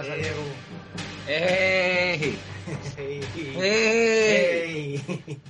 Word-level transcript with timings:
pasa, 0.00 0.14
Diego? 0.14 0.42
¡Ey! 1.28 2.38
Hey. 3.58 5.42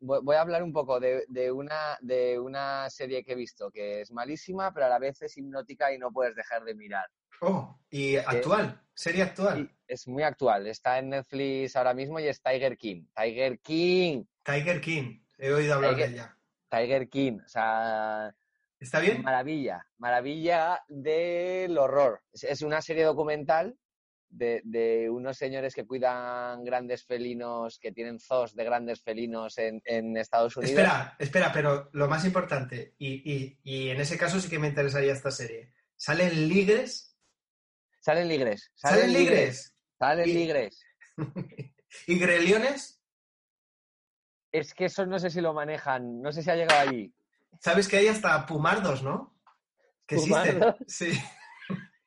Voy 0.00 0.34
a 0.34 0.40
hablar 0.40 0.64
un 0.64 0.72
poco 0.72 0.98
de, 0.98 1.24
de 1.28 1.52
una, 1.52 1.96
de 2.00 2.36
una 2.40 2.90
serie 2.90 3.22
que 3.22 3.32
he 3.32 3.36
visto 3.36 3.70
que 3.70 4.00
es 4.00 4.10
malísima, 4.10 4.74
pero 4.74 4.86
a 4.86 4.88
la 4.88 4.98
vez 4.98 5.22
es 5.22 5.38
hipnótica 5.38 5.92
y 5.92 5.98
no 5.98 6.10
puedes 6.10 6.34
dejar 6.34 6.64
de 6.64 6.74
mirar. 6.74 7.06
Oh, 7.42 7.78
y 7.90 8.16
actual, 8.16 8.82
serie 8.92 9.22
actual. 9.22 9.70
Es 9.86 10.08
muy 10.08 10.24
actual. 10.24 10.66
Está 10.66 10.98
en 10.98 11.10
Netflix 11.10 11.76
ahora 11.76 11.94
mismo 11.94 12.18
y 12.18 12.26
es 12.26 12.42
Tiger 12.42 12.76
King. 12.76 13.04
Tiger 13.14 13.60
King. 13.60 14.24
Tiger 14.42 14.80
King, 14.80 15.20
he 15.38 15.52
oído 15.52 15.74
hablar 15.74 15.94
de 15.94 16.06
ella. 16.06 16.36
Tiger 16.68 17.08
King. 17.08 17.38
O 17.44 17.48
sea, 17.48 18.34
¿Está 18.80 18.98
bien? 18.98 19.22
maravilla. 19.22 19.86
Maravilla 19.98 20.82
del 20.88 21.78
horror. 21.78 22.20
Es, 22.32 22.42
es 22.42 22.62
una 22.62 22.82
serie 22.82 23.04
documental 23.04 23.76
de, 24.32 24.62
de 24.64 25.08
unos 25.10 25.36
señores 25.36 25.74
que 25.74 25.86
cuidan 25.86 26.64
grandes 26.64 27.04
felinos, 27.04 27.78
que 27.78 27.92
tienen 27.92 28.18
zoos 28.18 28.54
de 28.56 28.64
grandes 28.64 29.02
felinos 29.02 29.58
en, 29.58 29.80
en 29.84 30.16
Estados 30.16 30.56
Unidos. 30.56 30.72
Espera, 30.78 31.14
espera, 31.18 31.52
pero 31.52 31.90
lo 31.92 32.08
más 32.08 32.24
importante, 32.24 32.94
y, 32.98 33.30
y- 33.30 33.58
y 33.62 33.90
en 33.90 34.00
ese 34.00 34.16
caso 34.18 34.40
sí 34.40 34.48
que 34.48 34.58
me 34.58 34.68
interesaría 34.68 35.12
esta 35.12 35.30
serie. 35.30 35.72
¿Salen 35.96 36.48
ligres? 36.48 37.14
Salen 38.00 38.26
ligres. 38.28 38.72
¿Salen 38.74 39.12
ligres? 39.12 39.74
Salen 39.98 40.28
Y- 40.28 40.32
ligres. 40.32 40.84
¿Y 42.06 42.18
greliones? 42.18 43.00
Es 44.50 44.74
que 44.74 44.86
eso 44.86 45.06
no 45.06 45.18
sé 45.18 45.30
si 45.30 45.40
lo 45.40 45.52
manejan, 45.54 46.20
no 46.22 46.32
sé 46.32 46.42
si 46.42 46.50
ha 46.50 46.56
llegado 46.56 46.88
allí. 46.88 47.14
¿Sabes 47.60 47.86
que 47.86 47.98
hay 47.98 48.08
hasta 48.08 48.44
pumardos, 48.46 49.02
no? 49.02 49.38
Que 50.06 50.16
existen. 50.16 50.60
Sí. 50.86 51.12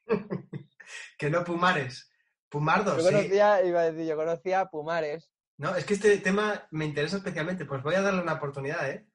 que 1.17 1.29
no 1.29 1.43
pumares. 1.43 2.11
Pumardos, 2.59 2.95
Yo 3.03 3.09
sí. 3.09 3.13
conocía, 3.13 3.65
iba 3.65 3.81
a 3.81 3.91
decir, 3.91 4.07
yo 4.07 4.15
conocía 4.15 4.61
a 4.61 4.69
Pumares. 4.69 5.29
No, 5.57 5.75
es 5.75 5.83
que 5.83 5.95
este 5.95 6.17
tema 6.19 6.65
me 6.71 6.85
interesa 6.85 7.17
especialmente. 7.17 7.65
Pues 7.65 7.83
voy 7.83 7.95
a 7.95 8.01
darle 8.01 8.21
una 8.21 8.35
oportunidad, 8.35 8.89
¿eh? 8.89 9.05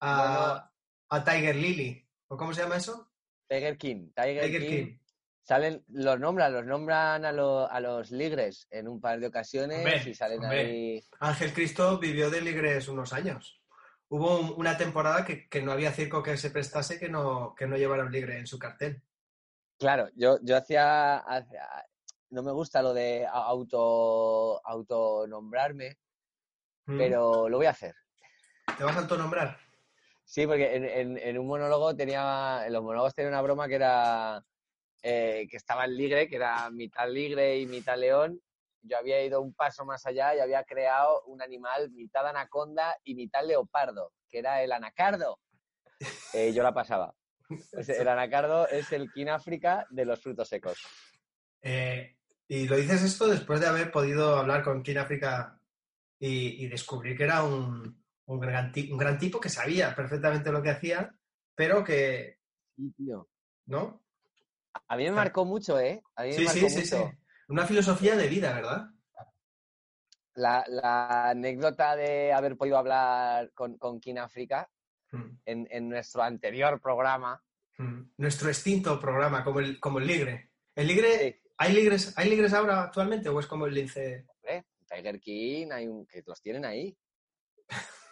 A, 0.00 0.68
a 1.08 1.24
Tiger 1.24 1.54
Lily. 1.54 2.04
¿O 2.26 2.36
cómo 2.36 2.52
se 2.52 2.62
llama 2.62 2.76
eso? 2.76 3.08
Tiger 3.48 3.78
King, 3.78 4.10
Tiger, 4.16 4.42
Tiger 4.42 4.60
King. 4.62 4.68
King. 4.86 4.98
Salen, 5.42 5.84
los 5.88 6.18
nombran, 6.18 6.52
los 6.52 6.66
nombran 6.66 7.24
a, 7.24 7.30
lo- 7.30 7.70
a 7.70 7.78
los 7.78 8.10
ligres 8.10 8.66
en 8.70 8.88
un 8.88 9.00
par 9.00 9.20
de 9.20 9.28
ocasiones 9.28 9.78
Hombre, 9.78 10.02
y 10.10 10.14
salen 10.14 10.42
hombre. 10.42 10.58
ahí. 10.60 11.04
Ángel 11.20 11.52
Cristo 11.54 11.98
vivió 12.00 12.30
de 12.30 12.40
ligres 12.40 12.88
unos 12.88 13.12
años. 13.12 13.62
Hubo 14.08 14.40
un- 14.40 14.54
una 14.56 14.76
temporada 14.76 15.24
que, 15.24 15.48
que 15.48 15.62
no 15.62 15.70
había 15.70 15.92
circo 15.92 16.20
que 16.20 16.36
se 16.36 16.50
prestase 16.50 16.98
que 16.98 17.08
no, 17.08 17.54
que 17.56 17.68
no 17.68 17.76
llevara 17.76 18.02
un 18.04 18.10
ligre 18.10 18.38
en 18.40 18.46
su 18.48 18.58
cartel. 18.58 19.00
Claro, 19.78 20.08
yo, 20.16 20.38
yo 20.42 20.56
hacía, 20.56 21.18
hacía- 21.18 21.86
No 22.30 22.42
me 22.42 22.52
gusta 22.52 22.82
lo 22.82 22.92
de 22.94 23.26
auto 23.26 24.60
autonombrarme, 24.66 25.96
Mm. 26.86 26.96
pero 26.98 27.48
lo 27.48 27.56
voy 27.58 27.66
a 27.66 27.70
hacer. 27.70 27.94
¿Te 28.76 28.84
vas 28.84 28.96
a 28.96 29.00
autonombrar? 29.00 29.58
Sí, 30.24 30.46
porque 30.46 30.74
en, 30.76 30.84
en- 30.84 31.18
en 31.18 31.38
un 31.38 31.46
monólogo 31.46 31.94
tenía. 31.96 32.62
En 32.66 32.72
los 32.72 32.82
monólogos 32.82 33.14
tenía 33.14 33.28
una 33.30 33.42
broma 33.42 33.68
que 33.68 33.74
era. 33.76 34.42
eh, 35.02 35.46
que 35.48 35.56
estaba 35.56 35.84
el 35.84 35.96
ligre, 35.96 36.28
que 36.28 36.36
era 36.36 36.68
mitad 36.70 37.08
ligre 37.08 37.58
y 37.60 37.66
mitad 37.66 37.96
león. 37.96 38.40
Yo 38.82 38.98
había 38.98 39.22
ido 39.22 39.40
un 39.40 39.54
paso 39.54 39.84
más 39.84 40.04
allá 40.06 40.34
y 40.34 40.40
había 40.40 40.64
creado 40.64 41.22
un 41.26 41.40
animal 41.40 41.90
mitad 41.92 42.26
anaconda 42.26 42.96
y 43.04 43.14
mitad 43.14 43.44
leopardo, 43.44 44.12
que 44.28 44.40
era 44.40 44.60
el 44.62 44.72
anacardo. 44.72 45.38
Eh, 46.32 46.52
yo 46.52 46.62
la 46.64 46.74
pasaba. 46.74 47.14
Ese- 47.72 48.00
el 48.02 48.08
anacardo 48.08 48.66
es 48.68 48.90
el 48.92 49.10
King 49.12 49.28
África 49.28 49.86
de 49.90 50.04
los 50.04 50.20
frutos 50.20 50.48
secos. 50.48 50.78
Eh, 51.62 52.16
y 52.48 52.66
lo 52.66 52.76
dices 52.76 53.02
esto 53.02 53.26
después 53.28 53.60
de 53.60 53.66
haber 53.66 53.90
podido 53.92 54.36
hablar 54.36 54.62
con 54.64 54.82
King 54.82 54.96
África 54.96 55.60
y, 56.18 56.64
y 56.64 56.68
descubrir 56.68 57.16
que 57.16 57.24
era 57.24 57.44
un, 57.44 58.02
un 58.26 58.40
gran 58.40 58.72
un 58.90 58.98
gran 58.98 59.18
tipo 59.18 59.38
que 59.38 59.48
sabía 59.50 59.94
perfectamente 59.94 60.50
lo 60.50 60.62
que 60.62 60.70
hacía, 60.70 61.14
pero 61.54 61.84
que, 61.84 62.38
Sí, 62.76 62.90
tío. 62.96 63.28
¿no? 63.66 64.02
A 64.88 64.96
mí 64.96 65.04
me 65.04 65.12
marcó 65.12 65.44
mucho, 65.44 65.78
¿eh? 65.78 66.02
A 66.16 66.22
mí 66.22 66.28
me 66.30 66.34
Sí, 66.34 66.44
marcó 66.44 66.60
sí, 66.60 66.70
sí, 66.70 66.86
sí. 66.86 66.96
Una 67.48 67.66
filosofía 67.66 68.16
de 68.16 68.28
vida, 68.28 68.52
¿verdad? 68.54 68.86
La, 70.34 70.64
la 70.68 71.30
anécdota 71.30 71.96
de 71.96 72.32
haber 72.32 72.56
podido 72.56 72.78
hablar 72.78 73.50
con, 73.54 73.76
con 73.78 74.00
King 74.00 74.16
África 74.16 74.68
Mm, 75.10 75.38
en, 75.46 75.66
en 75.70 75.88
nuestro 75.88 76.22
anterior 76.22 76.78
programa. 76.82 77.42
mm. 77.78 78.10
Nuestro 78.18 78.50
extinto 78.50 79.00
programa, 79.00 79.42
como 79.42 79.60
el, 79.60 79.80
como 79.80 80.00
el 80.00 80.06
ligre. 80.06 80.50
¿El 80.74 80.86
ligre, 80.86 81.18
Sí. 81.18 81.47
¿Hay, 81.58 81.72
ligres, 81.74 82.16
¿hay 82.16 82.30
ligres 82.30 82.54
ahora 82.54 82.82
actualmente 82.84 83.28
o 83.28 83.38
es 83.38 83.46
como 83.46 83.66
el 83.66 83.74
lince? 83.74 84.24
Hombre, 84.28 84.64
Tiger 84.88 85.20
King, 85.20 85.68
hay 85.72 85.86
un, 85.86 86.06
que 86.06 86.22
los 86.26 86.40
tienen 86.40 86.64
ahí. 86.64 86.96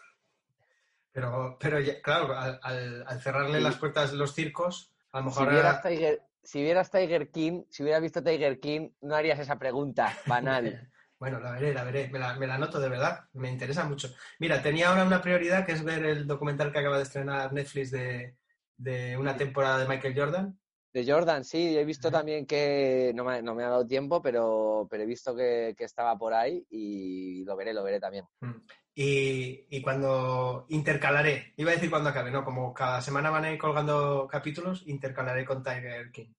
Pero, 1.12 1.56
pero 1.58 1.80
ya- 1.80 2.02
claro, 2.02 2.36
al, 2.36 2.60
al- 2.62 3.04
al 3.06 3.22
cerrarle 3.22 3.56
Sí. 3.58 3.64
las 3.64 3.76
puertas 3.76 4.10
de 4.10 4.18
los 4.18 4.34
circos, 4.34 4.92
a 5.12 5.20
lo 5.20 5.30
Si 5.30 5.38
mejor 5.40 5.50
vieras, 5.54 5.76
ahora- 5.76 5.88
Tiger, 5.88 6.22
si 6.42 6.62
vieras 6.62 6.90
Tiger 6.90 7.30
King, 7.30 7.62
si 7.70 7.82
hubieras 7.82 8.02
visto 8.02 8.22
Tiger 8.22 8.60
King, 8.60 8.90
no 9.00 9.14
harías 9.14 9.38
esa 9.38 9.58
pregunta 9.58 10.14
banal. 10.26 10.90
Bueno, 11.18 11.40
la 11.40 11.52
veré, 11.52 11.72
la 11.72 11.82
veré, 11.82 12.08
me 12.10 12.18
la, 12.18 12.34
me 12.34 12.46
la 12.46 12.56
anoto 12.56 12.78
de 12.78 12.90
verdad, 12.90 13.24
me 13.32 13.48
interesa 13.50 13.84
mucho. 13.84 14.14
Mira, 14.38 14.62
tenía 14.62 14.90
ahora 14.90 15.02
una 15.02 15.22
prioridad 15.22 15.64
que 15.64 15.72
es 15.72 15.82
ver 15.82 16.04
el 16.04 16.26
documental 16.26 16.70
que 16.70 16.78
acaba 16.78 16.98
de 16.98 17.04
estrenar 17.04 17.54
Netflix 17.54 17.90
de, 17.90 18.36
de 18.76 19.16
una 19.16 19.34
temporada 19.34 19.78
de 19.78 19.88
Michael 19.88 20.14
Jordan. 20.14 20.60
De 20.96 21.04
Jordan, 21.04 21.44
sí, 21.44 21.76
he 21.76 21.84
visto 21.84 22.10
también 22.10 22.46
que 22.46 23.12
no 23.14 23.22
me, 23.22 23.42
no 23.42 23.54
me 23.54 23.64
ha 23.64 23.68
dado 23.68 23.86
tiempo, 23.86 24.22
pero, 24.22 24.88
pero 24.90 25.02
he 25.02 25.06
visto 25.06 25.36
que, 25.36 25.74
que 25.76 25.84
estaba 25.84 26.16
por 26.16 26.32
ahí 26.32 26.66
y 26.70 27.44
lo 27.44 27.54
veré, 27.54 27.74
lo 27.74 27.84
veré 27.84 28.00
también. 28.00 28.24
Mm. 28.40 28.62
Y, 28.94 29.66
y 29.68 29.82
cuando 29.82 30.64
intercalaré, 30.70 31.52
iba 31.58 31.70
a 31.70 31.74
decir 31.74 31.90
cuando 31.90 32.08
acabe, 32.08 32.30
no, 32.30 32.46
como 32.46 32.72
cada 32.72 33.02
semana 33.02 33.28
van 33.28 33.44
a 33.44 33.52
ir 33.52 33.58
colgando 33.58 34.26
capítulos, 34.26 34.84
intercalaré 34.86 35.44
con 35.44 35.62
Tiger 35.62 36.10
King. 36.12 36.32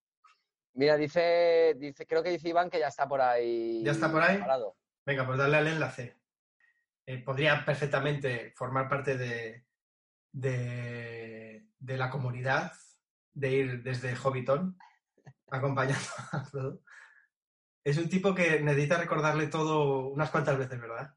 Mira, 0.73 0.97
dice, 0.97 1.75
dice, 1.77 2.07
creo 2.07 2.23
que 2.23 2.31
dice 2.31 2.49
Iván 2.49 2.71
que 2.71 2.79
ya 2.79 2.87
está 2.87 3.07
por 3.07 3.21
ahí. 3.21 3.83
¿Ya 3.83 3.91
está 3.91 4.11
por 4.11 4.23
ahí? 4.23 4.41
Venga, 5.05 5.27
pues 5.27 5.37
darle 5.37 5.57
al 5.57 5.67
enlace. 5.67 6.17
Eh, 7.05 7.19
podría 7.19 7.63
perfectamente 7.63 8.53
formar 8.55 8.89
parte 8.89 9.19
de, 9.19 9.65
de, 10.31 11.67
de 11.77 11.97
la 11.97 12.09
comunidad, 12.09 12.71
de 13.37 13.51
ir 13.51 13.83
desde 13.83 14.15
Hobbiton, 14.15 14.77
acompañando 15.49 16.07
a 16.31 16.43
todo. 16.43 16.81
Es 17.83 17.97
un 17.97 18.09
tipo 18.09 18.35
que 18.35 18.59
necesita 18.59 18.97
recordarle 18.97 19.47
todo 19.47 20.09
unas 20.09 20.29
cuantas 20.29 20.57
veces, 20.57 20.79
¿verdad? 20.79 21.15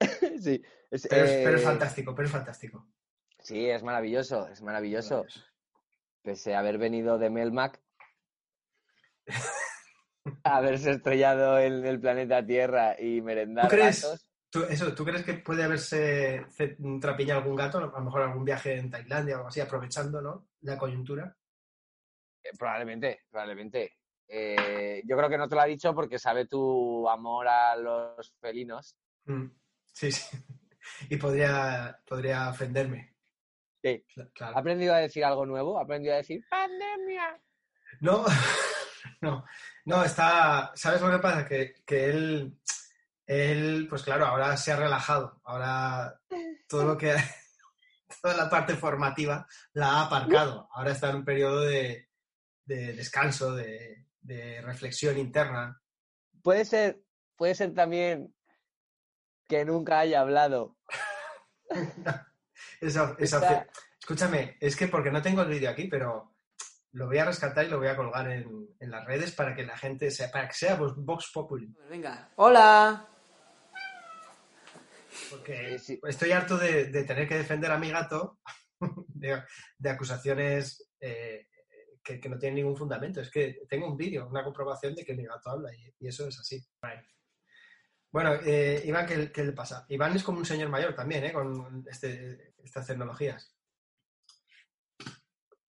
sí, 0.40 0.62
es, 0.90 1.08
Pero, 1.08 1.24
es, 1.24 1.32
pero 1.44 1.56
es 1.56 1.62
eh, 1.62 1.64
fantástico, 1.64 2.14
pero 2.14 2.26
es 2.26 2.32
fantástico. 2.32 2.88
Sí, 3.40 3.68
es 3.68 3.82
maravilloso, 3.82 4.46
es 4.48 4.62
maravilloso. 4.62 5.24
Pese 6.22 6.54
a 6.54 6.60
haber 6.60 6.78
venido 6.78 7.18
de 7.18 7.30
Melmac, 7.30 7.80
haberse 10.44 10.92
estrellado 10.92 11.58
en 11.58 11.84
el 11.84 12.00
planeta 12.00 12.44
Tierra 12.44 13.00
y 13.00 13.22
merendar 13.22 13.64
¿Tú 13.64 13.70
crees? 13.70 14.02
gatos. 14.02 14.28
¿Tú, 14.50 14.62
eso, 14.64 14.94
¿Tú 14.94 15.04
crees 15.04 15.24
que 15.24 15.34
puede 15.34 15.62
haberse 15.62 16.46
trapiñado 17.00 17.40
algún 17.40 17.56
gato? 17.56 17.78
A 17.78 17.82
lo 17.82 18.00
mejor 18.00 18.22
algún 18.22 18.44
viaje 18.44 18.78
en 18.78 18.90
Tailandia 18.90 19.34
o 19.34 19.38
algo 19.38 19.48
así, 19.48 19.60
aprovechando 19.60 20.22
¿no? 20.22 20.47
La 20.62 20.76
coyuntura. 20.78 21.36
Eh, 22.42 22.50
probablemente, 22.58 23.22
probablemente. 23.30 23.94
Eh, 24.26 25.02
yo 25.06 25.16
creo 25.16 25.28
que 25.30 25.38
no 25.38 25.48
te 25.48 25.54
lo 25.54 25.60
ha 25.62 25.66
dicho 25.66 25.94
porque 25.94 26.18
sabe 26.18 26.46
tu 26.46 27.08
amor 27.08 27.48
a 27.48 27.76
los 27.76 28.34
felinos. 28.40 28.96
Mm, 29.24 29.46
Sí, 29.92 30.12
sí. 30.12 30.36
Y 31.10 31.16
podría, 31.16 32.00
podría 32.06 32.50
ofenderme. 32.50 33.14
Sí. 33.82 34.04
Cla- 34.14 34.24
¿Ha 34.26 34.32
Claro. 34.32 34.58
aprendido 34.58 34.94
a 34.94 34.98
decir 34.98 35.24
algo 35.24 35.44
nuevo? 35.46 35.78
¿Ha 35.78 35.82
aprendido 35.82 36.14
a 36.14 36.18
decir 36.18 36.44
pandemia? 36.50 37.40
No, 38.00 38.24
no, 39.20 39.44
no, 39.84 40.04
está. 40.04 40.72
¿Sabes 40.74 41.00
lo 41.00 41.10
que 41.10 41.18
pasa? 41.18 41.46
Que, 41.46 41.74
que 41.86 42.10
él, 42.10 42.58
él, 43.26 43.86
pues 43.88 44.02
claro, 44.02 44.26
ahora 44.26 44.56
se 44.56 44.72
ha 44.72 44.76
relajado. 44.76 45.40
Ahora 45.44 46.20
todo 46.68 46.84
lo 46.84 46.96
que. 46.98 47.14
Toda 48.22 48.36
la 48.36 48.48
parte 48.50 48.74
formativa 48.74 49.46
la 49.72 49.88
ha 49.92 50.06
aparcado. 50.06 50.68
Ahora 50.72 50.92
está 50.92 51.10
en 51.10 51.16
un 51.16 51.24
periodo 51.24 51.60
de, 51.60 52.08
de 52.64 52.92
descanso, 52.94 53.54
de, 53.54 54.06
de 54.20 54.60
reflexión 54.62 55.18
interna. 55.18 55.80
Puede 56.42 56.64
ser, 56.64 57.02
puede 57.36 57.54
ser 57.54 57.74
también 57.74 58.34
que 59.48 59.64
nunca 59.64 59.98
haya 60.00 60.20
hablado. 60.20 60.76
Está-. 62.80 63.66
Escúchame, 64.00 64.56
es 64.60 64.74
que 64.76 64.88
porque 64.88 65.10
no 65.10 65.20
tengo 65.20 65.42
el 65.42 65.48
vídeo 65.50 65.70
aquí, 65.70 65.86
pero 65.88 66.34
lo 66.92 67.06
voy 67.06 67.18
a 67.18 67.24
rescatar 67.26 67.64
y 67.66 67.68
lo 67.68 67.78
voy 67.78 67.88
a 67.88 67.96
colgar 67.96 68.30
en, 68.30 68.68
en 68.80 68.90
las 68.90 69.04
redes 69.04 69.32
para 69.34 69.54
que 69.54 69.66
la 69.66 69.76
gente 69.76 70.10
sea, 70.10 70.30
para 70.30 70.48
que 70.48 70.54
sea 70.54 70.76
Vox- 70.78 70.94
Vox 70.96 71.30
Populi. 71.32 71.66
Pues 71.68 71.88
venga. 71.90 72.30
Hola. 72.36 73.06
Porque 75.30 75.78
Sí, 75.78 76.00
estoy 76.06 76.32
harto 76.32 76.56
de, 76.56 76.86
de 76.86 77.04
tener 77.04 77.28
que 77.28 77.36
defender 77.36 77.70
a 77.70 77.78
mi 77.78 77.90
gato 77.90 78.38
de, 79.08 79.42
de 79.78 79.90
acusaciones 79.90 80.90
eh, 81.00 81.46
que, 82.02 82.20
que 82.20 82.28
no 82.28 82.38
tiene 82.38 82.56
ningún 82.56 82.76
fundamento. 82.76 83.20
Es 83.20 83.30
que 83.30 83.60
tengo 83.68 83.86
un 83.86 83.96
vídeo, 83.96 84.28
una 84.28 84.44
comprobación 84.44 84.94
de 84.94 85.04
que 85.04 85.14
mi 85.14 85.24
gato 85.24 85.50
habla 85.50 85.74
y, 85.74 85.94
y 86.00 86.08
eso 86.08 86.26
es 86.26 86.38
así. 86.38 86.64
Bueno, 88.10 88.34
eh, 88.44 88.82
Iván, 88.86 89.06
¿qué, 89.06 89.30
¿qué, 89.30 89.44
le 89.44 89.52
pasa? 89.52 89.84
Iván 89.88 90.16
es 90.16 90.22
como 90.22 90.38
un 90.38 90.46
señor 90.46 90.70
mayor 90.70 90.94
también, 90.94 91.24
¿eh? 91.24 91.32
Con 91.32 91.84
este, 91.90 92.54
estas 92.64 92.86
tecnologías. 92.86 93.54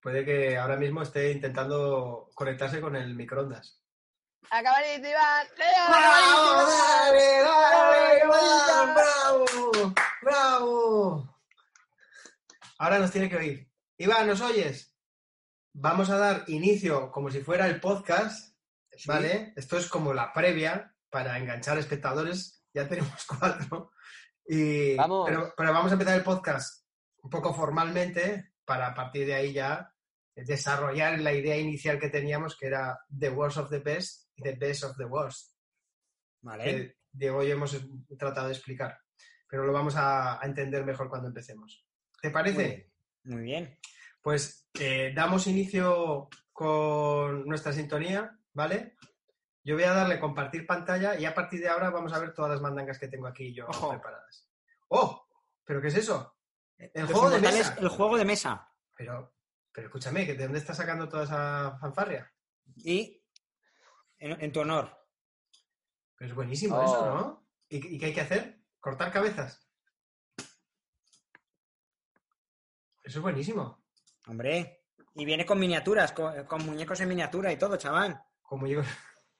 Puede 0.00 0.24
que 0.24 0.56
ahora 0.56 0.78
mismo 0.78 1.02
esté 1.02 1.30
intentando 1.30 2.30
conectarse 2.34 2.80
con 2.80 2.96
el 2.96 3.14
microondas. 3.14 3.79
¡Acabadito, 4.48 5.08
Iván! 5.08 5.46
¡Bravo! 5.56 6.62
¡Dale, 6.66 7.42
dale, 7.42 8.24
Iván! 8.24 8.94
¡Bravo! 8.94 9.94
¡Bravo! 10.22 11.38
Ahora 12.78 12.98
nos 12.98 13.10
tiene 13.10 13.28
que 13.28 13.36
oír. 13.36 13.70
Iván, 13.98 14.26
¿nos 14.26 14.40
oyes? 14.40 14.96
Vamos 15.72 16.10
a 16.10 16.16
dar 16.16 16.44
inicio 16.48 17.12
como 17.12 17.30
si 17.30 17.42
fuera 17.42 17.66
el 17.66 17.80
podcast, 17.80 18.56
¿vale? 19.06 19.52
Esto 19.56 19.76
es 19.78 19.86
como 19.88 20.12
la 20.14 20.32
previa 20.32 20.96
para 21.10 21.38
enganchar 21.38 21.78
espectadores. 21.78 22.64
Ya 22.72 22.88
tenemos 22.88 23.24
cuatro. 23.38 23.92
Y, 24.46 24.96
Vamos. 24.96 25.28
Pero, 25.28 25.54
pero 25.56 25.72
vamos 25.72 25.90
a 25.90 25.94
empezar 25.94 26.16
el 26.16 26.24
podcast 26.24 26.86
un 27.22 27.30
poco 27.30 27.54
formalmente 27.54 28.54
para 28.64 28.88
a 28.88 28.94
partir 28.94 29.26
de 29.26 29.34
ahí 29.34 29.52
ya 29.52 29.94
desarrollar 30.34 31.20
la 31.20 31.32
idea 31.32 31.56
inicial 31.56 31.98
que 31.98 32.08
teníamos, 32.08 32.56
que 32.56 32.66
era 32.66 32.98
The 33.16 33.30
Worst 33.30 33.58
of 33.58 33.70
the 33.70 33.78
Best 33.78 34.29
The 34.42 34.52
Best 34.52 34.84
of 34.84 34.96
the 34.96 35.04
Worst. 35.04 35.56
Vale. 36.42 36.64
Que 36.64 36.96
Diego 37.12 37.42
y 37.42 37.48
yo 37.48 37.54
hemos 37.54 37.76
tratado 38.18 38.46
de 38.46 38.54
explicar, 38.54 38.98
pero 39.48 39.64
lo 39.64 39.72
vamos 39.72 39.96
a, 39.96 40.42
a 40.42 40.46
entender 40.46 40.84
mejor 40.84 41.08
cuando 41.08 41.28
empecemos. 41.28 41.86
¿Te 42.20 42.30
parece? 42.30 42.90
Muy 43.24 43.42
bien. 43.42 43.78
Pues 44.22 44.68
eh, 44.78 45.12
damos 45.14 45.46
inicio 45.46 46.28
con 46.52 47.46
nuestra 47.46 47.72
sintonía, 47.72 48.38
¿vale? 48.52 48.96
Yo 49.62 49.74
voy 49.74 49.84
a 49.84 49.92
darle 49.92 50.20
compartir 50.20 50.66
pantalla 50.66 51.18
y 51.18 51.24
a 51.24 51.34
partir 51.34 51.60
de 51.60 51.68
ahora 51.68 51.90
vamos 51.90 52.12
a 52.12 52.18
ver 52.18 52.32
todas 52.34 52.50
las 52.50 52.60
mandangas 52.60 52.98
que 52.98 53.08
tengo 53.08 53.26
aquí 53.26 53.54
yo 53.54 53.66
Ojo. 53.66 53.90
preparadas. 53.90 54.48
¡Oh! 54.88 55.26
¿Pero 55.64 55.80
qué 55.80 55.88
es 55.88 55.96
eso? 55.96 56.36
El 56.76 57.02
Los 57.02 57.12
juego 57.12 57.30
de 57.30 57.40
mesa. 57.40 57.76
El 57.78 57.88
juego 57.88 58.16
de 58.16 58.24
mesa. 58.24 58.68
Pero, 58.96 59.34
pero 59.72 59.86
escúchame, 59.86 60.26
¿que 60.26 60.34
¿de 60.34 60.44
dónde 60.44 60.58
estás 60.58 60.76
sacando 60.76 61.08
toda 61.08 61.24
esa 61.24 61.78
fanfarria? 61.78 62.32
Y 62.76 63.19
en, 64.20 64.40
en 64.40 64.52
tu 64.52 64.60
honor. 64.60 64.96
Pero 66.16 66.30
es 66.30 66.34
buenísimo 66.36 66.76
Oh. 66.76 66.84
eso, 66.84 67.06
¿no? 67.14 67.48
¿Y, 67.68 67.94
¿Y 67.96 67.98
qué 67.98 68.06
hay 68.06 68.14
que 68.14 68.20
hacer? 68.20 68.62
¿Cortar 68.78 69.10
cabezas? 69.12 69.66
Eso 73.02 73.18
es 73.18 73.22
buenísimo. 73.22 73.82
Hombre. 74.26 74.84
Y 75.14 75.24
viene 75.24 75.44
con 75.44 75.58
miniaturas, 75.58 76.12
con, 76.12 76.44
con 76.44 76.64
muñecos 76.64 77.00
en 77.00 77.08
miniatura 77.08 77.52
y 77.52 77.56
todo, 77.58 77.76
chaval. 77.76 78.22
Como 78.42 78.66
digo, 78.66 78.82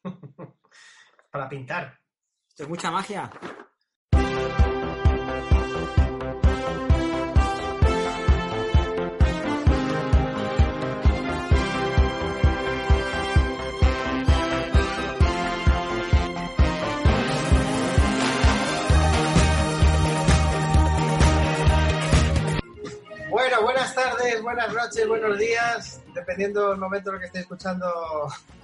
para 1.31 1.49
pintar. 1.49 2.01
Esto 2.49 2.65
es 2.65 2.69
mucha 2.69 2.91
magia. 2.91 3.31
Buenas 23.81 23.95
tardes, 23.95 24.43
buenas 24.43 24.75
noches, 24.75 25.09
buenos 25.09 25.39
días, 25.39 26.03
dependiendo 26.15 26.69
del 26.69 26.79
momento 26.79 27.09
en 27.09 27.15
el 27.15 27.21
que 27.23 27.27
esté 27.29 27.39
escuchando 27.41 27.87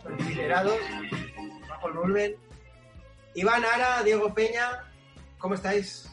los 0.04 0.20
minerados, 0.26 0.76
bajo 1.66 1.88
el 1.88 1.94
volumen. 1.94 2.36
Iván 3.34 3.64
Ara, 3.64 4.02
Diego 4.02 4.34
Peña, 4.34 4.84
¿cómo 5.38 5.54
estáis? 5.54 6.06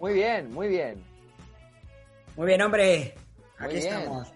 Muy 0.00 0.14
bien, 0.14 0.50
muy 0.54 0.68
bien. 0.68 1.04
Muy 2.34 2.46
bien, 2.46 2.62
hombre. 2.62 3.14
Muy 3.58 3.66
Aquí 3.66 3.76
bien. 3.76 3.94
estamos. 3.94 4.28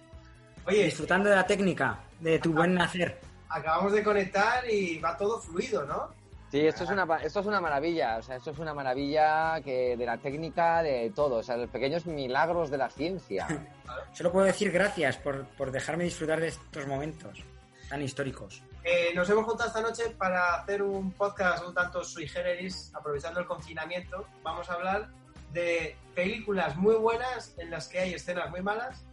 Oye, 0.67 0.85
Disfrutando 0.85 1.31
de 1.31 1.37
la 1.37 1.47
técnica, 1.47 1.99
de 2.21 2.39
tu 2.41 2.53
buen 2.53 2.75
nacer. 2.75 3.21
acabamos 3.49 3.93
de 3.95 4.05
conectar 4.05 4.71
y 4.71 4.99
va 4.99 5.17
todo 5.17 5.41
fluido, 5.41 5.87
¿no? 5.87 6.15
Sí, 6.51 6.67
esto 6.67 6.83
es 6.83 6.91
una 6.91 7.07
esto 7.23 7.41
es 7.41 7.47
una 7.47 7.61
maravilla, 7.61 8.17
o 8.19 8.23
sea, 8.23 8.37
esto 8.37 8.51
es 8.51 8.59
una 8.59 8.75
maravilla 8.75 9.61
que 9.63 9.97
de 9.97 10.05
la 10.05 10.19
técnica, 10.19 10.83
de 10.83 11.13
todo, 11.15 11.37
o 11.37 11.43
sea, 11.45 11.57
los 11.57 11.71
pequeños 11.71 12.07
milagros 12.07 12.71
de 12.71 12.79
la 12.79 12.91
ciencia. 12.91 13.47
Solo 14.13 14.33
puedo 14.33 14.47
decir 14.47 14.73
gracias 14.73 15.17
por, 15.17 15.45
por 15.57 15.71
dejarme 15.71 16.05
disfrutar 16.05 16.41
de 16.41 16.49
estos 16.49 16.87
momentos 16.89 17.45
tan 17.89 18.03
históricos. 18.03 18.63
Eh, 18.83 19.13
nos 19.15 19.29
hemos 19.31 19.45
juntado 19.45 19.69
esta 19.69 19.81
noche 19.81 20.11
para 20.17 20.55
hacer 20.55 20.83
un 20.83 21.13
podcast 21.13 21.67
un 21.67 21.75
tanto 21.75 22.03
sui 22.03 22.27
generis, 22.27 22.91
aprovechando 22.95 23.41
el 23.41 23.47
confinamiento. 23.47 24.27
Vamos 24.43 24.71
a 24.71 24.75
hablar 24.75 25.11
de 25.53 25.97
películas 26.15 26.77
muy 26.77 26.95
buenas 26.95 27.55
en 27.59 27.71
las 27.71 27.89
que 27.89 27.99
hay 28.01 28.15
escenas 28.15 28.51
muy 28.51 28.63
malas 28.63 29.05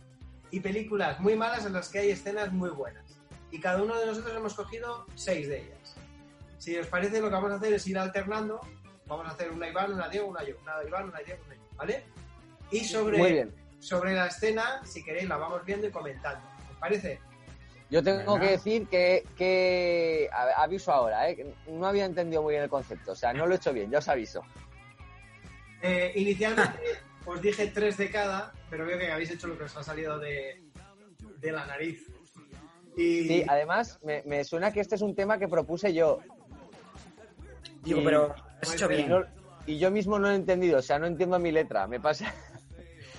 y 0.51 0.59
películas 0.59 1.19
muy 1.19 1.35
malas 1.35 1.65
en 1.65 1.73
las 1.73 1.89
que 1.89 1.99
hay 1.99 2.11
escenas 2.11 2.51
muy 2.51 2.69
buenas. 2.69 3.19
Y 3.51 3.59
cada 3.59 3.81
uno 3.81 3.97
de 3.99 4.05
nosotros 4.05 4.35
hemos 4.35 4.53
cogido 4.53 5.05
seis 5.15 5.47
de 5.47 5.63
ellas. 5.63 5.76
Si 6.57 6.77
os 6.77 6.87
parece, 6.87 7.19
lo 7.21 7.27
que 7.27 7.33
vamos 7.35 7.51
a 7.51 7.55
hacer 7.55 7.73
es 7.73 7.87
ir 7.87 7.97
alternando. 7.97 8.59
Vamos 9.05 9.27
a 9.27 9.31
hacer 9.31 9.51
una 9.51 9.67
Iván, 9.69 9.93
una 9.93 10.09
Diego, 10.09 10.27
una 10.27 10.43
yo. 10.43 10.55
Una 10.61 10.83
Iván, 10.85 11.09
una 11.09 11.19
Diego, 11.19 11.41
una 11.45 11.55
yo. 11.55 11.61
¿Vale? 11.75 12.03
Y 12.71 12.83
sobre, 12.83 13.47
sobre 13.79 14.13
la 14.13 14.27
escena, 14.27 14.81
si 14.85 15.03
queréis, 15.03 15.29
la 15.29 15.37
vamos 15.37 15.63
viendo 15.63 15.87
y 15.87 15.91
comentando. 15.91 16.45
¿Os 16.71 16.77
parece? 16.77 17.19
Yo 17.89 18.03
tengo 18.03 18.37
que 18.37 18.51
decir 18.51 18.85
que, 18.87 19.23
que 19.37 20.29
aviso 20.57 20.91
ahora, 20.91 21.29
¿eh? 21.29 21.55
no 21.67 21.87
había 21.87 22.03
entendido 22.03 22.41
muy 22.41 22.51
bien 22.51 22.63
el 22.63 22.69
concepto, 22.69 23.13
o 23.13 23.15
sea, 23.15 23.31
no 23.31 23.47
lo 23.47 23.53
he 23.53 23.57
hecho 23.57 23.71
bien, 23.71 23.89
ya 23.89 23.99
os 23.99 24.09
aviso. 24.09 24.43
Eh, 25.81 26.11
inicialmente 26.15 26.81
os 27.25 27.41
dije 27.41 27.67
tres 27.67 27.95
de 27.95 28.11
cada, 28.11 28.51
pero 28.69 28.85
veo 28.85 28.99
que 28.99 29.09
habéis 29.09 29.31
hecho 29.31 29.47
lo 29.47 29.57
que 29.57 29.63
os 29.63 29.77
ha 29.77 29.83
salido 29.83 30.19
de, 30.19 30.61
de 31.37 31.51
la 31.53 31.65
nariz. 31.65 32.11
Y 32.97 33.27
Sí, 33.27 33.45
además 33.47 33.99
me, 34.03 34.21
me 34.25 34.43
suena 34.43 34.73
que 34.73 34.81
este 34.81 34.95
es 34.95 35.01
un 35.01 35.15
tema 35.15 35.39
que 35.39 35.47
propuse 35.47 35.93
yo 35.93 36.19
Digo, 37.83 38.01
Y- 38.01 38.03
pero 38.05 38.33
has 38.35 38.41
pues, 38.61 38.75
hecho 38.75 38.87
bien. 38.87 39.09
no- 39.09 39.25
y 39.65 39.77
yo 39.79 39.91
mismo 39.91 40.17
no 40.17 40.27
lo 40.27 40.33
he 40.33 40.35
entendido, 40.35 40.79
o 40.79 40.81
sea, 40.81 40.97
no 40.99 41.07
entiendo 41.07 41.37
mi 41.39 41.51
letra, 41.51 41.87
me 41.87 41.99
pasa. 41.99 42.33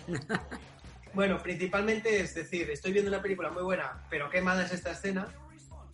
bueno, 1.15 1.39
principalmente 1.43 2.21
es 2.21 2.35
decir, 2.35 2.71
estoy 2.71 2.93
viendo 2.93 3.11
una 3.11 3.21
película 3.23 3.50
muy 3.50 3.62
buena, 3.62 4.03
pero 4.09 4.31
qué 4.31 4.41
mala 4.41 4.62
es 4.65 4.73
esta 4.73 4.93
escena. 4.93 5.29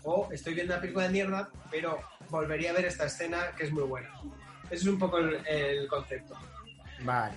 O 0.06 0.28
estoy 0.32 0.52
viendo 0.54 0.74
una 0.74 0.80
película 0.82 1.06
de 1.06 1.12
mierda, 1.12 1.48
pero 1.70 1.98
volvería 2.28 2.70
a 2.70 2.74
ver 2.74 2.84
esta 2.84 3.06
escena 3.06 3.52
que 3.56 3.64
es 3.64 3.72
muy 3.72 3.84
buena. 3.84 4.10
Ese 4.66 4.82
es 4.82 4.86
un 4.86 4.98
poco 4.98 5.16
el, 5.18 5.44
el 5.46 5.88
concepto. 5.88 6.34
Vale. 7.02 7.34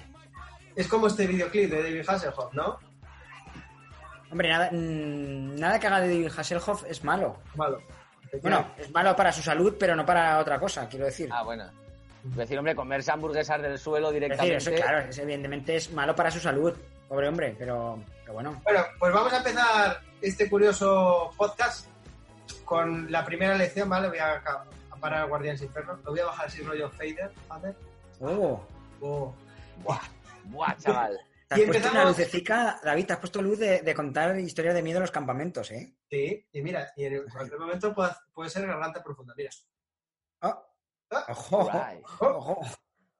Es 0.76 0.88
como 0.88 1.08
este 1.08 1.26
videoclip 1.28 1.72
de 1.72 1.82
David 1.82 2.04
Hasselhoff, 2.08 2.54
¿no? 2.54 2.78
Hombre, 4.30 4.50
nada, 4.50 4.70
mm, 4.72 5.56
nada 5.56 5.80
que 5.80 5.88
haga 5.88 6.02
de 6.02 6.10
David 6.10 6.32
Hasselhoff 6.38 6.84
es 6.90 7.04
malo. 7.06 7.38
Malo. 7.56 7.82
Bueno, 8.42 8.72
es 8.78 8.92
malo 8.92 9.16
para 9.16 9.32
su 9.32 9.42
salud, 9.42 9.76
pero 9.80 9.96
no 9.96 10.06
para 10.06 10.40
otra 10.40 10.60
cosa, 10.60 10.88
quiero 10.88 11.06
decir. 11.06 11.30
Ah, 11.32 11.44
bueno. 11.44 11.64
A 11.64 12.36
decir, 12.36 12.58
hombre, 12.58 12.76
comerse 12.76 13.12
hamburguesas 13.12 13.62
del 13.62 13.78
suelo 13.80 14.08
es 14.10 14.14
decir, 14.14 14.24
directamente. 14.30 14.58
eso, 14.58 14.72
claro, 14.84 15.00
es- 15.10 15.18
evidentemente 15.18 15.76
es 15.76 15.92
malo 15.94 16.16
para 16.16 16.30
su 16.32 16.40
salud. 16.40 16.74
Pobre 17.08 17.30
hombre, 17.30 17.56
pero, 17.58 18.00
pero 18.22 18.34
bueno. 18.34 18.62
Bueno, 18.64 18.82
pues 19.00 19.14
vamos 19.14 19.32
a 19.32 19.38
empezar 19.38 20.02
este 20.22 20.50
curioso 20.50 21.32
podcast 21.38 21.88
con 22.66 23.10
la 23.12 23.24
primera 23.24 23.56
lección, 23.56 23.88
¿vale? 23.88 24.10
Voy 24.10 24.18
a, 24.20 24.34
a 24.36 24.96
parar 25.00 25.22
al 25.24 25.30
Guardián 25.30 25.58
Inferno. 25.62 25.98
Lo 26.04 26.12
voy 26.12 26.20
a 26.20 26.26
bajar 26.26 26.48
así 26.48 26.62
rollo 26.62 26.90
fader, 26.92 27.32
¿vale? 27.48 27.74
Oh, 28.20 28.62
Oh. 29.00 29.34
Buah, 29.84 30.02
buah, 30.46 30.76
chaval. 30.78 31.18
te 31.48 31.54
has 31.56 31.60
Y 31.62 31.66
puesto 31.66 31.78
empezamos- 31.88 31.94
una 32.02 32.06
lucecica, 32.10 32.80
David, 32.84 33.06
te 33.06 33.14
has 33.14 33.20
puesto 33.20 33.42
luz 33.42 33.60
de, 33.60 33.82
de 33.84 33.94
contar 33.94 34.38
historias 34.40 34.74
de 34.74 34.82
miedo 34.82 34.98
en 34.98 35.04
los 35.04 35.12
campamentos, 35.12 35.70
¿eh? 35.72 35.94
Sí, 36.10 36.48
y 36.52 36.62
mira, 36.62 36.92
y 36.96 37.06
en 37.06 37.28
cualquier 37.30 37.60
momento 37.60 37.94
puede, 37.94 38.12
puede 38.34 38.50
ser 38.50 38.66
garganta 38.68 39.04
profunda, 39.04 39.34
mira. 39.36 39.50
Oh, 40.42 40.64
Ah, 41.10 41.26
ojo, 41.30 41.58
ojo, 41.60 41.72
Right. 41.72 42.06
ojo, 42.20 42.62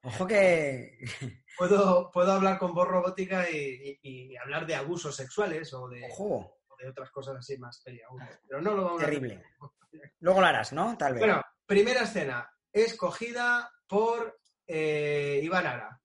ojo 0.04 0.28
que... 0.28 1.00
Puedo, 1.58 2.12
puedo 2.12 2.34
hablar 2.34 2.60
con 2.60 2.74
voz 2.74 2.88
robótica 2.88 3.50
y, 3.50 3.98
y- 4.04 4.32
y 4.34 4.38
hablar 4.38 4.68
de 4.68 4.76
abusos 4.76 5.16
sexuales 5.16 5.74
o 5.74 5.88
de, 5.90 6.06
Ojo, 6.12 6.60
o 6.68 6.76
de 6.78 6.88
otras 6.90 7.10
cosas 7.10 7.38
así 7.38 7.58
más 7.58 7.82
peliagudas. 7.84 8.40
Pero 8.48 8.62
no 8.62 8.76
lo 8.76 8.84
vamos 8.84 9.02
a 9.02 9.06
hacer. 9.08 9.20
terrible. 9.20 9.44
Luego 10.20 10.42
lo 10.42 10.46
harás, 10.48 10.72
¿no? 10.74 10.96
Tal 10.98 11.14
vez. 11.14 11.22
Bueno, 11.22 11.42
primera 11.66 12.04
escena, 12.04 12.48
escogida 12.72 13.72
por 13.88 14.40
eh, 14.68 15.40
Iván 15.42 15.66
Ara. 15.66 16.00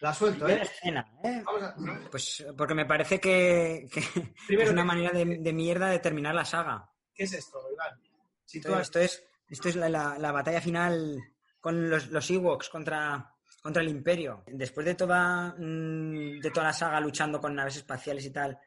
La 0.00 0.12
suelto, 0.12 0.46
¿eh? 0.48 0.60
escena, 0.62 1.06
¿eh? 1.24 1.42
Vamos 1.44 1.62
a... 1.62 1.74
Pues 2.10 2.46
porque 2.56 2.74
me 2.74 2.84
parece 2.86 3.18
que, 3.18 3.88
que 3.92 4.02
Primero, 4.46 4.68
es 4.68 4.72
una 4.72 4.84
manera 4.84 5.10
de, 5.10 5.24
de 5.38 5.52
mierda 5.52 5.88
de 5.88 5.98
terminar 6.00 6.34
la 6.34 6.44
saga. 6.44 6.90
¿qué 7.14 7.24
es 7.24 7.32
esto, 7.32 7.58
Iván? 7.72 7.98
Si 8.44 8.58
Esto, 8.58 8.78
esto 8.78 8.98
es, 9.00 9.24
esto 9.48 9.68
es 9.70 9.76
la, 9.76 9.88
la- 9.88 10.18
la 10.18 10.32
batalla 10.32 10.60
final 10.60 11.18
con 11.60 11.88
los, 11.88 12.08
los 12.08 12.30
Ewoks 12.30 12.68
contra, 12.68 13.34
contra 13.62 13.82
el 13.82 13.88
Imperio. 13.88 14.44
Después 14.46 14.84
de 14.84 14.94
toda, 14.94 15.54
mm, 15.58 16.40
de 16.40 16.50
toda 16.52 16.66
la 16.66 16.72
saga 16.74 17.00
luchando 17.00 17.40
con 17.40 17.54
naves 17.54 17.76
espaciales 17.76 18.24
y 18.26 18.30
tal, 18.30 18.58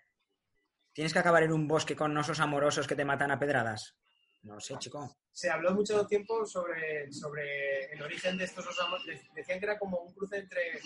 tienes 0.91 1.13
que 1.13 1.19
acabar 1.19 1.43
en 1.43 1.53
un 1.53 1.67
bosque 1.67 1.95
con 1.95 2.17
osos 2.17 2.39
amorosos 2.39 2.87
que 2.87 2.95
te 2.95 3.05
matan 3.05 3.29
a 3.31 3.39
pedradas. 3.39 3.95
No 4.43 4.59
sé, 4.59 4.77
chico. 4.77 5.17
Se 5.31 5.49
habló 5.49 5.73
mucho 5.73 6.05
tiempo 6.05 6.45
sobre, 6.45 7.11
sobre 7.11 7.91
el 7.91 8.01
origen 8.01 8.37
de 8.37 8.45
estos 8.45 8.65
osos 8.65 8.85
amorosos. 8.85 9.07
Decían 9.33 9.59
que 9.59 9.65
era 9.65 9.77
como 9.77 9.99
un 9.99 10.13
cruce 10.13 10.37
entre 10.37 10.79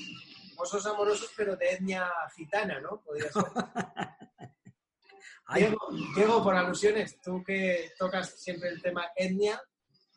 osos 0.57 0.85
amorosos, 0.85 1.31
pero 1.35 1.55
de 1.55 1.71
etnia 1.71 2.11
gitana, 2.35 2.79
¿no? 2.79 3.01
Podría 3.01 3.31
ser. 3.31 3.43
Diego, 5.55 5.77
Diego, 6.15 6.43
por 6.43 6.55
alusiones, 6.55 7.19
tú 7.21 7.43
que 7.43 7.91
tocas 7.97 8.39
siempre 8.39 8.69
el 8.69 8.81
tema 8.81 9.11
etnia, 9.15 9.61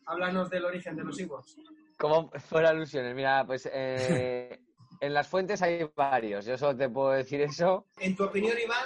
háblanos 0.07 0.49
del 0.49 0.65
origen 0.65 0.97
de 0.97 1.05
los 1.05 1.19
Ewoks. 1.19 1.57
Como 1.99 2.31
fuera 2.39 2.71
alusiones, 2.71 3.15
mira, 3.15 3.45
pues 3.45 3.69
eh, 3.73 4.61
en 5.01 5.15
las 5.15 5.29
fuentes 5.29 5.61
hay 5.63 5.91
varios, 5.95 6.47
yo 6.47 6.57
solo 6.57 6.77
te 6.77 6.89
puedo 6.89 7.11
decir 7.11 7.41
eso. 7.41 7.87
En 7.99 8.15
tu 8.15 8.25
opinión, 8.25 8.57
Iván, 8.59 8.85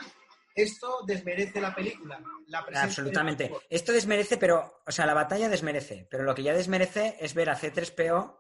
esto 0.55 1.03
desmerece 1.07 1.61
la 1.61 1.75
película. 1.75 2.21
La 2.49 2.61
presencia 2.65 2.81
de 2.81 2.87
absolutamente. 2.87 3.49
los. 3.51 3.63
Esto 3.71 3.93
desmerece, 3.93 4.37
pero, 4.37 4.83
o 4.87 4.93
sea, 4.93 5.07
la 5.07 5.15
batalla 5.15 5.49
desmerece, 5.49 6.07
pero 6.11 6.23
lo 6.25 6.35
que 6.35 6.43
ya 6.43 6.53
desmerece 6.55 7.17
es 7.21 7.35
ver 7.35 7.51
a 7.51 7.57
C3PO 7.57 8.39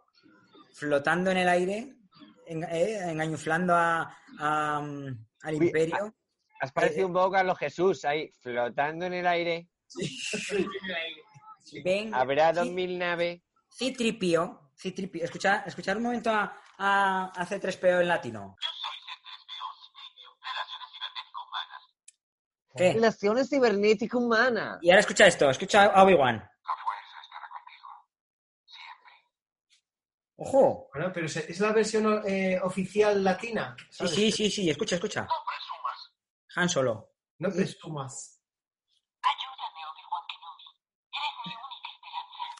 flotando 0.74 1.30
en 1.30 1.36
el 1.38 1.48
aire, 1.48 1.96
en- 2.46 2.64
eh, 2.64 3.10
engañuflando 3.10 3.74
a, 3.74 4.16
a, 4.38 4.80
mm, 4.80 5.26
al 5.42 5.54
Uy, 5.54 5.66
imperio. 5.66 6.14
Has 6.60 6.72
parecido 6.72 7.06
un 7.06 7.12
poco 7.14 7.30
Carlos 7.32 7.58
Jesús 7.58 8.04
ahí, 8.04 8.30
flotando 8.40 9.06
en 9.06 9.14
el 9.14 9.26
aire. 9.26 9.68
Ven, 11.84 12.14
Habrá 12.14 12.52
dos 12.52 12.66
sí, 12.66 12.72
mil 12.74 12.98
naves. 12.98 13.40
C3PO, 13.78 14.72
C3PO. 14.76 15.22
Escucha, 15.22 15.62
escuchar 15.66 15.96
un 15.96 16.02
momento 16.04 16.30
a, 16.30 16.54
a, 16.78 17.26
a 17.34 17.46
C3PO 17.46 18.00
en 18.00 18.08
latino. 18.08 18.56
¿Qué? 22.76 22.92
Relaciones 22.92 23.48
cibernética 23.48 24.16
humana. 24.16 24.78
Y 24.80 24.90
ahora 24.90 25.00
escucha 25.00 25.26
esto, 25.26 25.50
escucha 25.50 25.86
a 25.86 26.02
Obi-Wan. 26.04 26.48
Ojo. 30.36 30.88
Bueno, 30.94 31.10
pero 31.12 31.26
es 31.26 31.60
la 31.60 31.72
versión 31.72 32.22
eh, 32.26 32.58
oficial 32.62 33.22
latina. 33.22 33.76
Sí, 33.78 33.86
¿sabes? 33.90 34.14
sí, 34.14 34.32
sí, 34.32 34.50
sí, 34.50 34.70
escucha, 34.70 34.94
escucha. 34.94 35.28
Han 36.56 36.68
Solo. 36.68 37.10
No 37.38 37.50
presumas. 37.50 38.40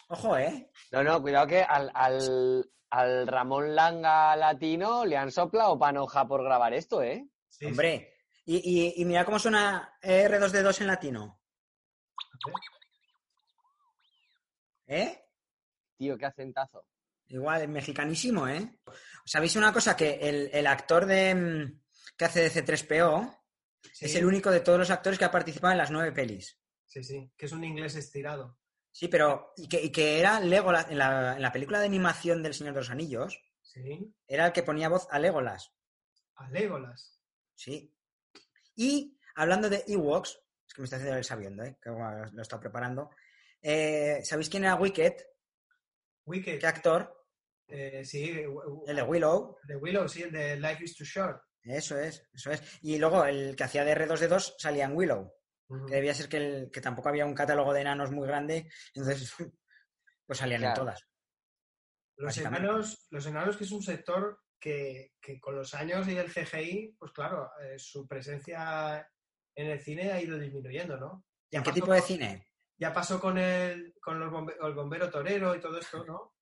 Ojo, 0.08 0.36
¿eh? 0.36 0.70
No, 0.90 1.02
no, 1.04 1.22
cuidado 1.22 1.46
que 1.46 1.62
al, 1.62 1.90
al, 1.94 2.70
al 2.90 3.26
Ramón 3.26 3.74
Langa 3.74 4.34
latino 4.36 5.04
le 5.04 5.16
han 5.16 5.30
soplado 5.30 5.78
panoja 5.78 6.26
por 6.26 6.42
grabar 6.42 6.74
esto, 6.74 7.00
¿eh? 7.02 7.28
Sí, 7.48 7.66
Hombre. 7.66 8.19
Y, 8.44 8.56
y- 8.56 9.02
y 9.02 9.04
mira 9.04 9.24
cómo 9.24 9.38
suena 9.38 9.96
R2D2 10.02 10.80
en 10.80 10.86
latino. 10.86 11.40
¿Eh? 14.86 15.24
Tío, 15.96 16.16
qué 16.18 16.26
acentazo. 16.26 16.86
Igual, 17.28 17.68
mexicanísimo, 17.68 18.48
¿eh? 18.48 18.78
¿Sabéis 19.24 19.54
una 19.56 19.72
cosa? 19.72 19.96
Que 19.96 20.14
el, 20.20 20.50
el 20.52 20.66
actor 20.66 21.06
de, 21.06 21.34
mm, 21.34 21.80
que 22.16 22.24
hace 22.24 22.40
de 22.40 22.50
C3PO 22.50 23.38
sí, 23.92 24.06
es 24.06 24.14
el 24.16 24.24
único 24.26 24.50
de 24.50 24.60
todos 24.60 24.78
los 24.78 24.90
actores 24.90 25.18
que 25.18 25.24
ha 25.26 25.30
participado 25.30 25.72
en 25.72 25.78
las 25.78 25.90
nueve 25.92 26.10
pelis. 26.12 26.58
Sí, 26.86 27.04
sí, 27.04 27.30
que 27.36 27.46
es 27.46 27.52
un 27.52 27.62
inglés 27.62 27.94
estirado. 27.94 28.58
Sí, 28.90 29.06
pero. 29.06 29.52
Y 29.56 29.68
que, 29.68 29.80
y 29.80 29.92
que 29.92 30.18
era 30.18 30.40
Legolas. 30.40 30.90
En 30.90 30.98
la, 30.98 31.36
en 31.36 31.42
la 31.42 31.52
película 31.52 31.78
de 31.78 31.86
animación 31.86 32.42
del 32.42 32.54
Señor 32.54 32.74
de 32.74 32.80
los 32.80 32.90
Anillos, 32.90 33.40
Sí, 33.62 34.12
era 34.26 34.46
el 34.46 34.52
que 34.52 34.64
ponía 34.64 34.88
voz 34.88 35.06
a 35.12 35.20
Legolas. 35.20 35.72
a 36.34 36.50
Legolas. 36.50 37.20
Sí. 37.54 37.94
Y 38.82 39.18
hablando 39.34 39.68
de 39.68 39.84
Ewoks, 39.86 40.30
es 40.66 40.74
que 40.74 40.80
me 40.80 40.84
está 40.84 40.96
haciendo 40.96 41.16
el 41.18 41.24
sabiendo, 41.24 41.62
¿eh? 41.64 41.76
que 41.82 41.90
bueno, 41.90 42.24
lo 42.32 42.38
he 42.38 42.42
estado 42.42 42.60
preparando. 42.60 43.10
Eh, 43.60 44.20
¿Sabéis 44.24 44.48
quién 44.48 44.64
era 44.64 44.76
Wicked? 44.76 45.14
Wicked. 46.26 46.58
¿Qué 46.58 46.66
actor? 46.66 47.16
eh, 47.68 48.04
sí, 48.04 48.30
El 48.86 48.96
de 48.96 49.02
Willow. 49.02 49.58
de 49.64 49.76
Willow, 49.76 50.08
sí, 50.08 50.22
el 50.22 50.32
de 50.32 50.56
Life 50.56 50.82
is 50.84 50.96
Too 50.96 51.04
Short. 51.04 51.42
Eso 51.62 51.98
es, 51.98 52.26
eso 52.32 52.50
es. 52.50 52.62
Y 52.82 52.98
luego 52.98 53.24
el 53.26 53.54
que 53.54 53.64
hacía 53.64 53.84
de 53.84 53.94
R2D2 53.94 54.54
salía 54.58 54.86
en 54.86 54.96
Willow. 54.96 55.32
Que 55.86 55.94
debía 55.96 56.14
ser 56.14 56.28
que, 56.28 56.36
el- 56.38 56.70
que 56.72 56.80
tampoco 56.80 57.10
había 57.10 57.26
un 57.26 57.34
catálogo 57.34 57.72
de 57.72 57.82
enanos 57.82 58.10
muy 58.10 58.26
grande. 58.26 58.68
Entonces, 58.94 59.32
pues 60.26 60.38
salían 60.38 60.64
en 60.64 60.74
todas. 60.74 61.06
Los 62.16 62.36
enanos, 62.38 63.06
los 63.10 63.26
enanos, 63.26 63.56
que 63.56 63.64
es 63.64 63.70
un 63.72 63.82
sector 63.82 64.40
que, 64.60 65.14
que 65.20 65.40
con 65.40 65.56
los 65.56 65.74
años 65.74 66.06
y 66.08 66.16
el 66.16 66.30
CGI, 66.30 66.96
pues 66.98 67.12
claro, 67.12 67.50
eh, 67.62 67.78
su 67.78 68.06
presencia 68.06 69.10
en 69.56 69.66
el 69.70 69.80
cine 69.80 70.12
ha 70.12 70.20
ido 70.20 70.38
disminuyendo, 70.38 70.96
¿no? 70.98 71.24
¿Y 71.50 71.56
en 71.56 71.62
Ya 71.64 71.70
qué 71.72 71.80
tipo 71.80 71.92
de 71.92 71.98
con- 72.00 72.06
cine? 72.08 72.46
Ya 72.78 72.92
pasó 72.92 73.20
con 73.20 73.36
el, 73.38 73.94
con 74.00 74.18
los 74.20 74.30
bombe- 74.32 74.56
el 74.66 74.74
bombero 74.74 75.10
torero 75.10 75.54
y 75.54 75.60
todo 75.60 75.78
esto, 75.78 76.04
¿no? 76.04 76.34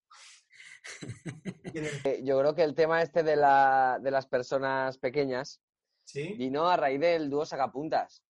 El- 1.75 1.87
Eh, 2.05 2.21
Yo 2.25 2.39
creo 2.39 2.55
que 2.55 2.63
el 2.63 2.75
tema 2.75 3.03
este 3.03 3.23
de, 3.23 3.37
la, 3.37 3.99
de 4.01 4.11
las 4.11 4.27
personas 4.27 4.99
pequeñas 4.99 5.61
sí. 6.05 6.35
vino 6.35 6.69
a 6.69 6.77
raíz 6.77 7.01
del 7.01 7.29
dúo 7.31 7.45
Sacapuntas. 7.47 8.25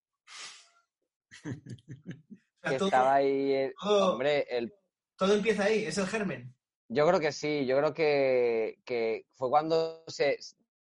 Que 1.42 2.76
todo, 2.76 2.88
estaba 2.88 3.14
ahí, 3.14 3.73
todo- 3.80 4.12
hombre, 4.12 4.47
el 4.50 4.75
todo 5.16 5.35
empieza 5.35 5.64
ahí, 5.64 5.85
es 5.85 5.99
el 5.99 6.07
germen. 6.07 6.54
Yo 6.88 7.07
creo 7.07 7.21
que 7.21 7.33
sí, 7.33 7.66
yo 7.66 7.76
creo 7.78 7.92
que, 7.95 8.78
que 8.85 9.26
fue 9.35 9.50
cuando 9.50 10.04
se 10.07 10.38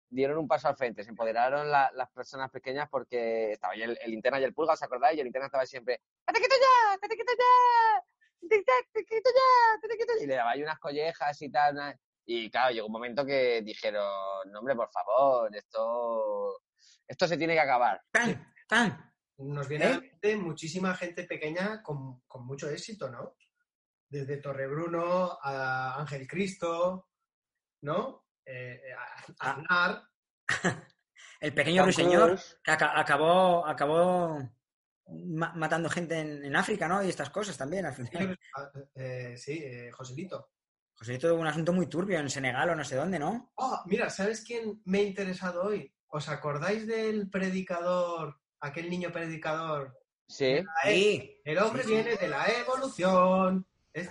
dieron 0.09 0.37
un 0.37 0.47
paso 0.47 0.67
al 0.67 0.75
frente, 0.75 1.03
se 1.03 1.09
empoderaron 1.09 1.71
la- 1.71 1.91
las 1.95 2.09
personas 2.11 2.51
pequeñas 2.51 2.87
porque 2.89 3.53
estaba 3.53 3.73
ahí 3.73 3.81
el, 3.83 3.97
el 4.01 4.11
linterna 4.11 4.39
y 4.39 4.43
el 4.43 4.53
pulga, 4.53 4.73
¿os 4.73 4.83
acordáis? 4.83 5.17
Y 5.17 5.21
el 5.21 5.25
linterna 5.25 5.47
estaba 5.47 5.65
siempre, 5.65 6.01
¡Te 6.27 6.33
quito 6.39 6.55
ya! 6.59 6.97
¡Te 6.99 7.07
quito 7.15 7.33
ya! 7.37 8.03
¡Te, 8.49 8.57
quito 9.05 9.29
ya! 9.33 9.79
¡Te 9.81 9.97
quito 9.97 10.13
ya! 10.17 10.23
Y 10.23 10.27
le 10.27 10.35
daba 10.35 10.51
ahí 10.51 10.61
unas 10.61 10.77
collejas 10.79 11.41
y 11.41 11.49
tal. 11.49 11.73
una- 11.75 11.97
Y 12.25 12.49
claro, 12.51 12.73
llegó 12.73 12.87
un 12.87 12.93
momento 12.93 13.25
que 13.25 13.61
dijeron, 13.63 14.03
no 14.51 14.59
hombre, 14.59 14.75
por 14.75 14.89
favor, 14.91 15.55
esto, 15.55 16.61
esto 17.07 17.27
se 17.27 17.37
tiene 17.37 17.53
que 17.53 17.59
acabar. 17.61 18.01
¡Tan! 18.11 18.53
¡Tan! 18.67 19.13
Nos 19.37 19.67
viene 19.67 19.85
¿Eh? 19.85 19.99
mente 19.99 20.35
muchísima 20.35 20.93
gente 20.95 21.23
pequeña 21.23 21.81
con, 21.81 22.21
con 22.27 22.45
mucho 22.45 22.69
éxito, 22.69 23.09
¿no? 23.09 23.35
Desde 24.13 24.37
Torrebruno 24.37 25.39
a 25.41 25.99
Ángel 25.99 26.27
Cristo, 26.27 27.07
¿no? 27.81 28.27
Eh, 28.45 28.79
a- 28.95 29.01
a 29.01 29.25
Ah. 29.39 29.51
Aznar. 29.59 30.03
El 31.41 31.53
pequeño 31.55 31.77
Tom 31.81 31.85
ruiseñor 31.85 32.39
que 32.63 32.71
aca- 32.71 32.99
acabó, 32.99 33.65
acabó 33.65 34.37
ma- 35.07 35.53
matando 35.55 35.89
gente 35.89 36.19
en, 36.19 36.45
en 36.45 36.55
África, 36.55 36.87
¿no? 36.87 37.03
Y 37.03 37.09
estas 37.09 37.31
cosas 37.31 37.57
también, 37.57 37.87
al 37.87 37.93
final. 37.95 38.37
Eh, 38.93 39.35
sí, 39.35 39.59
eh, 39.63 39.89
Joselito. 39.91 40.51
José, 40.95 41.17
tuvo 41.17 41.33
un 41.33 41.47
asunto 41.47 41.73
muy 41.73 41.87
turbio 41.87 42.19
en 42.19 42.29
Senegal 42.29 42.69
o 42.69 42.75
no 42.75 42.83
sé 42.83 42.95
dónde, 42.95 43.17
¿no? 43.17 43.51
Oh, 43.55 43.81
mira, 43.87 44.11
¿sabes 44.11 44.43
quién 44.45 44.79
me 44.85 44.99
ha 44.99 45.03
interesado 45.03 45.63
hoy? 45.63 45.91
¿Os 46.07 46.29
acordáis 46.29 46.85
del 46.85 47.31
predicador, 47.31 48.39
aquel 48.61 48.91
niño 48.91 49.11
predicador? 49.11 49.97
Sí, 50.27 50.63
Sí. 50.83 51.41
El 51.43 51.57
hombre 51.57 51.81
Sí, 51.81 51.89
sí. 51.89 51.95
viene 51.95 52.15
de 52.15 52.27
la 52.27 52.45
evolución. 52.45 53.67
Es- 53.93 54.09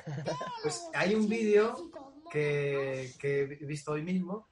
pues 0.63 0.83
hay 0.95 1.15
un 1.15 1.29
vídeo 1.29 1.77
que, 2.31 3.13
que 3.19 3.43
he 3.43 3.67
visto 3.67 3.93
hoy 3.93 4.03
mismo 4.03 4.49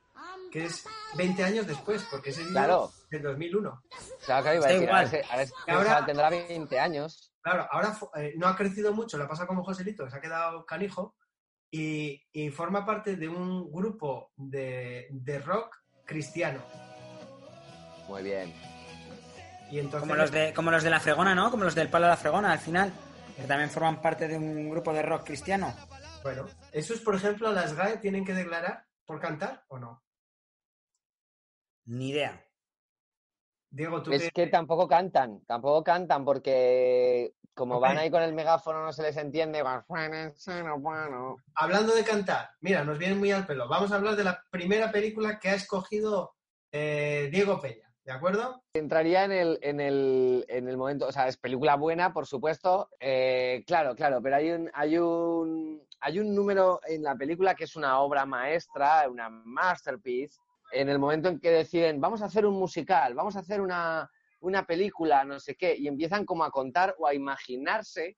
que 0.53 0.65
es 0.65 0.85
20 1.17 1.45
años 1.45 1.67
después, 1.67 2.05
porque 2.11 2.31
ese 2.31 2.41
vídeo 2.41 2.53
Claro. 2.55 2.91
es 3.05 3.09
del 3.11 3.23
2001. 3.23 3.83
claro 4.27 4.45
que 4.45 4.57
iba 4.57 4.65
a 4.67 4.69
decir, 4.69 4.83
igual. 4.83 5.53
ahora- 5.69 6.05
tendrá 6.07 6.29
20 6.31 6.79
años. 6.81 7.33
Claro, 7.41 7.67
ahora 7.71 7.97
eh, 8.17 8.35
no 8.37 8.49
ha 8.49 8.57
crecido 8.57 8.93
mucho, 8.93 9.17
la 9.17 9.29
pasa 9.29 9.47
como 9.47 9.63
Joselito, 9.65 10.05
que 10.05 10.11
se 10.11 10.17
ha 10.17 10.21
quedado 10.21 10.67
canijo, 10.67 11.15
y, 11.71 12.21
y 12.33 12.51
forma 12.51 12.85
parte 12.85 13.15
de 13.17 13.29
un 13.29 13.71
grupo 13.73 14.33
de, 14.37 15.07
de 15.11 15.39
rock 15.39 15.77
cristiano. 16.05 16.61
Muy 18.09 18.23
bien. 18.25 18.53
Y 19.71 19.79
entonces, 19.79 20.01
Como 20.01 20.17
los, 20.17 20.33
de, 20.33 20.53
como 20.53 20.71
los 20.73 20.83
de 20.83 20.91
la 20.91 20.99
fregona, 20.99 21.35
¿no? 21.35 21.51
Como 21.53 21.63
los 21.63 21.77
del 21.77 21.89
palo 21.89 22.07
de 22.07 22.11
la 22.11 22.17
fregona, 22.17 22.51
al 22.51 22.59
final. 22.59 22.93
Que 23.41 23.47
también 23.47 23.71
forman 23.71 24.01
parte 24.03 24.29
de 24.29 24.37
un 24.37 24.69
grupo 24.71 24.93
de 24.93 25.03
rock 25.03 25.25
cristiano. 25.25 25.75
bueno, 26.23 26.47
¿esos, 26.73 27.01
por 27.01 27.15
ejemplo, 27.15 27.51
las 27.53 27.73
GAE 27.75 27.97
tienen 27.99 28.25
que 28.25 28.35
declarar 28.35 28.85
por 29.07 29.19
cantar 29.21 29.65
o 29.69 29.79
no? 29.79 30.03
Ni 31.87 32.11
idea. 32.11 32.45
Diego, 33.71 34.03
tú 34.03 34.13
Es 34.13 34.25
que- 34.25 34.31
que 34.31 34.47
tampoco 34.49 34.87
cantan, 34.87 35.41
tampoco 35.47 35.83
cantan 35.83 36.25
porque 36.25 37.35
como 37.55 37.81
van 37.81 37.99
ahí 37.99 38.11
con 38.11 38.23
el 38.23 38.33
megáfono 38.35 38.85
no 38.85 38.93
se 38.93 39.03
les 39.03 39.17
entiende. 39.17 39.63
Hablando 41.55 41.95
de 41.95 42.05
cantar, 42.05 42.51
mira, 42.61 42.85
nos 42.85 42.99
viene 42.99 43.15
muy 43.15 43.31
al 43.33 43.47
pelo. 43.47 43.69
Vamos 43.69 43.93
a 43.93 43.97
hablar 43.97 44.17
de 44.17 44.25
la 44.25 44.45
primera 44.51 44.91
película 44.93 45.39
que 45.39 45.51
ha 45.51 45.55
escogido 45.55 46.37
eh, 46.73 47.29
Diego 47.33 47.61
Peña, 47.61 47.90
¿de 48.05 48.13
acuerdo? 48.13 48.63
Entraría 48.75 49.25
en 49.25 49.33
el, 49.33 49.59
en, 49.63 49.81
el, 49.81 50.45
en 50.49 50.69
el 50.69 50.77
momento, 50.77 51.07
o 51.07 51.13
sea, 51.13 51.29
es 51.29 51.37
película 51.37 51.77
buena, 51.77 52.13
por 52.13 52.27
supuesto. 52.27 52.89
eh, 53.01 53.65
claro, 53.67 53.95
claro, 53.95 54.21
pero 54.23 54.37
hay 54.37 54.51
un, 54.51 54.71
hay 54.75 54.99
un 54.99 55.87
hay 56.01 56.19
un 56.19 56.35
número 56.35 56.81
en 56.87 57.03
la 57.03 57.15
película 57.15 57.55
que 57.55 57.65
es 57.65 57.77
una 57.77 58.01
obra 58.01 58.25
maestra, 58.25 59.09
una 59.09 59.29
masterpiece. 59.29 60.41
En 60.73 60.89
el 60.89 60.99
momento 60.99 61.29
en 61.29 61.41
que 61.41 61.51
deciden, 61.51 62.01
vamos 62.01 62.23
a 62.23 62.27
hacer 62.27 62.47
un 62.47 62.55
musical, 62.55 63.15
vamos 63.15 63.37
a 63.37 63.41
hacer 63.41 63.61
una, 63.61 64.11
una 64.41 64.65
película, 64.65 65.25
no 65.25 65.39
sé 65.39 65.57
qué, 65.57 65.77
y 65.77 65.89
empiezan 65.89 66.25
como 66.25 66.45
a 66.45 66.51
contar 66.51 66.95
o 66.99 67.07
a 67.07 67.15
imaginarse 67.15 68.17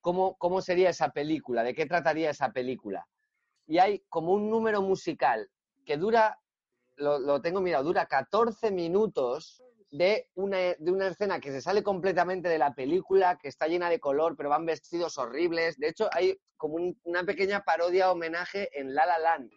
cómo, 0.00 0.36
cómo 0.36 0.60
sería 0.60 0.90
esa 0.90 1.10
película, 1.10 1.62
de 1.62 1.74
qué 1.74 1.86
trataría 1.86 2.30
esa 2.30 2.50
película. 2.50 3.06
Y 3.66 3.78
hay 3.78 4.04
como 4.08 4.32
un 4.32 4.50
número 4.50 4.82
musical 4.82 5.48
que 5.84 5.96
dura, 5.96 6.38
lo, 6.96 7.18
lo 7.18 7.40
tengo 7.40 7.60
mirado, 7.60 7.84
dura 7.84 8.06
14 8.06 8.70
minutos 8.70 9.62
de 9.90 10.28
una, 10.34 10.56
de 10.58 10.90
una 10.90 11.06
escena 11.08 11.40
que 11.40 11.52
se 11.52 11.60
sale 11.62 11.82
completamente 11.82 12.48
de 12.48 12.58
la 12.58 12.74
película, 12.74 13.38
que 13.38 13.48
está 13.48 13.66
llena 13.68 13.88
de 13.88 14.00
color, 14.00 14.36
pero 14.36 14.48
van 14.50 14.66
vestidos 14.66 15.16
horribles. 15.18 15.78
De 15.78 15.88
hecho, 15.88 16.08
hay 16.12 16.38
como 16.56 16.74
un- 16.74 17.00
una 17.04 17.22
pequeña 17.24 17.60
parodia 17.64 18.10
homenaje 18.10 18.68
en 18.78 18.94
La 18.94 19.06
La 19.06 19.18
Land. 19.18 19.50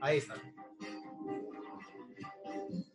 Ahí 0.00 0.18
está. 0.18 0.34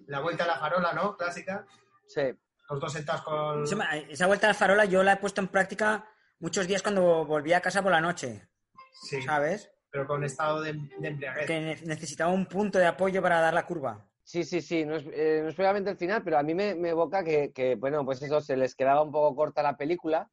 La 0.07 0.19
vuelta 0.19 0.43
a 0.43 0.48
la 0.48 0.60
farola, 0.60 0.93
¿no? 0.93 1.15
Clásica. 1.17 1.65
Sí. 2.07 2.21
Los 2.69 2.79
dos 2.79 2.93
sentados 2.93 3.21
con. 3.24 3.63
Esa 4.10 4.27
vuelta 4.27 4.48
a 4.48 4.51
la 4.51 4.53
farola 4.53 4.86
yo 4.86 5.03
la 5.03 5.13
he 5.13 5.17
puesto 5.17 5.41
en 5.41 5.48
práctica 5.48 6.07
muchos 6.39 6.67
días 6.67 6.81
cuando 6.81 7.25
volvía 7.25 7.57
a 7.57 7.62
casa 7.62 7.81
por 7.81 7.91
la 7.91 8.01
noche, 8.01 8.48
Sí, 8.93 9.21
¿sabes? 9.21 9.70
Pero 9.91 10.07
con 10.07 10.24
estado 10.24 10.62
de, 10.62 10.74
de 10.74 11.07
embriaguez. 11.07 11.45
Que 11.45 11.60
ne- 11.60 11.81
necesitaba 11.86 12.31
un 12.31 12.45
punto 12.45 12.79
de 12.79 12.86
apoyo 12.88 13.21
para 13.21 13.41
dar 13.41 13.53
la 13.53 13.65
curva. 13.65 14.07
Sí, 14.24 14.43
sí, 14.43 14.62
sí, 14.62 14.86
no 14.86 14.95
es, 14.95 15.03
eh, 15.12 15.41
no 15.43 15.50
es 15.50 15.55
probablemente 15.55 15.91
el 15.91 15.98
final, 15.98 16.24
pero 16.24 16.38
a 16.38 16.43
mí 16.43 16.53
me, 16.53 16.75
me 16.75 16.89
evoca 16.89 17.24
que, 17.24 17.51
que, 17.51 17.75
bueno, 17.75 18.05
pues 18.05 18.21
eso, 18.21 18.39
se 18.39 18.55
les 18.55 18.75
quedaba 18.75 19.01
un 19.01 19.12
poco 19.12 19.36
corta 19.36 19.62
la 19.63 19.75
película 19.75 20.31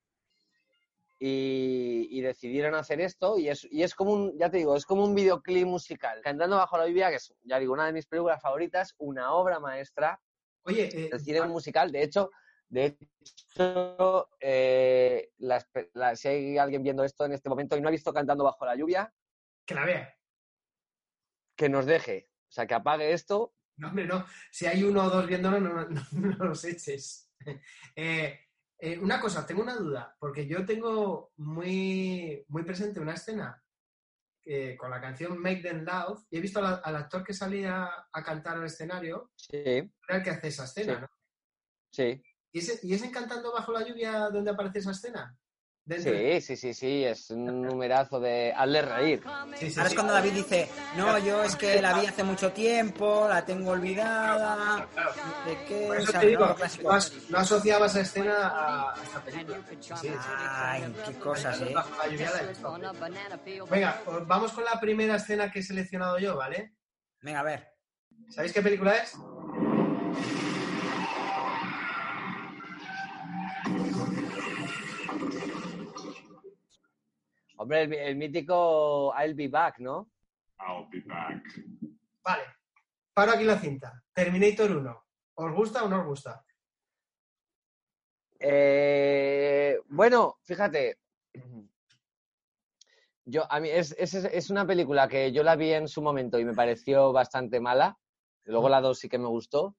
y, 1.19 2.07
y 2.11 2.21
decidieron 2.21 2.75
hacer 2.77 3.01
esto 3.01 3.39
y 3.39 3.49
es, 3.49 3.67
y 3.71 3.83
es 3.83 3.95
como 3.95 4.13
un, 4.13 4.39
ya 4.39 4.51
te 4.51 4.59
digo, 4.59 4.77
es 4.77 4.87
como 4.87 5.05
un 5.05 5.15
videoclip 5.15 5.67
musical. 5.67 6.21
Cantando 6.23 6.57
bajo 6.57 6.79
la 6.79 6.87
lluvia, 6.87 7.09
que 7.11 7.17
es, 7.17 7.35
ya 7.43 7.59
digo, 7.59 7.73
una 7.73 7.87
de 7.87 7.93
mis 7.93 8.07
películas 8.07 8.41
favoritas, 8.41 8.95
una 8.99 9.33
obra 9.33 9.59
maestra 9.59 10.21
Oye, 10.63 10.89
eh, 10.93 11.09
del 11.11 11.21
cine 11.21 11.41
musical. 11.47 11.91
De 11.91 12.03
hecho, 12.05 12.31
de 12.69 12.97
hecho 13.57 14.29
eh, 14.39 15.31
las 15.39 15.67
la- 15.95 16.15
si 16.15 16.29
hay 16.29 16.59
alguien 16.59 16.83
viendo 16.85 17.03
esto 17.03 17.25
en 17.25 17.33
este 17.33 17.49
momento 17.49 17.77
y 17.77 17.81
no 17.81 17.89
ha 17.89 17.93
visto 17.93 18.13
Cantando 18.13 18.45
bajo 18.45 18.65
la 18.65 18.77
lluvia, 18.77 19.13
que 19.69 19.75
la 19.75 19.85
vea. 19.85 20.15
que 21.57 21.69
nos 21.69 21.85
deje. 21.87 22.31
O 22.49 22.51
sea, 22.51 22.67
que 22.67 22.75
apague 22.75 23.13
esto 23.13 23.55
No, 23.77 23.89
hombre, 23.89 24.07
no. 24.07 24.25
Si 24.51 24.67
hay 24.67 24.83
uno 24.83 25.05
o 25.05 25.11
dos 25.11 25.27
viéndolo, 25.27 25.61
no, 25.61 25.85
no, 25.89 26.03
no 26.13 26.45
los 26.47 26.65
eches. 26.65 27.31
Eh, 27.95 28.41
eh, 28.81 28.99
una 28.99 29.21
cosa, 29.21 29.45
tengo 29.47 29.63
una 29.63 29.75
duda, 29.77 30.17
porque 30.19 30.47
yo 30.47 30.65
tengo 30.65 31.33
muy, 31.37 32.45
muy 32.49 32.63
presente 32.65 33.01
una 33.01 33.15
escena 33.15 33.63
eh, 34.45 34.77
con 34.77 34.91
la 34.91 35.01
canción 35.01 35.39
Make 35.39 35.63
Them 35.63 35.85
Loud 35.85 36.27
y 36.31 36.39
he 36.39 36.41
visto 36.41 36.59
al, 36.65 36.81
al 36.83 36.97
actor 36.97 37.23
que 37.25 37.33
salía 37.35 37.89
a 38.13 38.23
cantar 38.25 38.57
al 38.57 38.65
escenario, 38.67 39.31
Sí, 39.37 39.57
era 39.57 40.17
el 40.19 40.23
que 40.23 40.31
hace 40.31 40.49
esa 40.49 40.65
escena, 40.65 40.95
Sí. 40.95 41.01
¿no? 41.01 41.09
sí. 41.93 42.23
¿Y 42.53 42.59
es, 42.61 42.85
¿Y 42.85 42.95
es 42.95 43.03
en 43.03 43.11
Cantando 43.13 43.53
bajo 43.53 43.73
la 43.73 43.87
lluvia 43.87 44.31
donde 44.31 44.51
aparece 44.51 44.79
esa 44.81 44.93
escena? 44.93 45.37
Dentro- 45.89 46.13
Sí, 46.13 46.41
sí, 46.43 46.57
sí, 46.57 46.75
sí, 46.75 47.05
es 47.05 47.31
un 47.31 47.63
numerazo 47.63 48.21
de 48.21 48.53
hazle 48.55 48.83
reír. 48.83 49.23
Sí, 49.59 49.71
sí, 49.71 49.79
Ahora 49.79 49.89
es 49.89 49.95
cuando 49.95 50.13
David 50.13 50.33
dice, 50.33 50.69
no, 50.97 51.19
yo 51.19 51.43
es 51.43 51.57
que 51.57 51.81
la 51.81 51.95
vi 51.99 52.05
hace 52.07 52.23
mucho 52.25 52.53
tiempo, 52.53 53.27
la 53.27 53.43
tengo 53.47 53.71
olvidada. 53.71 54.87
¿de 55.47 55.65
qué? 55.67 55.85
Por 55.87 55.97
eso 55.97 56.09
O 56.09 56.13
sea, 56.13 56.21
te 56.21 56.27
digo, 56.27 56.57
no, 56.83 56.91
as- 56.93 57.13
no 57.31 57.39
asociaba 57.39 57.87
esa 57.87 58.01
escena 58.03 58.49
a, 58.49 58.93
a 58.93 59.03
esta 59.03 59.21
película. 59.25 59.57
Sí, 59.81 60.09
sí. 60.09 60.09
Ay, 60.51 60.95
qué 61.07 61.15
cosas, 61.15 61.59
¿eh? 61.63 61.75
Venga, 63.71 64.03
os 64.05 64.27
vamos 64.27 64.53
con 64.53 64.65
la 64.65 64.79
primera 64.79 65.17
escena 65.17 65.51
que 65.51 65.61
he 65.61 65.63
seleccionado 65.63 66.19
yo, 66.19 66.37
¿vale? 66.37 66.75
Venga, 67.23 67.41
a 67.41 67.45
ver. 67.45 67.67
¿Sabéis 68.29 68.53
qué 68.53 68.61
película 68.61 68.95
es? 68.95 69.17
Hombre, 77.61 77.83
el, 77.83 77.93
el 77.93 78.17
mítico 78.17 79.13
I'll 79.19 79.35
be 79.35 79.49
back, 79.49 79.81
¿no? 79.81 80.11
I'll 80.61 80.89
be 80.91 81.01
back. 81.01 81.43
Vale. 82.23 82.45
Paro 83.13 83.33
aquí 83.33 83.45
la 83.45 83.59
cinta. 83.59 84.01
Terminator 84.13 84.71
1. 84.71 85.05
¿Os 85.35 85.53
gusta 85.55 85.85
o 85.85 85.89
no 85.89 86.01
os 86.01 86.07
gusta? 86.07 86.45
Eh, 88.39 89.77
bueno, 89.89 90.39
fíjate. 90.43 90.99
Yo, 93.25 93.51
a 93.51 93.61
mí 93.61 93.69
es, 93.69 93.95
es, 93.99 94.15
es 94.15 94.51
una 94.51 94.65
película 94.65 95.09
que 95.09 95.33
yo 95.33 95.43
la 95.43 95.57
vi 95.57 95.73
en 95.73 95.89
su 95.89 96.01
momento 96.01 96.39
y 96.39 96.45
me 96.45 96.55
pareció 96.55 97.13
bastante 97.13 97.61
mala. 97.61 97.99
Luego 98.45 98.69
la 98.69 98.81
2 98.81 98.99
sí 98.99 99.09
que 99.09 99.19
me 99.19 99.27
gustó. 99.27 99.77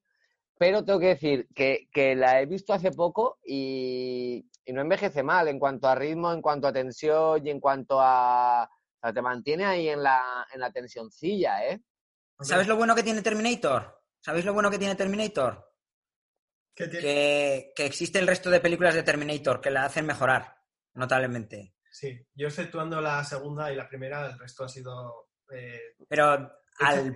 Pero 0.60 0.84
tengo 0.84 1.00
que 1.00 1.08
decir 1.16 1.48
que, 1.56 1.88
que 1.92 2.16
la 2.16 2.42
he 2.42 2.46
visto 2.46 2.74
hace 2.74 2.92
poco 2.92 3.40
y, 3.46 4.46
y 4.66 4.74
no 4.74 4.82
envejece 4.82 5.24
mal 5.24 5.48
en 5.48 5.58
cuanto 5.58 5.88
a 5.88 5.96
ritmo, 5.96 6.34
en 6.34 6.42
cuanto 6.42 6.68
a 6.68 6.74
tensión 6.74 7.48
y 7.48 7.50
en 7.50 7.62
cuanto 7.62 8.00
a... 8.02 8.66
o 8.66 9.00
sea, 9.02 9.14
te 9.14 9.22
mantiene 9.22 9.64
ahí 9.64 9.88
en 9.88 10.04
la, 10.04 10.46
en 10.54 10.60
la 10.60 10.70
tensioncilla, 10.70 11.66
¿eh? 11.66 11.82
¿Sabes 12.42 12.68
lo 12.68 12.76
bueno 12.76 12.94
que 12.94 13.04
tiene 13.04 13.22
Terminator? 13.22 14.02
¿Sabéis 14.20 14.44
lo 14.44 14.54
bueno 14.54 14.70
que 14.70 14.78
tiene 14.78 14.96
Terminator? 14.96 15.72
¿Qué 16.76 16.88
tiene? 16.88 17.06
Que, 17.06 17.74
que 17.74 17.86
existe 17.86 18.20
el 18.20 18.28
resto 18.28 18.50
de 18.50 18.60
películas 18.60 18.96
de 18.96 19.04
Terminator 19.04 19.62
que 19.62 19.72
la 19.72 19.86
hacen 19.86 20.06
mejorar 20.06 20.58
notablemente. 20.94 21.74
Sí, 21.90 22.20
yo 22.36 22.48
exceptuando 22.48 23.00
la 23.00 23.24
segunda 23.24 23.72
y 23.72 23.78
la 23.78 23.88
primera, 23.88 24.26
el 24.26 24.38
resto 24.38 24.66
ha 24.66 24.70
sido... 24.70 25.30
eh, 25.54 25.96
Pero 26.10 26.52
al, 26.80 27.16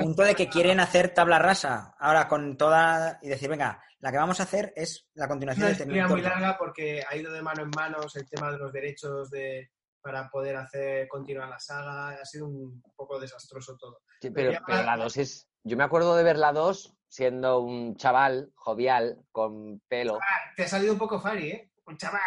punto 0.00 0.22
de 0.22 0.34
que 0.34 0.48
quieren 0.48 0.80
hacer 0.80 1.12
tabla 1.12 1.38
rasa. 1.38 1.94
Ahora 1.98 2.28
con 2.28 2.56
toda... 2.56 3.18
Y 3.22 3.28
decir, 3.28 3.48
venga, 3.48 3.82
la 4.00 4.10
que 4.10 4.18
vamos 4.18 4.40
a 4.40 4.44
hacer 4.44 4.72
es 4.76 5.06
la 5.14 5.28
continuación 5.28 5.64
una 5.64 5.68
de 5.68 5.72
historia 5.72 6.02
Terminator. 6.06 6.18
muy 6.18 6.22
larga 6.22 6.58
porque 6.58 7.04
ha 7.08 7.16
ido 7.16 7.32
de 7.32 7.42
mano 7.42 7.62
en 7.62 7.70
manos 7.70 8.16
el 8.16 8.28
tema 8.28 8.50
de 8.50 8.58
los 8.58 8.72
derechos 8.72 9.30
de, 9.30 9.70
para 10.00 10.28
poder 10.28 10.56
hacer 10.56 11.08
continuar 11.08 11.48
la 11.48 11.58
saga. 11.58 12.08
Ha 12.10 12.24
sido 12.24 12.46
un 12.46 12.82
poco 12.96 13.18
desastroso 13.20 13.76
todo. 13.76 14.00
Sí, 14.20 14.30
pero, 14.30 14.52
ya- 14.52 14.62
pero 14.66 14.82
la 14.82 14.96
2 14.96 15.16
es... 15.18 15.48
Yo 15.66 15.76
me 15.78 15.84
acuerdo 15.84 16.14
de 16.16 16.24
ver 16.24 16.36
la 16.36 16.52
2 16.52 16.94
siendo 17.08 17.60
un 17.60 17.96
chaval 17.96 18.50
jovial, 18.54 19.22
con 19.30 19.80
pelo. 19.88 20.18
Ah, 20.20 20.52
te 20.56 20.64
ha 20.64 20.68
salido 20.68 20.92
un 20.92 20.98
poco 20.98 21.20
Fari, 21.20 21.50
¿eh? 21.50 21.70
Un 21.86 21.96
chaval. 21.96 22.20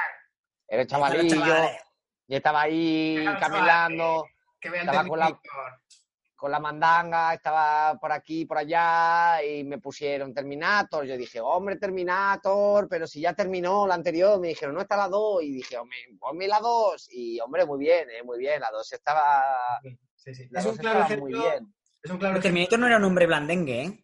Era 0.67 0.87
chavalillo, 0.87 1.35
chavales. 1.45 1.81
y 2.27 2.35
estaba 2.35 2.61
ahí 2.61 3.25
caminando 3.39 4.25
Que 4.59 4.69
vean 4.69 4.87
Estaba 4.87 5.07
con 5.07 5.19
la-. 5.19 5.39
Con 6.37 6.51
la 6.51 6.59
mandanga, 6.59 7.33
estaba 7.33 7.97
por 7.99 8.11
aquí, 8.11 8.45
por 8.45 8.59
allá, 8.59 9.43
y 9.43 9.63
me 9.63 9.79
pusieron 9.79 10.33
Terminator. 10.33 11.03
Yo 11.05 11.17
dije, 11.17 11.41
hombre, 11.41 11.77
Terminator, 11.77 12.87
pero 12.87 13.07
si 13.07 13.21
ya 13.21 13.33
terminó 13.33 13.87
la 13.87 13.95
anterior, 13.95 14.39
me 14.39 14.49
dijeron, 14.49 14.75
no 14.75 14.81
está 14.81 14.95
la 14.95 15.07
2, 15.09 15.43
y 15.43 15.51
dije, 15.53 15.77
hombre, 15.77 15.97
ponme 16.19 16.47
la 16.47 16.59
2, 16.59 17.07
y 17.11 17.39
hombre, 17.39 17.65
muy 17.65 17.79
bien, 17.79 18.07
eh, 18.11 18.23
muy 18.23 18.37
bien, 18.37 18.61
la 18.61 18.69
2 18.71 18.93
estaba, 18.93 19.43
Sí, 20.15 20.33
sí. 20.35 20.47
la 20.51 20.59
Es 20.59 20.65
un 20.67 20.71
2 20.73 20.79
claro 20.79 20.99
estaba 20.99 21.05
ejemplo. 21.15 21.37
muy 21.39 21.49
bien. 21.49 21.73
Es 22.03 22.11
un 22.11 22.17
claro 22.17 22.33
Pero 22.35 22.39
ejemplo 22.39 22.41
Terminator 22.43 22.79
no 22.79 22.87
era 22.87 22.97
un 22.97 23.03
hombre 23.03 23.25
blandengue, 23.25 23.81
¿eh? 23.83 24.03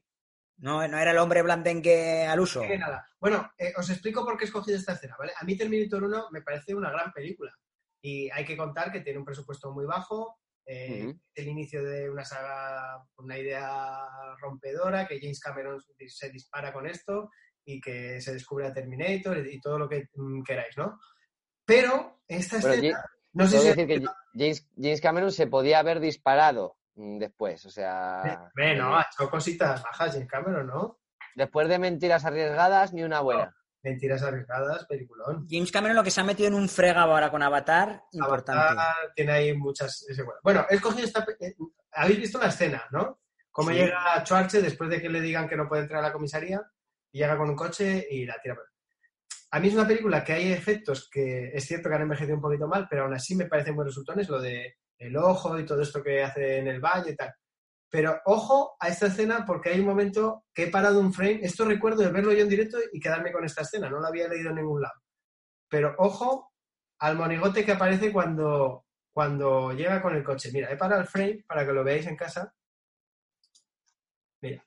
No, 0.57 0.87
no 0.87 0.97
era 0.97 1.11
el 1.11 1.17
hombre 1.17 1.41
blandengue 1.41 2.25
al 2.25 2.39
uso. 2.39 2.63
nada. 2.63 3.07
Bueno, 3.19 3.51
eh, 3.57 3.73
os 3.77 3.89
explico 3.89 4.23
por 4.25 4.37
qué 4.37 4.45
he 4.45 4.47
escogido 4.47 4.77
esta 4.77 4.93
escena, 4.93 5.15
¿vale? 5.19 5.33
A 5.39 5.43
mí 5.45 5.55
Terminator 5.57 6.03
1 6.03 6.27
me 6.31 6.41
parece 6.41 6.73
una 6.73 6.89
gran 6.91 7.11
película. 7.11 7.51
Y 8.01 8.29
hay 8.31 8.43
que 8.45 8.57
contar 8.57 8.91
que 8.91 9.01
tiene 9.01 9.19
un 9.19 9.25
presupuesto 9.25 9.71
muy 9.71 9.85
bajo, 9.85 10.39
eh, 10.65 11.13
el 11.35 11.47
inicio 11.47 11.83
de 11.83 12.09
una 12.09 12.23
saga, 12.23 13.05
una 13.17 13.37
idea 13.37 14.07
rompedora, 14.39 15.07
que 15.07 15.19
James 15.19 15.39
Cameron 15.39 15.79
se 16.07 16.29
dispara 16.29 16.71
con 16.71 16.87
esto 16.87 17.29
y 17.65 17.79
que 17.79 18.21
se 18.21 18.33
descubre 18.33 18.67
a 18.67 18.73
Terminator 18.73 19.45
y, 19.45 19.59
todo 19.59 19.79
lo 19.79 19.89
que 19.89 20.09
mm, 20.13 20.43
queráis, 20.43 20.77
¿no? 20.77 20.99
Pero 21.65 22.21
esta 22.27 22.59
Pero 22.59 22.73
escena, 22.73 23.05
no 23.33 23.47
sé 23.47 23.59
si... 23.59 23.63
que 23.63 23.69
decir 23.69 23.87
que 23.87 24.05
James, 24.33 24.67
James 24.75 25.01
Cameron 25.01 25.31
se 25.31 25.47
podía 25.47 25.79
haber 25.79 25.99
disparado 25.99 26.77
mm, 26.95 27.19
después, 27.19 27.65
o 27.65 27.69
sea, 27.69 28.51
Ve, 28.55 28.75
no, 28.75 28.97
ha 28.97 29.07
hecho 29.11 29.29
cositas 29.29 29.81
bajas 29.83 30.13
James 30.13 30.29
Cameron, 30.29 30.67
¿no? 30.67 30.99
después 31.35 31.67
de 31.67 31.79
mentiras 31.79 32.25
arriesgadas, 32.25 32.93
ni 32.93 33.03
una 33.03 33.21
buena. 33.21 33.55
Mentiras 33.83 34.23
arriesgadas, 34.23 34.85
peliculón. 34.85 35.45
James 35.49 35.71
Cameron 35.71 35.97
lo 35.97 36.03
que 36.03 36.11
se 36.11 36.21
ha 36.21 36.23
metido 36.23 36.47
en 36.47 36.53
un 36.55 36.69
fregado 36.69 37.11
ahora 37.11 37.29
con 37.29 37.43
Avatar, 37.43 38.03
importante. 38.13 38.61
Avatar 38.61 38.95
tiene 39.15 39.31
ahí 39.33 39.53
muchas. 39.57 40.05
Bueno, 40.41 40.65
he 40.69 40.75
escogido 40.75 41.05
esta. 41.05 41.25
eh, 41.41 41.53
Habéis 41.91 42.19
visto 42.19 42.39
la 42.39 42.47
escena, 42.47 42.87
¿no? 42.91 43.19
Cómo 43.51 43.69
Sí. 43.69 43.75
llega 43.75 44.23
Schwarze 44.25 44.61
después 44.61 44.89
de 44.89 45.01
que 45.01 45.09
le 45.09 45.19
digan 45.21 45.47
que 45.47 45.57
no 45.57 45.67
puede 45.67 45.83
entrar 45.83 45.99
a 46.03 46.07
la 46.07 46.13
comisaría 46.13 46.61
y 47.11 47.19
llega 47.19 47.37
con 47.37 47.49
un 47.49 47.55
coche 47.55 48.07
y 48.09 48.25
la 48.25 48.39
tira. 48.41 48.57
A 49.51 49.59
mí 49.59 49.67
es 49.67 49.73
una 49.75 49.85
película 49.87 50.23
que 50.23 50.33
hay 50.33 50.51
efectos 50.51 51.07
que 51.11 51.51
es 51.53 51.63
cierto 51.65 51.87
que 51.89 51.95
han 51.95 52.01
envejecido 52.01 52.35
un 52.37 52.41
poquito 52.41 52.67
mal, 52.67 52.87
pero 52.89 53.03
aún 53.03 53.13
así 53.13 53.35
me 53.35 53.45
parecen 53.45 53.75
buenos 53.75 53.93
resultones, 53.93 54.27
lo 54.29 54.39
de 54.41 54.77
el 54.97 55.15
ojo 55.17 55.59
y 55.59 55.65
todo 55.65 55.81
esto 55.81 56.01
que 56.01 56.23
hace 56.23 56.57
en 56.59 56.67
el 56.69 56.79
baño 56.79 57.09
y 57.09 57.15
tal. 57.15 57.31
Pero 57.93 58.19
ojo 58.25 58.75
a 58.79 58.87
esta 58.87 59.05
escena 59.05 59.45
porque 59.45 59.69
hay 59.69 59.79
un 59.79 59.85
momento 59.85 60.45
que 60.51 60.63
he 60.63 60.71
parado 60.71 60.99
un 60.99 61.13
frame. 61.13 61.41
Esto 61.43 61.63
recuerdo 61.63 62.01
de 62.01 62.09
verlo 62.11 62.33
yo 62.33 62.41
en 62.41 62.49
directo 62.49 62.79
y 62.91 62.99
quedarme 62.99 63.31
con 63.31 63.45
esta 63.45 63.61
escena. 63.61 63.87
No 63.87 63.99
la 63.99 64.07
había 64.07 64.27
leído 64.27 64.49
en 64.49 64.55
ningún 64.55 64.81
lado. 64.81 64.99
Pero 65.69 65.93
ojo 65.99 66.51
al 66.97 67.15
monigote 67.15 67.63
que 67.63 67.73
aparece 67.73 68.11
cuando, 68.11 68.87
cuando 69.11 69.73
llega 69.73 70.01
con 70.01 70.15
el 70.15 70.23
coche. 70.23 70.49
Mira, 70.51 70.71
he 70.71 70.75
parado 70.75 71.01
el 71.01 71.07
frame 71.07 71.43
para 71.47 71.67
que 71.67 71.71
lo 71.71 71.83
veáis 71.83 72.07
en 72.07 72.15
casa. 72.17 72.55
Mira. 74.41 74.65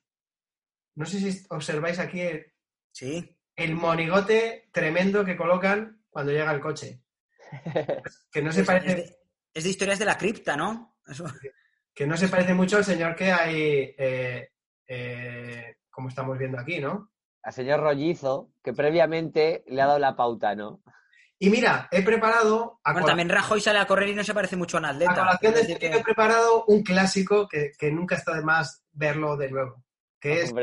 no 0.95 1.05
sé 1.05 1.19
si 1.19 1.45
observáis 1.49 1.99
aquí 1.99 2.21
el, 2.21 2.53
Sí. 2.93 3.37
el 3.57 3.75
monigote 3.75 4.69
tremendo 4.71 5.25
que 5.25 5.35
colocan 5.35 6.01
cuando 6.09 6.31
llega 6.31 6.53
el 6.53 6.61
coche. 6.61 7.03
Que 8.31 8.41
no 8.41 8.53
se 8.53 8.63
Pues 8.63 8.69
es, 8.77 8.83
parece, 8.85 8.95
de, 8.95 9.17
es 9.53 9.63
de 9.65 9.69
historias 9.69 9.99
de 9.99 10.05
la 10.05 10.17
cripta, 10.17 10.55
¿no? 10.55 10.97
Eso- 11.05 11.25
que 11.97 12.05
no 12.05 12.15
se 12.15 12.27
parece 12.27 12.53
mucho 12.53 12.77
al 12.77 12.85
señor 12.85 13.15
que 13.15 13.31
hay, 13.31 13.95
eh, 13.97 14.49
eh, 14.87 15.77
como 15.89 16.09
estamos 16.09 16.37
viendo 16.37 16.59
aquí, 16.59 16.79
¿no? 16.79 17.09
Al 17.41 17.53
señor 17.53 17.79
Rollizo, 17.79 18.51
que 18.63 18.71
previamente 18.71 19.63
le 19.65 19.81
ha 19.81 19.87
dado 19.87 19.97
la 19.97 20.15
pauta, 20.15 20.53
¿no? 20.53 20.81
Y 21.39 21.49
mira, 21.49 21.87
he 21.91 22.03
preparado, 22.03 22.79
a, 22.83 22.91
Bueno, 22.93 23.07
también 23.07 23.29
Rajoy 23.29 23.61
sale 23.61 23.79
a 23.79 23.87
correr 23.87 24.09
y 24.09 24.13
no 24.15 24.23
se 24.23 24.35
parece 24.35 24.55
mucho 24.55 24.77
a 24.77 24.81
un 24.81 24.85
a 24.85 24.89
atleta. 24.89 25.15
colación 25.15 25.53
de 25.55 25.61
este 25.61 25.79
que- 25.79 25.87
he 25.97 26.03
preparado 26.03 26.65
un 26.67 26.83
clásico 26.83 27.47
que, 27.47 27.71
que 27.77 27.91
nunca 27.91 28.15
está 28.15 28.35
de 28.35 28.43
más 28.43 28.83
verlo 28.91 29.35
de 29.35 29.49
nuevo, 29.49 29.83
que 30.19 30.41
es 30.43 30.53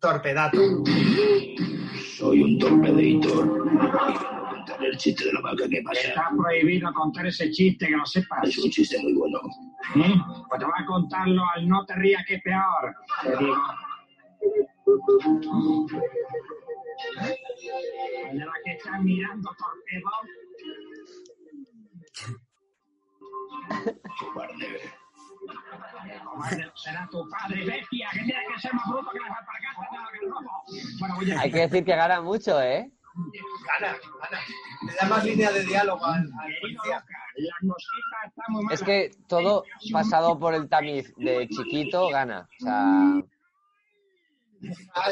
Torpedato. 0.00 0.58
Soy 2.18 2.42
un 2.42 2.58
torpedito. 2.58 3.64
El 4.84 4.98
chiste 4.98 5.24
de 5.24 5.32
la 5.32 5.40
vaca 5.40 5.68
que 5.68 5.82
pasa. 5.82 6.00
Está 6.00 6.30
prohibido 6.36 6.92
contar 6.92 7.26
ese 7.26 7.50
chiste, 7.50 7.86
que 7.86 7.96
lo 7.96 8.04
sepas. 8.04 8.48
Es 8.48 8.58
un 8.58 8.70
chiste 8.70 8.98
muy 9.02 9.14
bueno. 9.14 9.40
¿Eh? 9.96 10.14
Pues 10.48 10.58
te 10.58 10.64
voy 10.64 10.74
a 10.76 10.86
contarlo 10.86 11.42
al 11.54 11.68
no 11.68 11.84
te 11.86 11.94
rías, 11.94 12.24
que 12.26 12.34
es 12.34 12.42
peor. 12.42 12.94
Te 13.22 13.36
digo. 13.36 13.56
De 18.32 18.44
la 18.44 18.52
que 18.64 18.72
estás 18.72 19.00
mirando, 19.00 19.50
torpedo. 19.58 20.10
Cobarde. 24.18 24.80
Será 26.74 27.08
tu 27.10 27.28
padre, 27.28 27.64
bestia, 27.64 28.08
que 28.12 28.20
tienes 28.20 28.44
que 28.54 28.60
ser 28.60 28.74
más 28.74 28.86
bruto 28.86 29.10
que 29.10 29.18
las 29.20 29.38
alpargatas 29.38 29.90
de 29.90 29.96
la 30.26 30.34
robo. 30.34 30.64
Bueno, 30.98 31.14
voy 31.16 31.30
a 31.30 31.40
hay 31.40 31.50
que 31.50 31.60
decir 31.60 31.84
que 31.84 31.96
gana 31.96 32.20
mucho, 32.20 32.60
¿eh? 32.60 32.90
Gana, 33.14 33.96
gana. 34.20 34.40
Le 34.86 34.94
da 35.00 35.06
más 35.08 35.24
línea 35.24 35.52
de 35.52 35.64
diálogo 35.64 36.04
al, 36.04 36.20
al 36.22 36.54
policía. 36.60 37.04
Lucas, 37.36 37.60
la 37.60 37.72
cosita 37.74 38.16
está 38.26 38.42
muy 38.48 38.64
mala. 38.64 38.74
Es 38.74 38.82
que 38.82 39.10
todo 39.28 39.64
pasado 39.92 40.38
por 40.38 40.54
el 40.54 40.68
tamiz 40.68 41.14
de 41.16 41.48
chiquito 41.48 42.08
gana. 42.08 42.48
O 42.60 42.64
sea, 42.64 43.22
Ah, 44.94 45.10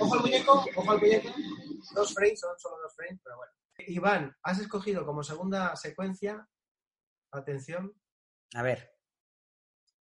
Ojo 0.00 0.14
al 0.14 0.20
muñeco, 0.20 0.64
ojo 0.76 0.90
al 0.90 1.00
muñeco. 1.00 1.28
Dos 1.94 2.14
frames, 2.14 2.40
son 2.40 2.58
solo 2.58 2.76
dos 2.82 2.94
frames, 2.96 3.20
pero 3.22 3.36
bueno. 3.36 3.52
Iván, 3.86 4.36
has 4.42 4.58
escogido 4.60 5.04
como 5.04 5.22
segunda 5.22 5.76
secuencia, 5.76 6.48
atención, 7.32 7.92
A 8.54 8.62
ver. 8.62 8.90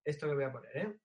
esto 0.06 0.28
que 0.28 0.36
voy 0.36 0.44
a 0.46 0.52
poner, 0.52 0.78
¿eh? 0.78 1.00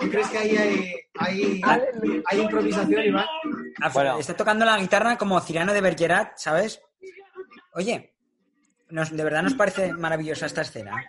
¿Tú 0.00 0.10
crees 0.10 0.28
que 0.28 0.38
ahí 0.38 0.56
hay, 0.56 0.94
hay, 1.18 1.60
hay 2.26 2.40
improvisación, 2.40 3.02
Iván? 3.04 3.26
Ah, 3.80 3.90
Bueno. 3.92 4.18
Está 4.18 4.34
tocando 4.36 4.64
la 4.64 4.78
guitarra 4.78 5.16
como 5.16 5.40
Cirano 5.40 5.72
de 5.72 5.80
Bergerac, 5.80 6.36
¿sabes? 6.36 6.80
Oye, 7.74 8.14
nos- 8.90 9.10
¿de 9.16 9.24
verdad 9.24 9.42
nos 9.42 9.54
parece 9.54 9.92
maravillosa 9.92 10.46
esta 10.46 10.62
escena? 10.62 11.04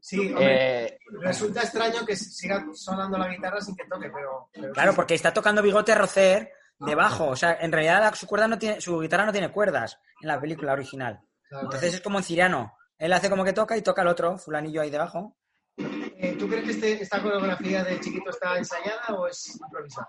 Sí, 0.00 0.18
hombre, 0.18 0.84
eh, 0.86 0.98
resulta 1.22 1.62
extraño 1.62 2.04
que 2.04 2.14
siga 2.14 2.66
sonando 2.74 3.16
la 3.16 3.28
guitarra 3.28 3.58
sin 3.62 3.74
que 3.74 3.84
toque, 3.86 4.10
pero... 4.10 4.48
pero 4.52 4.72
Claro, 4.74 4.92
sí, 4.92 4.96
porque 4.96 5.14
está 5.14 5.32
tocando 5.32 5.62
Bigote 5.62 5.94
Rocer 5.94 6.50
debajo. 6.86 7.28
O 7.28 7.36
sea, 7.36 7.58
en 7.60 7.72
realidad 7.72 8.00
la- 8.00 8.14
su, 8.14 8.26
cuerda 8.26 8.48
no 8.48 8.58
tiene, 8.58 8.80
su 8.80 8.98
guitarra 9.00 9.26
no 9.26 9.32
tiene 9.32 9.50
cuerdas 9.52 9.98
en 10.20 10.28
la 10.28 10.40
película 10.40 10.72
original. 10.72 11.20
claro. 11.48 11.64
Entonces 11.66 11.94
es 11.94 12.00
como 12.00 12.18
en 12.18 12.24
Cirano. 12.24 12.76
Él 12.98 13.12
hace 13.12 13.28
como 13.30 13.44
que 13.44 13.52
toca 13.52 13.76
y 13.76 13.82
toca 13.82 14.02
el 14.02 14.08
otro, 14.08 14.38
fulanillo 14.38 14.80
ahí 14.80 14.90
debajo. 14.90 15.36
Eh, 15.76 16.36
¿Tú 16.38 16.48
crees 16.48 16.64
que 16.64 16.70
este- 16.70 17.02
esta 17.02 17.20
coreografía 17.22 17.82
de 17.84 17.98
Chiquito 18.00 18.30
está 18.30 18.56
ensayada 18.56 19.08
o 19.16 19.26
es 19.26 19.56
improvisada? 19.60 20.06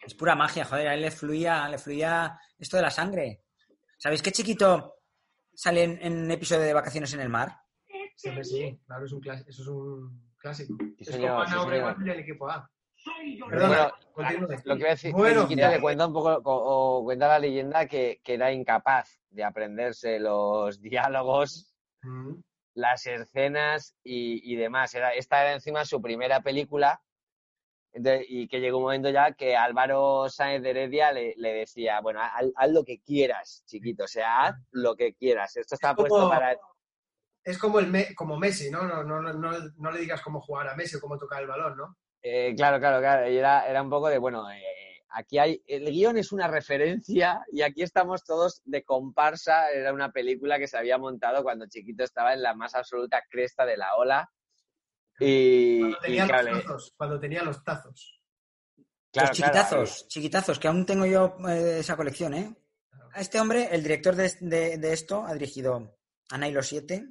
Es 0.00 0.14
pura 0.14 0.34
magia, 0.34 0.64
joder, 0.64 0.88
a 0.88 0.94
él 0.94 1.00
le 1.02 1.10
fluía, 1.10 1.68
le 1.68 1.78
fluía 1.78 2.38
esto 2.58 2.76
de 2.76 2.82
la 2.82 2.90
sangre. 2.90 3.42
¿Sabéis 3.98 4.22
qué 4.22 4.30
chiquito 4.30 4.94
sale 5.54 5.82
en, 5.82 5.98
en 6.00 6.18
un 6.24 6.30
episodio 6.30 6.62
de 6.62 6.72
Vacaciones 6.74 7.12
en 7.14 7.20
el 7.20 7.28
Mar? 7.28 7.56
Siempre 8.14 8.44
sí, 8.44 8.80
claro, 8.86 9.04
es 9.06 9.12
un 9.12 9.20
eso 9.26 9.62
es 9.62 9.68
un 9.68 10.30
clásico. 10.38 10.76
Sí, 10.78 10.94
es 10.98 11.06
señor, 11.08 11.30
como 11.30 11.46
sí, 11.46 11.52
Ana 11.52 11.62
Obregón 11.62 11.94
señor. 11.96 12.08
del 12.10 12.20
equipo 12.20 12.48
A. 12.50 12.70
Bueno, 13.04 13.46
Perdona, 13.48 13.92
continúe. 14.12 14.48
lo 14.64 14.74
que 14.76 14.80
voy 14.80 14.86
a 14.86 14.90
decir, 14.90 15.12
Bueno, 15.12 15.42
que 15.42 15.48
Chiquito 15.54 15.68
le 15.68 15.80
cuenta 15.80 16.06
un 16.06 16.12
poco, 16.12 16.28
o, 16.44 16.98
o 16.98 17.04
cuenta 17.04 17.28
la 17.28 17.38
leyenda 17.38 17.86
que, 17.86 18.20
que 18.22 18.34
era 18.34 18.52
incapaz 18.52 19.20
de 19.30 19.44
aprenderse 19.44 20.18
los 20.18 20.80
diálogos, 20.82 21.74
Mm, 22.02 22.34
las 22.74 23.06
escenas 23.06 23.96
y, 24.04 24.52
y 24.52 24.56
demás. 24.56 24.94
Era, 24.94 25.12
esta 25.14 25.40
era 25.42 25.52
encima 25.54 25.84
su 25.84 26.00
primera 26.00 26.40
película 26.42 27.02
y 28.28 28.46
que 28.46 28.60
llegó 28.60 28.78
un 28.78 28.84
momento 28.84 29.10
ya 29.10 29.32
que 29.32 29.56
Álvaro 29.56 30.28
Sáenz 30.28 30.62
de 30.62 30.70
Heredia 30.70 31.10
le, 31.10 31.34
le 31.36 31.52
decía, 31.54 32.00
bueno, 32.00 32.20
haz, 32.22 32.44
haz 32.54 32.70
lo 32.70 32.84
que 32.84 33.00
quieras, 33.00 33.64
chiquito, 33.66 34.04
o 34.04 34.08
sea, 34.08 34.44
haz 34.44 34.56
lo 34.70 34.94
que 34.94 35.14
quieras. 35.14 35.56
Esto 35.56 35.74
está 35.74 35.94
como- 35.96 36.06
puesto 36.06 36.28
para... 36.28 36.56
Es 37.42 37.58
como, 37.58 37.80
el 37.80 37.88
Me- 37.88 38.14
como 38.14 38.36
Messi, 38.38 38.70
¿no? 38.70 38.82
No, 38.84 39.02
no, 39.02 39.20
no? 39.20 39.52
no 39.76 39.90
le 39.90 39.98
digas 40.00 40.20
cómo 40.22 40.40
jugar 40.40 40.68
a 40.68 40.76
Messi 40.76 40.96
o 40.96 41.00
cómo 41.00 41.18
tocar 41.18 41.40
el 41.42 41.48
balón, 41.48 41.76
¿no? 41.76 41.96
Eh, 42.30 42.54
claro, 42.56 42.78
claro, 42.78 42.98
claro. 43.00 43.30
Y 43.30 43.36
era, 43.38 43.66
era 43.68 43.80
un 43.82 43.88
poco 43.88 44.08
de, 44.08 44.18
bueno, 44.18 44.50
eh, 44.50 44.62
aquí 45.10 45.38
hay, 45.38 45.62
el 45.66 45.84
guion 45.90 46.18
es 46.18 46.30
una 46.32 46.46
referencia 46.48 47.40
y 47.52 47.62
aquí 47.62 47.82
estamos 47.82 48.22
todos 48.24 48.60
de 48.64 48.84
comparsa. 48.84 49.70
Era 49.70 49.92
una 49.94 50.12
película 50.12 50.58
que 50.58 50.66
se 50.68 50.76
había 50.76 50.98
montado 50.98 51.42
cuando 51.42 51.66
Chiquito 51.66 52.04
estaba 52.04 52.34
en 52.34 52.42
la 52.42 52.54
más 52.54 52.74
absoluta 52.74 53.22
cresta 53.30 53.64
de 53.64 53.76
la 53.78 53.96
ola. 53.96 54.30
Y, 55.20 55.80
Cuando 55.80 55.96
y 55.96 56.00
tenía, 56.02 56.26
claro, 56.26 56.48
los 56.50 56.56
le- 56.58 56.62
tazos, 56.64 56.94
cuando 56.96 57.18
tenía 57.20 57.42
los 57.42 57.64
tazos. 57.64 58.20
claro, 59.10 59.28
Los 59.28 59.36
claro, 59.38 59.52
chiquitazos, 59.54 60.08
chiquitazos, 60.08 60.58
que 60.58 60.68
aún 60.68 60.86
tengo 60.86 61.06
yo 61.06 61.36
eh, 61.48 61.78
esa 61.80 61.96
colección, 61.96 62.34
¿eh? 62.34 62.54
A 63.14 63.20
este 63.20 63.40
hombre, 63.40 63.68
el 63.72 63.82
director 63.82 64.14
de, 64.14 64.32
de- 64.40 64.76
de 64.78 64.92
esto, 64.92 65.24
ha 65.24 65.32
dirigido 65.32 65.96
a 66.30 66.38
Nailo 66.38 66.62
7, 66.62 67.04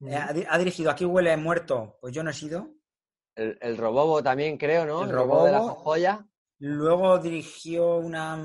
eh, 0.00 0.14
ha, 0.16 0.34
ha 0.48 0.58
dirigido 0.58 0.90
Aquí 0.90 1.04
huele 1.04 1.36
muerto, 1.36 1.96
pues 2.00 2.12
yo 2.12 2.22
no 2.22 2.30
he 2.30 2.34
sido. 2.34 2.74
El, 3.40 3.58
el 3.60 3.76
Robobo 3.76 4.22
también, 4.22 4.56
creo, 4.58 4.84
¿no? 4.84 5.02
El 5.04 5.10
Robobo 5.10 5.44
de 5.46 5.52
la 5.52 5.60
joya. 5.60 6.26
Luego 6.58 7.18
dirigió 7.18 7.96
una... 7.96 8.36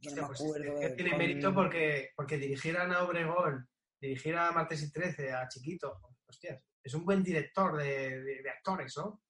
yo 0.00 0.10
me 0.14 0.22
pues 0.26 0.40
acuerdo. 0.40 0.78
es 0.80 0.90
que 0.90 0.94
tiene 0.96 1.10
con- 1.10 1.18
mérito 1.18 1.54
porque, 1.54 2.10
porque 2.14 2.36
dirigir 2.36 2.76
a 2.76 2.82
Ana 2.84 3.02
Obregón, 3.02 3.66
dirigir 4.00 4.36
a 4.36 4.52
Martes 4.52 4.82
y 4.82 4.92
13, 4.92 5.32
a 5.32 5.48
Chiquito, 5.48 5.98
hostias, 6.28 6.62
es 6.82 6.94
un 6.94 7.04
buen 7.06 7.22
director 7.22 7.76
de, 7.78 8.20
de- 8.22 8.42
de 8.42 8.50
actores, 8.50 8.94
¿no? 8.98 9.22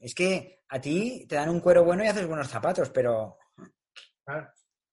Es 0.00 0.14
que 0.14 0.62
a 0.68 0.80
ti 0.80 1.26
te 1.28 1.34
dan 1.36 1.48
un 1.48 1.60
cuero 1.60 1.82
bueno 1.84 2.04
y 2.04 2.06
haces 2.08 2.26
buenos 2.28 2.48
zapatos, 2.48 2.90
pero, 2.90 3.38
Claro. 4.24 4.48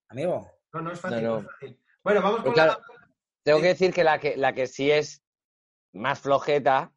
amigo, 0.10 0.50
No, 0.74 0.82
no 0.82 0.92
es 0.94 1.00
fácil, 1.00 1.24
No, 1.24 1.28
no, 1.30 1.36
no. 1.36 1.40
es 1.42 1.46
fácil. 1.54 1.84
Bueno, 2.04 2.22
vamos 2.22 2.36
Pues 2.38 2.46
con 2.46 2.54
claro, 2.54 2.80
Tengo 3.44 3.60
que 3.62 3.68
decir 3.68 3.94
que 3.94 4.04
la 4.04 4.20
que, 4.20 4.38
la 4.38 4.54
que 4.54 4.66
sí 4.68 4.90
es 4.90 5.22
más 5.94 6.20
flojeta, 6.20 6.94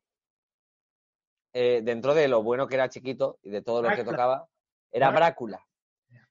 eh, 1.55 1.81
dentro 1.83 2.13
de 2.15 2.29
lo 2.29 2.43
bueno 2.43 2.67
que 2.67 2.75
era 2.75 2.91
chiquito 2.91 3.39
y 3.43 3.49
de 3.49 3.63
todo 3.63 3.81
lo 3.81 3.89
que 3.97 4.05
tocaba, 4.05 4.47
era 4.93 5.11
Brácula. 5.11 5.65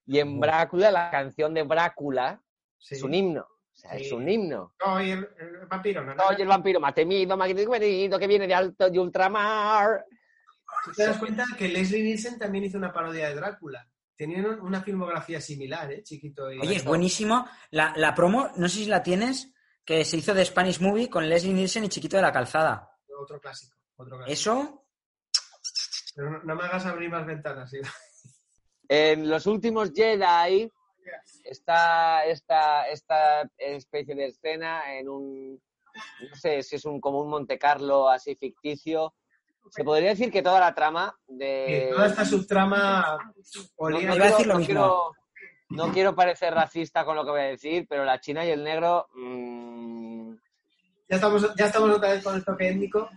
Y 0.06 0.20
en 0.20 0.40
Brácula, 0.40 0.92
la 0.92 1.10
canción 1.10 1.54
de 1.56 1.64
Brácula 1.64 2.40
Sí. 2.78 2.96
es 2.96 3.04
un 3.04 3.14
himno. 3.14 3.42
O 3.42 3.76
sea, 3.76 3.92
es 3.94 4.12
un 4.12 4.28
himno. 4.30 4.76
No, 4.86 5.02
y 5.02 5.10
el, 5.12 5.28
el 5.40 5.66
vampiro, 5.68 6.04
¿no? 6.04 6.14
Oye, 6.30 6.44
el 6.44 6.48
vampiro 6.48 6.80
más 6.80 6.94
temido, 6.94 7.36
más 7.36 7.48
querido, 7.48 8.20
que 8.20 8.28
viene 8.28 8.46
de 8.46 8.54
alto 8.54 8.88
y 8.94 8.98
ultramar. 9.00 10.06
¿Tú 10.86 10.92
te 10.92 11.06
das 11.06 11.18
cuenta 11.18 11.46
que 11.58 11.68
Leslie 11.70 12.04
Nielsen 12.04 12.38
también 12.38 12.66
hizo 12.66 12.78
una 12.78 12.92
parodia 12.94 13.30
de 13.30 13.36
Drácula? 13.36 13.88
Tenían 14.16 14.46
un- 14.46 14.60
una 14.60 14.82
filmografía 14.84 15.40
similar, 15.42 15.92
¿eh? 15.92 16.04
Chiquito 16.04 16.52
y... 16.52 16.60
Oye, 16.60 16.76
es 16.76 16.84
buenísimo. 16.86 17.48
La, 17.72 17.94
la 17.96 18.14
promo, 18.14 18.52
no 18.58 18.68
sé 18.70 18.80
si 18.80 18.86
la 18.86 19.02
tienes, 19.02 19.52
que 19.86 20.04
se 20.06 20.18
hizo 20.18 20.34
de 20.34 20.46
Spanish 20.46 20.80
Movie 20.82 21.10
con 21.10 21.28
Leslie 21.28 21.54
Nielsen 21.54 21.86
y 21.86 21.90
Chiquito 21.90 22.18
de 22.18 22.22
la 22.24 22.32
Calzada. 22.32 22.92
Otro 23.20 23.40
clásico, 23.40 23.76
otro 23.96 24.18
clásico. 24.18 24.32
Eso, 24.34 24.83
Pero 26.16 26.30
no, 26.32 26.44
no 26.44 26.56
me 26.56 26.64
hagas 26.64 26.86
abrir 26.86 27.10
más 27.10 27.26
ventanas, 27.26 27.70
sí. 27.70 27.80
En 28.90 29.30
los 29.30 29.46
últimos 29.48 29.92
Jedi 29.94 30.70
está 31.44 32.26
esta, 32.26 32.88
esta 32.90 33.50
especie 33.58 34.14
de 34.16 34.28
escena 34.28 34.96
en 34.98 35.10
un, 35.10 35.54
no 36.30 36.36
sé 36.36 36.62
si 36.64 36.76
es 36.76 36.86
un 36.86 37.00
como 37.02 37.22
un 37.22 37.30
Monte 37.30 37.58
Carlo 37.58 38.10
así 38.10 38.36
ficticio. 38.36 39.14
Se 39.70 39.84
podría 39.84 40.10
decir 40.10 40.32
que 40.32 40.42
toda 40.44 40.60
la 40.60 40.76
trama 40.76 41.18
de... 41.28 41.90
Toda 41.94 42.08
esta 42.08 42.26
subtrama 42.26 43.18
No, 43.80 43.90
no 43.90 43.98
decir 43.98 44.12
quiero- 44.18 44.40
lo 44.46 44.54
no 44.54 44.60
mismo. 44.60 44.66
quiero- 44.66 45.12
no 45.70 45.92
quiero 45.92 46.14
parecer 46.16 46.54
racista 46.54 47.04
con 47.06 47.16
lo 47.16 47.24
que 47.26 47.32
voy 47.32 47.40
a 47.42 47.46
decir, 47.46 47.88
pero 47.90 48.04
la 48.06 48.20
china 48.20 48.46
y 48.46 48.50
el 48.52 48.64
negro 48.64 49.08
mm, 49.16 50.34
Ya 51.10 51.16
estamos, 51.16 51.56
ya 51.56 51.66
estamos 51.66 51.90
otra 51.90 52.10
vez 52.12 52.24
con 52.24 52.36
el 52.36 52.44
toque 52.46 52.70
étnico. 52.70 53.10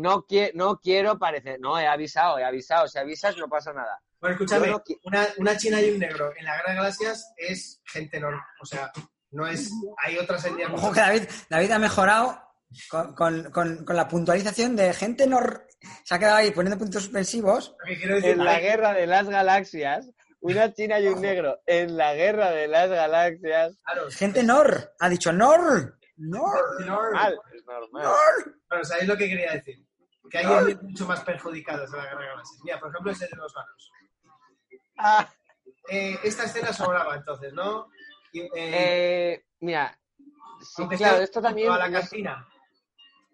No, 0.00 0.26
qui- 0.26 0.50
no 0.54 0.78
quiero 0.80 1.18
parecer... 1.18 1.58
No, 1.60 1.78
he 1.78 1.86
avisado, 1.86 2.38
he 2.38 2.44
avisado. 2.44 2.88
Si 2.88 2.98
avisas 2.98 3.36
no 3.36 3.48
pasa 3.48 3.72
nada. 3.72 4.00
Bueno, 4.20 4.34
escúchame, 4.34 4.68
no 4.68 4.82
una, 5.04 5.26
una 5.38 5.56
china 5.56 5.80
y 5.80 5.90
un 5.90 5.98
negro 5.98 6.32
en 6.36 6.44
la 6.44 6.56
Guerra 6.56 6.70
de 6.70 6.76
Galaxias 6.76 7.32
es 7.36 7.80
gente 7.84 8.20
normal. 8.20 8.42
O 8.60 8.66
sea, 8.66 8.92
no 9.30 9.46
es. 9.46 9.70
Hay 10.04 10.18
otras 10.18 10.44
etnias. 10.44 10.70
Ojo 10.72 10.92
que 10.92 11.00
David, 11.00 11.22
David 11.48 11.70
ha 11.70 11.78
mejorado 11.78 12.40
con, 12.90 13.14
con- 13.14 13.50
con- 13.50 13.84
con 13.84 13.96
la 13.96 14.08
puntualización 14.08 14.76
de 14.76 14.92
gente 14.92 15.26
nor... 15.26 15.66
Se 16.04 16.14
ha 16.14 16.18
quedado 16.18 16.36
ahí 16.36 16.50
poniendo 16.50 16.78
puntos 16.78 17.02
suspensivos. 17.04 17.74
Decir 17.86 18.10
En 18.26 18.44
la 18.44 18.60
guerra 18.60 18.92
de 18.92 19.06
las 19.06 19.26
galaxias, 19.28 20.10
una 20.40 20.72
china 20.74 21.00
y 21.00 21.06
un 21.08 21.22
negro 21.22 21.60
en 21.64 21.96
la 21.96 22.12
guerra 22.14 22.50
de 22.50 22.68
las 22.68 22.90
galaxias. 22.90 23.78
Claro, 23.82 24.10
Gente 24.10 24.42
nor. 24.42 24.92
Ha 25.00 25.08
dicho 25.08 25.32
nor. 25.32 25.98
Nor. 26.18 26.84
Normal, 26.84 27.38
es 27.56 27.64
normal. 27.64 28.02
Nor. 28.02 28.54
Bueno, 28.68 28.84
¿sabéis 28.84 29.08
lo 29.08 29.16
que 29.16 29.26
quería 29.26 29.52
decir? 29.52 29.82
Que 30.30 30.38
hay 30.38 30.46
etnias 30.46 30.82
mucho 30.82 31.06
más 31.06 31.20
perjudicadas 31.24 31.90
en 31.92 31.98
la 31.98 32.04
Guerra 32.04 32.20
de 32.20 32.26
Galaxias. 32.28 32.60
Mira, 32.64 32.80
por 32.80 32.90
ejemplo, 32.90 33.12
ese 33.12 33.26
de 33.26 33.36
los 33.36 33.52
vanos. 33.52 33.92
Ah, 34.98 35.28
Eh, 35.88 36.16
esta 36.22 36.44
escena 36.44 36.72
sobraba 36.72 37.16
entonces, 37.16 37.52
¿no? 37.52 37.88
Y, 38.32 38.40
eh, 38.42 38.50
eh, 38.54 39.44
mira, 39.60 39.98
sí, 40.60 40.86
claro, 40.96 41.18
esto 41.22 41.40
también 41.42 41.70
A 41.72 41.78
la 41.78 41.88
no, 41.88 41.98
cantina. 42.00 42.46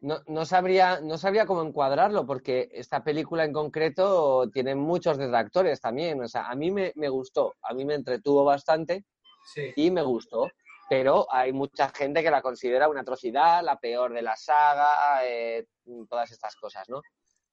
no- 0.01 0.23
no 0.27 0.47
sabría, 0.47 1.01
no 1.01 1.19
sabría 1.19 1.45
cómo 1.45 1.63
encuadrarlo, 1.63 2.25
porque 2.25 2.69
esta 2.73 3.05
película 3.05 3.45
en 3.45 3.53
concreto 3.53 4.49
tiene 4.51 4.75
muchos 4.75 5.19
detractores 5.19 5.81
también. 5.81 6.23
O 6.23 6.29
sea, 6.29 6.49
a 6.49 6.55
mí 6.55 6.71
me, 6.71 6.93
me 6.95 7.09
gustó, 7.11 7.55
a 7.63 7.75
mí 7.75 7.85
me 7.85 7.95
entretuvo 7.95 8.45
bastante 8.45 9.05
Sí. 9.53 9.73
y 9.77 9.91
me 9.91 10.03
gustó, 10.03 10.51
pero 10.89 11.27
hay 11.31 11.53
mucha 11.53 11.89
gente 11.89 12.23
que 12.23 12.31
la 12.31 12.43
considera 12.43 12.89
una 12.89 13.01
atrocidad, 13.01 13.63
la 13.63 13.79
peor 13.79 14.13
de 14.13 14.23
la 14.23 14.37
saga, 14.37 15.25
eh, 15.25 15.67
todas 16.09 16.31
estas 16.31 16.55
cosas, 16.57 16.89
¿no? 16.89 17.03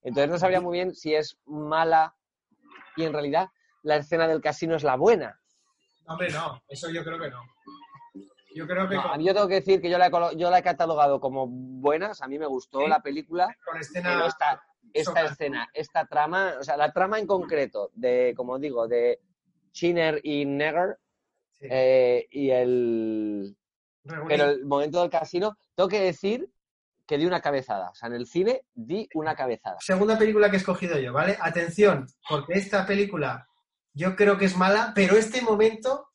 Entonces 0.03 0.29
no 0.29 0.37
sabría 0.37 0.61
muy 0.61 0.77
bien 0.77 0.93
si 0.93 1.15
es 1.15 1.37
mala 1.45 2.15
y 2.95 3.05
en 3.05 3.13
realidad 3.13 3.47
la 3.83 3.95
escena 3.97 4.27
del 4.27 4.41
casino 4.41 4.75
es 4.75 4.83
la 4.83 4.95
buena. 4.95 5.39
Hombre, 6.05 6.29
no, 6.31 6.61
eso 6.67 6.89
yo 6.89 7.03
creo 7.03 7.19
que 7.19 7.29
no. 7.29 7.41
Yo 8.55 8.67
creo 8.67 8.87
que 8.87 8.95
No, 8.95 9.03
con, 9.09 9.23
yo 9.23 9.33
tengo 9.33 9.47
que 9.47 9.55
decir 9.55 9.81
que 9.81 9.89
yo 9.89 9.97
la 9.97 10.07
he, 10.07 10.11
colo- 10.11 10.33
yo 10.33 10.51
la 10.51 10.59
he 10.59 10.63
catalogado 10.63 11.19
como 11.19 11.47
buena, 11.47 12.11
o 12.11 12.13
sea, 12.13 12.25
a 12.25 12.29
mí 12.29 12.37
me 12.37 12.45
gustó 12.45 12.81
Sí. 12.81 12.87
la 12.87 12.99
película, 13.01 13.45
con 13.65 13.73
pero 13.73 13.79
escena. 13.81 14.25
esta, 14.27 14.63
esta 14.93 15.21
escena, 15.23 15.69
esta 15.73 16.05
trama, 16.05 16.53
o 16.59 16.63
sea, 16.63 16.77
la 16.77 16.91
trama 16.91 17.17
en 17.17 17.25
concreto 17.25 17.89
de, 17.95 18.33
como 18.37 18.59
digo, 18.59 18.87
de 18.87 19.19
Chinner 19.71 20.19
y 20.23 20.45
Neger 20.45 20.99
sí, 21.63 21.69
eh, 21.71 22.27
y 22.29 22.49
el. 22.49 23.57
Pero 24.27 24.45
el 24.45 24.65
momento 24.65 25.01
del 25.01 25.09
casino, 25.09 25.57
tengo 25.75 25.87
que 25.87 26.01
decir 26.01 26.49
que 27.05 27.17
di 27.17 27.25
una 27.25 27.41
cabezada. 27.41 27.89
O 27.89 27.95
sea, 27.95 28.07
en 28.07 28.15
el 28.15 28.27
cine 28.27 28.65
di 28.73 29.07
una 29.13 29.35
cabezada. 29.35 29.77
Segunda 29.79 30.17
película 30.17 30.49
que 30.49 30.57
he 30.57 30.59
escogido 30.59 30.99
yo, 30.99 31.13
¿vale? 31.13 31.37
Atención, 31.39 32.07
porque 32.27 32.53
esta 32.53 32.85
película 32.85 33.47
yo 33.93 34.15
creo 34.15 34.37
que 34.37 34.45
es 34.45 34.57
mala, 34.57 34.91
pero 34.95 35.15
este 35.15 35.41
momento 35.41 36.09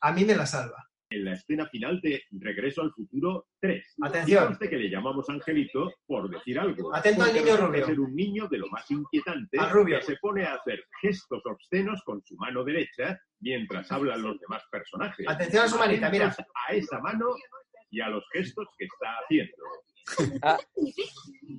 a 0.00 0.12
mí 0.12 0.24
me 0.24 0.36
la 0.36 0.46
salva. 0.46 0.83
En 1.14 1.24
la 1.24 1.32
escena 1.34 1.66
final 1.68 2.00
de 2.00 2.22
Regreso 2.32 2.82
al 2.82 2.92
Futuro 2.92 3.46
3. 3.60 3.94
Atención. 4.02 4.58
Y 4.60 4.68
que 4.68 4.76
le 4.76 4.90
llamamos 4.90 5.28
Angelito 5.28 5.92
por 6.06 6.28
decir 6.28 6.58
algo. 6.58 6.94
Atento 6.94 7.22
al 7.24 7.34
niño 7.34 7.56
rubio. 7.56 7.86
ser 7.86 8.00
un 8.00 8.14
niño 8.14 8.48
de 8.48 8.58
lo 8.58 8.66
más 8.68 8.90
inquietante 8.90 9.58
Al 9.58 9.70
rubio. 9.70 9.98
que 9.98 10.06
se 10.06 10.16
pone 10.16 10.44
a 10.44 10.54
hacer 10.54 10.82
gestos 11.00 11.42
obscenos 11.44 12.02
con 12.04 12.22
su 12.24 12.36
mano 12.36 12.64
derecha 12.64 13.18
mientras 13.40 13.90
hablan 13.92 14.22
los 14.22 14.38
demás 14.40 14.62
personajes. 14.70 15.26
Atención 15.28 15.64
a 15.64 15.68
su 15.68 15.78
manita, 15.78 16.10
mira. 16.10 16.34
A 16.68 16.72
esa 16.74 16.98
mano 17.00 17.26
y 17.90 18.00
a 18.00 18.08
los 18.08 18.24
gestos 18.32 18.66
que 18.76 18.86
está 18.86 19.18
haciendo. 19.22 19.56
Ah. 20.42 20.58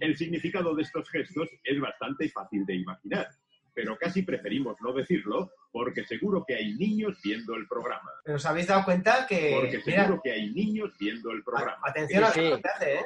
El 0.01 0.15
significado 0.17 0.75
de 0.75 0.83
estos 0.83 1.09
gestos 1.09 1.49
es 1.63 1.79
bastante 1.79 2.29
fácil 2.29 2.65
de 2.65 2.75
imaginar, 2.75 3.27
pero 3.75 3.97
casi 3.97 4.23
preferimos 4.23 4.77
no 4.81 4.93
decirlo 4.93 5.51
porque 5.71 6.05
seguro 6.05 6.43
que 6.47 6.55
hay 6.55 6.73
niños 6.75 7.19
viendo 7.23 7.53
el 7.55 7.67
programa. 7.67 8.09
Pero 8.23 8.38
os 8.38 8.45
habéis 8.45 8.67
dado 8.67 8.85
cuenta 8.85 9.27
que. 9.27 9.51
Porque 9.53 9.81
Mira, 9.85 10.03
seguro 10.05 10.21
que 10.23 10.31
hay 10.31 10.51
niños 10.53 10.91
viendo 10.99 11.29
el 11.31 11.43
programa. 11.43 11.77
a- 11.85 11.89
atención 11.91 12.23
a 12.23 12.27
lo 12.29 12.33
que 12.33 12.69
hace, 12.73 12.93
¿eh? 12.95 13.05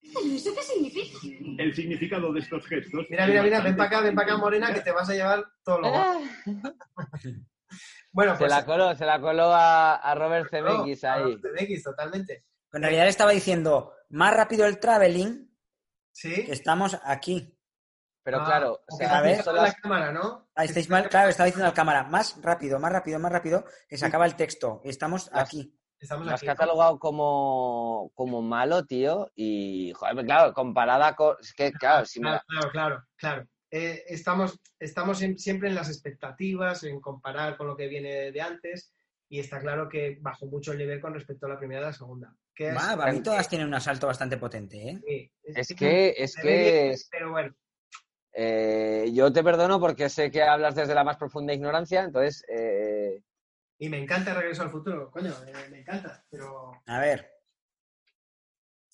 ¿Pero 0.00 0.20
eso 0.34 0.54
qué 0.54 0.62
significa? 0.62 1.18
El 1.62 1.74
significado 1.74 2.32
de 2.32 2.40
estos 2.40 2.64
gestos. 2.66 3.04
Mira, 3.10 3.26
mira, 3.26 3.42
mira, 3.42 3.60
ven 3.60 3.76
para 3.76 3.88
acá, 3.88 4.00
ven 4.00 4.14
para 4.14 4.28
acá, 4.28 4.36
Morena, 4.38 4.72
que 4.72 4.80
te 4.80 4.92
vas 4.92 5.10
a 5.10 5.12
llevar 5.14 5.44
todo 5.64 5.80
lo. 5.80 5.90
Bueno, 8.10 8.32
Se 8.32 8.38
pues. 8.38 8.50
la 8.50 8.64
coló, 8.64 8.94
se 8.96 9.04
la 9.04 9.20
coló 9.20 9.52
a, 9.52 9.96
a 9.96 10.14
Robert 10.14 10.48
Zemeckis 10.50 11.04
ahí. 11.04 11.38
Zemeckis, 11.40 11.82
totalmente. 11.82 12.44
En 12.72 12.82
realidad 12.82 13.04
le 13.04 13.10
estaba 13.10 13.32
diciendo, 13.32 13.92
más 14.08 14.34
rápido 14.34 14.66
el 14.66 14.78
traveling, 14.80 15.46
Sí. 16.12 16.44
que 16.46 16.52
estamos 16.52 16.98
aquí. 17.04 17.54
Pero 18.28 18.42
Ah, 18.42 18.44
claro, 18.44 18.80
o 18.86 18.94
sea, 18.94 19.22
la 19.54 19.72
cámara, 19.72 20.12
¿no? 20.12 20.50
Ahí 20.54 20.66
estáis 20.66 20.90
mal, 20.90 21.08
claro, 21.08 21.30
estaba 21.30 21.46
diciendo 21.46 21.66
al 21.66 21.72
cámara, 21.72 22.04
más 22.04 22.36
rápido, 22.42 22.78
más 22.78 22.92
rápido, 22.92 23.18
más 23.18 23.32
rápido, 23.32 23.64
que 23.88 23.96
se 23.96 24.04
acaba 24.04 24.26
el 24.26 24.36
texto. 24.36 24.82
Estamos 24.84 25.30
Las- 25.32 25.48
aquí. 25.48 25.74
Estamos 25.98 26.26
lo 26.26 26.32
has 26.34 26.42
catalogado 26.42 26.98
como, 26.98 28.12
como 28.14 28.42
malo, 28.42 28.84
tío. 28.84 29.32
Y, 29.34 29.94
joder, 29.96 30.26
claro, 30.26 30.52
comparada 30.52 31.16
con. 31.16 31.36
Es 31.40 31.54
que, 31.54 31.72
claro, 31.72 32.04
si 32.04 32.20
Claro, 32.20 32.36
la- 32.36 32.44
claro, 32.46 32.70
claro, 32.70 33.04
claro. 33.16 33.48
Eh, 33.70 34.04
estamos 34.08 34.60
estamos 34.78 35.22
en- 35.22 35.38
siempre 35.38 35.70
en 35.70 35.74
las 35.74 35.88
expectativas, 35.88 36.84
en 36.84 37.00
comparar 37.00 37.56
con 37.56 37.66
lo 37.66 37.76
que 37.78 37.88
viene 37.88 38.30
de 38.30 38.40
antes, 38.42 38.92
y 39.30 39.40
está 39.40 39.58
claro 39.58 39.88
que 39.88 40.18
bajó 40.20 40.44
mucho 40.46 40.72
el 40.72 40.78
nivel 40.78 41.00
con 41.00 41.14
respecto 41.14 41.46
a 41.46 41.48
la 41.48 41.58
primera 41.58 41.80
y 41.80 41.84
la 41.84 41.92
segunda. 41.94 42.34
Que 42.54 42.68
es, 42.68 42.76
Va, 42.76 42.94
para 42.94 43.10
mí 43.12 43.22
todas 43.22 43.48
tienen 43.48 43.68
un 43.68 43.74
asalto 43.74 44.06
bastante 44.06 44.36
potente, 44.36 44.76
¿eh? 44.90 45.00
sí, 45.06 45.32
Es 45.44 45.68
que, 45.74 46.14
es 46.16 46.34
que 46.36 46.90
es- 46.90 47.08
Pero 47.10 47.30
bueno, 47.30 47.54
eh, 48.40 49.10
yo 49.12 49.32
te 49.32 49.42
perdono 49.42 49.80
porque 49.80 50.08
sé 50.08 50.30
que 50.30 50.44
hablas 50.44 50.76
desde 50.76 50.94
la 50.94 51.02
más 51.02 51.16
profunda 51.16 51.52
ignorancia, 51.52 52.02
entonces. 52.04 52.44
eh, 52.48 53.20
y 53.80 53.88
me 53.88 53.98
encanta 54.00 54.32
Regreso 54.32 54.62
al 54.62 54.70
Futuro, 54.70 55.10
coño, 55.10 55.32
eh, 55.46 55.68
me 55.70 55.80
encanta, 55.80 56.24
pero... 56.30 56.70
A 56.86 57.00
ver. 57.00 57.32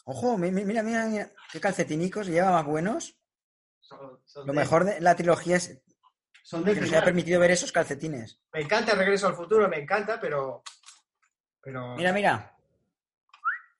Ojo, 0.07 0.38
mi- 0.38 0.50
mi- 0.50 0.64
mira, 0.64 0.83
mira, 0.83 1.04
mira, 1.07 1.30
qué 1.52 1.61
calcetinicos 1.61 2.26
lleva 2.26 2.50
más 2.52 2.64
buenos. 2.64 3.18
Son, 3.80 4.18
son 4.24 4.46
Lo 4.46 4.52
de- 4.54 4.59
mejor 4.61 4.85
de 4.85 5.00
la 5.02 5.14
trilogía 5.14 5.57
es 5.57 5.78
son 6.42 6.64
que 6.64 6.72
del 6.74 6.80
nos 6.85 6.92
haya 6.92 7.04
permitido 7.04 7.38
ver 7.40 7.50
esos 7.50 7.70
calcetines. 7.72 8.40
Me 8.52 8.61
encanta 8.62 8.94
Regreso 8.94 9.26
al 9.26 9.35
Futuro, 9.35 9.68
me 9.68 9.78
encanta, 9.78 10.18
pero... 10.20 10.62
pero... 11.62 11.94
Mira, 11.96 12.12
mira. 12.14 12.50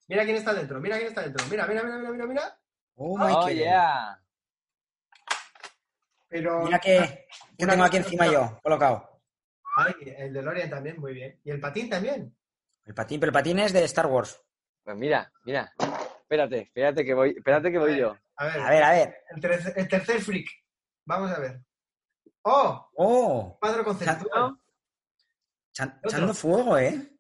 Mira 0.09 0.25
quién 0.25 0.37
está 0.37 0.53
dentro, 0.53 0.79
mira 0.81 0.97
quién 0.97 1.09
está 1.09 1.23
dentro, 1.23 1.47
mira, 1.49 1.67
mira, 1.67 1.83
mira, 1.83 1.97
mira, 1.99 2.11
mira, 2.13 2.27
mira. 2.27 2.59
Oh, 2.97 3.17
my 3.17 3.33
oh, 3.35 3.49
yeah. 3.49 4.19
Pero... 6.35 6.65
Mira 6.65 6.81
que, 6.81 7.27
que 7.57 7.65
tengo 7.65 7.85
aquí 7.85 7.99
encima 7.99 8.27
yo, 8.27 8.59
colocado. 8.61 9.23
Ay, 9.77 9.95
el 10.19 10.33
de 10.33 10.43
Lorian 10.43 10.69
también, 10.69 10.99
muy 11.01 11.15
bien. 11.15 11.41
Y 11.45 11.51
el 11.53 11.61
patín 11.61 11.89
también. 11.89 12.37
El 12.85 12.93
patín, 12.93 13.21
pero 13.21 13.31
el 13.31 13.35
patín 13.35 13.61
es 13.61 13.73
de 13.73 13.85
Star 13.85 14.07
Wars. 14.09 14.43
Pues 14.83 14.97
mira, 14.97 15.33
mira. 15.45 15.73
Espérate, 16.23 16.63
espérate 16.63 17.05
que 17.05 17.15
voy, 17.15 17.35
espérate 17.39 17.71
que 17.71 17.79
voy 17.79 17.97
yo. 17.97 18.17
A 18.37 18.47
ver, 18.47 18.61
A 18.61 18.71
ver, 18.71 18.83
a 18.83 18.91
ver. 18.91 19.17
El, 19.31 19.41
tercer, 19.41 19.73
el 19.77 19.87
tercer 19.89 20.21
freak. 20.21 20.49
Vamos 21.07 21.31
a 21.31 21.39
ver. 21.39 21.61
¡Oh! 22.43 22.91
Oh, 22.97 23.57
Cuadro 23.61 23.85
conceptual. 23.85 24.57
chan- 25.73 26.01
echando 26.03 26.35
fuego, 26.35 26.77
¿eh? 26.79 27.17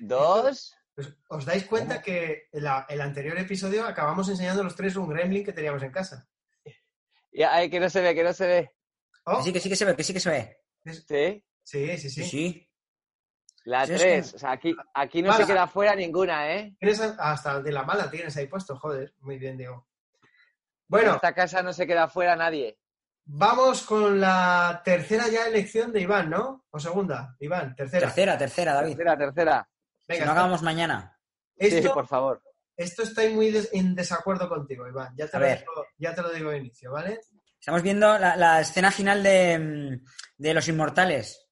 Dos. 0.00 0.74
Pues, 0.96 1.14
¿Os 1.28 1.44
dais 1.44 1.64
cuenta 1.64 2.02
que 2.02 2.48
en 2.50 2.64
la- 2.64 2.86
el 2.88 3.00
anterior 3.00 3.38
episodio 3.38 3.86
acabamos 3.86 4.28
enseñando 4.28 4.64
los 4.64 4.74
tres 4.74 4.96
un 4.96 5.08
gremlin 5.08 5.44
que 5.44 5.52
teníamos 5.52 5.82
en 5.84 5.92
casa? 5.92 6.26
Y, 7.32 7.42
ay, 7.42 7.70
que 7.70 7.80
no 7.80 7.88
se 7.90 8.00
ve, 8.00 8.14
que 8.14 8.24
no 8.24 8.32
se 8.32 8.46
ve. 8.46 8.74
¿Oh? 9.24 9.38
Que 9.38 9.44
sí, 9.44 9.52
que 9.52 9.60
sí 9.60 9.68
que 9.68 9.76
se 9.76 9.84
ve, 9.84 9.96
que 9.96 10.04
sí 10.04 10.12
que 10.12 10.20
se 10.20 10.30
ve. 10.30 10.58
Sí. 10.84 11.44
Sí, 11.62 11.98
sí, 11.98 12.10
Sí, 12.10 12.24
sí. 12.24 12.66
La 13.64 13.86
Sí, 13.86 13.92
es 13.92 14.00
tres. 14.00 14.30
que- 14.30 14.36
O 14.36 14.38
sea, 14.38 14.50
aquí, 14.52 14.76
aquí 14.94 15.22
no 15.22 15.28
Mala. 15.28 15.44
se 15.44 15.52
queda 15.52 15.66
fuera 15.66 15.94
ninguna, 15.94 16.50
¿eh? 16.54 16.74
Hasta 17.18 17.60
de 17.60 17.70
la 17.72 17.82
mala 17.84 18.10
tienes 18.10 18.34
ahí 18.36 18.46
puesto, 18.46 18.76
joder. 18.78 19.14
Muy 19.20 19.38
bien, 19.38 19.58
Diego. 19.58 19.86
En 20.22 20.28
Bueno, 20.88 21.14
esta 21.16 21.34
casa 21.34 21.62
no 21.62 21.72
se 21.72 21.86
queda 21.86 22.08
fuera 22.08 22.34
nadie. 22.36 22.78
vamos 23.24 23.82
con 23.82 24.18
la 24.20 24.80
tercera 24.84 25.28
ya 25.28 25.46
elección 25.46 25.92
de 25.92 26.00
Iván, 26.00 26.30
¿no? 26.30 26.64
O 26.70 26.80
segunda, 26.80 27.36
Iván, 27.38 27.76
tercera. 27.76 28.06
Tercera, 28.06 28.38
tercera, 28.38 28.72
David. 28.74 28.96
Tercera, 28.96 29.16
tercera. 29.18 29.68
Si 29.98 30.06
Venga, 30.08 30.24
no 30.24 30.32
acabamos 30.32 30.62
mañana. 30.62 31.16
esto, 31.56 31.82
Sí, 31.82 31.88
por 31.94 32.06
favor. 32.08 32.42
Esto 32.84 33.02
estoy 33.02 33.32
muy 33.34 33.50
des- 33.50 33.68
en 33.72 33.94
desacuerdo 33.94 34.48
contigo, 34.48 34.86
Iván. 34.88 35.14
Ya 35.16 35.28
te, 35.28 35.38
lo 35.38 35.46
digo, 35.46 35.86
ya 35.98 36.14
te 36.14 36.22
lo 36.22 36.30
digo 36.32 36.50
de 36.50 36.58
inicio, 36.58 36.92
¿vale? 36.92 37.20
Estamos 37.58 37.82
viendo 37.82 38.18
la, 38.18 38.36
la 38.36 38.60
escena 38.60 38.90
final 38.90 39.22
de, 39.22 39.58
mm, 39.58 40.04
de 40.38 40.54
Los 40.54 40.68
Inmortales. 40.68 41.46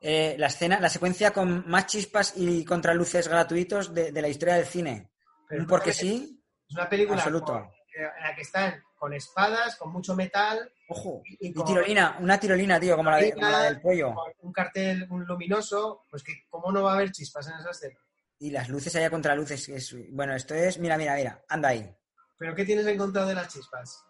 Eh, 0.00 0.36
la 0.38 0.46
escena, 0.48 0.78
la 0.80 0.88
secuencia 0.90 1.32
con 1.32 1.68
más 1.68 1.86
chispas 1.86 2.34
y 2.36 2.64
contraluces 2.64 3.26
gratuitos 3.26 3.92
de, 3.94 4.12
de 4.12 4.22
la 4.22 4.28
historia 4.28 4.54
del 4.56 4.66
cine. 4.66 5.10
Pero 5.48 5.62
Un 5.62 5.66
porque 5.66 5.90
escúchame, 5.90 6.18
sí, 6.18 6.44
Es 6.68 6.74
una 6.76 6.88
película 6.88 7.16
absoluto. 7.18 7.46
con- 7.52 7.70
en 7.96 8.22
la 8.24 8.34
que 8.34 8.42
están 8.42 8.82
con 8.98 9.12
espadas, 9.14 9.76
con 9.76 9.92
mucho 9.92 10.14
metal, 10.16 10.68
Ojo. 10.88 11.22
y, 11.24 11.48
Y 11.48 11.52
con, 11.52 11.64
tirolina, 11.64 12.16
una 12.20 12.38
tirolina, 12.40 12.78
tío, 12.80 12.96
como 12.96 13.10
la, 13.10 13.18
de- 13.18 13.32
como 13.34 13.48
la 13.48 13.62
del 13.62 13.80
pollo. 13.80 14.14
con 14.14 14.32
un 14.38 14.52
cartel 14.52 15.06
un 15.10 15.24
luminoso, 15.24 16.02
pues 16.10 16.22
que 16.22 16.32
cómo 16.50 16.70
no 16.72 16.82
va 16.82 16.92
a 16.92 16.94
haber 16.96 17.10
chispas 17.12 17.46
en 17.48 17.54
esa 17.58 17.70
escena. 17.70 17.98
Y 18.38 18.50
las 18.50 18.68
luces 18.68 18.94
allá 18.96 19.10
contraluces. 19.10 19.68
es- 19.68 19.94
bueno, 20.10 20.34
esto 20.34 20.54
es, 20.54 20.78
mira, 20.78 20.96
mira, 20.98 21.14
mira, 21.14 21.42
anda 21.48 21.68
ahí. 21.70 21.96
¿Pero 22.38 22.54
qué 22.54 22.64
tienes 22.64 22.86
en 22.86 22.98
contra 22.98 23.24
de 23.24 23.34
las 23.34 23.52
chispas? 23.52 24.02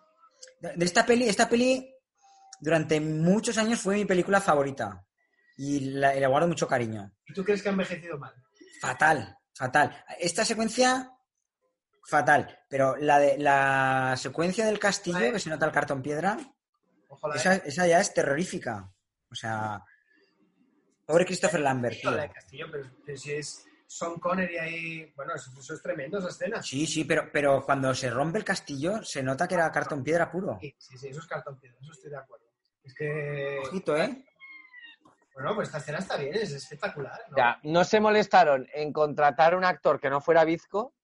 De, 0.61 0.73
de 0.75 0.85
esta 0.85 1.05
peli, 1.07 1.29
esta 1.29 1.49
peli 1.49 1.95
durante 2.61 3.01
muchos 3.01 3.59
años 3.59 3.81
fue 3.81 3.95
mi 3.97 4.05
película 4.05 4.41
favorita. 4.41 5.05
Y 5.57 5.81
la- 5.91 6.17
y 6.17 6.25
guardo 6.25 6.49
mucho 6.49 6.67
cariño. 6.67 7.13
¿Y 7.27 7.33
tú 7.35 7.45
crees 7.45 7.63
que 7.63 7.69
ha 7.69 7.73
envejecido 7.73 8.19
mal? 8.19 8.35
Fatal, 8.81 9.37
fatal. 9.55 10.05
Esta 10.19 10.45
secuencia, 10.45 11.11
fatal. 12.09 12.59
Pero 12.69 12.97
la 12.97 13.19
de 13.21 13.39
la 13.39 14.15
secuencia 14.17 14.67
del 14.67 14.79
castillo, 14.81 15.17
Vale. 15.19 15.33
que 15.33 15.39
se 15.39 15.51
nota 15.51 15.67
el 15.67 15.73
cartón 15.73 16.03
piedra, 16.03 16.37
Ojalá. 17.09 17.37
esa, 17.37 17.55
esa 17.57 17.87
ya 17.87 18.01
es 18.01 18.13
terrorífica. 18.13 18.91
O 19.31 19.35
sea, 19.35 19.81
pobre 21.07 21.25
Christopher 21.27 21.61
Lambert, 21.61 22.01
tío. 22.01 22.11
La 22.11 22.23
de 22.23 22.31
Castillo, 22.31 22.67
pero, 22.73 22.91
pero 23.05 23.19
si 23.19 23.33
es 23.33 23.65
Sean 23.96 24.18
Connery 24.18 24.59
ahí. 24.59 25.12
Bueno, 25.14 25.35
eso, 25.37 25.50
eso 25.57 25.74
es 25.74 25.80
tremendo, 25.83 26.18
esa 26.18 26.28
escena. 26.28 26.61
Sí, 26.62 26.85
sí, 26.87 27.04
pero, 27.04 27.30
pero 27.33 27.62
cuando 27.64 27.94
se 27.94 28.11
rompe 28.11 28.38
el 28.38 28.44
castillo, 28.44 29.02
se 29.04 29.22
nota 29.22 29.46
que 29.46 29.54
era 29.54 29.70
cartón 29.70 30.02
piedra 30.02 30.30
puro. 30.33 30.59
Sí, 30.61 30.74
sí, 30.78 30.98
sí, 30.98 31.09
eso 31.09 31.20
es 31.20 31.26
cartón 31.26 31.61
piedra, 31.61 31.78
eso 31.80 31.92
estoy 31.92 32.11
de 32.11 32.16
acuerdo. 32.16 32.44
Es 32.83 32.92
que. 32.94 33.61
Ojito, 33.68 33.96
¿eh? 33.96 34.24
Bueno, 35.35 35.54
pues 35.54 35.68
esta 35.68 35.78
escena 35.78 35.98
está 35.98 36.16
bien, 36.16 36.35
es 36.35 36.50
espectacular. 36.52 37.20
¿no? 37.30 37.37
Ya, 37.37 37.59
no 37.62 37.85
se 37.85 38.00
molestaron 38.00 38.66
en 38.74 38.92
contratar 38.92 39.54
un 39.54 39.64
actor 39.64 40.00
que 40.00 40.11
no 40.11 40.20
fuera 40.20 40.44
bizco. 40.44 40.94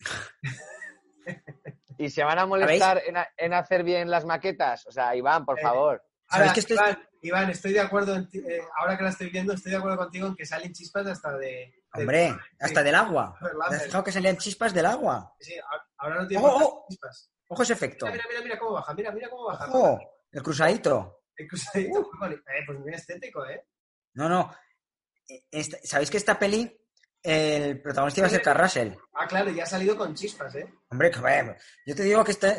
y 1.98 2.08
se 2.10 2.24
van 2.24 2.38
a 2.38 2.46
molestar 2.46 3.02
en, 3.06 3.16
ha- 3.16 3.28
en 3.36 3.52
hacer 3.52 3.82
bien 3.84 4.10
las 4.10 4.24
maquetas. 4.24 4.86
O 4.86 4.92
sea, 4.92 5.14
Iván, 5.16 5.44
por 5.44 5.58
Eh, 5.58 5.62
favor. 5.62 6.02
¿Sabes 6.28 6.40
Ahora, 6.48 6.54
que 6.54 6.60
esto 6.60 6.74
es- 6.74 6.80
Iván, 6.80 7.08
Iván, 7.22 7.50
estoy 7.50 7.72
de 7.72 7.80
acuerdo, 7.80 8.14
en 8.16 8.28
ti- 8.28 8.38
eh, 8.46 8.62
ahora 8.78 8.96
que 8.96 9.04
la 9.04 9.10
estoy 9.10 9.28
viendo, 9.30 9.52
estoy 9.52 9.72
de 9.72 9.78
acuerdo 9.78 9.96
contigo 9.98 10.26
en 10.28 10.34
que 10.36 10.46
salen 10.46 10.72
chispas 10.72 11.06
hasta 11.06 11.36
de... 11.36 11.72
Hombre, 11.94 12.34
hasta 12.60 12.82
del 12.82 12.94
agua. 12.94 13.38
¿Te 13.68 13.76
has 13.76 13.82
fijado 13.84 14.04
que 14.04 14.12
salían 14.12 14.36
chispas 14.38 14.72
del 14.72 14.86
agua? 14.86 15.34
Sí, 15.40 15.54
ahora- 15.98 16.16
no 16.22 16.26
tiene 16.26 16.44
Oh, 16.44 16.58
oh. 16.62 16.86
chispas. 16.88 17.30
Ojo 17.48 17.62
ese 17.62 17.74
efecto. 17.74 18.06
Mira, 18.06 18.16
mira, 18.16 18.28
mira, 18.28 18.42
mira 18.42 18.58
cómo 18.58 18.72
baja, 18.72 18.94
mira, 18.94 19.10
mira 19.12 19.28
cómo 19.28 19.44
baja. 19.44 19.66
Ojo, 19.68 20.00
el 20.30 20.42
cruzadito. 20.42 21.22
El 21.36 21.46
cruzadito, 21.48 22.00
muy 22.00 22.18
bonito. 22.18 22.42
Eh, 22.50 22.62
pues 22.66 22.78
muy 22.78 22.94
estético, 22.94 23.44
¿eh? 23.46 23.66
No, 24.14 24.28
no. 24.28 24.54
Esta- 25.50 25.78
¿Sabéis 25.84 26.10
que 26.10 26.16
esta 26.16 26.38
peli, 26.38 26.78
el 27.22 27.80
protagonista 27.82 28.20
iba 28.20 28.26
a 28.26 28.30
ser 28.30 28.42
Carl 28.42 28.60
Russell? 28.60 28.92
Ah, 29.14 29.26
claro, 29.26 29.50
ya 29.50 29.64
ha 29.64 29.66
salido 29.66 29.96
con 29.96 30.14
chispas, 30.14 30.54
¿eh? 30.54 30.66
Hombre, 30.90 31.10
yo 31.86 31.94
te 31.94 32.02
digo 32.02 32.24
que 32.24 32.32
esta... 32.32 32.54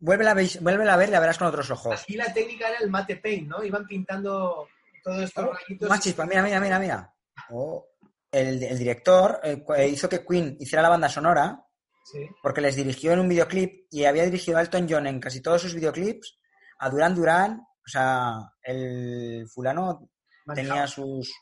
Vuélvela 0.00 0.32
a, 0.32 0.34
ver, 0.34 0.46
vuélvela 0.60 0.94
a 0.94 0.96
ver 0.98 1.08
y 1.08 1.12
la 1.12 1.20
verás 1.20 1.38
con 1.38 1.46
otros 1.46 1.70
ojos. 1.70 2.02
Aquí 2.02 2.14
la 2.14 2.30
técnica 2.32 2.68
era 2.68 2.78
el 2.80 2.90
mate 2.90 3.16
paint, 3.16 3.48
¿no? 3.48 3.62
Iban 3.64 3.86
pintando 3.86 4.68
todos 5.02 5.22
estos 5.22 5.44
Oh, 5.46 5.52
rayitos. 5.52 5.88
Más 5.88 6.00
chispas, 6.00 6.28
mira, 6.28 6.42
mira, 6.42 6.60
mira, 6.60 6.78
mira. 6.78 7.14
Oh, 7.50 7.86
el, 8.32 8.62
el 8.62 8.78
director 8.78 9.38
eh, 9.44 9.62
eh, 9.76 9.88
hizo 9.88 10.08
que 10.08 10.24
Queen 10.24 10.56
hiciera 10.58 10.82
la 10.82 10.88
banda 10.88 11.08
sonora 11.08 11.64
Sí. 12.04 12.18
porque 12.42 12.60
les 12.60 12.74
dirigió 12.74 13.12
en 13.12 13.20
un 13.20 13.28
videoclip 13.28 13.86
y 13.90 14.04
había 14.04 14.24
dirigido 14.24 14.58
a 14.58 14.60
Elton 14.62 14.86
John 14.90 15.06
en 15.06 15.20
casi 15.20 15.40
todos 15.40 15.62
sus 15.62 15.72
videoclips, 15.74 16.36
a 16.80 16.90
Duran 16.90 17.14
Duran, 17.14 17.60
o 17.60 17.88
sea, 17.88 18.34
el 18.64 19.46
fulano 19.48 20.10
tenía 20.52 20.86
sus... 20.88 21.32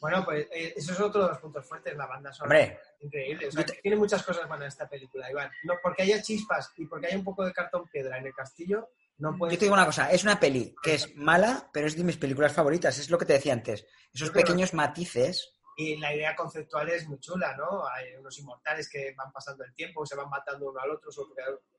Bueno, 0.00 0.24
pues 0.24 0.46
eh, 0.52 0.74
eso 0.76 0.92
es 0.92 1.00
otro 1.00 1.22
de 1.22 1.28
los 1.30 1.38
puntos 1.38 1.66
fuertes, 1.66 1.96
la 1.96 2.06
banda 2.06 2.32
sonora. 2.32 2.58
Hombre, 2.60 2.80
Increíble. 3.00 3.46
O 3.46 3.52
sea, 3.52 3.60
Yo 3.64 3.72
te- 3.72 3.80
tiene 3.80 3.96
muchas 3.96 4.22
cosas 4.24 4.48
buenas 4.48 4.68
esta 4.74 4.88
película, 4.88 5.30
Iván. 5.30 5.50
No, 5.64 5.74
porque 5.82 6.02
haya 6.02 6.20
chispas 6.20 6.72
y 6.76 6.86
porque 6.86 7.06
haya 7.06 7.16
un 7.18 7.24
poco 7.24 7.44
de 7.44 7.52
cartón 7.52 7.88
piedra 7.88 8.18
en 8.18 8.26
el 8.26 8.34
castillo, 8.34 8.88
no 9.18 9.36
puede 9.38 9.52
yo 9.54 9.58
te 9.58 9.64
digo 9.66 9.74
una 9.74 9.86
cosa, 9.86 10.10
es 10.10 10.24
una 10.24 10.38
peli 10.40 10.74
que 10.82 10.94
es 10.94 11.14
mala, 11.16 11.68
pero 11.72 11.86
es 11.86 11.96
de 11.96 12.02
mis 12.04 12.16
películas 12.16 12.52
favoritas, 12.52 12.98
es 12.98 13.08
lo 13.08 13.18
que 13.18 13.24
te 13.24 13.34
decía 13.34 13.52
antes. 13.52 13.86
Esos 14.12 14.30
pequeños 14.30 14.74
matices. 14.74 15.57
Y 15.80 15.96
la 15.96 16.12
idea 16.12 16.34
conceptual 16.34 16.88
es 16.88 17.06
muy 17.08 17.20
chula, 17.20 17.56
¿no? 17.56 17.86
Hay 17.86 18.12
unos 18.16 18.36
inmortales 18.40 18.88
que 18.90 19.14
van 19.16 19.30
pasando 19.32 19.62
el 19.64 19.72
tiempo, 19.74 20.04
se 20.04 20.16
van 20.16 20.28
matando 20.28 20.70
uno 20.70 20.80
al 20.80 20.90
otro, 20.90 21.08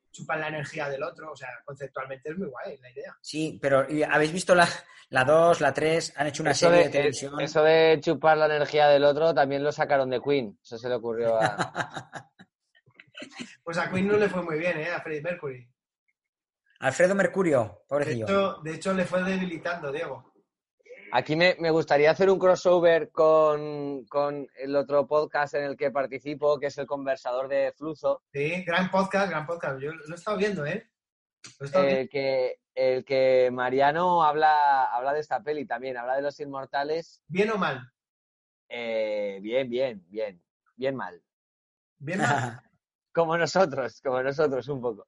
chupan 0.09 0.39
la 0.39 0.47
energía 0.47 0.87
del 0.87 1.03
otro. 1.03 1.33
O 1.33 1.35
sea, 1.35 1.49
conceptualmente 1.65 2.29
es 2.29 2.37
muy 2.37 2.47
guay 2.47 2.77
la 2.77 2.89
idea. 2.91 3.17
Sí, 3.21 3.59
pero 3.61 3.91
¿y 3.91 4.01
¿habéis 4.03 4.31
visto 4.31 4.55
la, 4.55 4.65
la 5.09 5.25
2, 5.25 5.59
la 5.59 5.73
3? 5.73 6.13
Han 6.15 6.27
hecho 6.27 6.43
una 6.43 6.51
Eso 6.51 6.67
serie 6.69 6.77
de, 6.77 6.83
de 6.85 6.89
televisión. 6.91 7.41
eso 7.41 7.61
de 7.61 7.99
chupar 8.01 8.37
la 8.37 8.45
energía 8.45 8.87
del 8.87 9.03
otro 9.03 9.33
también 9.33 9.65
lo 9.65 9.71
sacaron 9.73 10.09
de 10.09 10.21
Queen. 10.21 10.57
Eso 10.63 10.77
se 10.77 10.87
le 10.87 10.95
ocurrió 10.95 11.35
a... 11.39 12.31
Pues 13.65 13.77
a 13.77 13.91
Queen 13.91 14.07
no 14.07 14.15
le 14.15 14.29
fue 14.29 14.41
muy 14.41 14.57
bien, 14.57 14.77
¿eh? 14.79 14.91
A 14.91 15.01
Freddie 15.01 15.21
Mercury. 15.21 15.69
Alfredo 16.79 17.13
Mercurio, 17.15 17.63
De 17.81 17.85
pobrecillo. 17.89 18.23
hecho, 18.25 18.57
de 18.63 18.73
hecho, 18.75 18.93
le 18.93 19.03
fue 19.03 19.21
debilitando, 19.23 19.91
Diego. 19.91 20.28
Aquí 21.11 21.35
me, 21.35 21.55
me 21.59 21.71
gustaría 21.71 22.11
hacer 22.11 22.29
un 22.29 22.39
crossover 22.39 23.09
con, 23.11 24.05
con 24.05 24.47
el 24.57 24.75
otro 24.75 25.07
podcast 25.07 25.55
en 25.55 25.63
el 25.63 25.77
que 25.77 25.91
participo, 25.91 26.59
que 26.59 26.67
es 26.67 26.77
el 26.77 26.85
conversador 26.87 27.47
de 27.47 27.73
Fluzo, 27.75 28.21
Sí, 28.31 28.63
gran 28.63 28.89
podcast, 28.91 29.29
gran 29.29 29.45
podcast. 29.45 29.79
Yo 29.81 29.91
lo 29.93 30.13
he 30.13 30.15
estado 30.15 30.37
viendo, 30.37 30.65
¿eh? 30.65 30.89
Lo 31.59 31.65
he 31.65 31.67
estado 31.67 31.85
viendo. 31.85 32.01
el 32.01 32.09
que, 32.09 32.59
el 32.75 33.05
que 33.05 33.49
Mariano 33.51 34.23
habla, 34.23 34.85
habla 34.85 35.13
de 35.13 35.19
esta 35.21 35.41
peli 35.41 35.65
también, 35.65 35.97
habla 35.97 36.15
de 36.15 36.21
los 36.21 36.39
inmortales. 36.39 37.21
¿Bien 37.27 37.49
o 37.51 37.57
mal? 37.57 37.91
eh, 38.69 39.39
bien, 39.41 39.69
bien, 39.69 40.05
bien, 40.09 40.41
bien 40.75 40.95
mal. 40.95 41.21
Bien 41.97 42.19
mal. 42.19 42.61
Como 43.11 43.35
nosotros, 43.37 43.99
como 44.01 44.21
nosotros 44.21 44.67
un 44.69 44.81
poco. 44.81 45.07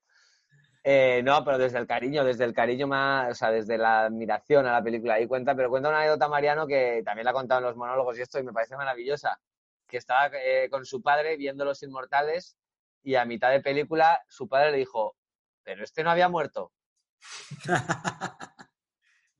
Eh, 0.84 1.22
no, 1.24 1.44
pero 1.46 1.60
desde 1.60 1.78
el 1.78 1.86
cariño, 1.86 2.24
desde 2.24 2.44
el 2.44 2.54
cariño 2.54 2.88
más, 2.88 3.32
o 3.32 3.36
sea, 3.36 3.52
desde 3.52 3.78
la 3.78 4.06
admiración 4.06 4.66
a 4.66 4.72
la 4.72 4.84
película. 4.84 5.16
Ahí 5.16 5.28
cuenta, 5.28 5.56
pero 5.56 5.70
cuenta 5.70 5.90
una 5.90 6.00
anécdota 6.00 6.28
Mariano 6.28 6.66
que 6.66 7.04
también 7.06 7.26
la 7.26 7.32
ha 7.32 7.36
contado 7.36 7.60
en 7.60 7.66
los 7.66 7.76
monólogos 7.76 8.18
y 8.18 8.22
esto 8.22 8.40
y 8.40 8.44
me 8.44 8.54
parece 8.54 8.76
maravillosa. 8.76 9.40
Que 9.88 9.98
estaba 9.98 10.32
eh, 10.34 10.70
con 10.72 10.86
su 10.86 11.02
padre 11.02 11.38
viendo 11.38 11.66
Los 11.66 11.84
Inmortales 11.84 12.58
y 13.04 13.16
a 13.16 13.26
mitad 13.26 13.52
de 13.52 13.62
película 13.62 14.24
su 14.28 14.48
padre 14.48 14.72
le 14.72 14.78
dijo, 14.78 15.16
pero 15.64 15.84
este 15.84 16.04
no 16.04 16.12
había 16.12 16.30
muerto. 16.30 16.72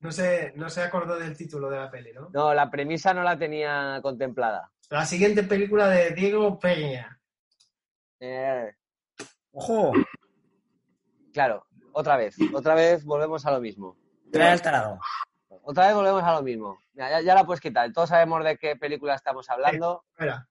No 0.02 0.10
se, 0.10 0.52
no 0.56 0.68
se 0.68 0.82
acordó 0.82 1.16
del 1.16 1.36
título 1.36 1.70
de 1.70 1.76
la 1.76 1.88
peli, 1.88 2.12
¿no? 2.12 2.28
No, 2.32 2.52
la 2.52 2.68
premisa 2.68 3.14
no 3.14 3.22
la 3.22 3.38
tenía 3.38 4.00
contemplada. 4.02 4.68
La 4.90 5.06
siguiente 5.06 5.44
película 5.44 5.86
de 5.88 6.10
Diego 6.10 6.58
Peña. 6.58 7.20
Eh, 8.18 8.74
Ojo, 9.52 9.92
claro, 11.32 11.66
otra 11.92 12.16
vez, 12.16 12.36
otra 12.54 12.74
vez 12.74 13.04
volvemos 13.04 13.44
a 13.46 13.50
lo 13.52 13.60
mismo. 13.60 13.96
trae 14.30 14.50
al 14.50 14.62
tarado. 14.62 14.98
Otra 15.64 15.86
vez 15.86 15.94
volvemos 15.94 16.22
a 16.22 16.32
lo 16.32 16.42
mismo. 16.42 16.78
Mira, 16.94 17.10
Ya, 17.10 17.20
ya 17.20 17.34
la 17.34 17.44
puedes 17.44 17.60
quitar. 17.60 17.92
Todos 17.92 18.08
sabemos 18.08 18.42
de 18.44 18.56
qué 18.58 18.76
película 18.76 19.14
estamos 19.14 19.48
hablando. 19.50 20.04
Espera. 20.12 20.48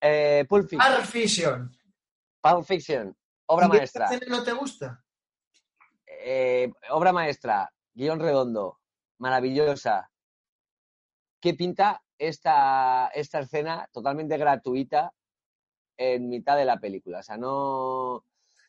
Eh, 0.00 0.44
Pulp 0.48 0.68
Fiction. 0.68 0.92
Pulp 0.94 1.04
Fiction. 1.06 1.76
Pulp 2.40 2.64
Fiction. 2.64 3.16
Obra 3.46 3.66
¿Y 3.66 3.68
esta 3.68 4.00
maestra. 4.00 4.04
escena 4.06 4.36
no 4.36 4.44
te 4.44 4.52
gusta? 4.52 5.04
Eh, 6.06 6.72
obra 6.90 7.12
maestra. 7.12 7.72
Guión 7.94 8.20
redondo. 8.20 8.78
Maravillosa. 9.18 10.10
¿Qué 11.40 11.54
pinta 11.54 12.02
esta, 12.18 13.08
esta 13.14 13.40
escena 13.40 13.88
totalmente 13.92 14.36
gratuita 14.36 15.12
en 15.96 16.28
mitad 16.28 16.56
de 16.56 16.64
la 16.64 16.78
película? 16.78 17.18
O 17.18 17.22
sea, 17.22 17.36
no, 17.36 18.24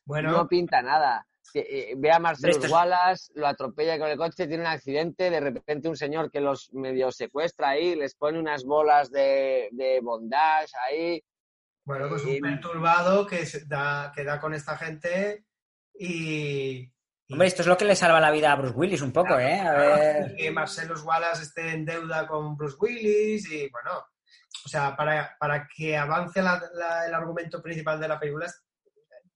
Bueno, 0.06 0.32
no 0.32 0.48
pinta 0.48 0.82
nada. 0.82 1.26
Eh, 1.56 1.94
Ve 1.98 2.12
a 2.12 2.18
Marcelo 2.20 2.58
Wallace, 2.72 3.32
lo 3.36 3.46
atropella 3.48 4.00
con 4.00 4.08
el 4.10 4.18
coche, 4.18 4.48
tiene 4.48 4.64
un 4.64 4.68
accidente, 4.70 5.30
de 5.30 5.40
repente 5.40 5.88
un 5.88 5.96
señor 5.96 6.32
que 6.32 6.42
los 6.42 6.74
medio 6.74 7.12
secuestra 7.12 7.70
ahí, 7.70 7.96
les 7.96 8.16
pone 8.16 8.40
unas 8.40 8.64
bolas 8.64 9.12
de, 9.12 9.70
de 9.72 10.00
bondage 10.02 10.74
ahí. 10.90 11.24
bueno, 11.86 12.10
pues 12.10 12.26
y- 12.26 12.36
un 12.36 12.40
perturbado 12.42 13.28
que, 13.28 13.46
da, 13.68 14.12
que 14.16 14.24
da 14.24 14.40
con 14.40 14.54
esta 14.54 14.78
gente 14.78 15.46
y... 15.94 16.90
Hombre, 17.30 17.48
esto 17.48 17.62
es 17.62 17.68
lo 17.68 17.78
que 17.78 17.86
le 17.86 17.96
salva 17.96 18.20
la 18.20 18.32
vida 18.32 18.52
a 18.52 18.56
Bruce 18.56 18.76
Willis 18.76 19.02
un 19.02 19.12
poco, 19.14 19.38
¿eh? 19.40 19.60
A 19.60 19.74
ver... 19.74 20.32
y 20.32 20.36
que 20.36 20.52
Marcelo 20.52 20.96
Wallace 21.04 21.44
esté 21.44 21.70
en 21.72 21.86
deuda 21.86 22.28
con 22.28 22.56
Bruce 22.58 22.78
Willis 22.80 23.50
y 23.52 23.70
bueno, 23.70 23.92
o 24.66 24.70
sea, 24.70 24.96
para, 24.96 25.36
para 25.40 25.68
que 25.68 25.96
avance 25.98 26.42
la- 26.42 26.62
la- 26.74 27.06
el 27.06 27.14
argumento 27.14 27.62
principal 27.62 28.00
de 28.00 28.08
la 28.08 28.20
película 28.20 28.48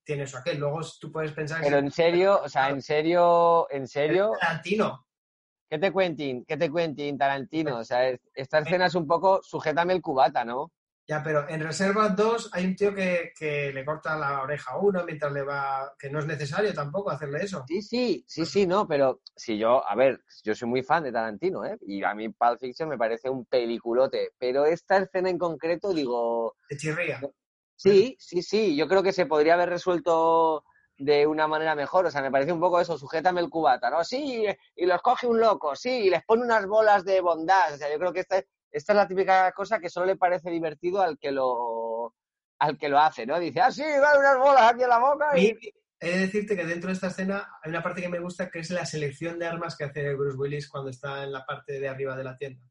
tiene 0.07 0.23
eso 0.23 0.37
aquel. 0.37 0.57
Luego 0.57 0.79
tú 0.99 1.11
puedes 1.11 1.33
pensar 1.33 1.59
que 1.59 1.65
Pero 1.67 1.79
en 1.79 1.91
serio, 1.91 2.41
o 2.41 2.47
sea, 2.49 2.69
en 2.69 2.81
serio, 2.81 3.67
en 3.69 3.87
serio, 3.87 4.31
Tarantino. 4.39 5.05
¿qué 5.69 5.77
te 5.77 5.91
cuentin? 5.91 6.45
¿Qué 6.45 6.55
te 6.55 6.71
cuentin, 6.71 7.17
Tarantino? 7.17 7.77
O 7.79 7.83
sea, 7.83 8.07
es- 8.09 8.21
esta 8.33 8.59
escena 8.59 8.85
es 8.85 8.95
un 8.95 9.05
poco, 9.05 9.41
sujétame 9.43 9.93
el 9.93 10.01
cubata, 10.01 10.45
¿no? 10.45 10.71
Ya, 11.09 11.23
pero 11.23 11.47
en 11.49 11.61
Reserva 11.61 12.09
2 12.09 12.49
hay 12.53 12.65
un 12.65 12.75
tío 12.75 12.93
que, 12.93 13.31
que 13.37 13.71
le 13.73 13.85
corta 13.85 14.17
la 14.17 14.41
oreja 14.41 14.71
a 14.73 14.77
uno 14.77 15.05
mientras 15.05 15.31
le 15.31 15.41
va... 15.41 15.93
que 15.97 16.09
no 16.09 16.19
es 16.19 16.25
necesario 16.25 16.73
tampoco 16.73 17.09
hacerle 17.11 17.43
eso. 17.43 17.63
Sí, 17.67 17.81
sí, 17.81 18.25
sí, 18.27 18.45
sí, 18.45 18.67
no, 18.67 18.85
pero 18.87 19.21
si 19.35 19.57
yo, 19.57 19.85
a 19.87 19.95
ver, 19.95 20.21
yo 20.43 20.53
soy 20.55 20.67
muy 20.69 20.83
fan 20.83 21.03
de 21.03 21.11
Tarantino, 21.13 21.63
¿eh? 21.65 21.77
Y 21.81 22.03
a 22.03 22.13
mí 22.13 22.27
Pulp 22.29 22.59
Fiction 22.59 22.89
me 22.89 22.97
parece 22.97 23.29
un 23.29 23.45
peliculote, 23.45 24.31
pero 24.37 24.65
esta 24.65 24.97
escena 24.97 25.29
en 25.29 25.37
concreto, 25.37 25.93
digo, 25.93 26.55
Te 26.67 26.75
chirría. 26.77 27.21
Sí, 27.77 28.17
sí, 28.19 28.41
sí, 28.41 28.75
yo 28.75 28.87
creo 28.87 29.01
que 29.01 29.13
se 29.13 29.25
podría 29.25 29.53
haber 29.53 29.69
resuelto 29.69 30.65
de 30.97 31.27
una 31.27 31.47
manera 31.47 31.75
mejor, 31.75 32.05
o 32.07 32.11
sea, 32.11 32.21
me 32.21 32.31
parece 32.31 32.51
un 32.51 32.59
poco 32.59 32.81
eso, 32.81 32.97
sujétame 32.97 33.39
el 33.39 33.49
cubata, 33.49 33.89
¿no? 33.89 34.03
Sí, 34.03 34.45
y 34.75 34.85
los 34.85 35.01
coge 35.01 35.27
un 35.27 35.39
loco, 35.39 35.75
sí, 35.75 35.91
y 35.91 36.09
les 36.09 36.23
pone 36.25 36.43
unas 36.43 36.65
bolas 36.65 37.05
de 37.05 37.21
bondad, 37.21 37.73
o 37.73 37.77
sea, 37.77 37.91
yo 37.91 37.99
creo 37.99 38.11
que 38.11 38.21
esta, 38.21 38.43
esta 38.71 38.93
es 38.93 38.97
la 38.97 39.07
típica 39.07 39.51
cosa 39.51 39.79
que 39.79 39.89
solo 39.89 40.07
le 40.07 40.15
parece 40.15 40.49
divertido 40.49 41.01
al 41.01 41.17
que 41.17 41.31
lo 41.31 42.13
al 42.59 42.77
que 42.77 42.89
lo 42.89 42.97
hace, 42.97 43.27
¿no? 43.27 43.39
Dice, 43.39 43.61
ah, 43.61 43.71
sí, 43.71 43.83
dale 43.83 44.19
unas 44.19 44.37
bolas 44.39 44.73
aquí 44.73 44.81
en 44.81 44.89
la 44.89 44.97
boca 44.99 45.37
y... 45.37 45.55
he 45.99 46.09
de 46.09 46.19
decirte 46.21 46.55
que 46.55 46.65
dentro 46.65 46.87
de 46.87 46.95
esta 46.95 47.07
escena 47.07 47.47
hay 47.61 47.69
una 47.69 47.83
parte 47.83 48.01
que 48.01 48.09
me 48.09 48.19
gusta 48.19 48.49
que 48.49 48.59
es 48.59 48.71
la 48.71 48.85
selección 48.85 49.37
de 49.37 49.45
armas 49.45 49.77
que 49.77 49.83
hace 49.83 50.15
Bruce 50.15 50.37
Willis 50.37 50.67
cuando 50.67 50.89
está 50.89 51.23
en 51.23 51.31
la 51.31 51.45
parte 51.45 51.79
de 51.79 51.87
arriba 51.87 52.15
de 52.15 52.23
la 52.23 52.35
tienda. 52.35 52.63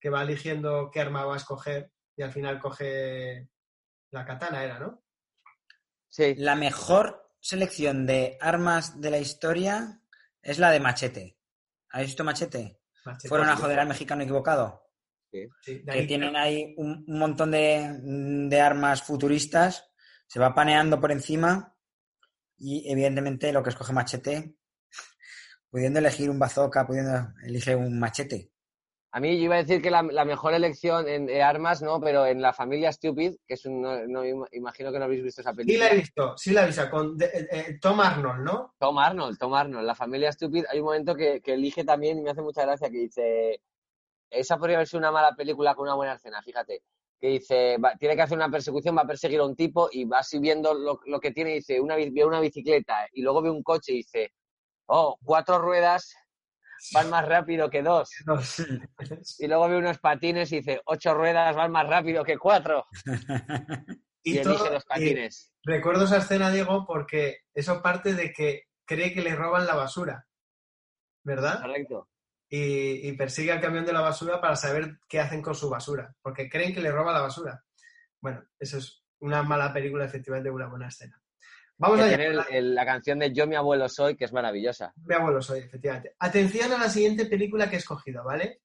Que 0.00 0.08
va 0.08 0.22
eligiendo 0.22 0.90
qué 0.90 1.00
arma 1.00 1.26
va 1.26 1.34
a 1.34 1.36
escoger 1.36 1.90
y 2.16 2.22
al 2.22 2.32
final 2.32 2.58
coge 2.58 3.49
la 4.10 4.24
katana, 4.24 4.64
era, 4.64 4.78
¿no? 4.78 5.02
Sí. 6.08 6.34
La 6.36 6.56
mejor 6.56 7.30
selección 7.40 8.06
de 8.06 8.36
armas 8.40 9.00
de 9.00 9.10
la 9.10 9.18
historia 9.18 10.00
es 10.42 10.58
la 10.58 10.70
de 10.70 10.80
Machete. 10.80 11.38
¿Has 11.90 12.02
visto 12.02 12.24
Machete? 12.24 12.80
Machete. 13.04 13.28
Fueron 13.28 13.48
a 13.48 13.56
joder 13.56 13.78
al 13.80 13.88
mexicano 13.88 14.22
equivocado. 14.22 14.86
Sí, 15.30 15.48
Que 15.64 15.84
ahí- 15.92 16.06
tienen 16.06 16.34
ahí 16.36 16.74
un, 16.76 17.04
un 17.06 17.18
montón 17.18 17.52
de, 17.52 17.98
de 18.48 18.60
armas 18.60 19.02
futuristas. 19.02 19.90
Se 20.26 20.40
va 20.40 20.54
paneando 20.54 21.00
por 21.00 21.12
encima. 21.12 21.76
Y 22.58 22.90
evidentemente 22.90 23.52
lo 23.52 23.62
que 23.62 23.70
escoge 23.70 23.92
Machete, 23.92 24.56
pudiendo 25.70 25.98
elegir 26.00 26.28
un 26.28 26.38
bazooka, 26.38 26.86
pudiendo 26.86 27.32
elige 27.44 27.74
un 27.76 27.98
machete. 27.98 28.52
A 29.12 29.18
mí 29.18 29.36
yo 29.38 29.44
iba 29.44 29.56
a 29.56 29.58
decir 29.64 29.82
que 29.82 29.90
la, 29.90 30.02
la 30.02 30.24
mejor 30.24 30.54
elección 30.54 31.08
en 31.08 31.28
armas, 31.42 31.82
no, 31.82 32.00
pero 32.00 32.26
en 32.26 32.40
la 32.40 32.52
familia 32.52 32.92
Stupid, 32.92 33.34
que 33.46 33.54
es 33.54 33.66
un, 33.66 33.82
no, 33.82 34.06
no, 34.06 34.24
ima- 34.24 34.48
imagino 34.52 34.92
que 34.92 34.98
no 35.00 35.06
habéis 35.06 35.24
visto 35.24 35.40
esa 35.40 35.50
Sí 35.50 35.56
la 35.56 35.64
película. 35.64 35.88
he 35.90 35.96
visto, 35.96 36.38
sí 36.38 36.52
la 36.52 36.62
he 36.62 36.66
visto, 36.66 36.88
con 36.90 37.16
de- 37.18 37.26
eh, 37.26 37.48
eh, 37.50 37.78
Tom 37.80 37.98
Arnold, 38.00 38.44
¿no? 38.44 38.74
Tom 38.78 38.98
Arnold, 38.98 39.36
Tom 39.36 39.52
Arnold. 39.54 39.84
La 39.84 39.96
familia 39.96 40.30
Stupid, 40.30 40.64
hay 40.70 40.78
un 40.78 40.84
momento 40.84 41.16
que, 41.16 41.40
que 41.40 41.54
elige 41.54 41.82
también, 41.84 42.18
y 42.18 42.22
me 42.22 42.30
hace 42.30 42.40
mucha 42.42 42.62
gracia, 42.62 42.88
que 42.88 42.98
dice, 42.98 43.60
esa 44.30 44.56
podría 44.58 44.76
haber 44.76 44.86
sido 44.86 45.00
una 45.00 45.10
mala 45.10 45.34
película 45.34 45.74
con 45.74 45.86
una 45.88 45.96
buena 45.96 46.14
escena, 46.14 46.40
fíjate. 46.40 46.82
Que 47.20 47.26
dice, 47.28 47.78
va- 47.78 47.96
tiene 47.96 48.14
que 48.14 48.22
hacer 48.22 48.38
una 48.38 48.48
persecución, 48.48 48.96
va 48.96 49.02
a 49.02 49.06
perseguir 49.08 49.40
a 49.40 49.44
un 49.44 49.56
tipo 49.56 49.88
y 49.90 50.04
va 50.04 50.20
así 50.20 50.38
viendo 50.38 50.72
lo, 50.72 51.00
lo 51.04 51.18
que 51.18 51.32
tiene, 51.32 51.50
dice, 51.54 51.80
una, 51.80 51.96
ve 51.96 52.24
una 52.24 52.38
bicicleta 52.40 53.08
y 53.12 53.22
luego 53.22 53.42
ve 53.42 53.50
un 53.50 53.64
coche 53.64 53.92
y 53.92 53.96
dice, 53.96 54.32
oh, 54.86 55.18
cuatro 55.24 55.58
ruedas 55.58 56.14
van 56.92 57.10
más 57.10 57.26
rápido 57.26 57.68
que 57.70 57.82
dos. 57.82 58.10
No. 58.26 58.40
Y 59.38 59.46
luego 59.48 59.68
ve 59.68 59.76
unos 59.78 59.98
patines 59.98 60.50
y 60.52 60.56
dice, 60.56 60.80
ocho 60.86 61.14
ruedas 61.14 61.54
van 61.56 61.70
más 61.72 61.86
rápido 61.88 62.24
que 62.24 62.38
cuatro. 62.38 62.84
Y, 64.22 64.38
todo- 64.42 64.52
elige 64.54 64.70
los 64.74 64.84
y 64.84 64.86
patines. 64.88 65.52
recuerdo 65.64 66.04
esa 66.04 66.18
escena, 66.18 66.50
Diego, 66.50 66.84
porque 66.86 67.38
eso 67.54 67.80
parte 67.80 68.12
de 68.12 68.32
que 68.34 68.64
cree 68.84 69.14
que 69.14 69.22
le 69.22 69.34
roban 69.34 69.66
la 69.66 69.74
basura, 69.74 70.26
¿verdad? 71.24 71.62
Correcto. 71.62 72.10
y, 72.50 73.08
y 73.08 73.12
persigue 73.12 73.52
al 73.52 73.60
camión 73.62 73.86
de 73.86 73.92
la 73.94 74.00
basura 74.02 74.38
para 74.40 74.56
saber 74.56 74.98
qué 75.08 75.20
hacen 75.20 75.40
con 75.40 75.54
su 75.54 75.70
basura, 75.70 76.14
porque 76.20 76.50
creen 76.50 76.74
que 76.74 76.82
le 76.82 76.90
roba 76.92 77.12
la 77.14 77.22
basura. 77.22 77.64
Bueno, 78.20 78.44
eso 78.58 78.76
es 78.78 79.02
una 79.20 79.42
mala 79.42 79.72
película, 79.72 80.04
efectivamente, 80.04 80.50
una 80.50 80.66
buena 80.66 80.88
escena. 80.88 81.19
Vamos 81.80 82.00
el- 82.00 82.40
el- 82.50 82.74
la 82.74 82.84
canción 82.84 83.18
de 83.18 83.32
Yo 83.32 83.46
mi 83.46 83.56
abuelo 83.56 83.88
soy, 83.88 84.14
que 84.14 84.26
es 84.26 84.32
maravillosa. 84.34 84.92
Mi 84.96 85.14
abuelo 85.14 85.40
soy, 85.40 85.60
efectivamente. 85.60 86.14
Atención 86.18 86.70
a 86.72 86.78
la 86.78 86.90
siguiente 86.90 87.24
película 87.24 87.70
que 87.70 87.76
he 87.76 87.78
escogido, 87.78 88.22
¿vale? 88.22 88.60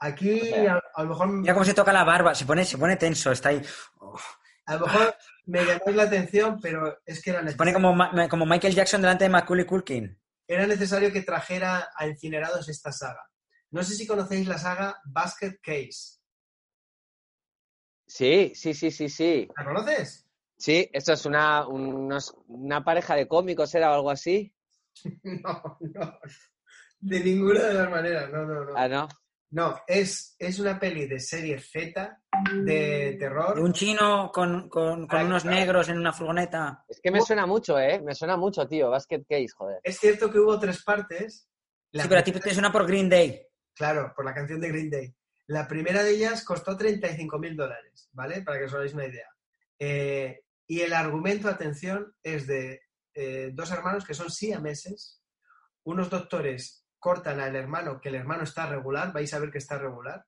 Aquí 0.00 0.38
O 0.38 0.44
sea, 0.44 0.74
a, 0.74 0.82
a 0.96 1.02
lo 1.02 1.08
mejor, 1.08 1.28
Mira 1.28 1.54
cómo 1.54 1.64
se 1.64 1.72
toca 1.72 1.92
la 1.94 2.04
barba, 2.04 2.34
se 2.34 2.44
pone, 2.44 2.64
se 2.66 2.76
pone 2.76 2.96
tenso, 2.96 3.32
está 3.32 3.48
ahí. 3.48 3.62
Oh, 4.00 4.14
a 4.66 4.74
lo 4.76 4.86
mejor 4.86 5.14
me 5.46 5.60
llamáis 5.64 5.96
la 5.96 6.02
atención, 6.02 6.60
pero 6.60 6.98
es 7.06 7.22
que 7.22 7.30
era 7.30 7.40
se 7.48 7.56
pone 7.56 7.72
necesario, 7.72 7.96
como, 8.12 8.28
como 8.28 8.44
Michael 8.46 8.74
Jackson 8.74 9.00
delante 9.00 9.24
de 9.24 9.30
Macaulay 9.30 9.64
Culkin. 9.64 10.20
era 10.46 10.66
necesario 10.66 11.10
que 11.10 11.22
trajera 11.22 11.88
a 11.96 12.06
Incinerados 12.06 12.68
esta 12.68 12.92
saga. 12.92 13.24
No 13.70 13.82
sé 13.82 13.94
si 13.94 14.06
conocéis 14.06 14.46
la 14.46 14.58
saga 14.58 15.00
Basket 15.06 15.58
Case. 15.62 16.18
Sí, 18.06 18.52
sí, 18.54 18.74
sí, 18.74 18.90
sí, 18.90 19.08
sí. 19.08 19.48
¿La 19.56 19.64
conoces? 19.64 20.23
Sí, 20.56 20.88
esto 20.92 21.12
es 21.12 21.26
una, 21.26 21.66
unos- 21.66 22.34
una 22.48 22.82
pareja 22.84 23.14
de 23.16 23.26
cómicos, 23.28 23.74
¿era 23.74 23.90
o 23.90 23.94
algo 23.94 24.10
así? 24.10 24.52
No, 25.24 25.78
no. 25.80 26.18
De 27.00 27.20
ninguna 27.20 27.64
de 27.64 27.74
las 27.74 27.90
maneras, 27.90 28.30
no, 28.30 28.44
no, 28.46 28.64
no. 28.64 28.72
Ah, 28.76 28.88
no. 28.88 29.08
No, 29.50 29.76
es, 29.86 30.34
es 30.38 30.58
una 30.58 30.80
peli 30.80 31.06
de 31.06 31.20
serie 31.20 31.60
Z, 31.60 32.18
de 32.64 33.16
terror. 33.20 33.54
De 33.54 33.60
un 33.62 33.72
chino 33.72 34.30
con, 34.32 34.68
con- 34.68 35.06
con 35.06 35.18
Ay, 35.20 35.26
unos 35.26 35.44
negros 35.44 35.88
en 35.90 35.98
una 35.98 36.12
furgoneta. 36.12 36.84
Es 36.88 37.00
que 37.00 37.10
me 37.12 37.20
suena 37.20 37.46
mucho, 37.46 37.78
¿eh? 37.78 38.00
Me 38.00 38.14
suena 38.16 38.36
mucho, 38.36 38.66
tío. 38.66 38.90
Basket 38.90 39.22
Case, 39.28 39.50
joder. 39.54 39.80
Es 39.84 39.98
cierto 40.00 40.28
que 40.30 40.40
hubo 40.40 40.58
tres 40.58 40.82
partes. 40.82 41.48
La 41.92 42.02
Sí, 42.02 42.08
pero 42.08 42.20
a 42.20 42.24
ti 42.24 42.32
primera- 42.32 42.48
te 42.48 42.54
suena 42.54 42.72
por 42.72 42.86
Green 42.86 43.08
Day. 43.08 43.46
Claro, 43.74 44.12
por 44.16 44.24
la 44.24 44.34
canción 44.34 44.60
de 44.60 44.68
Green 44.68 44.90
Day. 44.90 45.14
La 45.46 45.68
primera 45.68 46.02
de 46.02 46.10
ellas 46.16 46.42
costó 46.42 46.76
35 46.76 47.38
mil 47.38 47.54
dólares, 47.56 48.08
¿vale? 48.12 48.42
Para 48.42 48.58
que 48.58 48.64
os 48.64 48.74
hagáis 48.74 48.94
una 48.94 49.06
idea. 49.06 49.28
Eh, 49.86 50.44
y 50.66 50.80
el 50.80 50.94
argumento, 50.94 51.46
atención, 51.46 52.14
es 52.22 52.46
de 52.46 52.80
eh, 53.12 53.50
dos 53.52 53.70
hermanos 53.70 54.06
que 54.06 54.14
son 54.14 54.30
siameses. 54.30 55.22
Unos 55.82 56.08
doctores 56.08 56.86
cortan 56.98 57.38
al 57.38 57.54
hermano, 57.54 58.00
que 58.00 58.08
el 58.08 58.14
hermano 58.14 58.44
está 58.44 58.66
regular, 58.66 59.12
vais 59.12 59.34
a 59.34 59.38
ver 59.38 59.50
que 59.50 59.58
está 59.58 59.76
regular. 59.76 60.24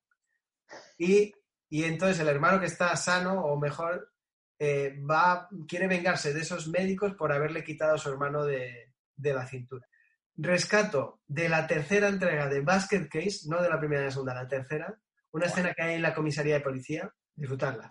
Y, 0.99 1.33
y 1.71 1.85
entonces 1.85 2.21
el 2.21 2.29
hermano 2.29 2.61
que 2.61 2.67
está 2.67 2.95
sano, 2.97 3.47
o 3.47 3.59
mejor, 3.59 4.13
eh, 4.59 4.95
va, 5.11 5.49
quiere 5.67 5.87
vengarse 5.87 6.35
de 6.35 6.43
esos 6.43 6.69
médicos 6.69 7.15
por 7.15 7.33
haberle 7.33 7.65
quitado 7.65 7.95
a 7.95 7.99
su 7.99 8.11
hermano 8.11 8.45
de, 8.45 8.93
de 9.17 9.33
la 9.33 9.47
cintura. 9.47 9.87
Rescato 10.35 11.23
de 11.27 11.49
la 11.49 11.67
tercera 11.67 12.09
entrega 12.09 12.47
de 12.51 12.61
Basket 12.61 13.09
Case, 13.09 13.49
no 13.49 13.63
de 13.63 13.71
la 13.71 13.79
primera 13.79 14.03
y 14.03 14.05
la 14.05 14.11
segunda, 14.11 14.35
la 14.35 14.49
tercera, 14.49 15.01
una 15.31 15.47
escena 15.47 15.73
que 15.73 15.83
hay 15.83 15.95
en 15.95 16.03
la 16.03 16.15
comisaría 16.15 16.57
de 16.57 16.61
policía, 16.61 17.11
disfrutarla. 17.35 17.91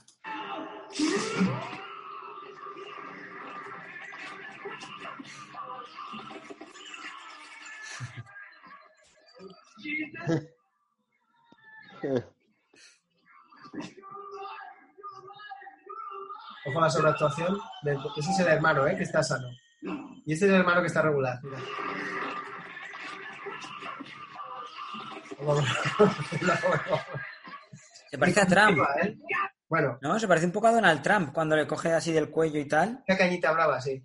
Ojo 16.67 16.79
a 16.79 16.81
la 16.81 16.89
sobreactuación. 16.89 17.59
del- 17.83 17.99
Ese 18.17 18.31
es 18.31 18.39
el 18.39 18.47
hermano, 18.47 18.87
¿eh? 18.87 18.95
Que 18.97 19.03
está 19.03 19.21
sano. 19.23 19.47
Y 20.25 20.33
este 20.33 20.45
es 20.45 20.51
el 20.51 20.59
hermano 20.59 20.81
que 20.81 20.87
está 20.87 21.01
regular. 21.01 21.39
Mira. 21.43 21.59
Se 28.09 28.17
parece 28.17 28.41
a 28.41 28.47
Trump, 28.47 28.79
¿eh? 29.03 29.17
Bueno, 29.67 29.97
¿no? 30.01 30.19
Se 30.19 30.27
parece 30.27 30.45
un 30.45 30.51
poco 30.51 30.67
a 30.67 30.71
Donald 30.71 31.01
Trump 31.01 31.33
cuando 31.33 31.55
le 31.55 31.65
coge 31.67 31.91
así 31.91 32.11
del 32.11 32.29
cuello 32.29 32.59
y 32.59 32.67
tal. 32.67 33.03
Una 33.07 33.17
cañita 33.17 33.51
brava, 33.51 33.81
sí. 33.81 34.03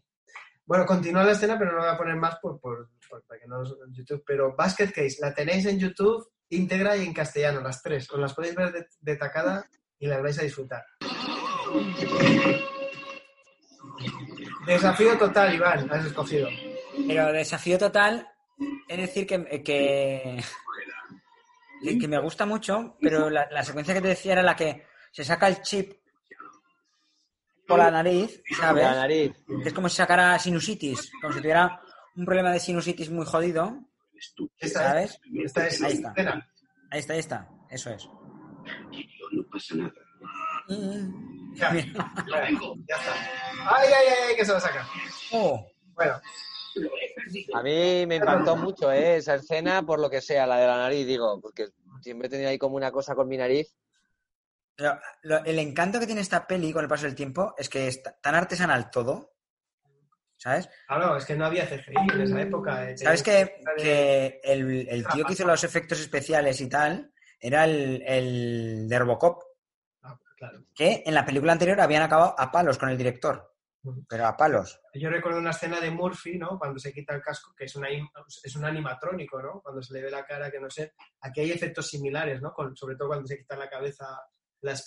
Bueno, 0.64 0.86
continúa 0.86 1.24
la 1.24 1.32
escena, 1.32 1.58
pero 1.58 1.72
no 1.72 1.78
voy 1.80 1.88
a 1.88 1.96
poner 1.98 2.16
más 2.16 2.36
por, 2.40 2.58
por- 2.60 2.88
por- 3.08 3.22
para 3.24 3.40
que 3.40 3.46
no 3.46 3.60
os- 3.60 3.76
en 3.86 3.92
YouTube. 3.92 4.22
Pero 4.26 4.54
Basket 4.56 4.86
Case, 4.92 5.16
la 5.20 5.34
tenéis 5.34 5.66
en 5.66 5.78
YouTube 5.78 6.26
íntegra 6.48 6.96
y 6.96 7.04
en 7.04 7.12
castellano, 7.12 7.60
las 7.60 7.82
tres. 7.82 8.10
Os 8.10 8.18
las 8.18 8.34
podéis 8.34 8.54
ver 8.54 8.72
de, 8.72 8.86
de 9.00 9.16
tacada 9.16 9.64
y 9.98 10.06
las 10.06 10.22
vais 10.22 10.38
a 10.38 10.42
disfrutar. 10.42 10.84
Desafío 14.66 15.18
total, 15.18 15.54
Iván, 15.54 15.90
has 15.92 16.06
escogido. 16.06 16.48
Pero 17.06 17.32
desafío 17.32 17.78
total, 17.78 18.26
es 18.88 18.96
decir 18.98 19.26
que, 19.26 19.44
que, 19.62 20.42
que- 21.82 22.08
me 22.08 22.18
gusta 22.20 22.46
mucho, 22.46 22.96
pero 23.00 23.30
la, 23.30 23.48
la 23.50 23.62
secuencia 23.64 23.94
que 23.94 24.00
te 24.00 24.08
decía 24.08 24.32
era 24.32 24.42
la 24.42 24.54
que 24.56 24.84
se 25.10 25.24
saca 25.24 25.48
el 25.48 25.60
chip 25.62 25.92
por 27.66 27.78
la 27.78 27.90
nariz, 27.90 28.42
¿sabes? 28.58 28.84
La 28.84 28.94
nariz. 28.94 29.32
Es 29.64 29.72
como 29.72 29.88
si 29.88 29.96
sacara 29.96 30.38
sinusitis, 30.38 31.12
como 31.20 31.32
si 31.32 31.40
tuviera 31.40 31.80
un 32.16 32.24
problema 32.24 32.52
de 32.52 32.58
sinusitis 32.60 33.10
muy 33.10 33.24
jodido, 33.24 33.78
Esta 34.58 34.82
¿sabes? 34.90 35.20
es, 35.32 35.44
esta 35.44 35.66
es 35.66 35.82
Ahí 35.82 35.92
está. 35.92 36.14
Ahí 36.90 36.98
está, 37.00 37.12
ahí 37.12 37.18
está, 37.20 37.48
eso 37.70 37.90
es. 37.90 38.08
Tranquilo, 38.64 39.26
no 39.32 39.42
pasa 39.50 39.74
nada. 39.76 39.92
Mm. 40.68 41.54
Ya, 41.54 41.74
ya, 41.74 41.84
ya 41.84 42.96
está. 42.96 43.14
¡Ay, 43.66 43.88
ay, 43.88 44.14
ay! 44.28 44.36
Que 44.36 44.44
se 44.44 44.52
va 44.52 44.58
a 44.58 44.60
sacar. 44.60 44.84
Oh, 45.32 45.66
Bueno, 45.94 46.20
A 47.54 47.62
mí 47.62 48.06
me 48.06 48.16
impactó 48.16 48.56
mucho, 48.56 48.90
¿eh? 48.92 49.16
Esa 49.16 49.34
escena, 49.36 49.82
por 49.84 50.00
lo 50.00 50.08
que 50.10 50.20
sea, 50.20 50.46
la 50.46 50.58
de 50.58 50.66
la 50.66 50.76
nariz, 50.76 51.06
digo, 51.06 51.40
porque 51.40 51.68
siempre 52.02 52.26
he 52.26 52.30
tenido 52.30 52.50
ahí 52.50 52.58
como 52.58 52.76
una 52.76 52.90
cosa 52.92 53.14
con 53.14 53.28
mi 53.28 53.36
nariz. 53.36 53.74
Lo- 55.22 55.44
el 55.44 55.58
encanto 55.58 56.00
que 56.00 56.06
tiene 56.06 56.20
esta 56.22 56.46
peli 56.46 56.72
con 56.72 56.82
el 56.82 56.88
paso 56.88 57.04
del 57.06 57.14
tiempo 57.14 57.54
es 57.58 57.68
que 57.68 57.86
es 57.88 58.02
ta- 58.02 58.16
tan 58.20 58.34
artesanal 58.34 58.90
todo, 58.90 59.34
¿sabes? 60.36 60.68
claro, 60.86 61.16
es 61.16 61.24
que 61.26 61.36
no 61.36 61.44
había 61.46 61.66
CGI 61.66 61.94
en 62.14 62.20
esa 62.22 62.40
época. 62.40 62.90
eh. 62.90 62.96
¿Sabes 62.96 63.22
que, 63.22 63.60
que 63.76 64.40
el, 64.42 64.88
el 64.88 65.06
tío 65.08 65.24
que 65.24 65.34
hizo 65.34 65.46
los 65.46 65.62
efectos 65.64 66.00
especiales 66.00 66.60
y 66.60 66.68
tal 66.68 67.12
era 67.38 67.64
el, 67.64 68.02
el 68.06 68.88
de 68.88 68.98
Robocop? 68.98 69.42
Ah, 70.02 70.18
claro. 70.36 70.64
Que 70.74 71.02
en 71.04 71.14
la 71.14 71.24
película 71.26 71.52
anterior 71.52 71.80
habían 71.80 72.02
acabado 72.02 72.34
a 72.38 72.50
palos 72.50 72.78
con 72.78 72.88
el 72.88 72.96
director, 72.96 73.54
pero 74.08 74.26
a 74.26 74.36
palos. 74.36 74.80
Yo 74.94 75.10
recuerdo 75.10 75.38
una 75.40 75.50
escena 75.50 75.78
de 75.80 75.90
Murphy, 75.90 76.38
¿no? 76.38 76.58
Cuando 76.58 76.78
se 76.78 76.92
quita 76.92 77.14
el 77.14 77.22
casco, 77.22 77.52
que 77.56 77.64
es, 77.66 77.76
una, 77.76 77.88
es 77.90 78.56
un 78.56 78.64
animatrónico, 78.64 79.42
¿no? 79.42 79.60
Cuando 79.60 79.82
se 79.82 79.92
le 79.94 80.02
ve 80.02 80.10
la 80.10 80.24
cara, 80.24 80.50
que 80.50 80.58
no 80.60 80.70
sé. 80.70 80.94
Aquí 81.20 81.40
hay 81.42 81.50
efectos 81.52 81.88
similares, 81.88 82.40
¿no? 82.40 82.52
Con, 82.52 82.74
sobre 82.76 82.96
todo 82.96 83.08
cuando 83.08 83.26
se 83.26 83.36
quita 83.38 83.56
la 83.56 83.68
cabeza. 83.68 84.06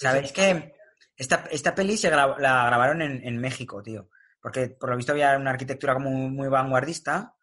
¿Sabéis 0.09 0.31
que 0.31 0.73
esta, 1.15 1.45
esta 1.51 1.73
peli 1.75 1.97
se 1.97 2.09
la 2.11 2.27
grabaron 2.37 3.01
en, 3.01 3.25
en 3.25 3.37
México, 3.39 3.81
tío? 3.83 4.09
porque 4.41 4.67
por 4.69 4.89
lo 4.89 4.97
visto 4.97 5.13
había 5.13 5.37
una 5.37 5.51
arquitectura 5.51 5.93
como 5.93 6.09
muy, 6.09 6.29
muy 6.29 6.47
vanguardista, 6.49 7.33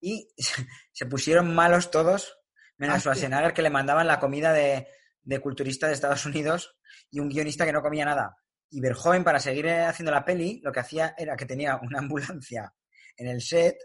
y 0.00 0.28
se 0.92 1.06
pusieron 1.06 1.54
malos 1.54 1.90
todos, 1.92 2.36
menos 2.76 2.96
Ah, 2.96 2.98
sí. 2.98 3.02
Schwarzenegger, 3.02 3.54
que 3.54 3.62
le 3.62 3.70
mandaban 3.70 4.08
la 4.08 4.18
comida 4.18 4.52
de, 4.52 4.88
de 5.22 5.38
culturista 5.38 5.86
de 5.86 5.92
Estados 5.94 6.26
Unidos 6.26 6.76
y 7.08 7.20
un 7.20 7.28
guionista 7.28 7.64
que 7.64 7.72
no 7.72 7.82
comía 7.82 8.04
nada. 8.04 8.36
Y 8.68 8.80
Verhoeven, 8.80 9.22
para 9.22 9.38
seguir 9.38 9.66
eh, 9.66 9.84
haciendo 9.84 10.10
la 10.10 10.24
peli, 10.24 10.60
lo 10.64 10.72
que 10.72 10.80
hacía 10.80 11.14
era 11.16 11.36
que 11.36 11.46
tenía 11.46 11.76
una 11.76 11.98
ambulancia 12.00 12.74
en 13.16 13.28
el 13.28 13.40
set 13.40 13.76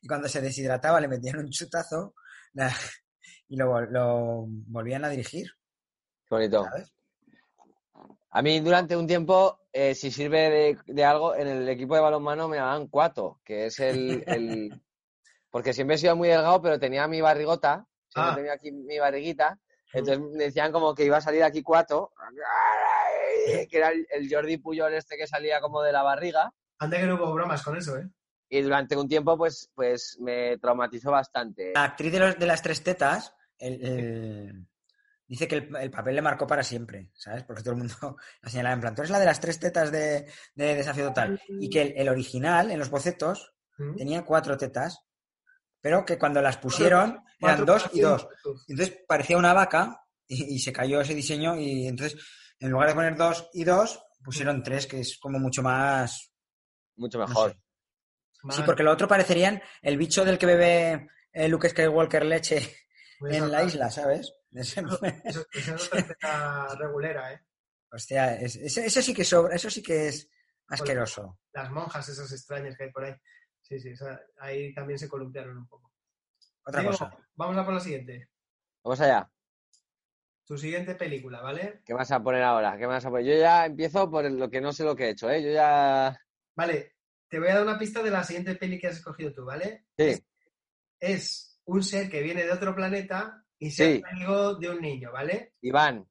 y 0.00 0.08
cuando 0.08 0.28
se 0.30 0.40
deshidrataba 0.40 0.98
le 0.98 1.08
metían 1.08 1.36
un 1.38 1.50
chutazo 1.50 2.14
la- 2.54 2.74
y 3.48 3.56
lo, 3.58 3.82
lo 3.82 4.44
volvían 4.48 5.04
a 5.04 5.10
dirigir. 5.10 5.46
Bonito. 6.30 6.64
¿sabes? 6.64 6.94
A 8.36 8.42
mí 8.42 8.60
durante 8.60 8.94
un 8.94 9.06
tiempo, 9.06 9.60
eh, 9.72 9.94
si 9.94 10.10
sirve 10.10 10.50
de, 10.50 10.78
de 10.86 11.04
algo, 11.04 11.34
en 11.34 11.48
el 11.48 11.66
equipo 11.70 11.94
de 11.94 12.02
balonmano 12.02 12.48
me 12.48 12.58
llamaban 12.58 12.86
Cuato, 12.88 13.40
que 13.42 13.64
es 13.66 13.80
el, 13.80 14.22
el- 14.26 14.82
Porque 15.50 15.72
siempre 15.72 15.96
he 15.96 15.98
sido 15.98 16.14
muy 16.16 16.28
delgado, 16.28 16.60
pero 16.60 16.78
tenía 16.78 17.08
mi 17.08 17.22
barrigota, 17.22 17.86
siempre 18.08 18.32
Ah. 18.32 18.34
tenía 18.36 18.52
aquí 18.52 18.72
mi 18.72 18.98
barriguita, 18.98 19.58
entonces 19.90 20.18
me 20.20 20.44
decían 20.44 20.70
como 20.70 20.94
que 20.94 21.04
iba 21.06 21.16
a 21.16 21.20
salir 21.22 21.42
aquí 21.44 21.62
Cuato, 21.62 22.12
que 23.70 23.78
era 23.78 23.88
el, 23.88 24.06
el 24.10 24.28
Jordi 24.30 24.58
Puyol 24.58 24.92
este 24.92 25.16
que 25.16 25.26
salía 25.26 25.58
como 25.62 25.80
de 25.82 25.92
la 25.92 26.02
barriga, 26.02 26.52
Anda 26.78 26.98
que 26.98 27.06
no 27.06 27.14
hubo 27.14 27.32
bromas 27.32 27.62
con 27.62 27.74
eso, 27.78 27.96
¿eh? 27.96 28.06
y 28.50 28.60
durante 28.60 28.96
un 28.98 29.08
tiempo 29.08 29.38
pues, 29.38 29.70
pues 29.74 30.18
me 30.20 30.58
traumatizó 30.58 31.10
bastante. 31.10 31.72
La 31.74 31.84
actriz 31.84 32.12
de, 32.12 32.18
los, 32.18 32.38
de 32.38 32.46
las 32.46 32.60
tres 32.60 32.82
tetas 32.82 33.34
el- 33.58 33.82
el- 33.82 34.66
dice 35.26 35.48
que 35.48 35.56
el, 35.56 35.76
el 35.76 35.90
papel 35.90 36.14
le 36.16 36.22
marcó 36.22 36.46
para 36.46 36.62
siempre, 36.62 37.10
¿sabes? 37.14 37.42
Porque 37.44 37.62
todo 37.62 37.72
el 37.72 37.78
mundo 37.78 37.94
la 38.42 38.48
señalaba 38.50 38.74
en 38.74 38.80
plan, 38.80 38.94
tú 38.94 39.02
eres 39.02 39.10
la 39.10 39.18
de 39.18 39.26
las 39.26 39.40
tres 39.40 39.58
tetas 39.58 39.90
de, 39.92 40.30
de 40.54 40.74
Desafío 40.74 41.08
Total. 41.08 41.40
Y 41.48 41.68
que 41.70 41.82
el, 41.82 41.94
el 41.96 42.08
original, 42.08 42.70
en 42.70 42.78
los 42.78 42.90
bocetos, 42.90 43.52
Mm. 43.78 43.94
tenía 43.94 44.24
cuatro 44.24 44.56
tetas, 44.56 45.00
pero 45.82 46.02
que 46.06 46.18
cuando 46.18 46.40
las 46.40 46.56
pusieron 46.56 47.22
eran 47.38 47.66
dos 47.66 47.90
y 47.92 48.00
dos. 48.00 48.26
Entonces 48.68 49.02
parecía 49.06 49.36
una 49.36 49.52
vaca 49.52 50.02
y, 50.26 50.54
y 50.54 50.58
se 50.60 50.72
cayó 50.72 51.02
ese 51.02 51.14
diseño 51.14 51.60
y 51.60 51.86
entonces 51.86 52.18
en 52.58 52.70
lugar 52.70 52.88
de 52.88 52.94
poner 52.94 53.16
dos 53.16 53.50
y 53.52 53.64
dos, 53.64 54.02
pusieron 54.24 54.62
tres, 54.62 54.86
que 54.86 55.00
es 55.00 55.18
como 55.18 55.38
mucho 55.38 55.62
más... 55.62 56.32
Mucho 56.96 57.18
no 57.18 57.26
mejor. 57.26 57.50
sé. 57.50 57.58
Sí, 58.56 58.62
porque 58.64 58.82
lo 58.82 58.92
otro 58.92 59.08
parecerían 59.08 59.60
el 59.82 59.98
bicho 59.98 60.24
del 60.24 60.38
que 60.38 60.46
bebe 60.46 61.08
eh, 61.32 61.46
Luke 61.48 61.68
Skywalker 61.68 62.24
leche 62.24 62.74
muy 63.20 63.36
en 63.36 63.52
la 63.52 63.62
isla, 63.62 63.90
¿sabes? 63.90 64.32
Eso 65.24 65.46
es 65.52 65.68
otra 65.92 66.68
regulera, 66.78 67.32
¿eh? 67.32 67.40
Hostia, 67.90 68.34
es- 68.40 68.56
eso 68.56 69.02
sí 69.02 69.14
que 69.14 69.24
sobra, 69.24 69.54
eso 69.54 69.70
sí 69.70 69.82
que 69.82 70.08
es 70.08 70.28
asqueroso. 70.68 71.38
Las 71.52 71.70
monjas 71.70 72.08
esas 72.08 72.30
extrañas 72.32 72.76
que 72.76 72.84
hay 72.84 72.90
por 72.92 73.04
ahí. 73.04 73.14
Sí, 73.60 73.78
sí, 73.80 73.90
esa- 73.90 74.20
ahí 74.38 74.72
también 74.74 74.98
se 74.98 75.08
columpiaron 75.08 75.56
un 75.58 75.66
poco. 75.68 75.92
Otra 76.64 76.84
cosa. 76.84 77.10
Vamos 77.34 77.56
a 77.56 77.64
por 77.64 77.74
la 77.74 77.80
siguiente. 77.80 78.30
Vamos 78.82 79.00
allá. 79.00 79.30
Tu 80.44 80.56
siguiente 80.56 80.94
película, 80.94 81.40
¿vale? 81.42 81.82
¿Qué 81.84 81.92
vas 81.92 82.10
a 82.12 82.22
poner 82.22 82.42
ahora? 82.42 82.76
¿Qué 82.78 82.86
vas 82.86 83.04
a 83.04 83.10
poner? 83.10 83.26
Yo 83.26 83.34
ya 83.36 83.66
empiezo 83.66 84.08
por 84.10 84.30
lo 84.30 84.48
que 84.50 84.60
no 84.60 84.72
sé 84.72 84.84
lo 84.84 84.94
que 84.94 85.06
he 85.06 85.10
hecho, 85.10 85.28
¿eh? 85.30 85.42
Yo 85.42 85.50
ya... 85.50 86.16
Vale, 86.54 86.96
te 87.28 87.38
voy 87.40 87.48
a 87.48 87.54
dar 87.54 87.62
una 87.64 87.78
pista 87.78 88.02
de 88.02 88.10
la 88.10 88.22
siguiente 88.22 88.54
peli 88.54 88.78
que 88.78 88.86
has 88.86 88.96
escogido 88.96 89.32
tú, 89.32 89.44
¿vale? 89.44 89.86
Sí, 89.98 90.24
Es 91.00 91.60
un 91.64 91.82
ser 91.82 92.08
que 92.08 92.22
viene 92.22 92.44
de 92.44 92.52
otro 92.52 92.74
planeta 92.76 93.44
y 93.58 93.70
se 93.70 93.96
Sí. 93.96 94.02
amigo 94.12 94.54
de 94.56 94.70
un 94.70 94.80
niño, 94.80 95.10
¿vale? 95.12 95.52
Iván. 95.62 96.06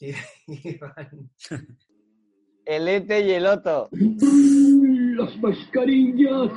Y 0.00 0.78
van- 0.78 1.30
El 2.64 2.86
Ete 2.88 3.20
y 3.26 3.30
el 3.32 3.46
Otto. 3.46 3.88
Las 3.92 5.36
mascarillas. 5.38 6.50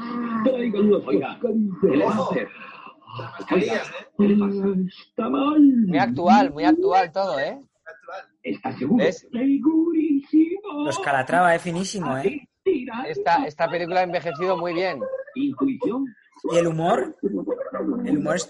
Traigan 0.44 0.92
las 0.92 1.08
Oiga. 1.08 1.28
mascarillas. 1.42 2.18
Ojo. 2.18 2.36
las 2.36 3.32
mascarillas, 3.40 3.90
¿eh? 4.20 4.88
Está 5.10 5.30
mal. 5.30 5.60
Muy 5.88 5.98
actual, 5.98 6.54
muy 6.54 6.64
actual 6.66 7.12
todo, 7.12 7.40
¿eh? 7.40 7.60
Actual. 7.86 8.26
¿Estás 8.44 8.78
seguro? 8.78 9.06
Los 10.86 11.00
Calatrava 11.00 11.56
es 11.56 11.62
finísimo, 11.62 12.18
¿eh? 12.18 12.48
Esta, 13.08 13.46
esta 13.46 13.70
película 13.70 14.02
ha 14.02 14.04
envejecido 14.04 14.58
muy 14.58 14.74
bien. 14.74 15.00
Intuición. 15.36 16.06
Y 16.44 16.58
el 16.58 16.68
humor, 16.68 17.16
el 18.06 18.18
humor 18.18 18.36
es 18.36 18.50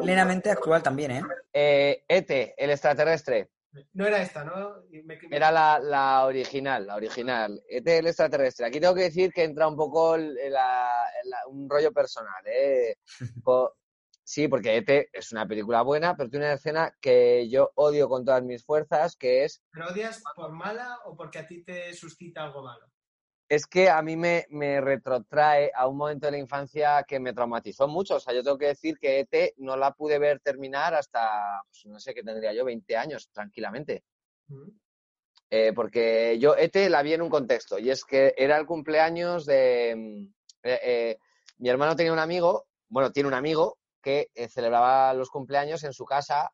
plenamente 0.00 0.50
actual 0.50 0.82
también, 0.82 1.10
¿eh? 1.10 1.22
Eh, 1.52 2.04
Ete, 2.08 2.54
el 2.56 2.70
extraterrestre. 2.70 3.50
No 3.92 4.06
era 4.06 4.22
esta, 4.22 4.42
¿no? 4.44 4.84
Y 4.90 5.02
me- 5.02 5.18
me- 5.28 5.36
Era 5.36 5.50
la, 5.50 5.78
la 5.78 6.24
original, 6.24 6.86
la 6.86 6.96
original. 6.96 7.62
Ete, 7.68 7.98
el 7.98 8.06
extraterrestre. 8.06 8.66
Aquí 8.66 8.80
tengo 8.80 8.94
que 8.94 9.02
decir 9.02 9.32
que 9.32 9.44
entra 9.44 9.68
un 9.68 9.76
poco 9.76 10.14
el- 10.14 10.34
la- 10.50 11.04
la- 11.24 11.46
un 11.48 11.68
rollo 11.68 11.92
personal, 11.92 12.42
¿eh? 12.46 12.96
Sí, 14.28 14.48
porque 14.48 14.76
Ete 14.76 15.08
es 15.12 15.30
una 15.30 15.46
película 15.46 15.82
buena, 15.82 16.16
pero 16.16 16.28
tiene 16.28 16.46
una 16.46 16.54
escena 16.54 16.92
que 17.00 17.48
yo 17.48 17.70
odio 17.76 18.08
con 18.08 18.24
todas 18.24 18.42
mis 18.42 18.64
fuerzas, 18.64 19.14
que 19.14 19.44
es 19.44 19.62
¿Pero 19.70 19.86
odias 19.86 20.20
por 20.34 20.50
mala 20.50 20.98
o 21.04 21.14
porque 21.16 21.38
a 21.38 21.46
ti 21.46 21.62
te 21.62 21.94
suscita 21.94 22.42
algo 22.42 22.60
malo? 22.64 22.86
Es 23.48 23.66
que 23.66 23.88
a 23.88 24.02
mí 24.02 24.16
me, 24.16 24.46
me 24.50 24.80
retrotrae 24.80 25.70
a 25.74 25.86
un 25.86 25.96
momento 25.96 26.26
de 26.26 26.32
la 26.32 26.38
infancia 26.38 27.04
que 27.06 27.20
me 27.20 27.32
traumatizó 27.32 27.86
mucho. 27.86 28.16
O 28.16 28.20
sea, 28.20 28.34
yo 28.34 28.42
tengo 28.42 28.58
que 28.58 28.66
decir 28.66 28.98
que 28.98 29.20
ET 29.20 29.54
no 29.58 29.76
la 29.76 29.92
pude 29.92 30.18
ver 30.18 30.40
terminar 30.40 30.94
hasta, 30.94 31.62
pues, 31.68 31.86
no 31.86 32.00
sé 32.00 32.12
qué 32.12 32.22
tendría 32.22 32.52
yo, 32.52 32.64
20 32.64 32.96
años, 32.96 33.30
tranquilamente. 33.32 34.02
Mm. 34.48 34.70
Eh, 35.50 35.72
porque 35.74 36.38
yo 36.40 36.56
ET 36.56 36.74
la 36.90 37.02
vi 37.02 37.12
en 37.12 37.22
un 37.22 37.30
contexto, 37.30 37.78
y 37.78 37.90
es 37.90 38.04
que 38.04 38.34
era 38.36 38.56
el 38.58 38.66
cumpleaños 38.66 39.46
de... 39.46 39.94
mm, 39.96 40.34
eh, 40.64 40.80
eh, 40.82 41.18
mi 41.58 41.68
hermano 41.68 41.94
tenía 41.94 42.12
un 42.12 42.18
amigo, 42.18 42.66
bueno, 42.88 43.12
tiene 43.12 43.28
un 43.28 43.34
amigo 43.34 43.78
que 44.02 44.28
celebraba 44.50 45.14
los 45.14 45.30
cumpleaños 45.30 45.82
en 45.84 45.92
su 45.92 46.04
casa 46.04 46.50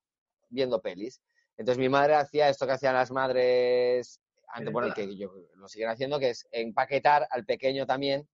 viendo 0.48 0.80
pelis. 0.80 1.20
Entonces 1.56 1.78
mi 1.78 1.88
madre 1.88 2.14
hacía 2.14 2.48
esto 2.48 2.66
que 2.66 2.72
hacían 2.72 2.94
las 2.94 3.10
madres 3.10 4.21
antes, 4.52 4.72
bueno, 4.72 4.94
que 4.94 5.16
yo 5.16 5.32
lo 5.56 5.68
siguen 5.68 5.88
haciendo, 5.88 6.18
que 6.18 6.30
es 6.30 6.46
empaquetar 6.52 7.26
al 7.30 7.44
pequeño 7.44 7.86
también. 7.86 8.28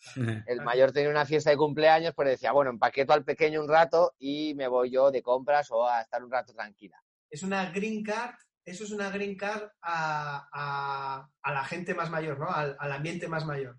El 0.46 0.62
mayor 0.62 0.92
tenía 0.92 1.10
una 1.10 1.24
fiesta 1.26 1.50
de 1.50 1.56
cumpleaños, 1.56 2.14
pues 2.14 2.28
decía, 2.28 2.52
bueno, 2.52 2.70
empaqueto 2.70 3.12
al 3.12 3.24
pequeño 3.24 3.62
un 3.62 3.68
rato 3.68 4.14
y 4.18 4.54
me 4.54 4.68
voy 4.68 4.90
yo 4.90 5.10
de 5.10 5.22
compras 5.22 5.70
o 5.70 5.86
a 5.88 6.00
estar 6.02 6.22
un 6.24 6.30
rato 6.30 6.52
tranquila. 6.52 7.02
Es 7.30 7.42
una 7.42 7.70
green 7.70 8.02
card, 8.04 8.34
eso 8.64 8.84
es 8.84 8.90
una 8.92 9.10
green 9.10 9.36
card 9.36 9.68
a, 9.82 10.48
a- 10.52 11.30
a 11.42 11.52
la 11.52 11.64
gente 11.64 11.94
más 11.94 12.10
mayor, 12.10 12.38
¿no? 12.38 12.48
Al, 12.50 12.76
al 12.78 12.92
ambiente 12.92 13.26
más 13.28 13.44
mayor. 13.46 13.78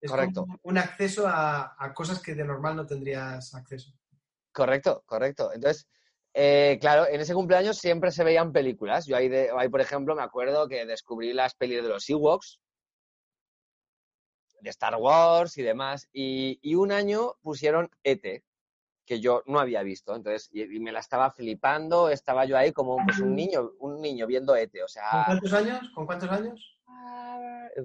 Es 0.00 0.10
Correcto. 0.10 0.42
como 0.42 0.58
un 0.62 0.78
acceso 0.78 1.26
a, 1.26 1.74
a 1.78 1.94
cosas 1.94 2.20
que 2.20 2.34
de 2.34 2.44
normal 2.44 2.76
no 2.76 2.86
tendrías 2.86 3.54
acceso. 3.54 3.92
Correcto, 4.52 5.02
correcto. 5.06 5.52
Entonces, 5.52 5.86
eh, 6.38 6.76
claro, 6.80 7.06
en 7.08 7.18
ese 7.18 7.32
cumpleaños 7.32 7.78
siempre 7.78 8.10
se 8.10 8.22
veían 8.22 8.52
películas. 8.52 9.06
Yo 9.06 9.16
ahí, 9.16 9.28
de- 9.28 9.50
ahí, 9.56 9.70
por 9.70 9.80
ejemplo, 9.80 10.14
me 10.14 10.22
acuerdo 10.22 10.68
que 10.68 10.84
descubrí 10.84 11.32
las 11.32 11.54
pelis 11.54 11.82
de 11.82 11.88
los 11.88 12.08
Ewoks, 12.10 12.60
de 14.60 14.68
Star 14.70 14.96
Wars 14.96 15.56
y 15.56 15.62
demás. 15.62 16.08
Y, 16.12 16.58
y 16.62 16.74
un 16.74 16.92
año 16.92 17.36
pusieron 17.40 17.90
ET, 18.04 18.44
que 19.06 19.20
yo 19.20 19.42
no 19.46 19.60
había 19.60 19.82
visto. 19.82 20.14
Entonces, 20.14 20.50
y, 20.52 20.62
y 20.76 20.78
me 20.78 20.92
la 20.92 21.00
estaba 21.00 21.30
flipando. 21.30 22.10
Estaba 22.10 22.44
yo 22.44 22.58
ahí 22.58 22.70
como 22.72 22.96
pues, 23.04 23.18
un 23.18 23.34
niño, 23.34 23.72
un 23.78 24.02
niño 24.02 24.26
viendo 24.26 24.54
ET. 24.56 24.74
O 24.76 24.80
¿Con 24.80 24.88
sea, 24.88 25.24
cuántos 25.24 25.52
años? 25.54 25.90
¿Con 25.94 26.04
cuántos 26.06 26.30
años? 26.30 26.72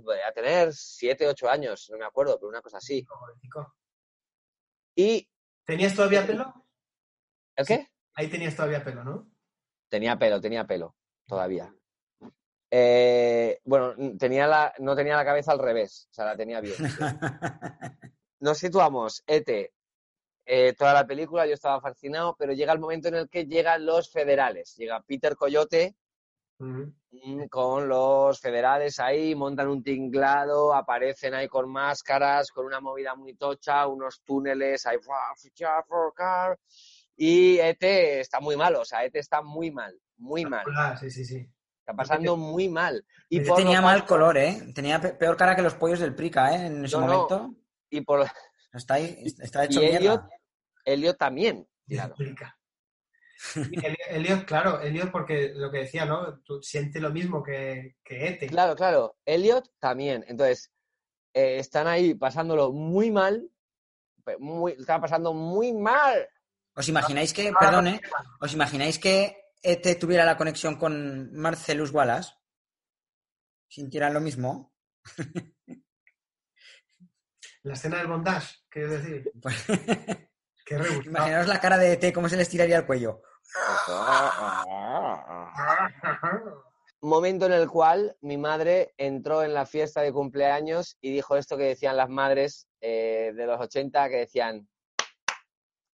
voy 0.03 0.17
a 0.27 0.31
tener 0.31 0.73
siete, 0.73 1.27
ocho 1.27 1.49
años, 1.49 1.89
no 1.89 1.97
me 1.97 2.05
acuerdo, 2.05 2.37
pero 2.39 2.49
una 2.49 2.61
cosa 2.61 2.77
así. 2.77 3.05
¿Y 4.95 5.27
¿Tenías 5.65 5.95
todavía 5.95 6.25
pelo? 6.25 6.53
el 7.55 7.65
qué? 7.65 7.90
Ahí 8.15 8.27
tenías 8.27 8.55
todavía 8.55 8.83
pelo, 8.83 9.03
¿no? 9.03 9.31
Tenía 9.89 10.17
pelo, 10.17 10.39
tenía 10.39 10.65
pelo, 10.65 10.95
todavía. 11.25 11.73
Eh, 12.69 13.59
bueno, 13.65 13.93
tenía 14.17 14.47
la, 14.47 14.73
no 14.79 14.95
tenía 14.95 15.17
la 15.17 15.25
cabeza 15.25 15.51
al 15.51 15.59
revés, 15.59 16.07
o 16.11 16.13
sea, 16.13 16.25
la 16.25 16.37
tenía 16.37 16.61
bien. 16.61 16.75
Nos 18.39 18.57
situamos, 18.57 19.23
Ete, 19.27 19.73
eh, 20.45 20.73
toda 20.73 20.93
la 20.93 21.05
película, 21.05 21.45
yo 21.45 21.53
estaba 21.53 21.81
fascinado, 21.81 22.35
pero 22.37 22.53
llega 22.53 22.73
el 22.73 22.79
momento 22.79 23.09
en 23.09 23.15
el 23.15 23.29
que 23.29 23.45
llegan 23.45 23.85
los 23.85 24.09
federales. 24.09 24.75
Llega 24.77 25.01
Peter 25.03 25.35
Coyote 25.35 25.95
Mm. 26.61 27.47
con 27.49 27.89
los 27.89 28.39
federales 28.39 28.99
ahí, 28.99 29.33
montan 29.33 29.67
un 29.67 29.81
tinglado, 29.81 30.75
aparecen 30.75 31.33
ahí 31.33 31.47
con 31.47 31.67
máscaras, 31.69 32.51
con 32.51 32.65
una 32.67 32.79
movida 32.79 33.15
muy 33.15 33.33
tocha, 33.33 33.87
unos 33.87 34.21
túneles, 34.21 34.85
ahí, 34.85 34.99
¡fua! 34.99 35.33
¡ficha 35.35 35.81
for 35.83 36.13
car! 36.13 36.59
Y 37.23 37.59
Ete 37.59 38.19
está 38.19 38.39
muy 38.39 38.55
mal, 38.57 38.75
o 38.77 38.83
sea, 38.83 39.05
Ete 39.05 39.19
está 39.19 39.43
muy 39.43 39.69
mal, 39.69 39.95
muy 40.17 40.43
mal. 40.43 40.65
Ah, 40.75 40.97
sí, 40.99 41.11
sí, 41.11 41.23
sí. 41.23 41.47
Está 41.79 41.93
pasando 41.95 42.35
muy 42.35 42.67
mal. 42.67 43.05
Y 43.29 43.41
lo 43.41 43.53
tenía 43.53 43.79
mal 43.79 44.05
color, 44.07 44.37
¿eh? 44.37 44.59
Tenía 44.73 44.99
pe- 44.99 45.13
peor 45.13 45.37
cara 45.37 45.55
que 45.55 45.61
los 45.61 45.75
pollos 45.75 45.99
del 45.99 46.15
Prica, 46.15 46.51
¿eh? 46.55 46.65
En 46.65 46.85
ese 46.85 46.95
No, 46.97 47.01
no. 47.01 47.07
momento. 47.13 47.55
Y 47.91 48.01
por 48.01 48.25
Está 48.73 48.95
ahí, 48.95 49.23
está 49.39 49.63
y 49.63 49.67
hecho 49.67 49.81
Elliot, 49.81 50.01
mierda. 50.01 50.29
Elliot 50.83 51.17
también. 51.19 51.67
Claro. 51.87 52.15
Y 53.71 53.79
Elliot, 54.09 54.45
claro, 54.45 54.81
Elliot 54.81 55.11
porque 55.11 55.51
lo 55.55 55.71
que 55.71 55.79
decía, 55.79 56.05
¿no? 56.05 56.39
Tú 56.41 56.61
siente 56.63 56.99
lo 56.99 57.09
mismo 57.11 57.41
que, 57.43 57.97
que 58.03 58.27
Ete. 58.29 58.47
Claro, 58.47 58.75
claro. 58.75 59.17
Elliot 59.25 59.67
también. 59.79 60.23
Entonces, 60.27 60.71
eh, 61.33 61.57
están 61.57 61.87
ahí 61.87 62.13
pasándolo 62.15 62.71
muy 62.71 63.09
mal, 63.11 63.47
muy, 64.39 64.73
están 64.73 65.01
pasando 65.01 65.33
muy 65.33 65.73
mal. 65.73 66.27
¿Os 66.75 66.87
imagináis 66.87 67.33
que, 67.33 67.51
perdón, 67.59 67.87
¿eh? 67.87 68.01
¿Os 68.39 68.53
imagináis 68.53 68.97
que 68.97 69.53
ET 69.61 69.99
tuviera 69.99 70.25
la 70.25 70.37
conexión 70.37 70.77
con 70.77 71.33
Marcelus 71.33 71.91
Wallace? 71.91 72.31
¿Sintieran 73.67 74.13
lo 74.13 74.21
mismo? 74.21 74.73
La 77.63 77.73
escena 77.73 77.97
del 77.97 78.07
bondage, 78.07 78.55
quieres 78.69 79.03
decir. 79.03 79.31
Pues, 79.39 79.55
Qué 80.65 80.79
imaginaos 81.05 81.47
la 81.47 81.59
cara 81.59 81.77
de 81.77 81.93
ET, 81.93 82.11
cómo 82.13 82.27
se 82.27 82.37
les 82.37 82.49
tiraría 82.49 82.77
el 82.77 82.87
cuello. 82.87 83.21
Momento 87.01 87.45
en 87.47 87.51
el 87.51 87.67
cual 87.69 88.15
mi 88.21 88.37
madre 88.37 88.93
entró 88.97 89.43
en 89.43 89.53
la 89.53 89.65
fiesta 89.65 89.99
de 90.01 90.13
cumpleaños 90.13 90.97
y 91.01 91.11
dijo 91.11 91.35
esto 91.35 91.57
que 91.57 91.65
decían 91.65 91.97
las 91.97 92.07
madres 92.09 92.69
eh, 92.79 93.33
de 93.35 93.45
los 93.45 93.59
80, 93.59 94.07
que 94.09 94.15
decían, 94.17 94.69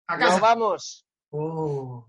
A 0.06 0.16
¡nos 0.16 0.28
casa. 0.30 0.40
vamos! 0.40 1.06
Oh. 1.30 2.06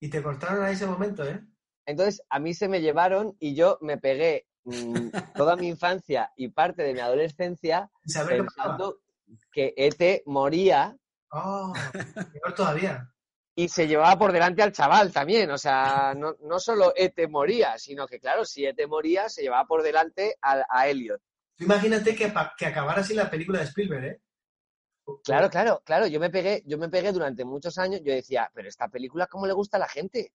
Y 0.00 0.08
te 0.10 0.22
cortaron 0.22 0.64
a 0.64 0.70
ese 0.70 0.86
momento, 0.86 1.24
¿eh? 1.26 1.40
Entonces 1.86 2.22
a 2.30 2.38
mí 2.38 2.54
se 2.54 2.68
me 2.68 2.80
llevaron 2.80 3.36
y 3.38 3.54
yo 3.54 3.78
me 3.80 3.98
pegué 3.98 4.46
mm, 4.64 5.08
toda 5.36 5.56
mi 5.56 5.68
infancia 5.68 6.32
y 6.36 6.48
parte 6.48 6.82
de 6.82 6.94
mi 6.94 7.00
adolescencia 7.00 7.90
pensando 8.28 8.98
que 9.52 9.74
ET 9.76 10.22
moría 10.26 10.96
Oh, 11.36 11.72
peor 12.32 12.54
todavía. 12.54 13.10
y 13.56 13.68
se 13.68 13.88
llevaba 13.88 14.16
por 14.16 14.30
delante 14.32 14.62
al 14.62 14.70
chaval 14.72 15.12
también. 15.12 15.50
O 15.50 15.58
sea, 15.58 16.14
no, 16.16 16.36
no 16.42 16.60
solo 16.60 16.92
ET 16.96 17.28
moría, 17.28 17.76
sino 17.76 18.06
que, 18.06 18.20
claro, 18.20 18.44
si 18.44 18.64
ET 18.64 18.78
moría, 18.86 19.28
se 19.28 19.42
llevaba 19.42 19.66
por 19.66 19.82
delante 19.82 20.36
a, 20.40 20.62
a 20.68 20.86
Elliot. 20.88 21.20
Tú 21.56 21.64
imagínate 21.64 22.14
que, 22.14 22.32
que 22.56 22.66
acabara 22.66 23.00
así 23.00 23.14
la 23.14 23.28
película 23.30 23.58
de 23.58 23.64
Spielberg, 23.64 24.04
¿eh? 24.04 24.20
Claro, 25.22 25.50
claro, 25.50 25.82
claro. 25.84 26.06
Yo 26.06 26.18
me 26.20 26.30
pegué, 26.30 26.62
yo 26.66 26.78
me 26.78 26.88
pegué 26.88 27.12
durante 27.12 27.44
muchos 27.44 27.78
años. 27.78 28.00
Yo 28.04 28.12
decía, 28.12 28.50
pero 28.54 28.68
esta 28.68 28.88
película, 28.88 29.26
¿cómo 29.26 29.46
le 29.46 29.52
gusta 29.52 29.76
a 29.76 29.80
la 29.80 29.88
gente? 29.88 30.32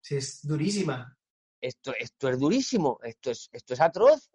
Sí, 0.00 0.16
es 0.16 0.46
durísima. 0.46 1.16
Esto, 1.60 1.92
esto 1.98 2.28
es 2.28 2.38
durísimo, 2.38 2.98
esto 3.02 3.30
es, 3.30 3.48
esto 3.52 3.74
es 3.74 3.80
atroz. 3.80 4.30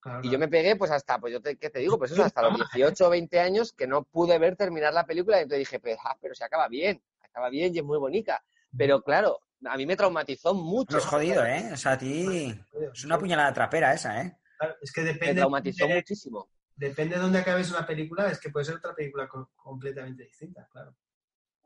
Claro, 0.00 0.20
Y 0.22 0.30
yo 0.30 0.38
me 0.38 0.48
pegué, 0.48 0.76
pues 0.76 0.90
hasta, 0.90 1.18
pues 1.18 1.32
yo 1.32 1.40
te, 1.40 1.56
¿qué 1.56 1.70
te 1.70 1.80
digo? 1.80 1.98
Pues 1.98 2.12
eso, 2.12 2.22
hasta 2.22 2.42
los 2.42 2.56
18 2.56 3.06
o 3.06 3.10
20 3.10 3.40
años 3.40 3.72
que 3.72 3.86
no 3.86 4.04
pude 4.04 4.38
ver 4.38 4.56
terminar 4.56 4.94
la 4.94 5.04
película. 5.04 5.38
Y 5.38 5.42
entonces 5.42 5.60
dije, 5.60 5.80
pues, 5.80 5.98
ah, 6.04 6.16
pero 6.20 6.34
se 6.34 6.44
acaba 6.44 6.68
bien, 6.68 7.02
acaba 7.22 7.50
bien 7.50 7.74
y 7.74 7.78
es 7.78 7.84
muy 7.84 7.98
bonita. 7.98 8.42
Pero 8.76 9.02
claro, 9.02 9.40
a 9.66 9.76
mí 9.76 9.86
me 9.86 9.96
traumatizó 9.96 10.54
mucho. 10.54 10.92
No 10.92 10.98
es 10.98 11.04
jodido, 11.04 11.44
¿eh? 11.44 11.70
O 11.72 11.76
sea, 11.76 11.92
a 11.92 11.98
ti 11.98 12.54
es 12.92 13.04
una 13.04 13.18
puñalada 13.18 13.52
trapera 13.52 13.92
esa, 13.92 14.22
¿eh? 14.22 14.38
Claro, 14.58 14.76
Es 14.80 14.92
que 14.92 15.02
Me 15.02 15.12
depende, 15.12 15.34
traumatizó 15.40 15.86
de, 15.86 15.94
muchísimo. 15.96 16.48
Depende 16.78 17.16
de 17.16 17.22
dónde 17.22 17.38
acabes 17.40 17.70
una 17.70 17.86
película, 17.86 18.30
es 18.30 18.40
que 18.40 18.50
puede 18.50 18.64
ser 18.66 18.76
otra 18.76 18.94
película 18.94 19.28
co- 19.28 19.50
completamente 19.56 20.22
distinta, 20.24 20.66
claro. 20.70 20.94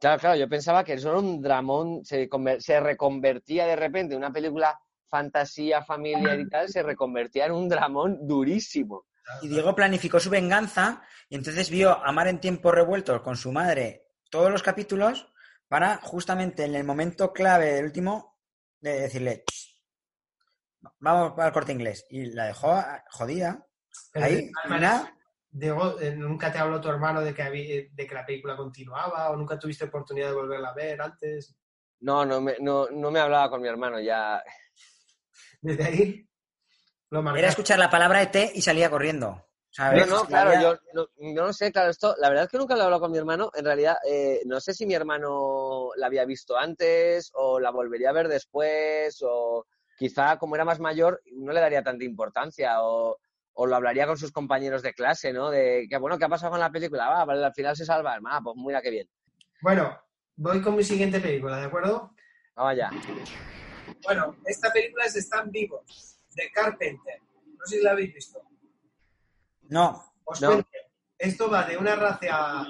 Claro, 0.00 0.18
claro, 0.20 0.36
yo 0.36 0.48
pensaba 0.48 0.82
que 0.82 0.94
eso 0.94 1.10
era 1.10 1.18
un 1.18 1.40
dramón, 1.40 2.04
se, 2.04 2.28
conver- 2.28 2.60
se 2.60 2.80
reconvertía 2.80 3.66
de 3.66 3.76
repente 3.76 4.14
en 4.14 4.18
una 4.18 4.32
película 4.32 4.76
fantasía, 5.08 5.82
familiar 5.82 6.40
y 6.40 6.48
tal, 6.48 6.68
se 6.68 6.82
reconvertía 6.82 7.46
en 7.46 7.52
un 7.52 7.68
dramón 7.68 8.26
durísimo. 8.26 9.06
Y 9.42 9.48
Diego 9.48 9.74
planificó 9.76 10.18
su 10.18 10.30
venganza 10.30 11.02
y 11.28 11.36
entonces 11.36 11.70
vio 11.70 12.04
a 12.04 12.10
Mar 12.10 12.26
en 12.26 12.40
tiempos 12.40 12.74
revueltos 12.74 13.20
con 13.22 13.36
su 13.36 13.52
madre 13.52 14.08
todos 14.30 14.50
los 14.50 14.62
capítulos 14.62 15.28
para 15.68 15.98
justamente 15.98 16.64
en 16.64 16.74
el 16.74 16.84
momento 16.84 17.32
clave 17.32 17.72
del 17.74 17.84
último 17.84 18.38
de 18.80 19.02
decirle 19.02 19.44
"Ch, 19.48 19.76
vamos 20.98 21.38
al 21.38 21.52
corte 21.52 21.72
inglés 21.72 22.06
y 22.10 22.26
la 22.32 22.46
dejó 22.46 22.72
ah, 22.72 23.04
jodida 23.10 23.66
ahí 24.14 24.50
de 24.68 24.80
nada. 24.80 25.16
Diego, 25.50 26.00
eh, 26.00 26.16
¿nunca 26.16 26.50
te 26.50 26.58
habló 26.58 26.80
tu 26.80 26.88
hermano 26.88 27.20
de 27.20 27.34
que, 27.34 27.42
había- 27.42 27.86
de 27.90 28.06
que 28.06 28.14
la 28.14 28.24
película 28.24 28.56
continuaba 28.56 29.30
o 29.30 29.36
nunca 29.36 29.58
tuviste 29.58 29.84
oportunidad 29.84 30.28
de 30.28 30.34
volverla 30.34 30.70
a 30.70 30.74
ver 30.74 31.00
antes? 31.02 31.54
No, 32.00 32.24
no 32.24 32.40
me, 32.40 32.56
no, 32.60 32.88
no 32.90 33.10
me 33.10 33.20
hablaba 33.20 33.50
con 33.50 33.60
mi 33.60 33.68
hermano 33.68 34.00
ya. 34.00 34.42
Desde 35.60 35.84
ahí 35.84 36.28
lo 37.10 37.36
era 37.36 37.48
escuchar 37.48 37.78
la 37.78 37.90
palabra 37.90 38.22
ET 38.22 38.52
y 38.54 38.62
salía 38.62 38.88
corriendo 38.88 39.46
¿sabes? 39.70 40.06
No, 40.06 40.16
no, 40.16 40.24
claro, 40.26 40.52
yo 40.60 40.78
no, 40.92 41.08
yo 41.18 41.46
no 41.46 41.52
sé, 41.52 41.72
claro, 41.72 41.90
esto, 41.90 42.14
la 42.18 42.28
verdad 42.28 42.44
es 42.44 42.50
que 42.50 42.58
nunca 42.58 42.74
lo 42.74 42.80
he 42.80 42.84
hablado 42.84 43.00
con 43.00 43.10
mi 43.10 43.16
hermano. 43.18 43.50
En 43.54 43.64
realidad, 43.64 43.96
eh, 44.06 44.42
no 44.44 44.60
sé 44.60 44.74
si 44.74 44.84
mi 44.86 44.94
hermano 44.94 45.90
la 45.96 46.06
había 46.06 46.24
visto 46.26 46.56
antes 46.58 47.30
o 47.34 47.58
la 47.58 47.70
volvería 47.70 48.10
a 48.10 48.14
ver 48.14 48.28
después 48.28 49.18
o 49.22 49.66
quizá 49.98 50.38
como 50.38 50.54
era 50.56 50.64
más 50.64 50.78
mayor 50.80 51.22
no 51.32 51.52
le 51.52 51.60
daría 51.60 51.82
tanta 51.82 52.04
importancia 52.04 52.82
o, 52.82 53.18
o 53.54 53.66
lo 53.66 53.76
hablaría 53.76 54.06
con 54.06 54.16
sus 54.16 54.32
compañeros 54.32 54.82
de 54.82 54.94
clase, 54.94 55.32
¿no? 55.32 55.50
De 55.50 55.86
que, 55.88 55.96
bueno, 55.98 56.18
¿qué 56.18 56.24
ha 56.24 56.28
pasado 56.28 56.52
con 56.52 56.60
la 56.60 56.70
película? 56.70 57.20
Ah, 57.20 57.24
vale, 57.24 57.44
al 57.44 57.54
final 57.54 57.76
se 57.76 57.84
salva. 57.84 58.18
Ah, 58.26 58.40
pues 58.42 58.56
mira 58.56 58.80
qué 58.82 58.90
bien. 58.90 59.08
Bueno, 59.60 59.98
voy 60.36 60.60
con 60.62 60.74
mi 60.76 60.82
siguiente 60.84 61.20
película, 61.20 61.58
¿de 61.58 61.66
acuerdo? 61.66 62.14
Vamos 62.54 62.72
allá. 62.72 62.90
Bueno, 64.04 64.36
esta 64.46 64.70
película 64.72 65.04
es 65.04 65.16
Están 65.16 65.50
vivos, 65.50 66.18
de 66.34 66.50
Carpenter. 66.50 67.20
No 67.58 67.66
sé 67.66 67.76
si 67.78 67.82
la 67.82 67.92
habéis 67.92 68.14
visto. 68.14 68.40
no 69.68 70.12
Os 70.24 70.40
No. 70.40 70.48
cuento. 70.48 70.68
Esto 71.18 71.48
va 71.48 71.62
de 71.64 71.76
una 71.76 71.94
raza 71.94 72.66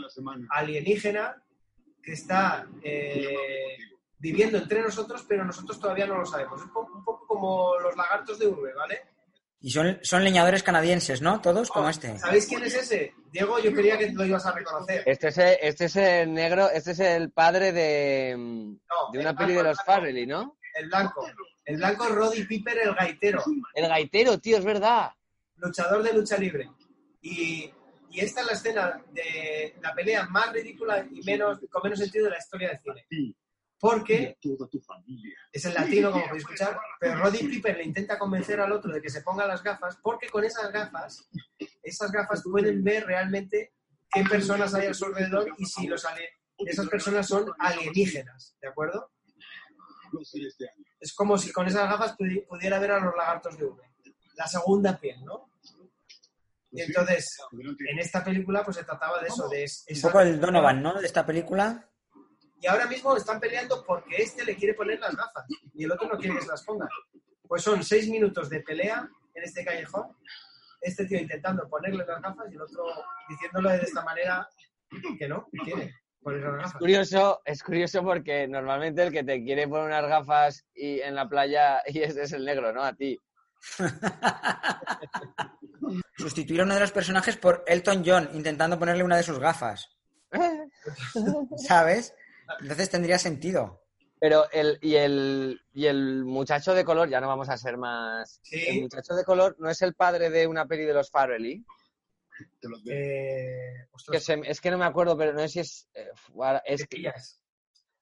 alienígena 0.50 1.42
que 2.02 2.12
está 2.12 2.68
eh, 2.82 3.34
viviendo 4.18 4.58
entre 4.58 4.82
nosotros, 4.82 5.24
pero 5.26 5.42
nosotros 5.42 5.80
todavía 5.80 6.06
no 6.06 6.18
lo 6.18 6.26
sabemos. 6.26 6.60
Es 6.60 6.66
un 6.66 6.72
poco, 6.72 6.92
un 6.98 7.02
poco 7.04 7.26
como 7.26 7.78
los 7.80 7.96
lagartos 7.96 8.38
de 8.38 8.48
urbe, 8.48 8.74
¿vale? 8.74 9.11
Y 9.62 9.70
son, 9.70 9.98
son 10.02 10.24
leñadores 10.24 10.62
canadienses 10.62 11.22
¿no? 11.22 11.40
todos 11.40 11.70
como 11.70 11.88
este 11.88 12.18
¿Sabéis 12.18 12.46
quién 12.46 12.64
es 12.64 12.74
ese? 12.74 13.14
Diego, 13.30 13.58
yo 13.60 13.72
creía 13.72 13.96
que 13.96 14.10
lo 14.10 14.24
ibas 14.26 14.44
a 14.44 14.52
reconocer. 14.52 15.02
Este 15.06 15.28
es 15.28 15.38
el, 15.38 15.56
este 15.62 15.84
es 15.86 15.96
el 15.96 16.34
negro, 16.34 16.68
este 16.70 16.90
es 16.90 17.00
el 17.00 17.30
padre 17.30 17.72
de, 17.72 18.34
No, 18.36 19.12
de 19.12 19.18
una 19.18 19.30
el 19.30 19.36
peli 19.36 19.54
de 19.54 19.62
los 19.62 19.78
Farrelly, 19.86 20.26
¿no? 20.26 20.58
El 20.74 20.88
blanco. 20.88 21.26
El 21.64 21.76
blanco 21.76 22.04
es 22.04 22.10
Roddy 22.10 22.44
Piper, 22.44 22.78
el 22.78 22.94
gaitero, 22.94 23.42
El 23.74 23.88
gaitero, 23.88 24.38
tío, 24.38 24.58
es 24.58 24.64
verdad. 24.64 25.10
luchador 25.56 26.02
de 26.02 26.12
lucha 26.12 26.36
libre. 26.36 26.68
Y, 27.22 27.72
y 28.10 28.20
esta 28.20 28.40
es 28.40 28.46
la 28.48 28.52
escena 28.52 29.02
de 29.12 29.76
la 29.80 29.94
pelea 29.94 30.26
más 30.26 30.52
ridícula 30.52 31.06
y 31.10 31.22
menos, 31.22 31.58
con 31.70 31.82
menos 31.84 32.00
sentido 32.00 32.24
de 32.24 32.32
la 32.32 32.38
historia 32.38 32.68
del 32.68 32.78
cine. 32.80 33.34
Porque 33.82 34.38
toda 34.40 34.68
tu 34.68 34.80
familia. 34.80 35.36
es 35.52 35.64
el 35.64 35.74
latino, 35.74 36.12
como 36.12 36.22
podéis 36.26 36.44
escuchar, 36.44 36.78
pero 37.00 37.16
Roddy 37.18 37.48
Piper 37.48 37.76
le 37.78 37.82
intenta 37.82 38.16
convencer 38.16 38.60
al 38.60 38.70
otro 38.70 38.92
de 38.92 39.02
que 39.02 39.10
se 39.10 39.22
ponga 39.22 39.44
las 39.44 39.60
gafas, 39.60 39.98
porque 40.00 40.28
con 40.28 40.44
esas 40.44 40.70
gafas, 40.70 41.28
esas 41.82 42.12
gafas 42.12 42.44
pueden 42.44 42.84
ver 42.84 43.04
realmente 43.06 43.72
qué 44.08 44.22
personas 44.22 44.72
hay 44.74 44.86
a 44.86 44.94
su 44.94 45.06
alrededor 45.06 45.48
y 45.58 45.66
si 45.66 45.88
los 45.88 46.06
esas 46.58 46.88
personas 46.88 47.26
son 47.26 47.50
alienígenas, 47.58 48.56
¿de 48.62 48.68
acuerdo? 48.68 49.10
Es 51.00 51.12
como 51.14 51.36
si 51.36 51.50
con 51.50 51.66
esas 51.66 51.88
gafas 51.90 52.16
pudi- 52.16 52.46
pudiera 52.46 52.78
ver 52.78 52.92
a 52.92 53.00
los 53.00 53.16
lagartos 53.16 53.58
de 53.58 53.64
V. 53.64 53.82
La 54.36 54.46
segunda 54.46 54.96
piel, 54.96 55.24
¿no? 55.24 55.50
Y 56.70 56.82
entonces, 56.82 57.36
en 57.90 57.98
esta 57.98 58.22
película, 58.22 58.64
pues 58.64 58.76
se 58.76 58.84
trataba 58.84 59.20
de 59.20 59.26
eso, 59.26 59.48
de 59.48 59.64
es- 59.64 59.84
un 59.88 59.96
esa- 59.96 60.08
poco 60.08 60.20
el 60.20 60.40
Donovan 60.40 60.80
¿no? 60.82 61.00
de 61.00 61.06
esta 61.06 61.26
película 61.26 61.88
Y 62.62 62.66
ahora 62.68 62.86
mismo 62.86 63.16
están 63.16 63.40
peleando 63.40 63.84
porque 63.84 64.22
este 64.22 64.44
le 64.44 64.54
quiere 64.54 64.74
poner 64.74 65.00
las 65.00 65.16
gafas 65.16 65.44
y 65.74 65.82
el 65.82 65.90
otro 65.90 66.08
no 66.08 66.16
quiere 66.16 66.36
que 66.36 66.42
se 66.42 66.48
las 66.48 66.62
ponga. 66.62 66.88
Pues 67.48 67.62
son 67.62 67.82
seis 67.82 68.08
minutos 68.08 68.48
de 68.48 68.60
pelea 68.60 69.08
en 69.34 69.42
este 69.42 69.64
callejón. 69.64 70.16
Este 70.80 71.04
tío 71.06 71.18
intentando 71.18 71.68
ponerle 71.68 72.04
las 72.06 72.22
gafas 72.22 72.46
y 72.52 72.54
el 72.54 72.62
otro 72.62 72.84
diciéndole 73.28 73.78
de 73.78 73.82
esta 73.82 74.04
manera 74.04 74.48
que 75.18 75.26
no, 75.26 75.48
que 75.50 75.58
quiere 75.58 75.92
ponerle 76.22 76.46
las 76.46 76.54
Es 76.54 76.62
gafas. 76.66 76.78
curioso, 76.78 77.42
es 77.44 77.62
curioso 77.64 78.04
porque 78.04 78.46
normalmente 78.46 79.02
el 79.02 79.12
que 79.12 79.24
te 79.24 79.42
quiere 79.42 79.66
poner 79.66 79.86
unas 79.86 80.06
gafas 80.06 80.64
y 80.72 81.00
en 81.00 81.16
la 81.16 81.28
playa 81.28 81.82
y 81.86 82.00
ese 82.00 82.22
es 82.22 82.32
el 82.32 82.44
negro, 82.44 82.72
¿no? 82.72 82.84
A 82.84 82.92
ti. 82.94 83.18
sustituir 86.16 86.60
a 86.60 86.64
uno 86.64 86.74
de 86.74 86.80
los 86.80 86.92
personajes 86.92 87.36
por 87.36 87.64
Elton 87.66 88.02
John 88.06 88.28
intentando 88.34 88.78
ponerle 88.78 89.04
una 89.04 89.16
de 89.16 89.22
sus 89.22 89.38
gafas 89.38 89.88
¿sabes? 91.56 92.14
Entonces 92.60 92.90
tendría 92.90 93.18
sentido 93.18 93.82
Pero 94.20 94.50
el 94.52 94.78
y 94.82 94.94
el 94.96 95.60
y 95.72 95.86
el 95.86 96.24
muchacho 96.24 96.74
de 96.74 96.84
color, 96.84 97.08
ya 97.08 97.20
no 97.20 97.28
vamos 97.28 97.48
a 97.48 97.56
ser 97.56 97.76
más. 97.76 98.38
Sí. 98.42 98.64
El 98.68 98.82
muchacho 98.82 99.14
de 99.14 99.24
color 99.24 99.56
no 99.58 99.68
es 99.70 99.82
el 99.82 99.94
padre 99.94 100.30
de 100.30 100.46
una 100.46 100.66
peli 100.66 100.84
de 100.84 100.94
los 100.94 101.10
Farrelly. 101.10 101.64
Te 102.60 102.68
los 102.68 102.80
Eh, 102.86 103.86
Que 103.86 103.86
ostras, 103.92 104.24
se- 104.24 104.40
es 104.44 104.60
que 104.60 104.70
no 104.70 104.78
me 104.78 104.84
acuerdo, 104.84 105.16
pero 105.16 105.32
no 105.32 105.40
sé 105.40 105.48
si 105.48 105.60
es. 105.60 105.88
eh, 105.94 106.08
es 106.64 106.80
¿qué 106.82 106.86
que 106.86 106.96
pillas? 106.96 107.40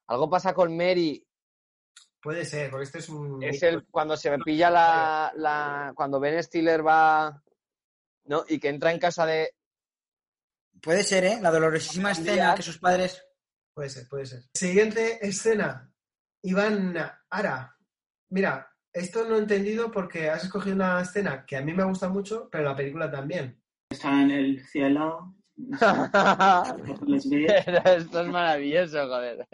algo 0.07 0.29
pasa 0.29 0.53
con 0.55 0.77
Mary. 0.77 1.25
Puede 2.23 2.45
ser, 2.45 2.71
porque 2.71 2.85
este 2.85 2.99
es 2.99 3.09
un... 3.09 3.43
Es 3.43 3.63
el 3.63 3.87
cuando 3.87 4.15
se 4.15 4.31
pilla 4.45 4.69
la, 4.71 5.33
la 5.37 5.93
cuando 5.97 6.21
Ben 6.21 6.43
Stiller 6.43 6.87
va, 6.87 7.43
¿no? 8.25 8.45
Y 8.47 8.59
que 8.61 8.69
entra 8.69 8.93
en 8.93 8.99
casa 8.99 9.25
de 9.25 9.55
puede 10.83 11.03
ser 11.03 11.25
¿eh? 11.25 11.39
la 11.41 11.51
dolorosísima 11.51 12.13
escena 12.13 12.55
que 12.55 12.63
sus 12.63 12.79
padres 12.79 13.25
Puede 13.81 13.89
ser, 13.89 14.07
puede 14.11 14.27
ser. 14.27 14.43
Siguiente 14.53 15.27
escena. 15.27 15.91
Iván 16.43 16.95
Ara. 17.31 17.75
Mira, 18.29 18.71
esto 18.93 19.25
no 19.27 19.37
he 19.37 19.39
entendido 19.39 19.91
porque 19.91 20.29
has 20.29 20.45
escogido 20.45 20.77
una 20.77 21.01
escena 21.01 21.47
que 21.47 21.57
a 21.57 21.63
mí 21.63 21.73
me 21.73 21.85
gusta 21.85 22.11
mucho, 22.11 22.51
pero 22.53 22.65
la 22.65 22.77
película 22.77 23.11
también. 23.11 23.59
está 23.89 24.21
en 24.21 24.33
el 24.33 24.63
cielo. 24.67 25.35
Esto 27.97 28.21
es 28.21 28.29
maravilloso, 28.29 29.07
joder. 29.09 29.49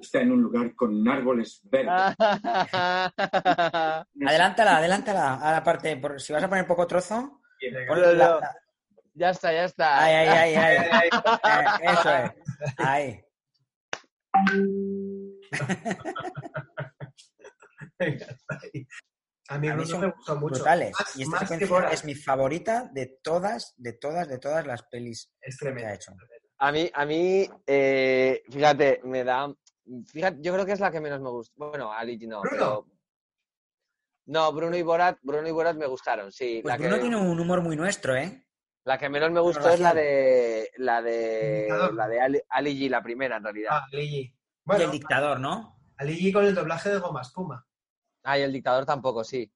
Está 0.00 0.20
en 0.22 0.32
un 0.32 0.40
lugar 0.44 0.74
con 0.74 1.06
árboles 1.06 1.60
verdes. 1.64 1.92
Adelántala, 4.26 4.78
adelántala 4.78 5.34
a 5.34 5.52
la 5.52 5.62
parte. 5.62 5.94
por- 5.98 6.18
si 6.22 6.32
vas 6.32 6.42
a 6.42 6.48
poner 6.48 6.66
poco 6.66 6.86
trozo, 6.86 7.42
la- 8.16 8.40
ya 9.18 9.30
está, 9.30 9.52
ya 9.52 9.64
está. 9.64 9.98
Ahí, 10.04 10.14
ahí, 10.14 10.54
ahí, 10.54 10.76
ahí. 10.90 11.08
Eh, 11.12 11.92
Eso 11.92 12.14
es. 12.14 12.30
Ahí. 12.78 13.20
A 19.50 19.58
mí 19.58 19.68
A 19.68 19.74
mí 19.74 19.82
Bruno 19.82 19.86
son 19.86 20.00
me 20.02 20.10
gustó 20.10 20.36
mucho. 20.36 20.54
Brutales. 20.56 20.92
Más- 20.98 21.16
Y 21.16 21.22
esta 21.22 21.46
secuencia 21.46 21.90
es 21.90 22.04
mi 22.04 22.14
favorita 22.14 22.88
de 22.92 23.18
todas, 23.22 23.74
de 23.76 23.94
todas, 23.94 24.28
de 24.28 24.38
todas 24.38 24.66
las 24.66 24.82
pelis 24.84 25.30
Es 25.40 25.56
que 25.58 25.68
ha 25.68 25.94
hecho. 25.94 26.12
A 26.58 26.72
mí, 26.72 26.90
a 26.92 27.04
mí 27.06 27.48
eh, 27.66 28.42
fíjate, 28.50 29.00
me 29.04 29.24
da. 29.24 29.52
Fíjate, 30.12 30.38
yo 30.40 30.52
creo 30.52 30.66
que 30.66 30.72
es 30.72 30.80
la 30.80 30.90
que 30.90 31.00
menos 31.00 31.20
me 31.20 31.30
gusta. 31.30 31.54
Bueno, 31.56 31.92
Ali 31.92 32.18
no, 32.26 32.42
¿Bruno? 32.42 32.56
pero. 32.56 32.86
No, 34.26 34.52
Bruno 34.52 34.76
y 34.76 34.82
Borat, 34.82 35.18
Bruno 35.22 35.48
y 35.48 35.52
Borat 35.52 35.76
me 35.76 35.86
gustaron, 35.86 36.30
sí. 36.30 36.60
Pues 36.62 36.72
la, 36.72 36.76
Bruno 36.78 36.96
que, 36.96 37.00
tiene 37.00 37.16
un 37.16 37.40
humor 37.40 37.62
muy 37.62 37.76
nuestro, 37.76 38.14
¿eh? 38.14 38.44
La 38.84 38.98
que 38.98 39.08
menos 39.08 39.30
me 39.30 39.40
gustó 39.40 39.68
es 39.70 39.80
la 39.80 39.92
de. 39.94 40.70
La 40.78 41.02
de. 41.02 41.68
La 41.92 42.08
de 42.08 42.20
Ali, 42.20 42.40
Ali 42.48 42.78
G, 42.78 42.90
la 42.90 43.02
primera, 43.02 43.36
en 43.36 43.44
realidad. 43.44 43.70
Ah, 43.72 43.86
Ligi. 43.92 44.20
y 44.20 44.34
Bueno, 44.64 44.84
el 44.84 44.90
dictador, 44.90 45.40
¿no? 45.40 45.76
a 45.96 46.04
Ligi 46.04 46.32
con 46.32 46.44
el 46.44 46.54
doblaje 46.54 46.90
de 46.90 46.98
Goma 47.00 47.22
Espuma. 47.22 47.66
Ah, 48.22 48.38
y 48.38 48.42
el 48.42 48.52
dictador 48.52 48.86
tampoco, 48.86 49.24
sí. 49.24 49.52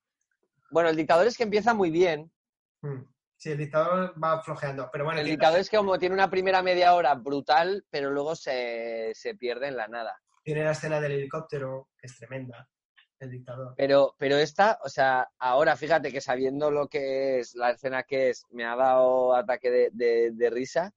Bueno, 0.71 0.89
el 0.89 0.97
dictador 0.97 1.27
es 1.27 1.37
que 1.37 1.45
empieza 1.45 1.73
muy 1.75 1.91
bien. 1.91 2.33
Mm. 2.81 3.03
Sí, 3.37 3.51
el 3.51 3.59
dictador 3.59 4.15
va 4.23 4.43
flojeando. 4.43 4.89
Pero 4.93 5.05
bueno, 5.05 5.21
El 5.21 5.27
tiene- 5.27 5.37
dictador 5.37 5.61
es 5.61 5.71
que 5.71 5.77
como 5.77 5.99
tiene 5.99 6.15
una 6.15 6.31
primera 6.31 6.63
media 6.63 6.95
hora 6.95 7.15
brutal, 7.15 7.85
pero 7.91 8.11
luego 8.11 8.35
se, 8.37 9.13
se 9.15 9.35
pierde 9.37 9.69
en 9.69 9.77
la 9.77 9.87
nada. 9.89 10.21
tiene 10.45 10.65
la 10.65 10.73
escena 10.73 11.01
del 11.01 11.13
helicóptero, 11.13 11.89
que 11.97 12.07
es 12.09 12.17
tremenda. 12.19 12.69
El 13.23 13.31
dictador. 13.31 13.75
Pero, 13.77 14.17
pero 14.19 14.37
esta, 14.37 14.81
o 14.85 14.89
sea, 14.89 15.31
ahora 15.39 15.77
fíjate 15.77 16.11
que 16.11 16.21
sabiendo 16.21 16.71
lo 16.73 16.89
que 16.89 17.39
es 17.39 17.55
la 17.55 17.71
escena 17.71 18.03
que 18.03 18.31
es, 18.31 18.45
me 18.51 18.65
ha 18.65 18.75
dado 18.75 19.35
ataque 19.37 19.71
de, 19.71 19.91
de- 19.93 20.31
de 20.33 20.51
risa. 20.51 20.93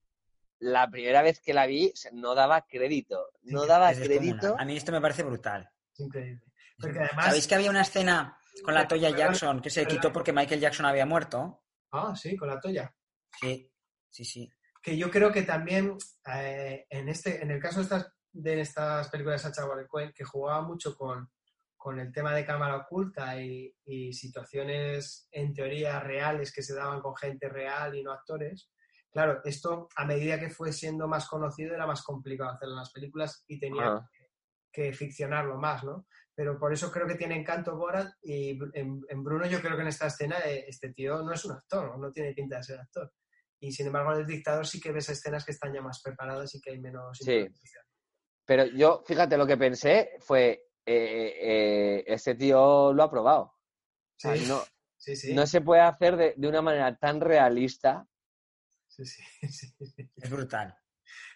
La 0.59 0.89
primera 0.89 1.21
vez 1.21 1.39
que 1.39 1.53
la 1.53 1.67
vi, 1.67 1.91
o 1.93 1.95
sea, 1.95 2.09
no 2.13 2.33
daba 2.33 2.65
crédito. 2.65 3.29
No 3.43 3.61
Sí, 3.61 3.67
daba 3.67 3.93
crédito. 3.93 4.55
A 4.57 4.65
mí 4.65 4.75
esto 4.75 4.91
me 4.91 5.01
parece 5.01 5.21
brutal. 5.21 5.69
Es 5.93 5.99
increíble. 5.99 6.41
Porque 6.79 6.97
además. 6.99 7.25
¿Sabéis 7.25 7.45
que 7.47 7.55
había 7.55 7.69
una 7.69 7.81
escena 7.81 8.37
con 8.63 8.73
la 8.73 8.87
Toya 8.87 9.09
Pero- 9.09 9.19
Jackson 9.19 9.61
que 9.61 9.69
se 9.69 9.83
pero- 9.83 9.95
quitó 9.95 10.11
porque 10.11 10.33
Michael 10.33 10.61
Jackson 10.61 10.85
había 10.87 11.05
muerto? 11.05 11.61
Ah, 11.91 12.15
sí, 12.15 12.35
con 12.35 12.47
la 12.49 12.59
toalla. 12.59 12.91
Sí, 13.39 13.71
sí, 14.09 14.25
sí. 14.25 14.51
que 14.81 14.97
yo 14.97 15.11
creo 15.11 15.31
que 15.31 15.43
también 15.43 15.95
eh, 16.33 16.85
en 16.89 17.09
este 17.09 17.41
en 17.43 17.51
el 17.51 17.59
caso 17.59 17.77
de 17.77 17.83
estas 17.83 18.07
de 18.31 18.61
estas 18.61 19.09
películas 19.09 19.41
de 19.43 19.49
Sacha 19.49 19.65
Baron 19.67 19.87
Cohen 19.87 20.11
que 20.13 20.23
jugaba 20.25 20.61
mucho 20.61 20.95
con, 20.97 21.29
con 21.85 21.99
el 21.99 22.11
tema 22.11 22.33
de 22.33 22.43
cámara 22.43 22.77
oculta 22.77 23.39
y, 23.39 23.71
y 23.85 24.11
situaciones 24.11 25.27
en 25.31 25.53
teoría 25.53 25.99
reales 25.99 26.51
que 26.51 26.63
se 26.63 26.73
daban 26.73 26.99
con 26.99 27.15
gente 27.15 27.47
real 27.47 27.93
y 27.95 28.01
no 28.01 28.11
actores 28.11 28.71
claro 29.11 29.39
esto 29.43 29.87
a 29.95 30.03
medida 30.03 30.39
que 30.39 30.49
fue 30.49 30.73
siendo 30.73 31.07
más 31.07 31.27
conocido 31.27 31.75
era 31.75 31.85
más 31.85 32.01
complicado 32.01 32.49
hacerlo 32.49 32.73
en 32.73 32.79
las 32.79 32.91
películas 32.91 33.43
y 33.47 33.59
tenía 33.59 34.01
que 34.71 34.93
ficcionarlo 34.93 35.59
más 35.59 35.83
no 35.83 36.07
pero 36.33 36.57
por 36.57 36.73
eso 36.73 36.91
creo 36.91 37.05
que 37.05 37.13
tiene 37.13 37.35
encanto 37.35 37.77
Borat 37.77 38.13
y 38.23 38.57
en, 38.73 39.01
en 39.07 39.23
Bruno 39.23 39.45
yo 39.45 39.61
creo 39.61 39.75
que 39.75 39.83
en 39.83 39.89
esta 39.89 40.07
escena 40.07 40.39
eh, 40.39 40.65
este 40.67 40.91
tío 40.91 41.21
no 41.21 41.33
es 41.33 41.45
un 41.45 41.51
actor 41.51 41.99
no 41.99 42.11
tiene 42.11 42.33
pinta 42.33 42.57
de 42.57 42.63
ser 42.63 42.79
actor. 42.79 43.13
Y 43.59 43.71
sin 43.71 43.85
embargo 43.87 44.11
en 44.13 44.21
el 44.21 44.25
dictador 44.25 44.65
sí 44.65 44.81
que 44.81 44.91
ves 44.91 45.07
escenas 45.09 45.45
que 45.45 45.51
están 45.51 45.71
ya 45.71 45.83
más 45.83 46.01
preparadas 46.01 46.55
y 46.55 46.59
que 46.59 46.71
hay 46.71 46.79
menos 46.79 47.19
Sí. 47.19 47.47
Pero 48.45 48.65
yo, 48.65 49.03
fíjate, 49.05 49.37
lo 49.37 49.47
que 49.47 49.57
pensé 49.57 50.11
fue, 50.19 50.64
eh, 50.85 51.33
eh, 51.41 52.03
este 52.07 52.35
tío 52.35 52.93
lo 52.93 53.03
ha 53.03 53.09
probado. 53.11 53.41
O 53.43 53.57
sea, 54.17 54.35
Sí, 54.35 54.45
no, 54.47 54.61
sí, 54.97 55.15
sí, 55.15 55.33
no 55.33 55.45
se 55.47 55.61
puede 55.61 55.81
hacer 55.81 56.15
de, 56.15 56.33
de 56.37 56.47
una 56.47 56.61
manera 56.61 56.95
tan 56.97 57.19
realista. 57.21 58.07
sí, 58.87 59.05
sí, 59.05 59.21
sí, 59.49 59.73
sí. 59.95 60.11
Es 60.15 60.29
brutal. 60.29 60.75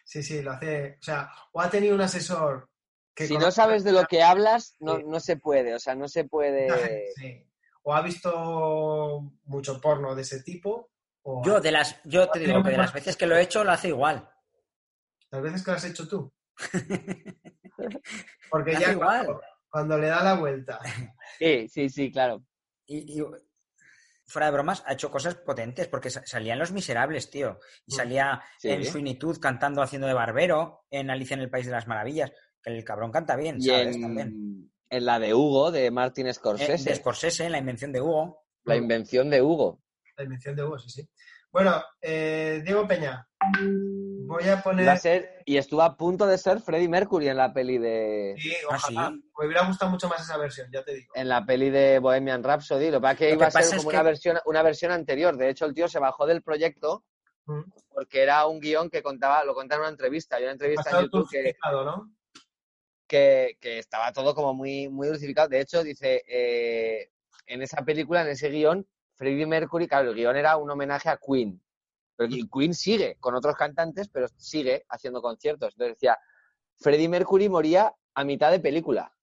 Sí, 0.06 0.24
sí, 0.24 0.41
lo 0.41 0.52
hace. 0.52 0.97
O 1.00 1.04
sea, 1.04 1.30
o 1.52 1.62
ha 1.62 1.70
tenido 1.70 1.93
un 1.95 2.02
asesor 2.02 2.70
que 3.14 3.28
Si 3.28 3.38
no 3.38 3.52
sabes 3.52 3.84
de 3.84 3.91
lo 3.91 4.06
que 4.06 4.24
hablas, 4.24 4.76
no, 4.80 4.97
Sí. 4.97 5.04
no 5.06 5.20
se 5.20 5.36
puede. 5.38 5.76
O 5.76 5.80
sea, 5.80 5.93
no 5.93 6.08
se 6.08 6.24
puede... 6.24 7.12
Sí. 7.16 7.45
O 7.84 7.93
ha 7.93 8.02
visto 8.02 9.32
mucho 9.45 9.80
porno 9.82 10.16
de 10.16 10.22
ese 10.24 10.41
tipo, 10.43 10.91
o 11.22 11.43
Yo, 11.45 11.60
de 11.60 11.72
las, 11.72 12.02
yo 12.04 12.30
te 12.30 12.39
digo 12.39 12.64
que 12.64 12.72
de 12.72 12.78
las 12.78 12.93
veces 12.93 13.16
que 13.18 13.26
lo 13.28 13.36
he 13.36 13.41
hecho 13.41 13.64
lo 13.64 13.72
hace 13.72 13.89
igual. 13.89 14.30
las 15.32 15.41
veces 15.41 15.64
que 15.64 15.72
lo 15.72 15.78
has 15.78 15.86
hecho 15.86 16.08
tú. 16.08 16.34
Porque 18.49 18.73
ya 18.75 18.91
igual. 18.91 19.25
cuando, 19.25 19.41
cuando 19.69 19.97
le 19.97 20.07
da 20.07 20.23
la 20.23 20.34
vuelta. 20.36 20.80
Sí, 21.39 21.67
sí, 21.69 21.89
sí, 21.89 22.11
claro. 22.11 22.43
Y, 22.86 23.19
y, 23.21 23.25
fuera 24.25 24.47
de 24.47 24.51
bromas, 24.51 24.84
ha 24.86 24.93
hecho 24.93 25.09
cosas 25.09 25.36
potentes 25.36 25.88
porque 25.88 26.09
sa- 26.09 26.25
salía 26.25 26.53
en 26.53 26.59
Los 26.59 26.71
Miserables, 26.71 27.30
tío. 27.30 27.59
Y 27.86 27.93
Mm. 27.93 27.95
salía 27.95 28.43
Sí. 28.57 28.69
en 28.69 28.84
Sweeney 28.86 29.15
Todd 29.17 29.39
cantando 29.39 29.82
haciendo 29.82 30.07
de 30.07 30.13
barbero, 30.13 30.86
en 30.89 31.09
Alicia 31.09 31.36
en 31.36 31.39
el 31.41 31.49
País 31.49 31.65
de 31.65 31.71
las 31.71 31.88
Maravillas. 31.88 32.32
Que 32.61 32.71
el 32.75 32.84
cabrón 32.84 33.11
canta 33.11 33.36
bien, 33.38 33.57
Y 33.59 33.67
¿sabes? 33.67 33.99
También. 34.01 34.27
en, 34.27 34.71
en 34.89 35.05
la 35.05 35.17
de 35.19 35.34
Hugo, 35.34 35.71
de 35.71 35.89
Martin 35.91 36.27
Eh, 36.27 36.34
Scorsese. 36.34 36.89
de 36.89 36.95
Scorsese, 36.97 37.45
en 37.45 37.53
la 37.53 37.57
invención 37.59 37.91
de 37.93 38.01
Hugo. 38.01 38.43
La 38.65 38.75
invención 38.75 39.30
de 39.30 39.41
Hugo. 39.41 39.82
La 40.17 40.23
invención 40.25 40.55
de 40.55 40.63
Hugo, 40.63 40.77
sí, 40.80 40.89
sí. 40.89 41.09
Bueno, 41.51 41.82
eh, 42.01 42.61
Diego 42.65 42.86
Peña, 42.88 43.25
voy 44.34 44.47
a 44.49 44.61
poner. 44.63 44.84
Iba 44.84 44.93
a 44.93 44.97
ser, 44.97 45.41
y 45.45 45.57
estuvo 45.57 45.82
a 45.82 45.95
punto 45.97 46.25
de 46.27 46.38
ser 46.38 46.59
Freddie 46.61 46.88
Mercury 46.89 47.27
en 47.30 47.38
la 47.38 47.53
peli 47.53 47.77
de 47.77 48.36
Sí, 48.38 48.53
Ah, 48.69 48.75
ojalá. 48.75 49.09
sí. 49.13 49.23
Me 49.39 49.45
hubiera 49.45 49.65
gustado 49.67 49.91
mucho 49.91 50.07
más 50.07 50.21
esa 50.21 50.38
versión, 50.38 50.67
ya 50.71 50.84
te 50.84 50.93
digo. 50.95 51.11
en 51.15 51.27
la 51.30 51.45
peli 51.45 51.69
de 51.69 51.99
Bohemian 51.99 52.43
Rhapsody. 52.43 52.91
Lo 52.91 52.97
que 52.97 53.01
pasa 53.01 53.13
es 53.13 53.17
que 53.19 53.30
iba 53.32 53.38
que 53.49 53.57
a 53.57 53.61
ser 53.61 53.77
como 53.77 53.89
que- 53.89 53.95
una 53.95 54.03
versión, 54.03 54.38
una 54.45 54.61
versión 54.63 54.91
anterior. 54.91 55.36
De 55.38 55.49
hecho, 55.49 55.65
el 55.65 55.73
tío 55.73 55.88
se 55.88 55.99
bajó 55.99 56.25
del 56.25 56.41
proyecto 56.41 57.03
Mm. 57.45 57.61
porque 57.89 58.21
era 58.21 58.45
un 58.45 58.59
guion 58.59 58.89
que 58.89 59.01
contaba, 59.01 59.43
lo 59.43 59.53
contaba 59.55 59.80
en 59.80 59.84
una 59.86 59.89
entrevista. 59.91 60.36
Hay 60.36 60.43
una 60.43 60.51
entrevista 60.51 60.91
en 60.91 61.01
YouTube 61.05 61.27
que, 61.32 61.55
¿no? 61.84 62.11
que, 63.07 63.57
que 63.59 63.80
estaba 63.80 64.11
todo 64.11 64.36
como 64.36 64.53
muy, 64.53 64.88
muy 64.88 65.07
dulcificado. 65.07 65.47
De 65.49 65.61
hecho, 65.61 65.84
dice, 65.84 66.23
eh, 66.27 67.09
en 67.47 67.61
esa 67.63 67.82
película, 67.84 68.21
en 68.21 68.27
ese 68.27 68.49
guion, 68.49 68.86
Freddie 69.15 69.47
Mercury, 69.47 69.88
claro, 69.88 70.09
el 70.11 70.15
guion 70.15 70.36
era 70.38 70.57
un 70.57 70.69
homenaje 70.69 71.09
a 71.09 71.17
Queen. 71.17 71.59
Pero 72.20 72.36
y 72.36 72.49
Queen 72.49 72.74
sigue 72.74 73.15
con 73.22 73.34
otros 73.34 73.55
cantantes, 73.55 74.09
pero 74.09 74.28
sigue 74.36 74.86
haciendo 74.89 75.22
conciertos. 75.22 75.72
Entonces 75.72 75.95
decía, 75.95 76.17
Freddie 76.78 77.07
Mercury 77.07 77.47
moría 77.47 77.95
a 78.13 78.24
mitad 78.26 78.51
de 78.51 78.59
película. 78.59 79.13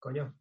Coño. 0.00 0.36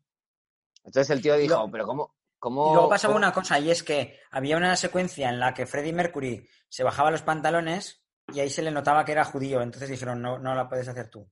Entonces 0.83 1.07
el 1.11 1.21
tío 1.21 1.35
dijo, 1.37 1.69
pero 1.71 1.85
¿cómo? 1.85 2.15
cómo 2.39 2.69
Y 2.71 2.73
luego 2.73 2.89
pasaba 2.89 3.13
cómo- 3.13 3.23
una 3.23 3.31
cosa, 3.31 3.59
y 3.59 3.69
es 3.69 3.83
que 3.83 4.19
había 4.31 4.57
una 4.57 4.75
secuencia 4.75 5.29
en 5.29 5.39
la 5.39 5.53
que 5.53 5.67
Freddie 5.67 5.93
Mercury 5.93 6.49
se 6.67 6.83
bajaba 6.83 7.11
los 7.11 7.21
pantalones 7.21 8.03
y 8.33 8.39
ahí 8.39 8.49
se 8.49 8.63
le 8.63 8.71
notaba 8.71 9.05
que 9.05 9.11
era 9.11 9.23
judío. 9.23 9.61
Entonces 9.61 9.87
dijeron, 9.89 10.23
no, 10.23 10.39
no 10.39 10.55
la 10.55 10.67
puedes 10.67 10.87
hacer 10.87 11.11
tú. 11.11 11.29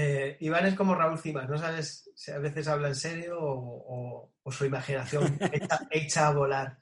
Eh, 0.00 0.36
Iván 0.40 0.64
es 0.66 0.74
como 0.74 0.94
Raúl 0.94 1.18
Cimas, 1.18 1.48
no 1.48 1.58
sabes 1.58 2.08
si 2.14 2.30
a 2.30 2.38
veces 2.38 2.68
habla 2.68 2.86
en 2.88 2.94
serio 2.94 3.36
o, 3.40 3.50
o- 4.22 4.32
o 4.44 4.52
su 4.52 4.64
imaginación 4.64 5.36
hecha, 5.52 5.80
hecha 5.90 6.28
a 6.28 6.32
volar. 6.32 6.78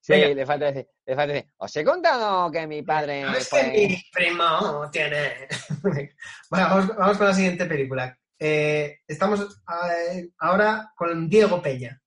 Sí, 0.00 0.12
Venga. 0.14 0.28
le 0.28 0.46
falta 0.46 0.64
decir, 0.72 0.88
le 1.04 1.14
falta 1.14 1.32
decir, 1.34 1.52
os 1.58 1.76
he 1.76 1.84
contado 1.84 2.50
que 2.50 2.66
mi 2.66 2.82
padre 2.82 3.22
No 3.24 3.34
es 3.34 3.46
fue... 3.48 3.60
que 3.60 3.88
mi 3.88 4.02
primo 4.10 4.88
tiene. 4.90 5.48
bueno, 5.82 6.66
vamos, 6.68 6.96
vamos 6.96 7.18
con 7.18 7.26
la 7.26 7.34
siguiente 7.34 7.66
película. 7.66 8.18
Eh, 8.38 9.00
estamos 9.06 9.40
eh, 9.42 10.30
ahora 10.38 10.92
con 10.96 11.28
Diego 11.28 11.60
Peña. 11.60 12.00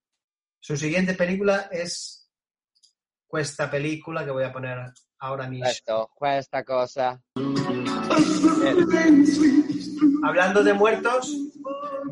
Su 0.60 0.76
siguiente 0.76 1.14
película 1.14 1.70
es 1.72 2.28
esta 3.34 3.70
película 3.70 4.26
que 4.26 4.32
voy 4.32 4.46
a 4.46 4.52
poner 4.54 4.80
ahora 5.20 5.48
mismo. 5.48 5.66
Esto, 5.66 6.10
esta 6.22 6.64
cosa. 6.64 7.22
Hablando 10.24 10.64
de 10.64 10.74
muertos, 10.74 11.36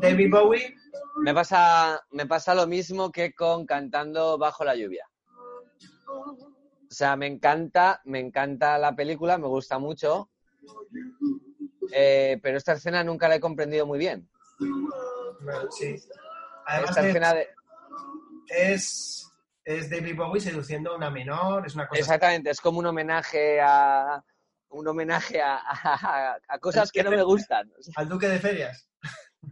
David 0.00 0.30
Bowie. 0.30 0.74
Me 1.22 1.34
pasa, 1.34 2.00
me 2.12 2.26
pasa 2.26 2.54
lo 2.54 2.66
mismo 2.66 3.10
que 3.10 3.34
con 3.34 3.66
Cantando 3.66 4.38
bajo 4.38 4.64
la 4.64 4.76
lluvia. 4.76 5.08
O 6.90 6.94
sea, 6.94 7.16
me 7.16 7.26
encanta, 7.26 8.00
me 8.04 8.20
encanta 8.20 8.78
la 8.78 8.94
película, 8.94 9.36
me 9.36 9.46
gusta 9.46 9.78
mucho. 9.78 10.30
Eh, 11.92 12.38
pero 12.42 12.56
esta 12.56 12.72
escena 12.72 13.04
nunca 13.04 13.28
la 13.28 13.36
he 13.36 13.40
comprendido 13.40 13.86
muy 13.86 13.98
bien. 13.98 14.28
Sí. 15.70 15.96
Además 16.66 16.90
Esta 16.90 17.00
es, 17.00 17.06
escena 17.08 17.34
de... 17.34 17.48
es, 18.48 19.27
es 19.68 19.90
David 19.90 20.16
Bowie 20.16 20.40
seduciendo 20.40 20.92
a 20.92 20.96
una 20.96 21.10
menor, 21.10 21.66
es 21.66 21.74
una 21.74 21.86
cosa 21.86 22.00
Exactamente, 22.00 22.48
es 22.50 22.60
como 22.60 22.78
un 22.78 22.86
homenaje 22.86 23.60
a 23.60 24.24
un 24.70 24.88
homenaje 24.88 25.40
a, 25.42 25.56
a- 25.58 26.38
a 26.48 26.58
cosas 26.58 26.90
que 26.90 27.02
no 27.02 27.10
me 27.10 27.22
gustan. 27.22 27.70
Al 27.96 28.08
Duque 28.08 28.28
de 28.28 28.38
Ferias. 28.38 28.88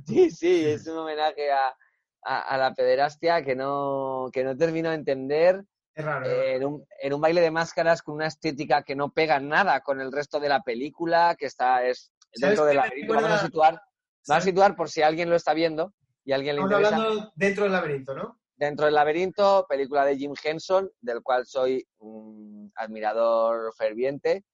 Sí, 0.06 0.30
sí, 0.30 0.66
es 0.66 0.86
un 0.86 0.98
homenaje 0.98 1.52
a, 1.52 1.74
a- 2.22 2.56
la 2.56 2.74
pederastia 2.74 3.42
que 3.42 3.54
no, 3.54 4.30
que 4.32 4.42
no 4.42 4.56
termino 4.56 4.88
de 4.90 4.96
entender 4.96 5.64
Es 5.94 6.04
raro. 6.04 6.26
eh, 6.26 6.56
en, 6.56 6.64
un, 6.64 6.86
en 7.00 7.12
un 7.12 7.20
baile 7.20 7.40
de 7.42 7.50
máscaras 7.50 8.02
con 8.02 8.14
una 8.14 8.26
estética 8.26 8.82
que 8.82 8.96
no 8.96 9.10
pega 9.10 9.38
nada 9.38 9.80
con 9.80 10.00
el 10.00 10.10
resto 10.12 10.40
de 10.40 10.48
la 10.48 10.62
película, 10.62 11.36
que 11.38 11.46
está 11.46 11.84
es 11.84 12.10
¿Sabes 12.32 12.56
dentro 12.56 12.64
del 12.64 12.76
me 12.76 12.82
laberinto. 12.82 13.14
Vamos 13.14 13.30
a 13.30 13.38
situar, 13.44 13.82
vamos 14.26 14.42
a 14.42 14.46
situar 14.46 14.76
por 14.76 14.88
si 14.90 15.02
alguien 15.02 15.28
lo 15.30 15.36
está 15.36 15.52
viendo 15.54 15.92
y 16.24 16.32
a 16.32 16.36
alguien 16.36 16.56
le 16.56 16.62
Estamos 16.62 16.80
interesa. 16.82 17.02
hablando 17.04 17.32
dentro 17.36 17.64
del 17.64 17.72
laberinto, 17.72 18.14
¿no? 18.14 18.40
Dentro 18.56 18.86
del 18.86 18.94
laberinto, 18.94 19.66
película 19.68 20.04
de 20.04 20.16
Jim 20.16 20.32
Henson, 20.42 20.90
del 21.00 21.22
cual 21.22 21.46
soy 21.46 21.86
un 21.98 22.72
admirador 22.74 23.72
ferviente. 23.76 24.44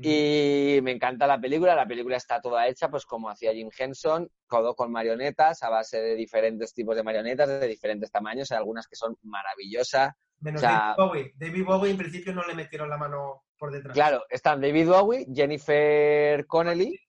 Y 0.00 0.80
me 0.82 0.92
encanta 0.92 1.26
la 1.26 1.40
película. 1.40 1.74
La 1.74 1.88
película 1.88 2.16
está 2.18 2.40
toda 2.42 2.68
hecha, 2.68 2.90
pues 2.90 3.06
como 3.06 3.30
hacía 3.30 3.52
Jim 3.54 3.70
Henson, 3.76 4.30
todo 4.48 4.74
con 4.74 4.92
marionetas, 4.92 5.62
a 5.62 5.70
base 5.70 6.00
de 6.00 6.14
diferentes 6.14 6.74
tipos 6.74 6.94
de 6.94 7.02
marionetas, 7.02 7.48
de 7.48 7.66
diferentes 7.66 8.10
tamaños. 8.10 8.52
Hay 8.52 8.58
algunas 8.58 8.86
que 8.86 8.96
son 8.96 9.16
maravillosas. 9.22 10.12
Menos 10.40 10.62
o 10.62 10.66
sea- 10.66 10.94
David 10.96 11.08
Bowie. 11.08 11.32
David 11.36 11.64
Bowie 11.64 11.90
en 11.90 11.96
principio 11.96 12.34
no 12.34 12.46
le 12.46 12.54
metieron 12.54 12.90
la 12.90 12.98
mano 12.98 13.44
por 13.58 13.72
detrás. 13.72 13.94
Claro, 13.94 14.24
están 14.28 14.60
David 14.60 14.88
Bowie, 14.88 15.26
Jennifer 15.34 16.46
Connelly, 16.46 17.00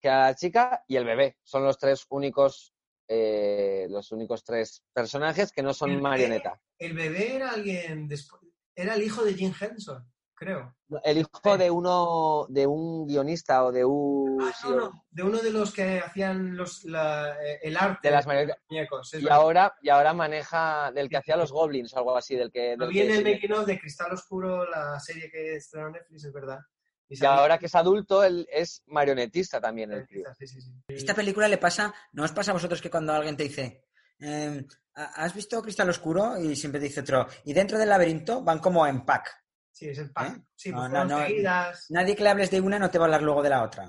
que 0.00 0.08
era 0.08 0.22
la 0.22 0.34
chica, 0.34 0.82
y 0.88 0.96
el 0.96 1.04
bebé. 1.04 1.36
Son 1.44 1.62
los 1.62 1.78
tres 1.78 2.06
únicos, 2.08 2.74
eh, 3.08 3.86
los 3.90 4.12
únicos 4.12 4.44
tres 4.44 4.82
personajes 4.92 5.52
que 5.52 5.62
no 5.62 5.74
son 5.74 6.00
marionetas. 6.00 6.58
El 6.78 6.94
bebé 6.94 7.36
era 7.36 7.50
alguien 7.50 8.08
después. 8.08 8.42
Era 8.74 8.94
el 8.94 9.02
hijo 9.02 9.22
de 9.24 9.34
Jim 9.34 9.52
Henson, 9.60 10.10
creo. 10.34 10.74
El 11.04 11.18
hijo 11.18 11.58
de 11.58 11.70
uno, 11.70 12.46
de 12.48 12.66
un 12.66 13.06
guionista 13.06 13.64
o 13.64 13.72
de 13.72 13.84
un 13.84 14.38
Ah, 14.42 14.52
sí, 14.60 14.68
no, 14.70 14.76
no, 14.76 15.04
de 15.10 15.22
uno 15.22 15.38
de 15.38 15.50
los 15.50 15.72
que 15.72 16.00
hacían 16.00 16.56
los, 16.56 16.84
la- 16.84 17.36
eh, 17.44 17.60
el 17.62 17.76
arte 17.76 18.08
de 18.08 18.14
las 18.14 18.26
marionetas. 18.26 18.58
muñecos. 18.68 19.14
Y 19.14 19.28
ahora, 19.28 19.74
y 19.82 19.88
ahora 19.90 20.12
maneja 20.14 20.90
del 20.92 21.08
que 21.08 21.18
hacía 21.18 21.36
los 21.36 21.52
goblins 21.52 21.92
o 21.94 21.98
algo 21.98 22.16
así, 22.16 22.34
del 22.34 22.50
que, 22.50 22.76
Lo 22.76 22.86
del 22.86 22.94
vi 22.94 23.00
en 23.02 23.08
que 23.08 23.14
el 23.18 23.24
making 23.34 23.52
of 23.52 23.66
de 23.66 23.78
Cristal 23.78 24.12
Oscuro, 24.12 24.68
la 24.68 24.98
serie 25.00 25.30
que 25.30 25.56
estrenó 25.56 25.90
Netflix, 25.90 26.24
es 26.24 26.32
verdad. 26.32 26.58
Y 27.08 27.24
ahora 27.24 27.58
que 27.58 27.66
es 27.66 27.74
adulto, 27.74 28.24
él 28.24 28.46
es 28.50 28.82
marionetista 28.86 29.60
también, 29.60 29.92
el 29.92 30.06
crío. 30.06 30.26
Sí, 30.38 30.46
sí, 30.46 30.60
sí. 30.62 30.72
Esta 30.88 31.14
película 31.14 31.46
le 31.48 31.58
pasa, 31.58 31.92
¿no 32.12 32.24
os 32.24 32.32
pasa 32.32 32.50
a 32.52 32.54
vosotros 32.54 32.80
que 32.80 32.90
cuando 32.90 33.12
alguien 33.12 33.36
te 33.36 33.42
dice, 33.44 33.84
eh, 34.20 34.66
¿has 34.94 35.34
visto 35.34 35.60
Cristal 35.62 35.90
Oscuro? 35.90 36.38
Y 36.38 36.56
siempre 36.56 36.80
te 36.80 36.86
dice 36.86 37.00
otro, 37.00 37.26
y 37.44 37.52
dentro 37.52 37.78
del 37.78 37.88
laberinto 37.90 38.42
van 38.42 38.60
como 38.60 38.86
en 38.86 39.04
pack. 39.04 39.30
Sí, 39.70 39.88
es 39.88 39.98
el 39.98 40.10
pack. 40.10 40.36
¿Eh? 40.38 40.42
Sí, 40.54 40.70
No, 40.70 40.78
pues 40.80 40.90
no, 40.90 41.04
no. 41.04 41.18
seguidas. 41.26 41.86
Nadie 41.90 42.16
que 42.16 42.22
le 42.22 42.28
hables 42.30 42.50
de 42.50 42.60
una 42.60 42.78
no 42.78 42.90
te 42.90 42.98
va 42.98 43.04
a 43.04 43.06
hablar 43.08 43.22
luego 43.22 43.42
de 43.42 43.50
la 43.50 43.62
otra. 43.62 43.84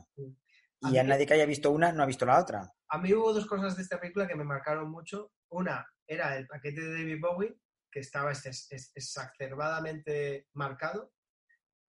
A 0.81 0.89
Y 0.91 0.97
a 0.97 1.03
mí- 1.03 1.09
nadie 1.09 1.25
que 1.25 1.33
haya 1.35 1.45
visto 1.45 1.71
una 1.71 1.91
no 1.93 2.03
ha 2.03 2.05
visto 2.05 2.25
la 2.25 2.39
otra. 2.39 2.73
A 2.89 2.97
mí 2.97 3.13
hubo 3.13 3.31
dos 3.33 3.45
cosas 3.45 3.75
de 3.77 3.83
esta 3.83 3.99
película 3.99 4.27
que 4.27 4.35
me 4.35 4.43
marcaron 4.43 4.89
mucho. 4.91 5.31
Una 5.49 5.85
era 6.07 6.35
el 6.37 6.45
paquete 6.47 6.81
de 6.81 6.91
David 6.91 7.19
Bowie, 7.21 7.57
que 7.91 7.99
estaba 8.01 8.31
es- 8.31 8.45
es- 8.71 8.91
exacerbadamente 8.95 10.47
marcado. 10.53 11.13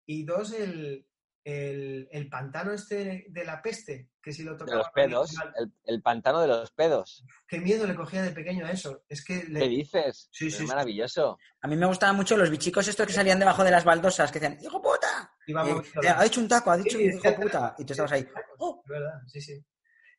Y 0.05 0.25
dos, 0.25 0.51
el, 0.53 1.07
el, 1.45 2.07
el 2.11 2.29
pantano 2.29 2.71
este 2.71 3.25
de 3.29 3.43
la 3.45 3.61
peste, 3.61 4.09
que 4.21 4.31
si 4.31 4.43
lo 4.43 4.53
De 4.53 4.57
tocaba... 4.59 4.77
los 4.77 4.89
pedos, 4.91 5.35
el, 5.57 5.71
el 5.85 6.01
pantano 6.01 6.39
de 6.41 6.47
los 6.47 6.71
pedos. 6.71 7.25
Qué 7.47 7.59
miedo 7.59 7.85
le 7.85 7.95
cogía 7.95 8.21
de 8.21 8.31
pequeño 8.31 8.65
a 8.65 8.71
eso. 8.71 9.03
Es 9.09 9.23
que 9.25 9.43
le- 9.43 9.59
¿Qué 9.59 9.67
dices? 9.67 10.29
Sí, 10.31 10.47
Es 10.47 10.55
sí, 10.57 10.63
maravilloso. 10.65 11.37
A 11.61 11.67
mí 11.67 11.75
me 11.75 11.85
gustaban 11.85 12.15
mucho 12.15 12.37
los 12.37 12.49
bichicos 12.49 12.87
estos 12.87 13.05
que 13.07 13.13
salían 13.13 13.39
debajo 13.39 13.63
de 13.63 13.71
las 13.71 13.83
baldosas, 13.83 14.31
que 14.31 14.39
decían, 14.39 14.57
¡hijo 14.61 14.81
puta! 14.81 15.31
Eh, 15.47 15.53
moviendo 15.53 15.81
eh, 15.81 15.85
la- 16.03 16.19
ha 16.19 16.23
dicho 16.23 16.39
un 16.39 16.47
taco, 16.47 16.71
ha 16.71 16.77
dicho 16.77 16.97
Sí, 16.97 17.05
hijo 17.05 17.35
puta. 17.35 17.75
Y 17.77 17.85
tú 17.85 17.93
estabas 17.93 18.11
ahí, 18.13 18.25
¡oh! 18.59 18.81
Verdad, 18.87 19.21
sí, 19.27 19.41
sí. 19.41 19.65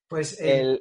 Pues 0.06 0.38
el, 0.40 0.80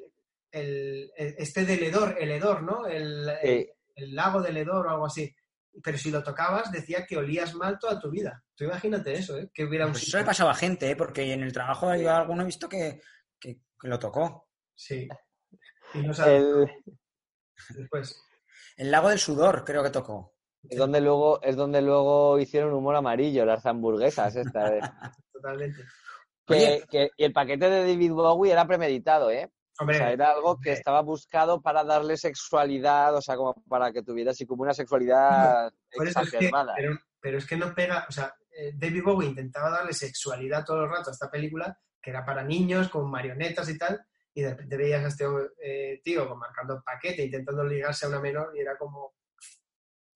El, 0.52 1.10
este 1.16 1.66
del 1.66 1.84
Hedor, 1.84 2.18
el 2.20 2.30
Hedor, 2.32 2.62
¿no? 2.64 2.86
El, 2.86 3.28
el- 3.30 3.60
eh, 3.62 3.76
el 3.96 4.14
lago 4.16 4.42
del 4.42 4.58
Hedor 4.58 4.88
o 4.88 4.90
algo 4.90 5.06
así. 5.06 5.34
Pero 5.82 5.98
si 5.98 6.12
lo 6.12 6.22
tocabas, 6.22 6.72
decía 6.72 7.06
que 7.06 7.18
olías 7.18 7.56
mal 7.56 7.80
toda 7.80 8.00
tu 8.00 8.10
vida. 8.12 8.44
Tú 8.56 8.66
imagínate 8.66 9.14
eso, 9.14 9.38
¿eh? 9.38 9.50
Que 9.54 9.64
hubiera 9.66 9.86
un 9.88 9.94
Pues 9.94 10.04
eso 10.04 10.18
le 10.18 10.24
pasaba 10.26 10.52
a 10.52 10.56
gente, 10.56 10.92
¿eh? 10.92 10.96
porque 10.96 11.34
en 11.34 11.42
el 11.42 11.52
trabajo 11.54 11.96
yo 11.96 12.14
alguno 12.14 12.44
he 12.44 12.46
visto 12.46 12.70
que, 12.70 13.02
que- 13.40 13.60
que 13.80 13.88
lo 13.88 13.98
tocó. 13.98 14.50
Sí. 14.76 15.08
Y 15.96 16.00
no 16.00 16.14
el- 16.26 16.70
después. 17.76 18.22
El 18.78 18.92
lago 18.92 19.10
del 19.10 19.20
sudor 19.20 19.64
creo 19.64 19.84
que 19.84 19.90
tocó. 19.90 20.34
es, 20.70 20.78
donde 20.78 21.02
luego, 21.02 21.42
es 21.42 21.56
donde 21.56 21.82
luego 21.82 22.40
hicieron 22.40 22.74
humor 22.74 22.96
amarillo, 22.96 23.46
las 23.46 23.66
hamburguesas 23.66 24.36
esta 24.36 24.70
vez. 24.70 24.84
Totalmente. 25.34 25.84
Que, 26.46 26.54
Oye. 26.56 26.86
que- 26.90 27.10
y 27.18 27.24
el 27.26 27.34
paquete 27.34 27.70
de 27.70 27.80
David 27.92 28.12
Bowie 28.12 28.52
era 28.52 28.66
premeditado, 28.68 29.30
¿eh? 29.32 29.52
O 29.80 29.86
sea, 29.92 30.12
era 30.12 30.32
algo 30.32 30.60
que 30.60 30.72
estaba 30.72 31.02
buscado 31.02 31.62
para 31.62 31.84
darle 31.84 32.16
sexualidad, 32.18 33.16
o 33.16 33.22
sea, 33.22 33.36
como 33.36 33.54
para 33.68 33.92
que 33.92 34.04
tuviera 34.04 34.32
así 34.32 34.46
como 34.46 34.62
una 34.64 34.74
sexualidad 34.74 35.74
es 35.92 36.14
que, 36.14 36.20
exacerbada. 36.22 36.74
pero, 36.76 37.00
pero 37.20 37.38
es 37.40 37.46
que 37.48 37.58
no 37.58 37.74
pega, 37.74 38.06
o 38.08 38.12
sea, 38.12 38.36
eh, 38.52 38.72
David 38.76 39.04
Bowie 39.04 39.30
intentaba 39.30 39.72
darle 39.72 39.94
sexualidad 39.94 40.64
todo 40.64 40.84
el 40.84 40.90
rato 40.92 41.10
a 41.10 41.14
esta 41.14 41.32
película, 41.32 41.76
que 42.02 42.12
era 42.12 42.24
para 42.24 42.44
niños, 42.44 42.90
con 42.90 43.10
marionetas 43.10 43.68
y 43.70 43.78
tal, 43.78 44.06
y 44.36 44.42
de 44.44 44.52
repente 44.52 44.78
veías 44.78 45.04
a 45.04 45.08
este 45.08 45.26
eh, 45.64 46.02
tío 46.04 46.28
con 46.30 46.38
marcando 46.38 46.82
paquete, 46.86 47.24
intentando 47.26 47.64
ligarse 47.64 48.06
a 48.06 48.10
una 48.10 48.20
menor, 48.20 48.52
y 48.56 48.60
era 48.60 48.78
como 48.78 49.16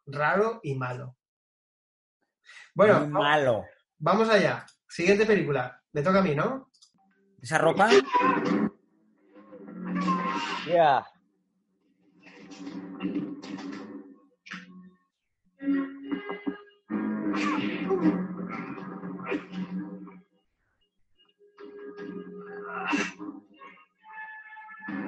raro 0.05 0.59
y 0.63 0.75
malo. 0.75 1.17
Bueno, 2.75 2.99
Muy 2.99 3.11
vamos- 3.11 3.23
malo. 3.23 3.65
vamos 3.97 4.29
allá. 4.29 4.65
Siguiente 4.87 5.25
película. 5.25 5.81
Me 5.93 6.01
toca 6.03 6.19
a 6.19 6.21
mí, 6.21 6.35
¿no? 6.35 6.69
Esa 7.41 7.57
ropa, 7.57 7.89
Ya. 10.67 11.05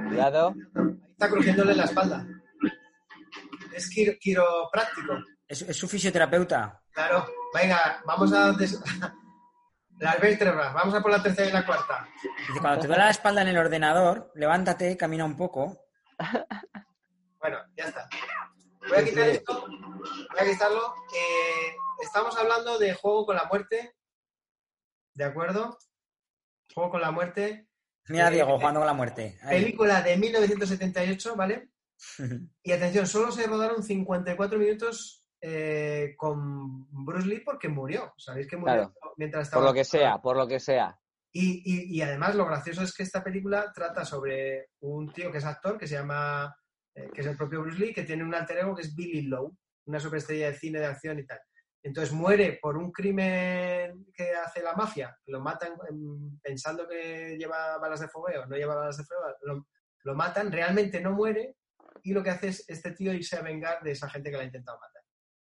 Cuidado. 0.08 0.54
Está 1.12 1.30
crujiéndole 1.30 1.76
la 1.76 1.84
espalda. 1.86 2.26
Es 3.74 3.90
quiro- 3.90 4.18
quiropráctico. 4.20 5.14
es, 5.48 5.62
es 5.62 5.78
su 5.78 5.88
fisioterapeuta. 5.88 6.82
Claro. 6.92 7.26
Venga, 7.54 8.02
vamos 8.06 8.32
a... 8.34 8.52
des- 8.54 8.80
Las 10.00 10.20
vértebras. 10.20 10.74
Vamos 10.74 10.96
a 10.96 11.02
por 11.02 11.12
la 11.12 11.22
tercera 11.22 11.50
y 11.50 11.52
la 11.52 11.66
cuarta. 11.66 12.08
Dice, 12.48 12.60
cuando 12.60 12.82
te 12.82 12.88
duele 12.88 13.04
la 13.04 13.10
espalda 13.10 13.42
en 13.42 13.50
el 13.50 13.58
ordenador, 13.58 14.32
levántate, 14.36 14.96
camina 14.98 15.26
un 15.26 15.36
poco. 15.36 15.86
Bueno, 17.40 17.58
ya 17.78 17.86
está. 17.86 18.10
Voy 18.88 18.98
a 18.98 19.06
quitar 19.06 19.30
esto. 19.30 19.66
Voy 19.68 20.40
a 20.40 20.52
quitarlo. 20.52 20.94
Eh, 21.16 21.76
estamos 22.02 22.38
hablando 22.38 22.78
de 22.78 22.94
Juego 22.94 23.26
con 23.26 23.36
la 23.38 23.46
Muerte. 23.46 23.96
¿De 25.14 25.24
acuerdo? 25.24 25.78
Juego 26.74 26.92
con 26.92 27.02
la 27.02 27.12
Muerte. 27.12 27.70
Mira, 28.10 28.30
Diego, 28.30 28.50
eh, 28.50 28.56
jugando 28.58 28.80
con 28.80 28.88
la 28.88 28.94
muerte. 28.94 29.40
Ahí. 29.44 29.62
Película 29.62 30.02
de 30.02 30.18
1978, 30.18 31.36
¿vale? 31.36 31.70
Y 32.64 32.72
atención, 32.72 33.06
solo 33.08 33.32
se 33.32 33.46
rodaron 33.46 33.84
54 33.84 34.58
minutos 34.58 35.19
eh, 35.42 36.14
con 36.18 36.88
Bruce 37.06 37.28
Lee 37.28 37.42
porque 37.46 37.70
murió. 37.70 38.14
¿Sabéis 38.18 38.48
que 38.48 38.58
murió 38.58 38.94
mientras 39.18 39.44
estaba... 39.48 39.62
Por 39.64 39.70
lo 39.70 39.74
que 39.74 39.84
sea, 39.86 40.18
por 40.22 40.38
lo 40.38 40.48
que 40.48 40.60
sea. 40.60 41.00
Y, 41.32 41.62
y- 41.66 41.98
y 41.98 42.02
además 42.02 42.36
lo 42.36 42.46
gracioso 42.46 42.82
es 42.82 42.94
que 42.94 43.04
esta 43.04 43.24
película 43.24 43.72
trata 43.74 44.04
sobre 44.04 44.70
un 44.82 45.12
tío 45.14 45.32
que 45.32 45.38
es 45.38 45.46
actor, 45.46 45.78
que 45.78 45.88
se 45.88 45.96
llama, 45.96 46.56
eh, 46.96 47.10
que 47.14 47.22
es 47.22 47.28
el 47.28 47.38
propio 47.38 47.62
Bruce 47.62 47.78
Lee, 47.80 47.94
que 47.94 48.04
tiene 48.04 48.24
un 48.24 48.34
alter 48.34 48.58
ego 48.60 48.76
que 48.76 48.82
es 48.82 48.96
Billy 48.96 49.24
Lowe, 49.24 49.56
una 49.86 50.00
superestrella 50.00 50.48
de 50.52 50.58
cine 50.58 50.80
de 50.80 50.88
acción 50.88 51.20
y 51.20 51.26
tal. 51.26 51.40
Entonces 51.82 52.14
muere 52.14 52.60
por 52.62 52.78
un 52.78 52.92
crimen 52.92 54.06
que 54.14 54.32
hace 54.36 54.62
la 54.62 54.74
mafia, 54.74 55.16
lo 55.28 55.40
matan 55.40 55.74
em, 55.90 56.38
pensando 56.42 56.88
que 56.88 57.38
lleva 57.38 57.78
balas 57.78 58.02
de 58.02 58.10
fogueo, 58.10 58.46
no 58.48 58.58
lleva 58.58 58.76
balas 58.76 58.98
de 58.98 59.06
fogueo, 59.06 59.36
lo, 59.44 59.68
lo 60.04 60.16
matan, 60.16 60.52
realmente 60.52 61.00
no 61.00 61.12
muere 61.12 61.56
y 62.04 62.12
lo 62.14 62.22
que 62.22 62.32
hace 62.32 62.50
es 62.50 62.66
este 62.70 62.92
tío 62.92 63.14
irse 63.14 63.38
a 63.38 63.42
vengar 63.42 63.82
de 63.82 63.92
esa 63.92 64.10
gente 64.10 64.30
que 64.30 64.36
la 64.38 64.44
ha 64.44 64.46
intentado 64.48 64.78
matar. 64.78 64.99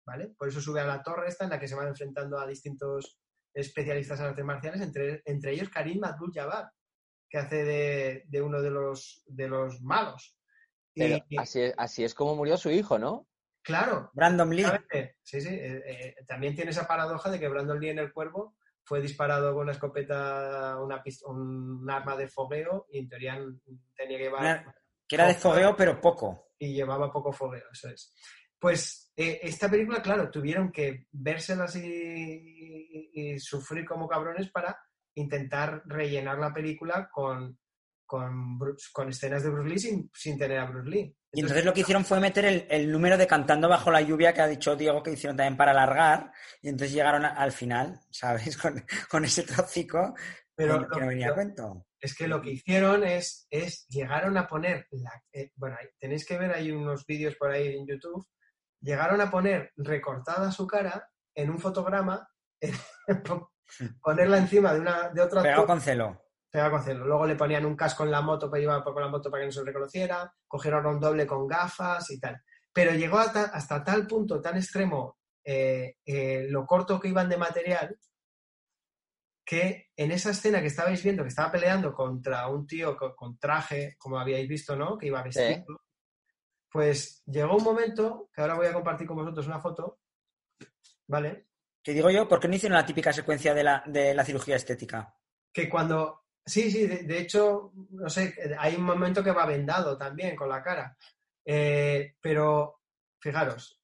¿Vale? 0.05 0.28
Por 0.36 0.48
eso 0.48 0.61
sube 0.61 0.80
a 0.80 0.86
la 0.86 1.03
torre 1.03 1.28
esta 1.28 1.44
en 1.44 1.50
la 1.50 1.61
que 1.61 1.68
se 1.68 1.74
van 1.76 1.88
enfrentando 1.88 2.38
a 2.38 2.46
distintos 2.46 3.18
especialistas 3.55 4.18
en 4.20 4.26
artes 4.26 4.44
marciales, 4.44 4.80
entre, 4.80 5.22
entre 5.26 5.53
ellos 5.53 5.68
Karim 5.68 6.03
Abdul-Jabbar, 6.05 6.70
que 7.28 7.38
hace 7.38 7.64
de, 7.64 8.22
de 8.26 8.42
uno 8.42 8.61
de 8.61 8.70
los, 8.70 9.22
de 9.26 9.46
los 9.48 9.80
malos. 9.82 10.36
Y, 10.94 11.00
Pero 11.00 11.24
y, 11.28 11.38
así 11.38 11.61
es, 11.62 11.74
así 11.76 12.05
es 12.05 12.14
como 12.14 12.34
murió 12.34 12.57
su 12.57 12.70
hijo, 12.70 12.98
¿no? 12.98 13.28
claro, 13.64 14.11
Brandon 14.12 14.50
Lee. 14.50 14.64
sí, 15.22 15.40
sí, 15.40 15.48
eh, 15.50 15.82
eh, 15.86 16.14
también 16.26 16.55
tiene 16.57 16.72
esa 16.72 16.86
paradoja 16.88 17.30
de 17.30 17.38
que 17.38 17.46
Brandon 17.48 17.78
Lee 17.78 17.90
en 17.90 18.00
el 18.00 18.12
cuervo 18.12 18.57
fue 18.84 19.00
disparado 19.00 19.53
con 19.53 19.62
una 19.62 19.72
escopeta, 19.72 20.76
una 20.82 21.00
un 21.26 21.88
arma 21.88 22.16
de 22.16 22.26
fogueo 22.26 22.86
y 22.90 22.98
en 22.98 23.09
teoría 23.09 23.38
tenía 23.96 24.18
que 24.18 24.24
llevar 24.24 24.40
Una- 24.40 24.74
Que 25.07 25.14
era 25.14 25.28
de 25.28 25.34
fogueo, 25.36 25.76
pero 25.76 26.00
poco. 26.00 26.48
y 26.59 26.74
llevaba 26.74 27.12
poco 27.12 27.32
fogueo, 27.32 27.64
eso 27.72 27.88
es. 27.90 28.12
Pues 28.62 29.12
eh, 29.16 29.40
esta 29.42 29.68
película, 29.68 30.00
claro, 30.00 30.30
tuvieron 30.30 30.70
que 30.70 31.06
vérselas 31.10 31.74
y, 31.74 31.80
y- 31.84 33.10
y 33.34 33.38
sufrir 33.40 33.84
como 33.84 34.06
cabrones 34.08 34.50
para 34.52 34.78
intentar 35.16 35.82
rellenar 35.84 36.38
la 36.38 36.54
película 36.54 37.10
con, 37.12 37.58
con, 38.06 38.58
Bruce- 38.60 38.88
con 38.92 39.08
escenas 39.08 39.42
de 39.42 39.50
Bruce 39.50 39.68
Lee 39.68 39.78
sin, 39.80 40.10
sin 40.14 40.38
tener 40.38 40.60
a 40.60 40.66
Bruce 40.66 40.88
Lee. 40.88 41.16
Y 41.32 41.40
entonces 41.40 41.64
lo 41.64 41.72
que 41.72 41.80
hicieron 41.80 42.04
fue 42.04 42.20
meter 42.20 42.44
el, 42.44 42.66
el 42.70 42.92
número 42.92 43.18
de 43.18 43.26
Cantando 43.26 43.68
bajo 43.68 43.90
la 43.90 44.00
lluvia 44.00 44.32
que 44.32 44.42
ha 44.42 44.46
dicho 44.46 44.76
Diego 44.76 45.02
que 45.02 45.10
hicieron 45.12 45.36
también 45.36 45.56
para 45.56 45.72
alargar. 45.72 46.30
Y 46.62 46.68
entonces 46.68 46.94
llegaron 46.94 47.24
a- 47.24 47.30
al 47.34 47.50
final, 47.50 47.98
¿sabes? 48.10 48.56
Con, 48.56 48.84
con 49.10 49.24
ese 49.24 49.42
trocico 49.42 50.14
Pero 50.54 50.78
que, 50.78 50.84
que 50.86 50.94
lo- 50.94 51.00
no 51.00 51.06
venía 51.08 51.30
a 51.30 51.34
cuento. 51.34 51.86
Es 52.00 52.14
que 52.16 52.28
lo 52.28 52.40
que 52.40 52.52
hicieron 52.52 53.02
es, 53.04 53.46
es 53.50 53.86
llegaron 53.88 54.36
a 54.36 54.46
poner, 54.46 54.86
la, 54.92 55.10
eh, 55.32 55.50
bueno, 55.56 55.76
tenéis 55.98 56.24
que 56.24 56.38
ver, 56.38 56.52
hay 56.52 56.70
unos 56.70 57.04
vídeos 57.06 57.34
por 57.36 57.50
ahí 57.50 57.76
en 57.76 57.86
YouTube, 57.86 58.24
llegaron 58.83 59.20
a 59.20 59.30
poner 59.30 59.72
recortada 59.76 60.51
su 60.53 60.66
cara 60.66 61.09
en 61.35 61.49
un 61.51 61.59
fotograma, 61.59 62.28
ponerla 64.03 64.39
encima 64.39 64.74
de, 64.74 64.80
una, 64.80 65.09
de 65.11 65.22
otro 65.22 65.43
Pegado 65.43 65.66
con 65.66 65.80
celo. 65.80 66.22
pegado 66.51 66.70
con 66.72 66.83
celo. 66.83 67.07
Luego 67.07 67.26
le 67.26 67.37
ponían 67.37 67.64
un 67.64 67.76
casco 67.76 68.05
en 68.05 68.11
la 68.11 68.20
moto 68.20 68.51
para 68.51 68.61
llevar 68.61 68.83
con 68.85 69.01
la 69.01 69.09
moto 69.09 69.30
para 69.30 69.43
que 69.43 69.47
no 69.47 69.53
se 69.53 69.64
reconociera, 69.64 70.33
cogieron 70.47 70.85
un 70.87 71.01
doble 71.01 71.26
con 71.26 71.47
gafas 71.47 72.11
y 72.11 72.20
tal. 72.20 72.41
Pero 72.72 72.93
llegó 72.93 73.18
a 73.18 73.33
ta- 73.33 73.51
hasta 73.53 73.83
tal 73.85 74.07
punto, 74.07 74.41
tan 74.41 74.57
extremo, 74.57 75.18
eh, 75.45 75.97
eh, 76.05 76.47
lo 76.51 76.66
corto 76.66 77.01
que 77.01 77.09
iban 77.09 77.28
de 77.28 77.37
material, 77.37 77.99
que 79.45 79.89
en 79.97 80.12
esa 80.12 80.30
escena 80.30 80.61
que 80.61 80.68
estabais 80.68 81.03
viendo, 81.03 81.22
que 81.22 81.28
estaba 81.30 81.51
peleando 81.51 81.93
contra 81.93 82.47
un 82.49 82.66
tío 82.66 82.97
con, 82.97 83.14
con 83.14 83.39
traje, 83.39 83.97
como 83.99 84.18
habíais 84.18 84.49
visto, 84.49 84.76
¿no? 84.76 84.97
Que 84.97 85.09
iba 85.09 85.22
vestido. 85.22 85.64
Pues 86.73 87.23
llegó 87.27 87.57
un 87.57 87.64
momento, 87.64 88.31
que 88.33 88.41
ahora 88.41 88.55
voy 88.55 88.66
a 88.66 88.73
compartir 88.73 89.07
con 89.07 89.16
vosotros 89.16 89.47
una 89.47 89.61
foto, 89.61 90.01
¿vale? 91.07 91.49
Que 91.83 91.93
digo 91.93 92.11
yo, 92.11 92.27
¿por 92.27 92.41
qué 92.41 92.49
no 92.49 92.55
hicieron 92.55 92.79
la 92.79 92.87
típica 92.87 93.12
secuencia 93.12 93.53
de 93.53 93.62
la, 93.62 93.83
de 93.87 94.14
la 94.14 94.25
cirugía 94.25 94.57
estética? 94.57 95.14
Que 95.53 95.68
cuando... 95.68 96.20
Sí, 96.45 96.70
sí, 96.73 96.87
de, 96.87 97.05
de 97.05 97.18
hecho, 97.18 97.73
no 97.91 98.09
sé, 98.09 98.35
hay 98.59 98.75
un 98.75 98.83
momento 98.83 99.23
que 99.23 99.31
va 99.31 99.47
vendado 99.47 99.97
también 99.97 100.35
con 100.35 100.49
la 100.49 100.62
cara. 100.62 100.97
Eh, 101.45 102.16
pero, 102.20 102.81
fijaros, 103.20 103.81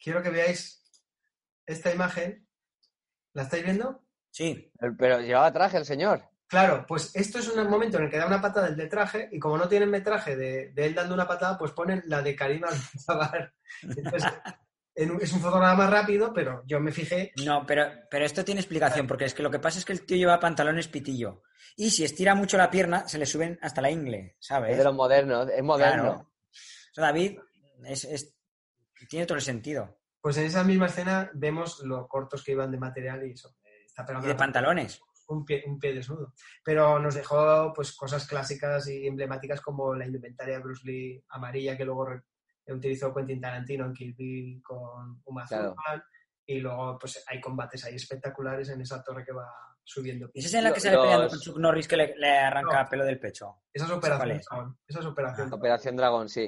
quiero 0.00 0.20
que 0.22 0.30
veáis 0.30 0.82
esta 1.64 1.92
imagen. 1.92 2.48
¿La 3.34 3.42
estáis 3.42 3.64
viendo? 3.64 4.04
Sí. 4.30 4.72
Pero 4.98 5.20
llevaba 5.20 5.52
traje 5.52 5.76
el 5.76 5.84
señor. 5.84 6.28
Claro, 6.52 6.84
pues 6.86 7.10
esto 7.16 7.38
es 7.38 7.48
un 7.48 7.66
momento 7.66 7.96
en 7.96 8.04
el 8.04 8.10
que 8.10 8.18
da 8.18 8.26
una 8.26 8.42
patada 8.42 8.68
el 8.68 8.76
de 8.76 8.86
traje 8.86 9.26
y 9.32 9.38
como 9.38 9.56
no 9.56 9.66
tienen 9.68 9.88
metraje 9.88 10.36
de, 10.36 10.68
de 10.74 10.84
él 10.84 10.94
dando 10.94 11.14
una 11.14 11.26
patada, 11.26 11.56
pues 11.56 11.72
ponen 11.72 12.02
la 12.08 12.20
de 12.20 12.36
Karim 12.36 12.62
Abdul-Jabbar. 12.68 13.54
Entonces, 13.80 14.24
en 14.94 15.12
un- 15.12 15.22
es 15.22 15.32
un 15.32 15.40
fotograma 15.40 15.86
rápido, 15.86 16.30
pero 16.34 16.62
yo 16.66 16.78
me 16.78 16.92
fijé. 16.92 17.32
No, 17.42 17.64
pero, 17.66 17.86
pero 18.10 18.26
esto 18.26 18.44
tiene 18.44 18.60
explicación, 18.60 19.06
porque 19.06 19.24
es 19.24 19.32
que 19.32 19.42
lo 19.42 19.50
que 19.50 19.60
pasa 19.60 19.78
es 19.78 19.86
que 19.86 19.94
el 19.94 20.04
tío 20.04 20.18
lleva 20.18 20.38
pantalones 20.38 20.88
pitillo. 20.88 21.42
Y 21.74 21.88
si 21.90 22.04
estira 22.04 22.34
mucho 22.34 22.58
la 22.58 22.70
pierna, 22.70 23.08
se 23.08 23.16
le 23.16 23.24
suben 23.24 23.58
hasta 23.62 23.80
la 23.80 23.90
ingle, 23.90 24.36
¿sabes? 24.38 24.72
Es 24.72 24.76
de 24.76 24.84
los 24.84 24.94
modernos, 24.94 25.48
es 25.48 25.62
moderno. 25.62 26.02
Claro. 26.02 26.30
O 26.90 26.94
sea, 26.94 27.04
David 27.04 27.38
es- 27.86 28.04
es- 28.04 28.34
tiene 29.08 29.24
todo 29.24 29.36
el 29.36 29.42
sentido. 29.42 29.98
Pues 30.20 30.36
en 30.36 30.44
esa 30.44 30.64
misma 30.64 30.84
escena 30.84 31.30
vemos 31.32 31.80
lo 31.82 32.06
cortos 32.06 32.44
que 32.44 32.52
iban 32.52 32.70
de 32.70 32.76
material 32.76 33.26
y 33.26 33.32
eso. 33.32 33.56
eh, 33.64 33.86
Está 33.86 34.04
Y 34.22 34.26
de 34.26 34.34
pantalones. 34.34 35.00
Un 35.32 35.44
pie, 35.44 35.62
un 35.66 35.78
pie 35.78 35.94
desnudo. 35.94 36.32
Pero 36.64 36.98
nos 36.98 37.14
dejó 37.14 37.72
pues 37.74 37.92
cosas 37.96 38.26
clásicas 38.26 38.88
y 38.88 39.06
emblemáticas 39.06 39.60
como 39.60 39.94
la 39.94 40.06
indumentaria 40.06 40.56
de 40.56 40.62
Bruce 40.62 40.82
Lee 40.86 41.24
amarilla 41.30 41.76
que 41.76 41.84
luego 41.84 42.06
re- 42.06 42.22
utilizó 42.68 43.12
Quentin 43.14 43.40
Tarantino 43.40 43.86
en 43.86 43.92
Kill 43.92 44.14
Bill 44.14 44.62
con 44.62 45.20
Uma 45.24 45.44
Claro. 45.46 45.74
Thurman. 45.74 46.02
Y 46.46 46.58
luego 46.60 46.98
pues 46.98 47.22
hay 47.28 47.40
combates 47.40 47.84
ahí 47.84 47.94
espectaculares 47.94 48.68
en 48.68 48.80
esa 48.80 49.02
torre 49.02 49.24
que 49.24 49.32
va 49.32 49.48
subiendo. 49.84 50.28
¿Y 50.34 50.40
esa 50.40 50.48
es 50.48 50.54
en 50.54 50.64
la 50.64 50.70
que 50.70 50.76
Los- 50.76 50.82
sale 50.82 50.96
peleando 50.98 51.28
con 51.28 51.38
Chuck 51.40 51.56
Norris 51.58 51.88
que 51.88 51.96
le, 51.96 52.14
le 52.16 52.38
arranca 52.38 52.82
No. 52.84 52.88
pelo 52.88 53.04
del 53.04 53.18
pecho? 53.20 53.62
Esa 53.72 53.84
es 53.86 53.90
¿Cuál 53.92 53.98
operación. 54.12 54.40
Dragón. 54.48 54.78
Esa 54.86 54.98
es 55.00 55.06
operación. 55.06 55.46
Dragón. 55.48 55.58
Operación 55.60 55.96
Dragón, 55.96 56.28
sí. 56.28 56.46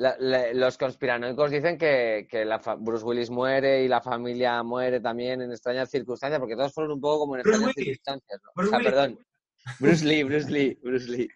La- 0.00 0.14
la- 0.20 0.52
los 0.54 0.78
conspiranoicos 0.78 1.50
dicen 1.50 1.76
que, 1.76 2.28
que 2.30 2.44
la 2.44 2.60
fa- 2.60 2.76
Bruce 2.76 3.04
Willis 3.04 3.30
muere 3.30 3.82
y 3.82 3.88
la 3.88 4.00
familia 4.00 4.62
muere 4.62 5.00
también 5.00 5.42
en 5.42 5.50
extrañas 5.50 5.90
circunstancias, 5.90 6.38
porque 6.38 6.54
todos 6.54 6.72
fueron 6.72 6.92
un 6.92 7.00
poco 7.00 7.20
como 7.20 7.36
en 7.36 7.42
Bruce 7.42 7.56
extrañas 7.56 7.76
Willis. 7.76 7.88
circunstancias. 8.04 8.40
¿no? 8.44 8.50
Bruce 8.54 8.68
o 8.68 8.70
sea, 8.70 8.78
Willis. 8.78 8.92
perdón. 8.92 9.18
Bruce 9.80 10.04
Lee, 10.04 10.22
Bruce 10.22 10.50
Lee, 10.50 10.78
Bruce 10.82 11.10
Lee. 11.10 11.28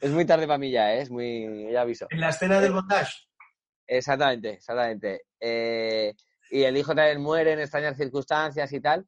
Es 0.00 0.10
muy 0.12 0.24
tarde 0.24 0.46
para 0.46 0.58
mí 0.58 0.70
ya, 0.70 0.94
¿eh? 0.94 1.02
es 1.02 1.10
muy. 1.10 1.70
Ya 1.70 1.82
aviso. 1.82 2.06
En 2.10 2.20
la 2.20 2.30
escena 2.30 2.58
del 2.60 2.72
bondage. 2.72 3.12
Exactamente, 3.86 4.50
exactamente. 4.54 5.22
Eh, 5.38 6.14
y 6.50 6.62
el 6.62 6.76
hijo 6.76 6.94
también 6.94 7.20
muere 7.20 7.52
en 7.52 7.60
extrañas 7.60 7.96
circunstancias 7.96 8.72
y 8.72 8.80
tal. 8.80 9.06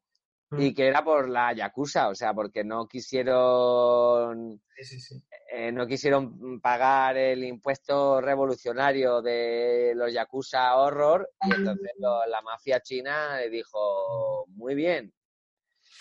Y 0.51 0.73
que 0.73 0.87
era 0.87 1.03
por 1.03 1.29
la 1.29 1.53
Yakuza, 1.53 2.09
o 2.09 2.15
sea, 2.15 2.33
porque 2.33 2.63
no 2.63 2.87
quisieron 2.87 4.61
Sí, 4.75 4.83
sí, 4.83 4.99
sí. 4.99 5.23
eh, 5.51 5.71
no 5.71 5.85
quisieron 5.85 6.59
pagar 6.61 7.17
el 7.17 7.43
impuesto 7.43 8.19
revolucionario 8.21 9.21
de 9.21 9.93
los 9.95 10.11
Yakuza 10.13 10.75
Horror 10.75 11.29
y 11.41 11.53
entonces 11.53 11.91
lo- 11.99 12.25
la 12.25 12.41
mafia 12.41 12.79
china 12.81 13.37
dijo, 13.51 14.45
muy 14.47 14.73
bien, 14.75 15.13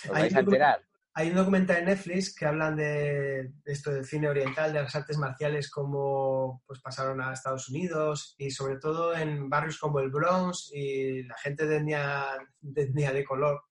os 0.05 0.11
vais 0.13 0.35
a 0.35 0.39
un- 0.39 0.45
enterar. 0.45 0.83
Hay 1.15 1.31
un 1.31 1.35
documental 1.37 1.79
en 1.79 1.87
Netflix 1.87 2.33
que 2.33 2.47
hablan 2.47 2.77
de 2.77 3.51
esto 3.65 3.91
del 3.91 4.05
cine 4.05 4.29
oriental, 4.29 4.73
de 4.73 4.83
las 4.85 4.95
artes 4.95 5.19
marciales, 5.19 5.69
cómo 5.69 6.63
pues, 6.65 6.81
pasaron 6.81 7.21
a 7.21 7.33
Estados 7.33 7.69
Unidos 7.69 8.37
y 8.39 8.53
sobre 8.53 8.77
todo 8.79 9.17
en 9.17 9.51
barrios 9.51 9.79
como 9.81 9.99
el 9.99 10.11
Bronx 10.11 10.71
y 10.73 11.25
la 11.25 11.37
gente 11.39 11.67
de 11.67 11.79
etnia 11.79 12.25
de, 12.61 12.83
etnia 12.83 13.13
de 13.13 13.25
color 13.25 13.65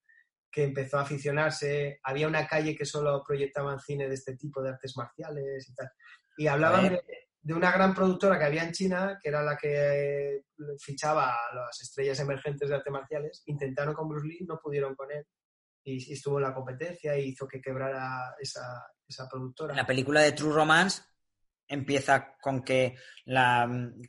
que 0.58 0.64
empezó 0.64 0.98
a 0.98 1.02
aficionarse. 1.02 2.00
Había 2.02 2.28
una 2.28 2.48
calle 2.48 2.76
que 2.76 2.84
solo 2.84 3.24
proyectaban 3.24 3.80
cine 3.80 4.10
de 4.10 4.16
este 4.16 4.36
tipo 4.36 4.60
de 4.64 4.72
artes 4.72 4.98
marciales 4.98 5.70
y 5.70 5.76
tal. 5.76 5.92
Y 6.36 6.48
hablaban 6.48 6.90
de, 6.90 7.04
de 7.40 7.54
una 7.54 7.72
gran 7.72 7.94
productora 7.94 8.40
que 8.40 8.46
había 8.46 8.64
en 8.64 8.72
China, 8.72 9.20
que 9.22 9.30
era 9.30 9.44
la 9.44 9.56
que 9.56 10.46
fichaba 10.80 11.30
a 11.30 11.54
las 11.54 11.80
estrellas 11.80 12.20
emergentes 12.22 12.70
de 12.70 12.74
artes 12.74 12.92
marciales. 12.92 13.44
Intentaron 13.46 13.94
con 13.94 14.10
Bruce 14.10 14.28
Lee, 14.28 14.48
no 14.48 14.60
pudieron 14.60 14.96
con 14.96 15.12
él 15.12 15.24
y, 15.84 16.10
y 16.10 16.14
estuvo 16.14 16.40
en 16.40 16.46
la 16.46 16.56
competencia 16.56 17.16
y 17.16 17.26
hizo 17.26 17.48
que 17.48 17.62
quebrara 17.62 18.34
esa, 18.40 18.84
esa 19.08 19.30
productora. 19.30 19.76
La 19.76 19.86
película 19.86 20.22
de 20.22 20.32
True 20.32 20.56
Romance 20.56 21.04
empieza 21.68 22.36
con 22.42 22.64
que 22.64 22.96
la 23.26 23.68
mm, 23.68 24.02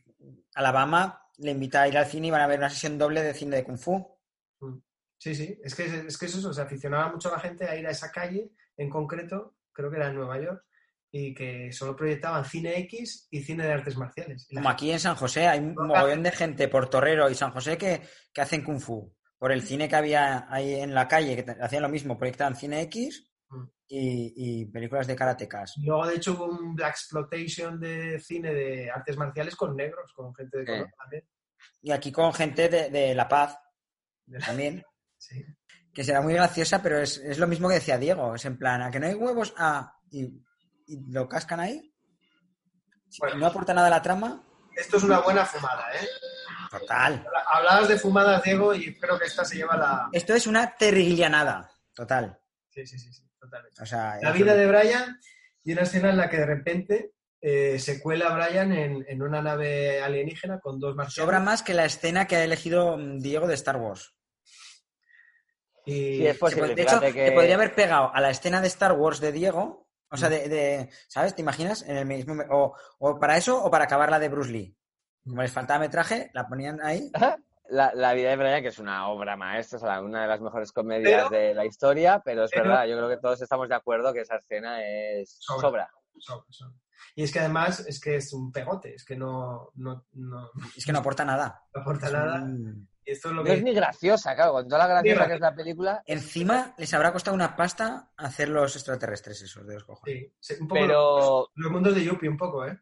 Alabama 0.55 1.21
le 1.37 1.51
invita 1.51 1.83
a 1.83 1.89
ir 1.89 1.99
al 1.99 2.07
cine 2.07 2.29
y 2.29 2.31
van 2.31 2.41
a 2.41 2.47
ver 2.47 2.59
una 2.59 2.71
sesión 2.71 2.97
doble 2.97 3.23
de 3.23 3.35
cine 3.35 3.57
de 3.57 3.65
Kung 3.65 3.79
Fu. 3.79 4.19
Mm. 4.61 4.88
Sí, 5.19 5.35
sí, 5.35 5.59
es 5.65 5.75
que 5.75 5.85
es, 5.85 6.17
que 6.17 6.27
es 6.27 6.35
eso, 6.37 6.53
se 6.53 6.63
aficionaba 6.63 7.11
mucho 7.11 7.31
la 7.31 7.41
gente 7.41 7.67
a 7.69 7.77
ir 7.77 7.87
a 7.87 7.91
esa 7.91 8.11
calle 8.13 8.51
en 8.77 8.89
concreto, 8.89 9.57
creo 9.73 9.91
que 9.91 9.97
era 9.97 10.09
en 10.09 10.15
Nueva 10.15 10.41
York, 10.41 10.65
y 11.11 11.35
que 11.35 11.73
solo 11.73 11.97
proyectaban 11.97 12.45
cine 12.45 12.79
X 12.81 13.27
y 13.31 13.43
cine 13.43 13.65
de 13.67 13.73
artes 13.73 13.97
marciales. 13.97 14.47
La 14.51 14.61
Como 14.61 14.71
aquí 14.71 14.91
en 14.93 15.01
San 15.01 15.17
José, 15.17 15.49
hay 15.49 15.59
un 15.59 15.75
mogollón 15.75 16.23
de 16.23 16.31
gente 16.33 16.69
por 16.69 16.89
Torrero 16.89 17.29
y 17.31 17.35
San 17.35 17.51
José 17.51 17.77
que, 17.77 18.03
que 18.33 18.41
hacen 18.41 18.63
Kung 18.63 18.81
Fu. 18.81 19.13
Por 19.39 19.53
el 19.53 19.63
cine 19.63 19.89
que 19.89 19.97
había 19.97 20.47
ahí 20.53 20.75
en 20.75 20.95
la 20.95 21.07
calle, 21.09 21.45
que 21.45 21.51
hacían 21.61 21.83
lo 21.83 21.89
mismo, 21.89 22.17
proyectaban 22.19 22.57
cine 22.57 22.83
X 22.83 23.25
Mm. 23.51 23.65
y, 23.89 24.33
y 24.37 24.67
películas 24.67 25.07
de 25.07 25.17
karatecas. 25.17 25.73
Y 25.79 25.87
Luego, 25.87 26.07
de 26.07 26.17
hecho, 26.17 26.35
hubo 26.35 26.45
un 26.45 26.75
Black 26.75 26.91
Exploitation 26.91 27.81
de 27.81 28.21
cine 28.21 28.53
de 28.53 28.91
artes 28.91 29.17
marciales 29.17 29.57
con 29.57 29.75
negros, 29.75 30.13
con 30.13 30.35
gente 30.35 30.59
de 30.59 30.63
Eh. 30.65 30.67
color 30.67 30.89
también. 30.99 31.25
Y 31.81 31.91
aquí 31.91 32.13
con 32.13 32.35
gente 32.35 32.69
de, 32.69 32.91
de 32.91 33.15
La 33.15 33.27
Paz 33.27 33.59
De 34.27 34.39
la- 34.39 34.45
también, 34.45 34.85
Sí. 35.19 35.45
que 35.93 36.05
será 36.05 36.21
muy 36.23 36.35
graciosa, 36.35 36.81
pero 36.83 36.99
es, 37.01 37.19
es 37.19 37.39
lo 37.39 37.47
mismo 37.47 37.69
que 37.69 37.75
decía 37.75 37.99
Diego. 37.99 38.35
Es 38.35 38.45
en 38.45 38.57
plan, 38.57 38.83
a 38.83 38.91
que 38.91 39.01
no 39.01 39.07
hay 39.07 39.15
huevos, 39.15 39.53
ah, 39.59 39.93
y, 40.11 40.23
y 40.87 41.11
lo 41.13 41.29
cascan 41.29 41.61
ahí. 41.61 41.93
Si 43.09 43.21
Bueno. 43.21 43.37
No 43.39 43.47
aporta 43.47 43.75
nada 43.75 43.89
a 43.89 43.91
la 43.91 44.03
trama, 44.03 44.45
Esto 44.77 44.97
es 44.99 45.03
una 45.03 45.19
buena 45.21 45.45
fumada, 45.45 45.85
¿eh? 45.95 46.07
total. 46.71 47.27
Hablabas 47.51 47.89
de 47.89 47.99
fumadas, 47.99 48.43
Diego, 48.43 48.75
y 48.75 48.97
creo 48.99 49.19
que 49.19 49.25
esta 49.27 49.45
se 49.45 49.57
lleva 49.57 49.77
la... 49.77 50.09
Esto 50.13 50.35
es 50.35 50.47
una 50.47 50.77
terriglianada, 50.77 51.71
total. 51.95 52.39
Sí, 52.71 52.87
sí, 52.87 52.99
sí, 52.99 53.13
sí, 53.13 53.23
totalmente. 53.41 53.83
O 53.83 53.87
sea, 53.87 54.19
La 54.21 54.33
vida 54.33 54.55
de 54.55 54.67
Brian 54.67 55.19
y 55.65 55.73
una 55.73 55.83
escena 55.83 56.11
en 56.11 56.19
la 56.19 56.29
que 56.29 56.37
de 56.37 56.47
repente 56.47 57.13
eh, 57.41 57.79
se 57.79 58.01
cuela 58.01 58.35
Brian 58.35 58.71
en, 58.73 59.05
en 59.09 59.23
una 59.23 59.41
nave 59.43 60.01
alienígena 60.03 60.61
con 60.61 60.79
dos 60.79 60.95
marcianos. 60.95 61.27
sobra 61.27 61.41
más 61.41 61.63
que 61.63 61.75
la 61.75 61.87
escena 61.87 62.27
que 62.27 62.37
ha 62.37 62.45
elegido 62.45 62.97
mm, 62.99 63.19
Diego 63.21 63.47
de 63.47 63.55
Star 63.55 63.77
Wars. 63.79 64.15
Y 65.89 66.17
Sí, 66.19 66.27
es 66.27 66.35
Se 66.35 66.39
posible, 66.41 66.73
pod- 66.73 66.75
de 66.77 66.83
hecho, 66.83 67.01
que... 67.01 67.13
te 67.13 67.33
podría 67.33 67.55
haber 67.55 67.75
pegado 67.75 68.11
a 68.15 68.21
la 68.21 68.31
escena 68.31 68.61
de 68.61 68.69
Star 68.69 68.93
Wars 68.93 69.21
de 69.21 69.33
Diego, 69.33 69.89
o 70.11 70.17
sea, 70.17 70.29
de, 70.29 70.49
de- 70.49 70.91
¿sabes? 71.09 71.35
¿Te 71.35 71.43
imaginas? 71.43 71.83
En 71.83 71.97
el 71.97 72.07
mismo, 72.07 72.35
o, 72.51 72.75
o 72.99 73.19
para 73.19 73.37
eso 73.37 73.63
o 73.63 73.71
para 73.71 73.85
acabar 73.85 74.11
la 74.11 74.19
de 74.19 74.29
Bruce 74.29 74.51
Lee. 74.53 74.77
Como 75.25 75.43
les 75.43 75.53
faltaba 75.53 75.81
metraje, 75.81 76.31
la 76.35 76.47
ponían 76.49 76.81
ahí. 76.83 77.11
La, 77.71 77.93
la 77.95 78.15
vida 78.15 78.31
de 78.31 78.37
Brian, 78.37 78.63
que 78.63 78.69
es 78.69 78.79
una 78.79 79.09
obra 79.11 79.37
maestra, 79.37 79.77
o 79.77 79.81
sea, 79.83 80.01
una 80.01 80.23
de 80.23 80.29
las 80.29 80.41
mejores 80.41 80.73
comedias 80.73 81.27
Pero- 81.29 81.43
de 81.43 81.55
la 81.55 81.67
historia, 81.67 82.23
pero 82.25 82.45
es 82.45 82.51
pero- 82.51 82.65
verdad, 82.65 82.87
yo 82.87 82.97
creo 82.97 83.11
que 83.11 83.19
todos 83.19 83.43
estamos 83.43 83.69
de 83.69 83.75
acuerdo 83.75 84.11
que 84.15 84.23
esa 84.23 84.37
escena 84.37 84.83
es 84.83 85.37
Sobra. 85.39 85.61
sobra. 85.61 85.91
Sobra, 86.19 86.45
sobra. 86.49 86.75
Y 87.15 87.25
es 87.25 87.31
que 87.31 87.41
además 87.41 87.81
es 87.81 88.01
que 88.01 88.17
es 88.17 88.33
un 88.33 88.51
pegote, 88.53 88.95
es 88.95 89.05
que 89.05 89.17
no, 89.17 89.71
no, 89.75 90.07
no 90.15 90.51
Es 90.79 90.87
que 90.87 90.93
no 90.95 91.01
aporta 91.01 91.27
nada. 91.27 91.63
aporta 91.75 92.07
Es 92.07 92.13
nada. 92.15 92.37
un- 92.43 92.89
esto 93.13 93.29
es 93.29 93.35
lo 93.35 93.43
No 93.45 93.53
es 93.53 93.63
ni 93.63 93.73
graciosa, 93.75 94.35
claro, 94.35 94.53
con 94.53 94.69
toda 94.69 94.79
la 94.79 94.87
graciosa 94.87 95.27
que 95.27 95.35
es 95.35 95.41
la 95.41 95.55
película. 95.55 96.03
Encima 96.07 96.75
les 96.79 96.93
habrá 96.95 97.13
costado 97.13 97.35
una 97.35 97.57
pasta 97.57 98.11
hacer 98.17 98.49
los 98.49 98.75
extraterrestres 98.77 99.43
esos 99.43 99.67
de 99.67 99.75
los 99.75 99.85
cojones. 99.85 100.17
Sí, 100.41 100.55
sí, 100.55 100.55
un 100.61 100.69
poco 100.69 100.81
Pero 100.81 101.19
los, 101.19 101.47
los 101.55 101.73
mundos 101.73 101.95
de 101.95 102.05
Yuppie, 102.05 102.29
un 102.29 102.37
poco, 102.37 102.67
¿eh? 102.67 102.79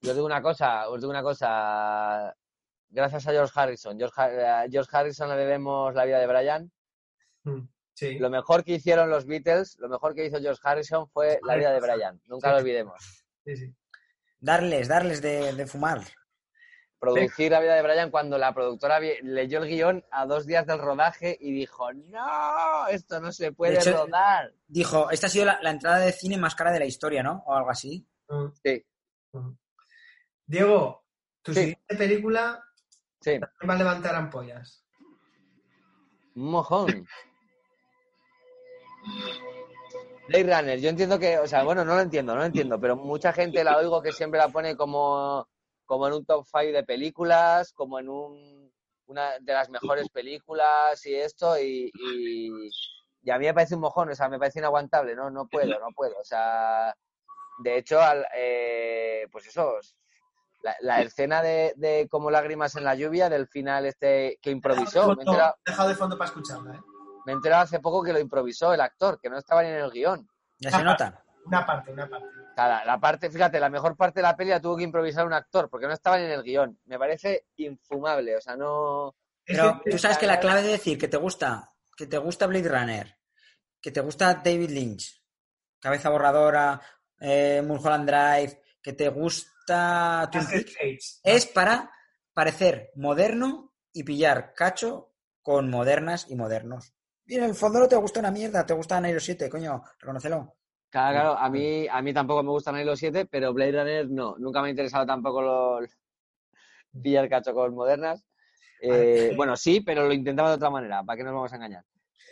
yo 0.00 0.10
os 0.10 0.16
digo 0.16 0.26
una 0.26 0.40
cosa, 0.42 0.88
os 0.88 1.00
digo 1.00 1.10
una 1.10 1.22
cosa. 1.22 2.34
Gracias 2.90 3.26
a 3.26 3.32
George 3.32 3.52
Harrison. 3.54 3.98
George, 3.98 4.20
a 4.20 4.66
George 4.70 4.90
Harrison 4.96 5.28
le 5.28 5.36
debemos 5.36 5.94
la 5.94 6.04
vida 6.04 6.18
de 6.18 6.26
Brian. 6.26 6.72
Mm, 7.44 7.68
Sí. 7.94 8.16
Lo 8.16 8.30
mejor 8.30 8.62
que 8.62 8.74
hicieron 8.74 9.10
los 9.10 9.26
Beatles, 9.26 9.76
lo 9.80 9.88
mejor 9.88 10.14
que 10.14 10.24
hizo 10.24 10.38
George 10.40 10.60
Harrison 10.62 11.08
fue 11.08 11.40
la 11.42 11.56
vida 11.56 11.72
de 11.72 11.80
Brian. 11.80 12.20
Nunca 12.26 12.46
Sí. 12.48 12.52
lo 12.52 12.58
olvidemos. 12.60 13.24
sí, 13.44 13.56
sí. 13.56 13.74
Darles, 14.40 14.86
darles 14.86 15.20
de, 15.20 15.52
de 15.52 15.66
fumar. 15.66 16.02
Producir 17.00 17.52
la 17.52 17.60
vida 17.60 17.74
de 17.76 17.82
Brian 17.82 18.10
cuando 18.10 18.38
la 18.38 18.52
productora 18.52 18.98
leyó 18.98 19.62
el 19.62 19.68
guion 19.68 20.04
a 20.10 20.26
dos 20.26 20.46
días 20.46 20.66
del 20.66 20.78
rodaje 20.80 21.36
y 21.40 21.52
dijo, 21.52 21.92
no, 21.92 22.88
esto 22.88 23.20
no 23.20 23.30
se 23.30 23.52
puede 23.52 23.78
hecho, 23.78 23.92
rodar. 24.04 24.52
Dijo, 24.66 25.08
esta 25.10 25.28
ha 25.28 25.30
sido 25.30 25.44
la, 25.44 25.60
la 25.62 25.70
entrada 25.70 25.98
de 26.00 26.10
cine 26.12 26.36
más 26.38 26.54
cara 26.56 26.72
de 26.72 26.80
la 26.80 26.86
historia, 26.86 27.22
¿no? 27.22 27.44
O 27.46 27.54
algo 27.54 27.70
así. 27.70 28.04
Mm, 28.28 28.46
Sí, 28.64 28.84
mm. 29.32 29.50
Diego, 30.46 31.04
tu 31.42 31.52
Sí. 31.54 31.60
siguiente 31.60 31.96
película 31.96 32.64
sí, 33.20 33.38
va 33.38 33.74
a 33.74 33.78
levantar 33.78 34.14
ampollas. 34.16 34.84
un 36.34 36.50
mojón. 36.50 37.06
Blade 40.28 40.44
Runner, 40.56 40.78
yo 40.80 40.90
entiendo 40.90 41.18
que, 41.18 41.38
o 41.38 41.46
sea, 41.46 41.62
bueno, 41.64 41.84
no 41.84 41.94
lo 41.94 42.00
entiendo, 42.00 42.34
no 42.34 42.40
lo 42.40 42.46
entiendo, 42.46 42.78
pero 42.78 42.96
mucha 42.96 43.32
gente 43.32 43.64
la 43.64 43.76
oigo 43.78 44.02
que 44.02 44.12
siempre 44.12 44.38
la 44.38 44.48
pone 44.48 44.76
como, 44.76 45.48
como 45.88 46.06
en 46.06 46.12
un 46.12 46.24
top 46.26 46.44
5 46.44 46.72
de 46.72 46.84
películas, 46.84 47.72
como 47.72 47.98
en 47.98 48.08
un, 48.10 48.70
una 49.06 49.38
de 49.40 49.52
las 49.54 49.70
mejores 49.70 50.08
películas 50.10 51.04
y 51.06 51.14
esto, 51.14 51.58
y, 51.58 51.90
y, 51.94 52.70
y 53.22 53.30
a 53.30 53.38
mí 53.38 53.46
me 53.46 53.54
parece 53.54 53.74
un 53.74 53.80
mojón, 53.80 54.10
o 54.10 54.14
sea, 54.14 54.28
me 54.28 54.38
parece 54.38 54.58
inaguantable, 54.58 55.16
no, 55.16 55.30
no 55.30 55.48
puedo, 55.48 55.80
no 55.80 55.88
puedo, 55.96 56.14
o 56.20 56.24
sea, 56.24 56.94
de 57.60 57.78
hecho, 57.78 58.00
al, 58.00 58.26
eh, 58.36 59.26
pues 59.32 59.46
eso, 59.46 59.76
la, 60.62 60.76
la 60.80 61.00
escena 61.00 61.40
de, 61.40 61.72
de 61.76 62.06
como 62.10 62.30
lágrimas 62.30 62.76
en 62.76 62.84
la 62.84 62.94
lluvia 62.94 63.30
del 63.30 63.48
final 63.48 63.86
este 63.86 64.38
que 64.42 64.50
improvisó, 64.50 65.06
me 65.06 65.12
he 65.12 65.16
Fondo- 65.16 65.22
enterado, 65.32 65.54
Dejado 65.64 65.88
de 65.88 65.94
fondo 65.94 66.18
para 66.18 66.28
escucharla, 66.28 66.74
¿eh? 66.76 66.80
me 67.24 67.32
he 67.32 67.34
enterado 67.34 67.62
hace 67.62 67.80
poco 67.80 68.02
que 68.02 68.12
lo 68.12 68.18
improvisó 68.20 68.74
el 68.74 68.80
actor, 68.82 69.18
que 69.20 69.30
no 69.30 69.38
estaba 69.38 69.62
ni 69.62 69.70
en 69.70 69.76
el 69.76 69.90
guion. 69.90 70.28
Ya 70.58 70.70
se 70.70 70.82
nota. 70.84 71.24
Una 71.46 71.64
parte, 71.64 71.92
una 71.92 72.08
parte. 72.08 72.26
Sea, 72.58 72.66
la, 72.66 72.84
la 72.84 72.98
parte, 72.98 73.30
fíjate, 73.30 73.60
la 73.60 73.70
mejor 73.70 73.96
parte 73.96 74.18
de 74.18 74.24
la 74.24 74.36
peli 74.36 74.50
la 74.50 74.60
tuvo 74.60 74.76
que 74.76 74.82
improvisar 74.82 75.24
un 75.24 75.32
actor, 75.32 75.70
porque 75.70 75.86
no 75.86 75.92
estaba 75.92 76.20
en 76.20 76.32
el 76.32 76.42
guion. 76.42 76.76
Me 76.86 76.98
parece 76.98 77.46
infumable, 77.54 78.36
o 78.36 78.40
sea, 78.40 78.56
no... 78.56 79.14
Pero 79.44 79.80
tú 79.88 79.96
sabes 79.96 80.18
que 80.18 80.26
la 80.26 80.40
clave 80.40 80.62
de 80.62 80.72
decir 80.72 80.98
que 80.98 81.06
te 81.06 81.18
gusta, 81.18 81.72
que 81.96 82.08
te 82.08 82.18
gusta 82.18 82.48
Blade 82.48 82.68
Runner, 82.68 83.18
que 83.80 83.92
te 83.92 84.00
gusta 84.00 84.34
David 84.34 84.70
Lynch, 84.70 85.22
Cabeza 85.78 86.10
Borradora, 86.10 86.80
eh, 87.20 87.62
Mulholland 87.64 88.10
Drive, 88.10 88.60
que 88.82 88.92
te 88.92 89.08
gusta 89.08 90.28
Twin 90.32 90.46
Peaks, 90.48 91.20
es 91.22 91.46
para 91.46 91.92
parecer 92.32 92.90
moderno 92.96 93.72
y 93.92 94.02
pillar 94.02 94.52
cacho 94.52 95.14
con 95.42 95.70
modernas 95.70 96.26
y 96.28 96.34
modernos. 96.34 96.92
Y 97.24 97.36
en 97.36 97.44
el 97.44 97.54
fondo 97.54 97.78
no 97.78 97.86
te 97.86 97.94
gusta 97.94 98.18
una 98.18 98.32
mierda, 98.32 98.66
te 98.66 98.74
gusta 98.74 99.00
Nairo 99.00 99.20
7, 99.20 99.48
coño, 99.48 99.80
reconócelo. 100.00 100.57
Claro, 100.90 101.12
claro, 101.34 101.38
a 101.38 101.50
mí, 101.50 101.86
a 101.90 102.00
mí 102.02 102.14
tampoco 102.14 102.42
me 102.42 102.50
gustan 102.50 102.74
ahí 102.76 102.84
los 102.84 102.98
siete, 102.98 103.26
pero 103.26 103.52
Blade 103.52 103.72
Runner 103.72 104.08
no. 104.10 104.36
Nunca 104.38 104.62
me 104.62 104.68
ha 104.68 104.70
interesado 104.70 105.04
tampoco 105.06 105.42
los 105.42 105.90
pillar 107.02 107.28
cacho 107.28 107.52
con 107.52 107.74
modernas. 107.74 108.24
Eh, 108.80 109.32
bueno, 109.36 109.56
sí, 109.56 109.80
pero 109.80 110.06
lo 110.06 110.12
intentaba 110.12 110.50
de 110.50 110.54
otra 110.56 110.70
manera, 110.70 111.02
¿para 111.02 111.16
qué 111.16 111.24
nos 111.24 111.34
vamos 111.34 111.52
a 111.52 111.56
engañar? 111.56 111.84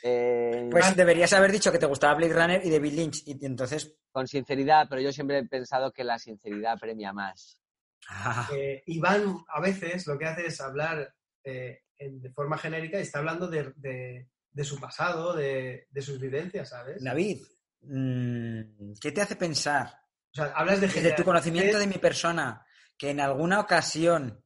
Eh, 0.02 0.68
Pues 0.70 0.94
deberías 0.96 1.32
haber 1.32 1.50
dicho 1.52 1.72
que 1.72 1.78
te 1.78 1.86
gustaba 1.86 2.14
Blade 2.14 2.32
Runner 2.32 2.60
y 2.64 2.70
David 2.70 2.92
Lynch, 2.92 3.22
y 3.26 3.44
entonces... 3.44 3.96
con 4.12 4.26
sinceridad, 4.28 4.86
pero 4.88 5.02
yo 5.02 5.12
siempre 5.12 5.38
he 5.38 5.44
pensado 5.46 5.92
que 5.92 6.04
la 6.04 6.18
sinceridad 6.18 6.78
premia 6.78 7.12
más. 7.12 7.60
ah, 8.08 8.48
Eh, 8.54 8.82
Iván 8.86 9.38
a 9.48 9.60
veces 9.60 10.06
lo 10.06 10.16
que 10.16 10.26
hace 10.26 10.46
es 10.46 10.60
hablar 10.60 11.12
eh, 11.44 11.80
en- 11.98 12.20
de 12.22 12.30
forma 12.30 12.56
genérica 12.58 12.98
y 12.98 13.02
está 13.02 13.18
hablando 13.18 13.48
de, 13.48 13.72
de- 13.76 14.28
de 14.52 14.64
su 14.64 14.78
pasado, 14.80 15.34
de, 15.34 15.86
de 15.90 16.02
sus 16.02 16.18
vivencias, 16.20 16.70
¿sabes? 16.70 17.02
David, 17.04 17.42
mm, 17.42 17.55
¿qué 17.80 19.12
te 19.12 19.22
hace 19.22 19.36
pensar 19.36 20.00
O 20.32 20.34
sea, 20.34 20.46
hablas 20.46 20.80
de 20.80 20.88
desde 20.88 21.12
tu 21.12 21.24
conocimiento 21.24 21.78
de 21.78 21.86
mi 21.86 21.98
persona, 21.98 22.66
que 22.96 23.10
en 23.10 23.20
alguna 23.20 23.60
ocasión 23.60 24.44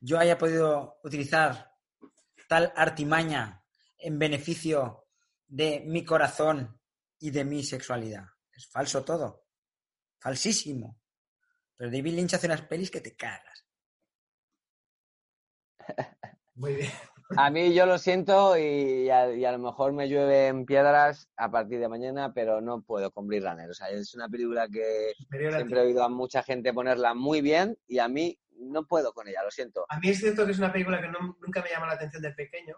yo 0.00 0.18
haya 0.18 0.38
podido 0.38 0.98
utilizar 1.02 1.70
tal 2.48 2.72
artimaña 2.76 3.64
en 3.98 4.18
beneficio 4.18 5.06
de 5.46 5.82
mi 5.86 6.04
corazón 6.04 6.80
y 7.18 7.30
de 7.30 7.44
mi 7.44 7.62
sexualidad. 7.62 8.24
Es 8.52 8.68
falso 8.68 9.04
todo. 9.04 9.46
Falsísimo. 10.18 11.00
Pero 11.76 11.90
David 11.90 12.14
Lynch 12.14 12.34
hace 12.34 12.46
unas 12.46 12.62
pelis 12.62 12.90
que 12.90 13.00
te 13.00 13.16
cagas. 13.16 13.66
Muy 16.54 16.74
bien. 16.74 16.92
A 17.36 17.50
mí 17.50 17.72
yo 17.74 17.86
lo 17.86 17.98
siento 17.98 18.56
y 18.58 19.08
a, 19.10 19.32
y 19.32 19.44
a 19.44 19.52
lo 19.52 19.58
mejor 19.58 19.92
me 19.92 20.08
llueven 20.08 20.66
piedras 20.66 21.28
a 21.36 21.50
partir 21.50 21.80
de 21.80 21.88
mañana, 21.88 22.32
pero 22.34 22.60
no 22.60 22.82
puedo 22.82 23.10
con 23.10 23.26
Blade 23.26 23.48
Runner. 23.48 23.70
O 23.70 23.74
sea, 23.74 23.88
es 23.88 24.14
una 24.14 24.28
película 24.28 24.68
que 24.68 25.12
superior 25.16 25.54
siempre 25.54 25.80
he 25.80 25.84
oído 25.86 26.02
a 26.04 26.08
mucha 26.08 26.42
gente 26.42 26.72
ponerla 26.72 27.14
muy 27.14 27.40
bien 27.40 27.78
y 27.88 27.98
a 27.98 28.08
mí 28.08 28.38
no 28.56 28.86
puedo 28.86 29.12
con 29.12 29.26
ella, 29.28 29.42
lo 29.42 29.50
siento. 29.50 29.86
A 29.88 29.98
mí 29.98 30.10
es 30.10 30.18
cierto 30.18 30.44
que 30.44 30.52
es 30.52 30.58
una 30.58 30.72
película 30.72 31.00
que 31.00 31.08
no- 31.08 31.36
nunca 31.40 31.62
me 31.62 31.70
llama 31.70 31.86
la 31.86 31.94
atención 31.94 32.22
de 32.22 32.32
pequeño 32.32 32.76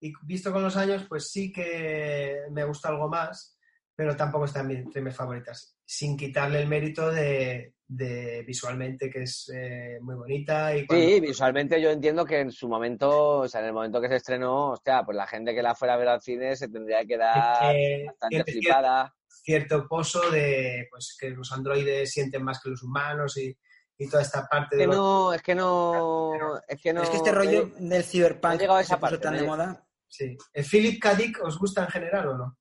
y 0.00 0.12
visto 0.24 0.52
con 0.52 0.62
los 0.62 0.76
años, 0.76 1.04
pues 1.08 1.30
sí 1.30 1.52
que 1.52 2.40
me 2.50 2.64
gusta 2.64 2.88
algo 2.88 3.08
más, 3.08 3.58
pero 3.94 4.16
tampoco 4.16 4.46
está 4.46 4.60
entre 4.60 5.02
mis 5.02 5.14
favoritas, 5.14 5.76
sin 5.84 6.16
quitarle 6.16 6.60
el 6.62 6.68
mérito 6.68 7.10
de, 7.10 7.74
de 7.86 8.42
visualmente 8.46 9.10
que 9.10 9.22
es 9.22 9.50
eh, 9.54 9.98
muy 10.00 10.14
bonita 10.14 10.74
y 10.74 10.86
cuando- 10.86 11.06
Sí, 11.06 11.20
visualmente 11.20 11.80
yo 11.80 11.90
entiendo 11.90 12.24
que 12.24 12.40
en 12.40 12.50
su 12.50 12.68
momento, 12.68 13.38
o 13.40 13.48
sea, 13.48 13.60
en 13.60 13.66
el 13.66 13.72
momento 13.74 14.00
que 14.00 14.08
se 14.08 14.16
estrenó, 14.16 14.70
hostia, 14.70 15.02
pues 15.04 15.16
la 15.16 15.26
gente 15.26 15.54
que 15.54 15.62
la 15.62 15.74
fuera 15.74 15.94
a 15.94 15.98
ver 15.98 16.08
al 16.08 16.20
cine 16.22 16.56
se 16.56 16.68
tendría 16.68 17.00
que 17.00 17.06
quedar 17.08 17.76
eh, 17.76 18.04
bastante 18.06 18.44
tiene 18.44 18.60
flipada. 18.60 19.14
cierto 19.28 19.86
pozo 19.88 20.30
de 20.30 20.86
pues 20.90 21.16
que 21.20 21.30
los 21.30 21.52
androides 21.52 22.10
sienten 22.10 22.42
más 22.44 22.60
que 22.62 22.70
los 22.70 22.82
humanos 22.82 23.36
y, 23.36 23.54
y 23.98 24.08
toda 24.08 24.22
esta 24.22 24.46
parte 24.46 24.76
Es 24.76 24.78
de 24.78 24.84
que 24.84 24.86
los- 24.86 24.96
no, 24.96 25.32
es 25.34 25.42
que 25.42 25.54
no, 25.54 26.60
es 26.66 26.80
que 26.80 26.92
no. 26.94 27.02
es 27.02 27.10
que 27.10 27.16
este 27.18 27.32
rollo 27.32 27.62
eh, 27.62 27.72
del 27.78 28.04
cyberpunk 28.04 28.44
no 28.44 28.52
he 28.54 28.58
llegado 28.58 28.78
a 28.78 28.80
que 28.80 28.84
esa 28.84 28.94
se 28.94 29.00
puso 29.00 29.10
parte, 29.10 29.18
tan 29.22 29.34
no 29.34 29.40
de 29.42 29.46
moda. 29.46 29.86
Sí. 30.08 30.36
¿El 30.52 30.64
Philip 30.64 31.00
K. 31.02 31.14
Dick 31.14 31.38
os 31.44 31.58
gusta 31.58 31.82
en 31.84 31.88
general 31.88 32.28
o 32.28 32.36
no? 32.38 32.58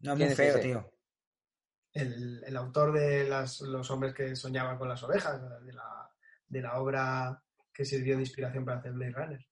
No, 0.00 0.12
es 0.12 0.16
¿Quién 0.16 0.28
muy 0.28 0.36
feo, 0.36 0.56
ese? 0.56 0.60
tío. 0.60 0.92
el, 1.92 2.42
el 2.44 2.56
autor 2.56 2.92
de 2.92 3.28
las, 3.28 3.60
los 3.62 3.90
hombres 3.90 4.14
que 4.14 4.34
soñaban 4.36 4.78
con 4.78 4.88
las 4.88 5.02
ovejas, 5.02 5.40
de 5.64 5.72
la, 5.72 6.10
de 6.48 6.62
la 6.62 6.78
obra 6.80 7.42
que 7.72 7.84
sirvió 7.84 8.16
de 8.16 8.22
inspiración 8.22 8.64
para 8.64 8.78
hacer 8.78 8.92
Blade 8.92 9.12
Runner. 9.12 9.46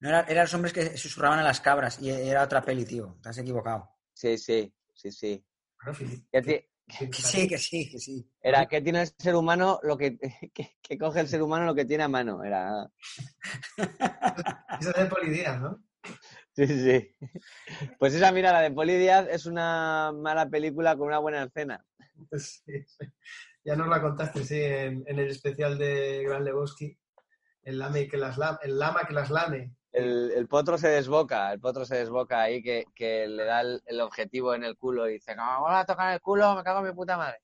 No 0.00 0.08
era, 0.08 0.20
eran 0.22 0.44
los 0.44 0.54
hombres 0.54 0.72
que 0.72 0.96
susurraban 0.96 1.38
a 1.38 1.42
las 1.42 1.60
cabras 1.60 2.00
y 2.00 2.10
era 2.10 2.42
otra 2.42 2.62
peli, 2.62 2.84
tío. 2.84 3.18
Te 3.22 3.28
has 3.30 3.38
equivocado. 3.38 3.88
Sí, 4.12 4.36
sí, 4.38 4.72
sí, 4.92 5.10
sí. 5.10 5.44
Bueno, 5.82 5.98
Philip- 5.98 6.26
¿Qué 6.30 6.42
ti- 6.42 6.68
Philip 6.86 7.14
Que 7.14 7.22
sí, 7.22 7.48
que 7.48 7.58
sí, 7.58 7.90
que 7.90 7.98
sí. 7.98 8.30
Era 8.40 8.66
que 8.66 8.80
tiene 8.82 9.02
el 9.02 9.08
ser 9.18 9.34
humano 9.34 9.80
lo 9.82 9.96
que, 9.96 10.18
que, 10.54 10.76
que 10.82 10.98
coge 10.98 11.20
el 11.20 11.28
ser 11.28 11.42
humano 11.42 11.64
lo 11.64 11.74
que 11.74 11.84
tiene 11.86 12.04
a 12.04 12.08
mano. 12.08 12.42
Era. 12.44 12.86
Esa 13.78 14.90
es 14.90 14.94
de 14.96 15.06
Polidías, 15.06 15.60
¿no? 15.60 15.82
Sí, 16.56 16.66
sí. 16.68 17.16
Pues 17.98 18.14
esa, 18.14 18.30
mira, 18.30 18.52
la 18.52 18.60
de 18.60 18.70
Poli 18.70 18.94
Díaz 18.96 19.26
es 19.28 19.46
una 19.46 20.12
mala 20.12 20.48
película 20.48 20.96
con 20.96 21.08
una 21.08 21.18
buena 21.18 21.42
escena. 21.42 21.84
Sí, 22.38 22.84
sí. 22.86 23.06
Ya 23.64 23.74
nos 23.74 23.88
la 23.88 24.00
contaste, 24.00 24.44
sí, 24.44 24.62
en, 24.62 25.02
en 25.06 25.18
el 25.18 25.30
especial 25.30 25.76
de 25.78 26.22
Gran 26.22 26.44
Lebowski. 26.44 26.96
El, 27.62 27.78
lame 27.78 28.06
que 28.06 28.18
las 28.18 28.38
lame, 28.38 28.58
el 28.62 28.78
lama 28.78 29.02
que 29.04 29.14
las 29.14 29.30
lame. 29.30 29.74
El, 29.90 30.30
el 30.30 30.46
potro 30.46 30.78
se 30.78 30.88
desboca, 30.88 31.52
el 31.52 31.60
potro 31.60 31.84
se 31.84 31.96
desboca 31.96 32.42
ahí 32.42 32.62
que, 32.62 32.84
que 32.94 33.26
le 33.26 33.44
da 33.44 33.62
el, 33.62 33.82
el 33.86 34.00
objetivo 34.00 34.54
en 34.54 34.62
el 34.62 34.76
culo 34.76 35.08
y 35.08 35.14
dice, 35.14 35.34
como 35.34 35.68
me 35.68 35.74
a 35.74 35.84
tocar 35.84 36.12
el 36.12 36.20
culo, 36.20 36.54
me 36.54 36.62
cago 36.62 36.80
en 36.80 36.86
mi 36.86 36.92
puta 36.92 37.16
madre. 37.16 37.38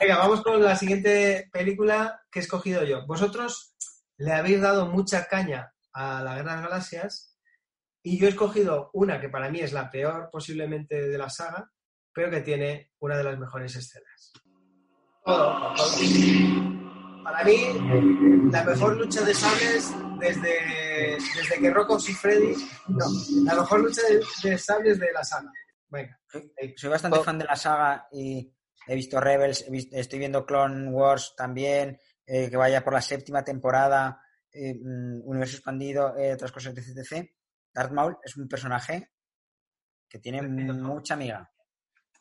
Venga, 0.00 0.18
vamos 0.18 0.42
con 0.42 0.62
la 0.62 0.76
siguiente 0.76 1.50
película 1.52 2.22
que 2.30 2.38
he 2.38 2.42
escogido 2.42 2.84
yo. 2.84 3.06
Vosotros 3.06 3.74
le 4.16 4.32
habéis 4.32 4.60
dado 4.60 4.86
mucha 4.86 5.26
caña 5.26 5.74
a 5.92 6.22
la 6.22 6.36
Guerra 6.36 6.52
de 6.52 6.60
las 6.60 6.70
Galaxias 6.70 7.31
y 8.02 8.18
yo 8.18 8.26
he 8.26 8.30
escogido 8.30 8.90
una 8.94 9.20
que 9.20 9.28
para 9.28 9.50
mí 9.50 9.60
es 9.60 9.72
la 9.72 9.90
peor 9.90 10.28
posiblemente 10.30 11.08
de 11.08 11.18
la 11.18 11.28
saga, 11.30 11.70
pero 12.12 12.30
que 12.30 12.40
tiene 12.40 12.92
una 12.98 13.16
de 13.16 13.24
las 13.24 13.38
mejores 13.38 13.74
escenas. 13.76 14.32
Todo. 15.24 15.72
Para 17.24 17.44
mí, 17.44 17.56
la 18.50 18.64
mejor 18.64 18.96
lucha 18.96 19.22
de 19.22 19.32
sables 19.34 19.94
desde, 20.18 21.16
desde 21.36 21.58
que 21.60 21.70
Rocco 21.70 21.96
y 21.98 22.12
Freddy... 22.12 22.54
No, 22.88 23.06
la 23.44 23.54
mejor 23.54 23.80
lucha 23.80 24.02
de, 24.08 24.50
de 24.50 24.58
sables 24.58 24.98
de 24.98 25.12
la 25.12 25.22
saga. 25.24 25.50
Venga. 25.88 26.18
Soy 26.76 26.90
bastante 26.90 27.18
Oh. 27.18 27.22
fan 27.24 27.38
de 27.38 27.44
la 27.44 27.54
saga 27.56 28.08
y 28.12 28.52
he 28.88 28.94
visto 28.96 29.20
Rebels, 29.20 29.64
he 29.66 29.70
visto- 29.70 29.96
estoy 29.96 30.18
viendo 30.18 30.44
Clone 30.44 30.90
Wars 30.90 31.34
también, 31.36 31.98
eh, 32.26 32.50
que 32.50 32.56
vaya 32.56 32.82
por 32.82 32.92
la 32.94 33.00
séptima 33.02 33.44
temporada 33.44 34.20
eh, 34.52 34.74
mm, 34.74 35.20
universo 35.24 35.56
expandido, 35.56 36.16
eh, 36.16 36.32
otras 36.34 36.50
cosas, 36.52 36.74
etc, 36.76 37.30
Darth 37.72 37.92
Maul 37.92 38.18
es 38.22 38.36
un 38.36 38.48
personaje 38.48 39.12
que 40.08 40.18
tiene 40.18 40.42
mucha 40.42 41.14
amiga, 41.14 41.50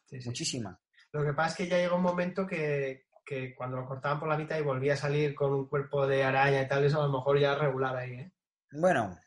Sí, 0.06 0.22
sí. 0.22 0.28
muchísima. 0.30 0.80
Lo 1.12 1.24
que 1.26 1.34
pasa 1.34 1.50
es 1.50 1.56
que 1.56 1.68
ya 1.68 1.78
llegó 1.78 1.98
un 1.98 2.04
momento 2.04 2.48
que, 2.48 3.08
que 3.26 3.54
cuando 3.56 3.78
lo 3.78 3.86
cortaban 3.86 4.20
por 4.20 4.30
la 4.30 4.38
mitad 4.38 4.58
y 4.58 4.62
volvía 4.62 4.94
a 4.94 4.98
salir 4.98 5.36
con 5.36 5.54
un 5.54 5.68
cuerpo 5.68 6.08
de 6.08 6.24
araña 6.24 6.62
y 6.62 6.68
tal, 6.68 6.84
eso 6.86 7.02
a 7.02 7.08
lo 7.08 7.12
mejor 7.14 7.40
ya 7.40 7.56
regular 7.56 7.96
ahí, 7.98 8.12
¿eh? 8.14 8.34
Bueno, 8.72 9.20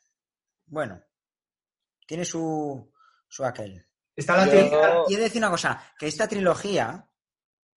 bueno, 0.66 1.02
tiene 2.06 2.24
su, 2.24 2.90
su 3.28 3.44
aquel. 3.44 3.86
Está 4.16 4.36
la 4.38 4.46
Yo- 4.46 5.04
de 5.08 5.16
decir 5.16 5.40
una 5.42 5.50
cosa, 5.50 5.82
que 5.98 6.06
esta 6.06 6.26
trilogía, 6.28 7.06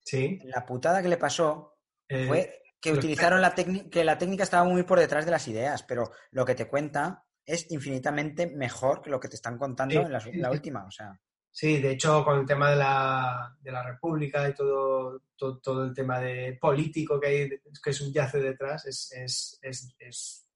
Sí. 0.03 0.39
la 0.45 0.65
putada 0.65 1.01
que 1.01 1.09
le 1.09 1.17
pasó 1.17 1.77
eh, 2.07 2.27
fue 2.27 2.61
que 2.79 2.93
utilizaron 2.93 3.41
la 3.41 3.53
técnica, 3.53 3.89
que 3.89 4.05
la 4.05 4.17
técnica 4.17 4.43
estaba 4.43 4.63
muy 4.63 4.83
por 4.83 4.99
detrás 4.99 5.25
de 5.25 5.31
las 5.31 5.47
ideas, 5.49 5.83
pero 5.83 6.11
lo 6.31 6.45
que 6.45 6.55
te 6.55 6.67
cuenta 6.69 7.25
es 7.47 7.71
infinitamente 7.71 8.45
mejor 8.45 9.01
que 9.01 9.09
lo 9.09 9.19
que 9.19 9.29
te 9.29 9.35
están 9.37 9.57
contando 9.57 9.93
Sí, 9.95 10.29
en 10.31 10.41
la, 10.41 10.51
última. 10.51 10.85
O 10.85 10.91
sea, 10.91 11.19
Sí, 11.49 11.81
de 11.81 11.91
hecho, 11.91 12.23
con 12.23 12.37
el 12.39 12.45
tema 12.45 12.69
de 12.69 12.75
la, 12.75 13.55
de 13.61 13.71
la 13.71 13.81
República 13.81 14.47
y 14.47 14.53
todo, 14.53 15.23
todo, 15.35 15.57
todo 15.59 15.85
el 15.85 15.93
tema 15.95 16.19
de 16.19 16.55
político 16.61 17.19
que 17.19 17.27
hay, 17.27 17.49
que 17.83 17.93
subyace 17.93 18.37
detrás, 18.39 18.85
es, 18.85 19.11
es, 19.13 19.57
es, 19.63 19.95
es 19.97 20.47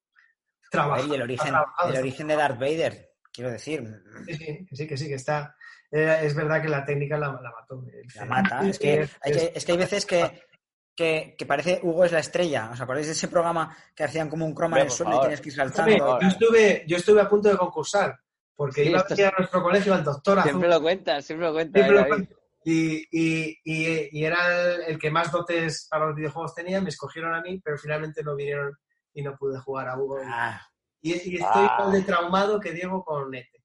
trabajo. 0.70 1.08
y 1.08 1.16
el 1.16 1.24
origen, 1.24 1.56
el 1.90 1.98
origen 1.98 2.28
de 2.28 2.36
Darth 2.36 2.60
Vader, 2.60 3.10
quiero 3.34 3.50
decir, 3.50 3.84
Sí, 4.28 4.36
sí, 4.36 4.66
que 4.68 4.76
sí, 4.76 4.88
que 4.88 4.98
sí, 4.98 5.08
que 5.08 5.16
está. 5.16 5.56
eh, 5.92 6.20
es 6.22 6.36
verdad 6.36 6.62
que 6.62 6.70
la 6.70 6.86
técnica 6.86 7.18
la, 7.18 7.30
la 7.42 7.52
mató. 7.52 7.84
la 8.16 8.26
mata. 8.26 8.68
Es 8.68 8.78
que 8.78 9.10
hay, 9.24 9.52
es 9.56 9.66
que 9.66 9.72
hay 9.72 9.78
veces 9.80 10.06
que, 10.06 10.22
que, 10.96 11.36
que 11.38 11.46
parece 11.46 11.80
Hugo 11.84 12.06
es 12.06 12.12
la 12.12 12.20
estrella. 12.20 12.70
¿Os 12.72 12.82
acordáis 12.82 13.08
de 13.08 13.14
ese 13.14 13.28
programa 13.28 13.76
que 13.96 14.04
hacían 14.04 14.30
como 14.30 14.46
un 14.46 14.54
croma 14.54 14.78
en 14.80 14.86
el 14.86 14.92
suelo 14.92 15.18
y 15.18 15.20
tienes 15.22 15.42
que 15.42 15.50
ir 15.50 15.56
saltando? 15.56 16.20
yo, 16.22 16.28
estuve, 16.28 16.84
yo 16.88 16.98
estuve 16.98 17.22
a 17.22 17.30
punto 17.30 17.50
de 17.50 17.58
concursar, 17.58 18.20
porque 18.56 18.84
Sí, 18.84 18.90
iba 18.90 19.00
a 19.00 19.04
venir 19.08 19.26
a 19.26 19.34
nuestro 19.38 19.64
colegio 19.64 19.94
al 19.94 20.04
doctor 20.04 20.40
Azul. 20.40 20.52
Siempre 20.52 20.70
lo 20.70 20.82
cuentas, 20.82 21.26
siempre 21.26 21.48
lo 21.48 21.54
cuentas. 21.54 21.84
Siempre 21.86 22.18
lo. 22.18 22.28
Y, 22.64 23.08
y, 23.12 23.60
y, 23.64 24.10
y 24.20 24.24
era 24.26 24.48
el, 24.76 24.82
el 24.84 25.00
que 25.00 25.10
más 25.10 25.32
dotes 25.32 25.88
para 25.90 26.06
los 26.06 26.16
videojuegos 26.16 26.54
tenía, 26.54 26.80
me 26.80 26.90
escogieron 26.90 27.34
a 27.34 27.42
mí, 27.42 27.60
pero 27.60 27.76
finalmente 27.78 28.22
no 28.22 28.36
vinieron 28.36 28.78
y 29.14 29.24
no 29.24 29.36
pude 29.36 29.60
jugar 29.60 29.88
a 29.90 29.98
Hugo. 29.98 30.20
Ah, 30.24 30.62
Y, 31.02 31.14
y 31.14 31.36
estoy 31.38 31.66
Ah. 31.68 31.78
igual 31.80 31.92
de 31.94 32.02
traumado 32.04 32.60
que 32.60 32.72
Diego 32.72 33.04
con 33.04 33.32
Nete. 33.32 33.64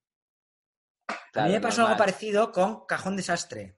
a 1.08 1.12
mí 1.12 1.18
Claro, 1.32 1.52
me 1.52 1.60
pasó 1.60 1.82
normal. 1.82 1.92
algo 1.92 1.98
parecido 1.98 2.52
con 2.52 2.86
Cajón 2.86 3.16
Desastre. 3.16 3.76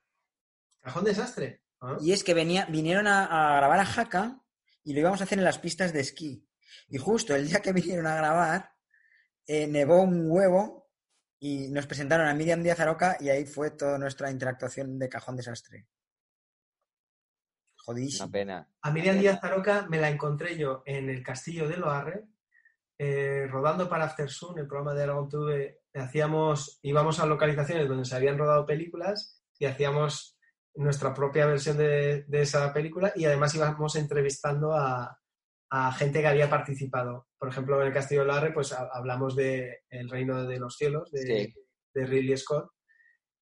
Cajón 0.81 1.03
desastre. 1.05 1.63
¿Ah? 1.81 1.97
Y 2.01 2.13
es 2.13 2.25
que 2.25 2.35
venía, 2.35 2.67
vinieron 2.67 3.07
a, 3.07 3.25
a 3.55 3.57
grabar 3.57 3.81
a 3.81 3.85
Jaca 3.87 4.41
y 4.85 4.95
lo 4.95 5.01
íbamos 5.01 5.21
a 5.21 5.25
hacer 5.25 5.39
en 5.39 5.45
las 5.45 5.59
pistas 5.59 5.93
de 5.93 6.01
esquí. 6.01 6.49
Y 6.89 6.99
justo 6.99 7.35
el 7.35 7.49
día 7.49 7.61
que 7.61 7.73
vinieron 7.75 8.07
a 8.07 8.17
grabar, 8.17 8.73
eh, 9.47 9.67
nevó 9.67 10.03
un 10.03 10.31
huevo 10.31 10.91
y 11.41 11.69
nos 11.69 11.87
presentaron 11.87 12.27
a 12.27 12.35
Miriam 12.35 12.63
Díaz 12.63 12.81
Aroca 12.81 13.17
y 13.21 13.29
ahí 13.29 13.47
fue 13.47 13.71
toda 13.71 13.99
nuestra 13.99 14.31
interactuación 14.31 14.99
de 14.99 15.09
cajón 15.09 15.37
desastre. 15.37 15.87
Una 17.87 17.95
Jodidísimo. 17.95 18.31
pena. 18.31 18.69
A 18.83 18.91
Miriam 18.91 19.19
Díaz 19.19 19.41
Taroca 19.41 19.87
me 19.89 19.99
la 19.99 20.11
encontré 20.11 20.59
yo 20.59 20.83
en 20.85 21.09
el 21.09 21.23
castillo 21.23 21.67
de 21.67 21.79
Loarre, 21.79 22.29
eh, 22.99 23.47
rodando 23.49 23.89
para 23.89 24.05
After 24.05 24.29
Sun, 24.29 24.59
el 24.59 24.67
programa 24.67 24.93
de 24.93 25.05
Aragón 25.05 25.29
TV. 25.29 25.81
Hacíamos, 25.95 26.79
íbamos 26.83 27.19
a 27.19 27.27
localizaciones 27.27 27.89
donde 27.89 28.05
se 28.05 28.15
habían 28.15 28.37
rodado 28.37 28.67
películas 28.67 29.43
y 29.59 29.65
hacíamos 29.65 30.38
nuestra 30.79 31.13
propia 31.15 31.47
versión 31.47 31.77
de, 31.77 32.25
de 32.25 32.43
esa 32.43 32.73
película 32.73 33.13
y 33.15 33.25
además 33.25 33.55
íbamos 33.55 33.97
entrevistando 33.97 34.73
a, 34.75 35.19
a 35.71 35.93
gente 35.93 36.21
que 36.21 36.27
había 36.27 36.49
participado. 36.49 37.29
Por 37.39 37.49
ejemplo, 37.51 37.81
en 37.81 37.89
el 37.89 37.93
Castillo 37.95 38.21
de 38.23 38.27
Loarre, 38.29 38.53
pues 38.53 38.73
ha- 38.73 38.89
hablamos 38.93 39.37
de 39.37 39.81
El 39.91 40.09
Reino 40.09 40.45
de 40.47 40.59
los 40.59 40.77
Cielos, 40.77 41.11
de, 41.11 41.21
Sí. 41.23 41.55
de 41.95 42.07
Ridley 42.07 42.37
Scott. 42.37 42.71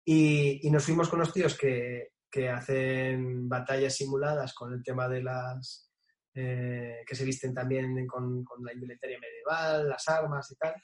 Y, 0.05 0.67
y 0.67 0.71
nos 0.71 0.85
fuimos 0.85 1.09
con 1.09 1.19
unos 1.21 1.33
tíos 1.33 1.57
que, 1.59 2.11
que 2.31 2.49
hacen 2.49 3.49
batallas 3.49 3.95
simuladas 3.97 4.55
con 4.55 4.73
el 4.73 4.83
tema 4.83 5.09
de 5.09 5.23
las. 5.23 5.91
eh, 6.35 7.03
que 7.07 7.15
se 7.15 7.25
visten 7.25 7.55
también 7.55 8.07
con, 8.07 8.45
con 8.45 8.63
la 8.65 8.73
indumentaria 8.73 9.19
medieval, 9.19 9.89
las 9.89 10.07
armas 10.09 10.51
y 10.53 10.57
tal. 10.57 10.75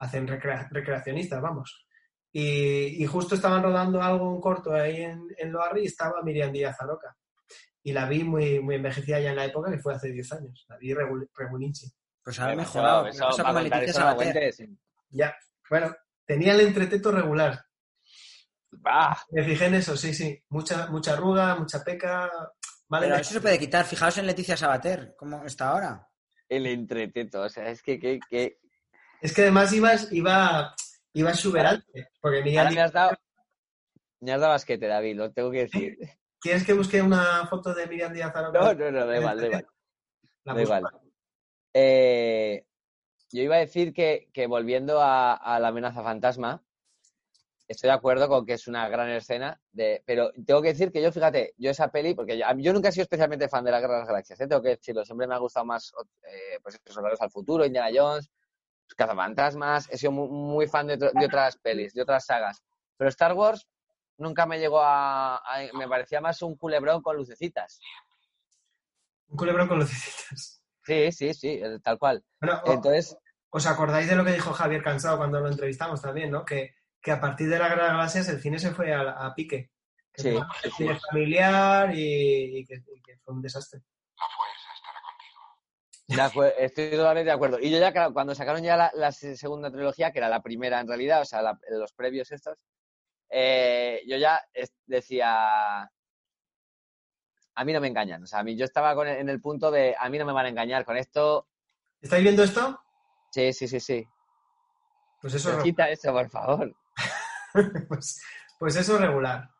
Hacen 0.00 0.26
recrea- 0.26 0.68
recreacionistas, 0.70 1.40
vamos. 1.40 1.87
Y, 2.32 3.02
y 3.02 3.06
justo 3.06 3.34
estaban 3.34 3.62
rodando 3.62 4.02
algo, 4.02 4.30
un 4.30 4.40
corto 4.40 4.72
ahí 4.74 5.02
en, 5.02 5.26
en 5.38 5.50
Loarri 5.52 5.82
y 5.82 5.86
estaba 5.86 6.22
Miriam 6.22 6.52
Díaz 6.52 6.80
Aroca. 6.80 7.16
Y 7.82 7.92
la 7.92 8.06
vi 8.08 8.22
muy, 8.24 8.60
muy 8.60 8.74
envejecida 8.74 9.18
ya 9.20 9.30
en 9.30 9.36
la 9.36 9.46
época, 9.46 9.70
que 9.70 9.78
fue 9.78 9.94
hace 9.94 10.12
10 10.12 10.32
años. 10.32 10.66
La 10.68 10.76
vi 10.76 10.92
regu- 10.92 11.28
regulinchi. 11.34 11.86
Pues 12.22 12.38
ha 12.40 12.48
Eso- 12.50 12.56
mejorado. 12.58 13.06
eso, 13.06 13.18
¿Qué 13.18 13.24
pasa 13.24 13.42
para 13.42 13.54
con 13.54 13.62
contar 13.62 13.80
Leticia 13.80 13.90
eso 13.90 14.00
Sabater? 14.10 14.32
cuentes. 14.32 14.68
Ya, 15.10 15.36
bueno, 15.70 15.96
tenía 16.26 16.52
el 16.52 16.60
entreteto 16.60 17.10
regular. 17.12 17.64
Ah, 18.84 19.18
Me 19.30 19.44
fijé 19.44 19.66
en 19.66 19.74
eso, 19.76 19.96
sí, 19.96 20.12
sí. 20.12 20.44
Mucha, 20.50 20.88
mucha 20.88 21.14
arruga, 21.14 21.54
mucha 21.56 21.82
peca. 21.82 22.30
Vale, 22.88 23.06
Pero 23.06 23.18
eso 23.20 23.32
se 23.34 23.40
puede 23.40 23.58
quitar. 23.58 23.84
Fijaos 23.84 24.18
en 24.18 24.26
Leticia 24.26 24.56
Sabater, 24.56 25.14
cómo 25.16 25.44
está 25.44 25.70
ahora. 25.70 26.04
el 26.50 26.66
entreteto. 26.66 27.42
O 27.42 27.48
sea, 27.48 27.68
es 27.70 27.82
que, 27.82 27.98
que, 27.98 28.18
que- 28.28 28.58
Es 29.20 29.34
que 29.34 29.42
además 29.42 29.72
ibas, 29.72 30.12
iba, 30.12 30.74
iba 31.12 31.30
exuberante. 31.30 32.10
Porque 32.20 32.42
Miriam 32.42 32.66
Ahora 32.66 32.74
me 32.74 32.82
has 32.82 32.92
dado. 32.92 33.16
Me 34.20 34.32
has 34.32 34.40
dado 34.40 34.52
asquete, 34.52 34.86
David, 34.86 35.16
lo 35.16 35.32
tengo 35.32 35.50
que 35.50 35.60
decir. 35.60 35.96
¿Quieres 36.40 36.64
que 36.64 36.72
busque 36.72 37.02
una 37.02 37.46
foto 37.46 37.74
de 37.74 37.86
Miriam 37.86 38.12
Díaz 38.12 38.34
Aroca? 38.34 38.58
No, 38.58 38.74
no, 38.74 38.90
no, 38.90 39.06
da 39.06 39.18
igual, 39.18 39.40
da 39.40 39.46
igual. 39.46 39.66
Da 40.44 40.62
igual. 40.62 40.84
Eh, 41.74 42.64
yo 43.30 43.42
iba 43.42 43.56
a 43.56 43.58
decir 43.58 43.92
que, 43.92 44.30
que 44.32 44.46
volviendo 44.46 45.02
a, 45.02 45.34
a 45.34 45.60
la 45.60 45.68
amenaza 45.68 46.02
fantasma, 46.02 46.62
estoy 47.68 47.88
de 47.88 47.94
acuerdo 47.94 48.28
con 48.28 48.46
que 48.46 48.54
es 48.54 48.66
una 48.66 48.88
gran 48.88 49.10
escena, 49.10 49.60
de, 49.72 50.02
pero 50.06 50.32
tengo 50.46 50.62
que 50.62 50.68
decir 50.68 50.90
que 50.90 51.02
yo, 51.02 51.12
fíjate, 51.12 51.54
yo 51.58 51.70
esa 51.70 51.88
peli, 51.88 52.14
porque 52.14 52.38
yo, 52.38 52.72
nunca 52.72 52.88
he 52.88 52.92
sido 52.92 53.02
especialmente 53.02 53.48
fan 53.48 53.64
de 53.64 53.70
la 53.70 53.80
Guerra 53.80 53.94
de 53.94 53.98
las 54.00 54.08
Galaxias, 54.08 54.40
¿eh? 54.40 54.48
tengo 54.48 54.62
que 54.62 54.70
decirlo, 54.70 55.04
siempre 55.04 55.26
me 55.26 55.34
ha 55.34 55.38
gustado 55.38 55.66
más, 55.66 55.92
eh, 56.22 56.58
pues, 56.62 56.76
esos 56.76 56.94
Soldados 56.94 57.20
al 57.20 57.30
Futuro, 57.30 57.66
Indiana 57.66 57.90
Jones, 57.94 58.30
Cazafantasmas, 58.96 59.88
he 59.90 59.98
sido 59.98 60.12
muy, 60.12 60.28
muy 60.28 60.66
fan 60.66 60.86
de, 60.86 60.94
otras 61.24 61.56
pelis, 61.58 61.92
de 61.94 62.02
otras 62.02 62.24
sagas, 62.26 62.62
pero 62.96 63.08
Star 63.10 63.32
Wars 63.34 63.66
nunca 64.16 64.46
me 64.46 64.58
llegó 64.58 64.80
a, 64.80 65.36
a- 65.36 65.72
me 65.74 65.86
parecía 65.88 66.20
más 66.20 66.42
un 66.42 66.56
culebrón 66.56 67.02
con 67.02 67.16
lucecitas. 67.16 67.80
Un 69.28 69.36
culebrón 69.36 69.68
con 69.68 69.78
lucecitas. 69.78 70.62
Sí, 70.84 71.12
sí, 71.12 71.34
sí, 71.34 71.48
eh, 71.62 71.78
tal 71.82 71.98
cual. 71.98 72.24
Bueno, 72.40 72.60
o- 72.64 72.72
Entonces, 72.72 73.16
¿os 73.50 73.66
acordáis 73.66 74.08
de 74.08 74.16
lo 74.16 74.24
que 74.24 74.32
dijo 74.32 74.52
Javier 74.52 74.82
Cansado 74.82 75.18
cuando 75.18 75.38
lo 75.40 75.48
entrevistamos 75.48 76.00
también, 76.00 76.30
no? 76.30 76.44
Que, 76.44 76.74
que 77.00 77.12
a 77.12 77.20
partir 77.20 77.48
de 77.48 77.58
la 77.58 77.68
las 77.68 77.76
Galaxias 77.92 78.28
el 78.30 78.40
cine 78.40 78.58
se 78.58 78.72
fue 78.72 78.92
a, 78.92 79.02
a 79.10 79.34
pique. 79.34 79.70
Que 80.12 80.22
Sí, 80.22 80.32
fue 80.32 80.46
sí, 80.62 80.70
cine 80.76 80.98
familiar 80.98 81.94
y, 81.94 82.58
y 82.58 82.64
que, 82.64 82.74
y 82.74 83.00
que 83.02 83.18
fue 83.18 83.34
un 83.34 83.42
desastre. 83.42 83.82
De 86.08 86.16
acuer- 86.22 86.54
estoy 86.58 86.90
totalmente 86.90 87.26
de 87.26 87.32
acuerdo. 87.32 87.58
Y 87.60 87.70
yo 87.70 87.78
ya, 87.78 87.92
claro, 87.92 88.12
cuando 88.14 88.34
sacaron 88.34 88.62
ya 88.62 88.76
la, 88.76 88.90
la 88.94 89.12
se- 89.12 89.36
segunda 89.36 89.70
trilogía, 89.70 90.10
que 90.10 90.18
era 90.18 90.28
la 90.30 90.42
primera 90.42 90.80
en 90.80 90.88
realidad, 90.88 91.20
o 91.20 91.24
sea, 91.26 91.42
la- 91.42 91.58
los 91.70 91.92
previos 91.92 92.32
estos, 92.32 92.58
eh, 93.28 94.00
yo 94.06 94.16
ya 94.16 94.40
decía, 94.86 95.82
a 95.82 97.64
mí 97.64 97.72
no 97.72 97.80
me 97.80 97.88
engañan. 97.88 98.22
O 98.22 98.26
sea, 98.26 98.38
a 98.38 98.42
mí 98.42 98.56
yo 98.56 98.64
estaba 98.64 98.94
con- 98.94 99.06
en 99.08 99.28
el 99.28 99.40
punto 99.40 99.70
de, 99.70 99.94
a 99.98 100.08
mí 100.08 100.18
no 100.18 100.24
me 100.24 100.32
van 100.32 100.46
a 100.46 100.48
engañar 100.48 100.84
con 100.84 100.96
esto. 100.96 101.46
¿Estáis 102.00 102.22
viendo 102.22 102.42
esto? 102.42 102.80
Sí, 103.30 103.52
sí, 103.52 103.68
sí, 103.68 103.78
sí. 103.80 104.06
Pues 105.20 105.34
eso, 105.34 105.62
quita 105.62 105.90
eso, 105.90 106.12
por 106.12 106.30
favor. 106.30 106.74
pues, 107.88 108.22
pues 108.58 108.76
eso 108.76 108.94
es 108.94 109.00
regular. 109.00 109.50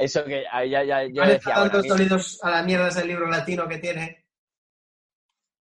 Eso 0.00 0.24
que 0.24 0.44
ya, 0.44 0.82
ya, 0.84 1.04
yo 1.04 1.20
Vale, 1.22 1.34
decía, 1.34 1.54
bueno, 1.54 1.70
tantos 1.70 1.86
sonidos 1.88 2.40
a 2.42 2.50
la 2.50 2.62
mierda 2.62 2.88
ese 2.88 3.04
libro 3.04 3.26
latino 3.28 3.68
que 3.68 3.78
tiene. 3.78 4.26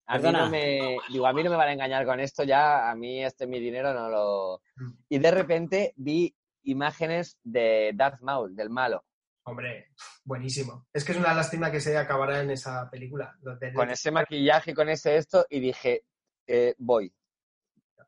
a 0.07 0.17
mí 0.17 0.31
no 0.31 0.49
me, 0.49 0.97
digo, 1.09 1.27
a 1.27 1.33
mí 1.33 1.43
no 1.43 1.49
me 1.51 1.55
van 1.55 1.69
a 1.69 1.73
engañar 1.73 2.05
con 2.05 2.19
esto 2.19 2.43
ya, 2.43 2.89
a 2.89 2.95
mí 2.95 3.23
este 3.23 3.45
mi 3.47 3.59
dinero 3.59 3.93
no 3.93 4.09
lo... 4.09 4.61
Y 5.09 5.19
de 5.19 5.31
repente 5.31 5.93
vi 5.97 6.35
imágenes 6.63 7.37
de 7.43 7.91
Darth 7.93 8.21
Maul, 8.21 8.55
del 8.55 8.69
malo. 8.69 9.05
Hombre, 9.43 9.91
buenísimo. 10.23 10.87
Es 10.93 11.03
que 11.03 11.11
es 11.13 11.17
una 11.17 11.33
lástima 11.33 11.71
que 11.71 11.79
se 11.79 11.97
acabará 11.97 12.41
en 12.41 12.51
esa 12.51 12.89
película. 12.89 13.35
Con 13.73 13.89
ese 13.89 14.11
maquillaje, 14.11 14.73
con 14.75 14.89
ese 14.89 15.17
esto, 15.17 15.45
y 15.49 15.59
dije, 15.59 16.05
eh, 16.45 16.75
voy. 16.77 17.11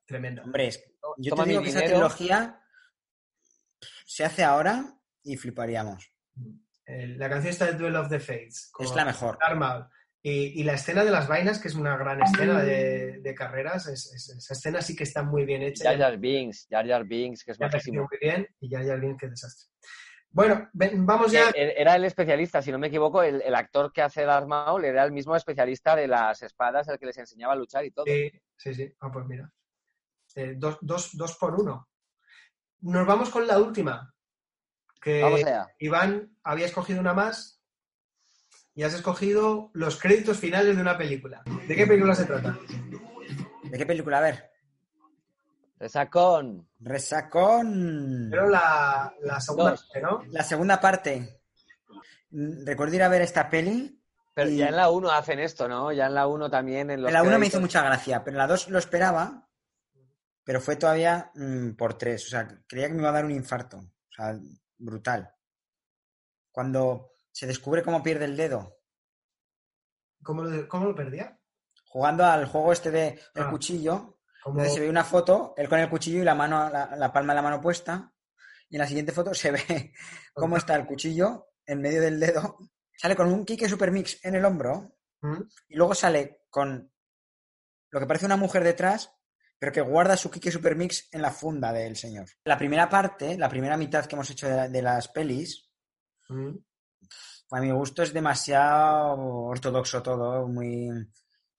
Tremendo. 0.06 0.44
Hombre, 0.44 0.68
es- 0.68 0.84
yo 1.18 1.30
Toma 1.32 1.44
te 1.44 1.50
digo 1.50 1.64
que 1.64 1.70
esa 1.70 1.84
trilogía 1.84 2.62
se 4.06 4.24
hace 4.26 4.44
ahora 4.44 4.84
y 5.24 5.38
fliparíamos. 5.38 6.11
La 6.86 7.30
canción 7.30 7.52
está 7.52 7.66
de 7.68 7.74
Duel 7.74 7.96
of 7.96 8.10
the 8.10 8.20
Fates. 8.20 8.70
con 8.72 8.86
Es 8.86 8.96
la 8.96 9.06
mejor. 9.06 9.38
Darth 9.40 9.58
Maul. 9.58 9.86
Y, 10.24 10.60
y 10.62 10.64
la 10.64 10.74
escena 10.74 11.04
de 11.04 11.10
las 11.10 11.28
vainas, 11.28 11.58
que 11.60 11.68
es 11.68 11.74
una 11.76 11.98
gran 11.98 12.22
escena 12.22 12.62
de, 12.62 13.20
de 13.22 13.34
carreras, 13.36 13.88
es- 13.88 14.14
es- 14.14 14.30
esa 14.38 14.54
escena 14.54 14.82
sí 14.82 14.96
que 14.96 15.04
está 15.04 15.24
muy 15.24 15.46
bien 15.46 15.64
hecha. 15.64 15.86
Jar 15.90 15.98
Jar 15.98 16.18
Binks, 16.18 16.68
Jar 16.70 16.88
Jar 16.88 17.06
Binks, 17.06 17.44
que 17.44 17.52
es 17.54 17.60
majísimo. 17.60 18.02
muy 18.10 18.18
bien 18.22 18.48
y 18.60 18.68
bien 18.70 19.18
qué 19.18 19.28
desastre. 19.30 19.70
Bueno, 20.30 20.70
ven, 20.74 21.06
vamos 21.06 21.32
ya. 21.32 21.50
Eh, 21.56 21.74
Era 21.78 21.96
el 21.96 22.06
especialista, 22.06 22.62
si 22.62 22.72
no 22.72 22.78
me 22.78 22.88
equivoco, 22.88 23.24
el, 23.24 23.42
el 23.42 23.56
actor 23.56 23.92
que 23.92 24.02
hace 24.04 24.24
Darth 24.24 24.48
Maul 24.48 24.86
era 24.86 25.04
el 25.04 25.12
mismo 25.12 25.36
especialista 25.36 25.96
de 25.96 26.08
las 26.08 26.42
espadas, 26.44 26.88
el 26.88 27.00
que 27.00 27.08
les 27.08 27.18
enseñaba 27.18 27.54
a 27.54 27.58
luchar 27.58 27.84
y 27.86 27.92
todo. 27.92 28.06
Sí, 28.06 28.32
sí, 28.56 28.74
sí. 28.76 28.94
Ah, 29.00 29.10
pues 29.12 29.26
mira. 29.26 29.52
Eh, 30.36 30.54
dos, 30.56 30.78
dos, 30.82 31.10
dos 31.18 31.36
por 31.38 31.60
uno. 31.60 31.90
Nos 32.82 33.06
vamos 33.08 33.30
con 33.30 33.46
la 33.48 33.58
última. 33.60 34.14
Que 35.02 35.22
Vamos 35.24 35.44
allá. 35.44 35.68
Iván 35.80 36.38
había 36.44 36.68
escogido 36.68 37.00
una 37.00 37.14
más 37.14 37.60
y 38.76 38.84
has 38.84 38.94
escogido 38.94 39.72
los 39.74 40.00
créditos 40.00 40.38
finales 40.38 40.76
de 40.76 40.82
una 40.82 40.98
película. 40.98 41.42
¿De 41.68 41.76
qué 41.76 41.88
película 41.88 42.14
se 42.16 42.26
trata? 42.26 42.58
¿De 43.64 43.78
qué 43.78 43.86
película? 43.86 44.20
A 44.20 44.22
ver. 44.22 44.52
Resacón. 45.80 46.68
Resacón. 46.80 48.28
Pero 48.30 48.48
la, 48.50 49.14
la 49.22 49.40
segunda 49.42 49.72
Dos. 49.72 49.84
parte, 49.84 50.02
¿no? 50.02 50.24
La 50.32 50.44
segunda 50.44 50.80
parte. 50.80 51.42
Recuerdo 52.32 52.96
ir 52.96 53.04
a 53.04 53.10
ver 53.10 53.22
esta 53.24 53.50
peli. 53.50 53.98
Pero 54.34 54.50
Y- 54.50 54.58
ya 54.58 54.68
en 54.68 54.76
la 54.76 54.90
1 54.90 55.12
hacen 55.12 55.40
esto, 55.40 55.68
¿no? 55.68 55.92
Ya 55.92 56.06
en 56.06 56.14
la 56.14 56.28
1 56.28 56.50
también. 56.50 56.92
En, 56.92 57.02
los 57.02 57.10
En 57.10 57.14
la 57.16 57.24
1 57.24 57.40
me 57.40 57.48
hizo 57.48 57.60
mucha 57.60 57.84
gracia, 57.84 58.24
pero 58.24 58.36
en 58.36 58.40
la 58.40 58.48
2 58.48 58.70
lo 58.70 58.78
esperaba, 58.80 59.48
pero 60.44 60.62
fue 60.62 60.76
todavía 60.78 61.32
mm, 61.36 61.72
por 61.72 61.96
3. 61.98 62.26
O 62.26 62.30
sea, 62.30 62.48
creía 62.68 62.88
que 62.88 62.94
me 62.94 63.00
iba 63.00 63.10
a 63.10 63.14
dar 63.14 63.26
un 63.26 63.32
infarto. 63.32 63.78
O 63.80 64.14
sea, 64.16 64.38
brutal. 64.82 65.34
Cuando 66.52 67.14
se 67.32 67.48
descubre 67.48 67.84
cómo 67.84 68.04
pierde 68.04 68.26
el 68.26 68.38
dedo, 68.38 68.78
¿Cómo 70.24 70.44
lo, 70.44 70.68
cómo 70.68 70.86
lo 70.86 70.96
perdía? 70.96 71.40
jugando 71.88 72.26
al 72.26 72.46
juego 72.46 72.72
este 72.72 72.92
de 72.92 73.08
el 73.34 73.44
Ah. 73.44 73.50
cuchillo, 73.50 74.20
entonces 74.46 74.74
se 74.76 74.80
ve 74.80 74.90
una 74.90 75.04
foto, 75.04 75.54
él 75.58 75.68
con 75.68 75.80
el 75.80 75.90
cuchillo 75.90 76.20
y 76.22 76.24
la 76.24 76.36
mano, 76.36 76.70
la, 76.70 76.96
la 76.96 77.12
palma 77.12 77.34
de 77.34 77.36
la 77.36 77.42
mano 77.42 77.62
puesta, 77.62 78.14
y 78.70 78.76
en 78.76 78.82
la 78.82 78.88
siguiente 78.88 79.12
foto 79.12 79.34
se 79.34 79.52
ve 79.52 79.94
cómo 80.34 80.58
está 80.58 80.76
el 80.76 80.86
cuchillo 80.86 81.48
en 81.66 81.82
medio 81.82 82.02
del 82.02 82.20
dedo, 82.20 82.58
sale 82.96 83.16
con 83.16 83.32
un 83.32 83.46
Kike 83.46 83.68
Super 83.68 83.92
Mix 83.92 84.24
en 84.24 84.36
el 84.36 84.46
hombro, 84.46 84.96
¿Mm? 85.22 85.42
y 85.70 85.76
luego 85.76 85.94
sale 85.96 86.44
con 86.50 86.92
lo 87.90 88.00
que 88.00 88.06
parece 88.06 88.26
una 88.26 88.38
mujer 88.38 88.64
detrás, 88.64 89.12
pero 89.62 89.72
que 89.72 89.82
guarda 89.82 90.18
su 90.18 90.32
Kike 90.32 90.50
Super 90.52 90.76
Mix 90.76 91.08
en 91.12 91.22
la 91.22 91.30
funda 91.30 91.72
del 91.72 91.96
señor. 91.96 92.26
La 92.46 92.58
primera 92.58 92.90
parte, 92.90 93.38
la 93.38 93.48
primera 93.48 93.78
mitad 93.78 94.08
que 94.08 94.16
hemos 94.16 94.28
hecho 94.32 94.48
de, 94.50 94.70
de 94.70 94.82
las 94.82 95.08
pelis, 95.10 95.70
¿Mm? 96.30 96.56
a 97.52 97.62
mi 97.62 97.70
gusto 97.70 98.02
es 98.02 98.12
demasiado 98.12 99.18
ortodoxo 99.20 100.02
todo, 100.02 100.48
muy... 100.48 100.90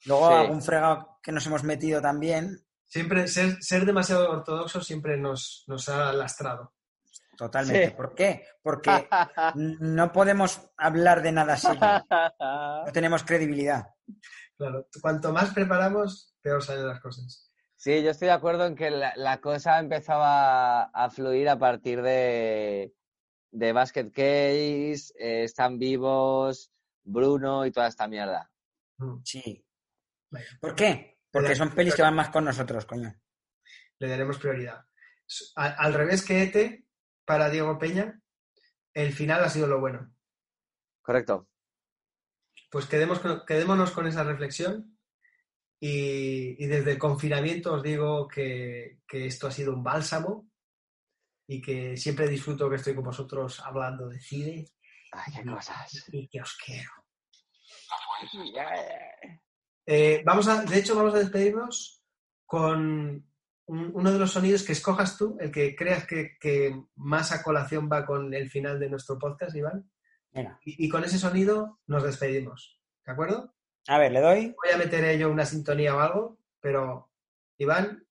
Luego 0.06 0.28
Sí. 0.28 0.34
algún 0.34 0.62
fregado 0.62 1.20
que 1.22 1.30
nos 1.30 1.46
hemos 1.46 1.62
metido 1.62 2.02
también, 2.02 2.58
Siempre, 2.86 3.28
ser, 3.28 3.62
ser 3.62 3.86
demasiado 3.86 4.28
ortodoxo 4.32 4.80
siempre 4.82 5.16
nos, 5.16 5.62
nos 5.68 5.88
ha 5.88 6.12
lastrado. 6.12 6.74
totalmente. 7.38 7.90
Sí. 7.90 7.94
¿Por 7.94 8.14
qué? 8.16 8.44
Porque 8.62 9.08
no 9.54 10.10
podemos 10.10 10.60
hablar 10.76 11.22
de 11.22 11.30
nada 11.30 11.56
serio, 11.56 12.04
no 12.10 12.92
tenemos 12.92 13.22
credibilidad. 13.22 13.84
Claro, 14.58 14.88
cuanto 15.00 15.32
más 15.32 15.54
preparamos, 15.54 16.34
peor 16.42 16.62
salen 16.64 16.88
las 16.88 17.00
cosas. 17.00 17.51
Sí, 17.82 18.00
yo 18.04 18.12
estoy 18.12 18.26
de 18.26 18.34
acuerdo 18.34 18.64
en 18.66 18.76
que 18.76 18.92
la, 18.92 19.12
la 19.16 19.40
cosa 19.40 19.80
empezaba 19.80 20.84
a 20.84 21.10
fluir 21.10 21.48
a 21.48 21.58
partir 21.58 22.00
de, 22.00 22.94
de 23.50 23.72
Basket 23.72 24.08
Case, 24.12 25.12
eh, 25.18 25.42
Están 25.42 25.80
Vivos, 25.80 26.70
Bruno 27.02 27.66
y 27.66 27.72
toda 27.72 27.88
esta 27.88 28.06
mierda. 28.06 28.52
Mm. 28.98 29.16
Sí. 29.24 29.66
¿Por 30.60 30.76
qué? 30.76 31.18
Porque 31.32 31.56
son 31.56 31.74
pelis 31.74 31.96
que 31.96 32.02
van 32.02 32.14
más 32.14 32.28
con 32.28 32.44
nosotros, 32.44 32.86
coño. 32.86 33.20
Le 33.98 34.06
daremos 34.08 34.38
prioridad. 34.38 34.86
A- 35.56 35.66
al 35.84 35.92
revés 35.94 36.24
que 36.24 36.40
ETE, 36.44 36.86
para 37.24 37.50
Diego 37.50 37.78
Peña, 37.80 38.22
el 38.94 39.12
final 39.12 39.42
ha 39.42 39.48
sido 39.48 39.66
lo 39.66 39.80
bueno. 39.80 40.14
Correcto. 41.00 41.48
Pues 42.70 42.86
quedemos 42.86 43.18
con- 43.18 43.44
quedémonos 43.44 43.90
con 43.90 44.06
esa 44.06 44.22
reflexión 44.22 44.91
y, 45.84 46.62
y 46.62 46.66
desde 46.68 46.92
el 46.92 46.98
confinamiento 46.98 47.74
os 47.74 47.82
digo 47.82 48.28
que, 48.28 49.00
que 49.08 49.26
esto 49.26 49.48
ha 49.48 49.50
sido 49.50 49.74
un 49.74 49.82
bálsamo 49.82 50.48
y 51.48 51.60
que 51.60 51.96
siempre 51.96 52.28
disfruto 52.28 52.70
que 52.70 52.76
estoy 52.76 52.94
con 52.94 53.02
vosotros 53.04 53.58
hablando 53.60 54.08
de 54.08 54.20
cine 54.20 54.64
Ay, 55.10 55.32
qué 55.34 55.44
cosas. 55.50 56.04
y 56.12 56.28
que 56.28 56.40
os 56.40 56.56
quiero. 56.64 56.90
Eh, 59.86 60.22
vamos 60.24 60.46
a, 60.48 60.62
de 60.64 60.78
hecho, 60.78 60.94
vamos 60.94 61.14
a 61.14 61.18
despedirnos 61.18 62.02
con 62.46 63.26
un- 63.66 63.90
uno 63.94 64.12
de 64.12 64.18
los 64.18 64.30
sonidos 64.32 64.62
que 64.62 64.72
escojas 64.72 65.16
tú, 65.18 65.36
el 65.40 65.50
que 65.50 65.74
creas 65.74 66.06
que, 66.06 66.36
que 66.40 66.74
más 66.96 67.32
a 67.32 67.42
colación 67.42 67.88
va 67.90 68.06
con 68.06 68.32
el 68.34 68.48
final 68.48 68.78
de 68.78 68.88
nuestro 68.88 69.18
podcast, 69.18 69.56
Iván. 69.56 69.90
Venga. 70.30 70.58
Y, 70.64 70.86
y 70.86 70.88
con 70.88 71.04
ese 71.04 71.18
sonido 71.18 71.80
nos 71.86 72.04
despedimos. 72.04 72.80
¿De 73.04 73.12
acuerdo? 73.12 73.54
A 73.88 73.98
ver, 73.98 74.12
le 74.12 74.20
doy. 74.20 74.54
Voy 74.62 74.72
a 74.72 74.76
meter 74.78 75.18
yo 75.18 75.30
una 75.30 75.44
sintonía 75.44 75.94
o 75.96 76.00
algo, 76.00 76.38
pero 76.60 77.10
Iván, 77.58 78.06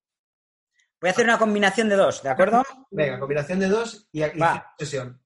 Voy 1.00 1.08
a 1.08 1.12
hacer 1.14 1.26
una 1.26 1.40
combinación 1.40 1.90
de 1.90 1.96
dos, 1.96 2.22
¿de 2.22 2.30
acuerdo? 2.30 2.64
venga, 2.92 3.20
combinación 3.20 3.60
de 3.60 3.68
dos 3.70 4.08
y 4.12 4.22
aquí 4.22 4.40
Va. 4.40 4.72
sesión. 4.78 5.20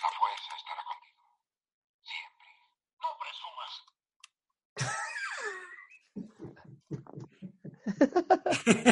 La 0.00 0.08
fuerza 0.18 0.54
estará 0.56 0.82
contigo. 0.88 1.22
Siempre. 2.02 2.46
No 3.02 3.08
presumas. 3.20 3.72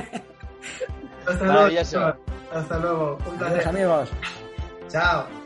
Hasta 1.26 1.44
luego. 1.47 2.18
Hasta 2.52 2.78
luego. 2.78 3.16
Un 3.26 3.35
Adiós, 3.36 3.39
placer. 3.39 3.68
amigos. 3.68 4.10
Chao. 4.89 5.38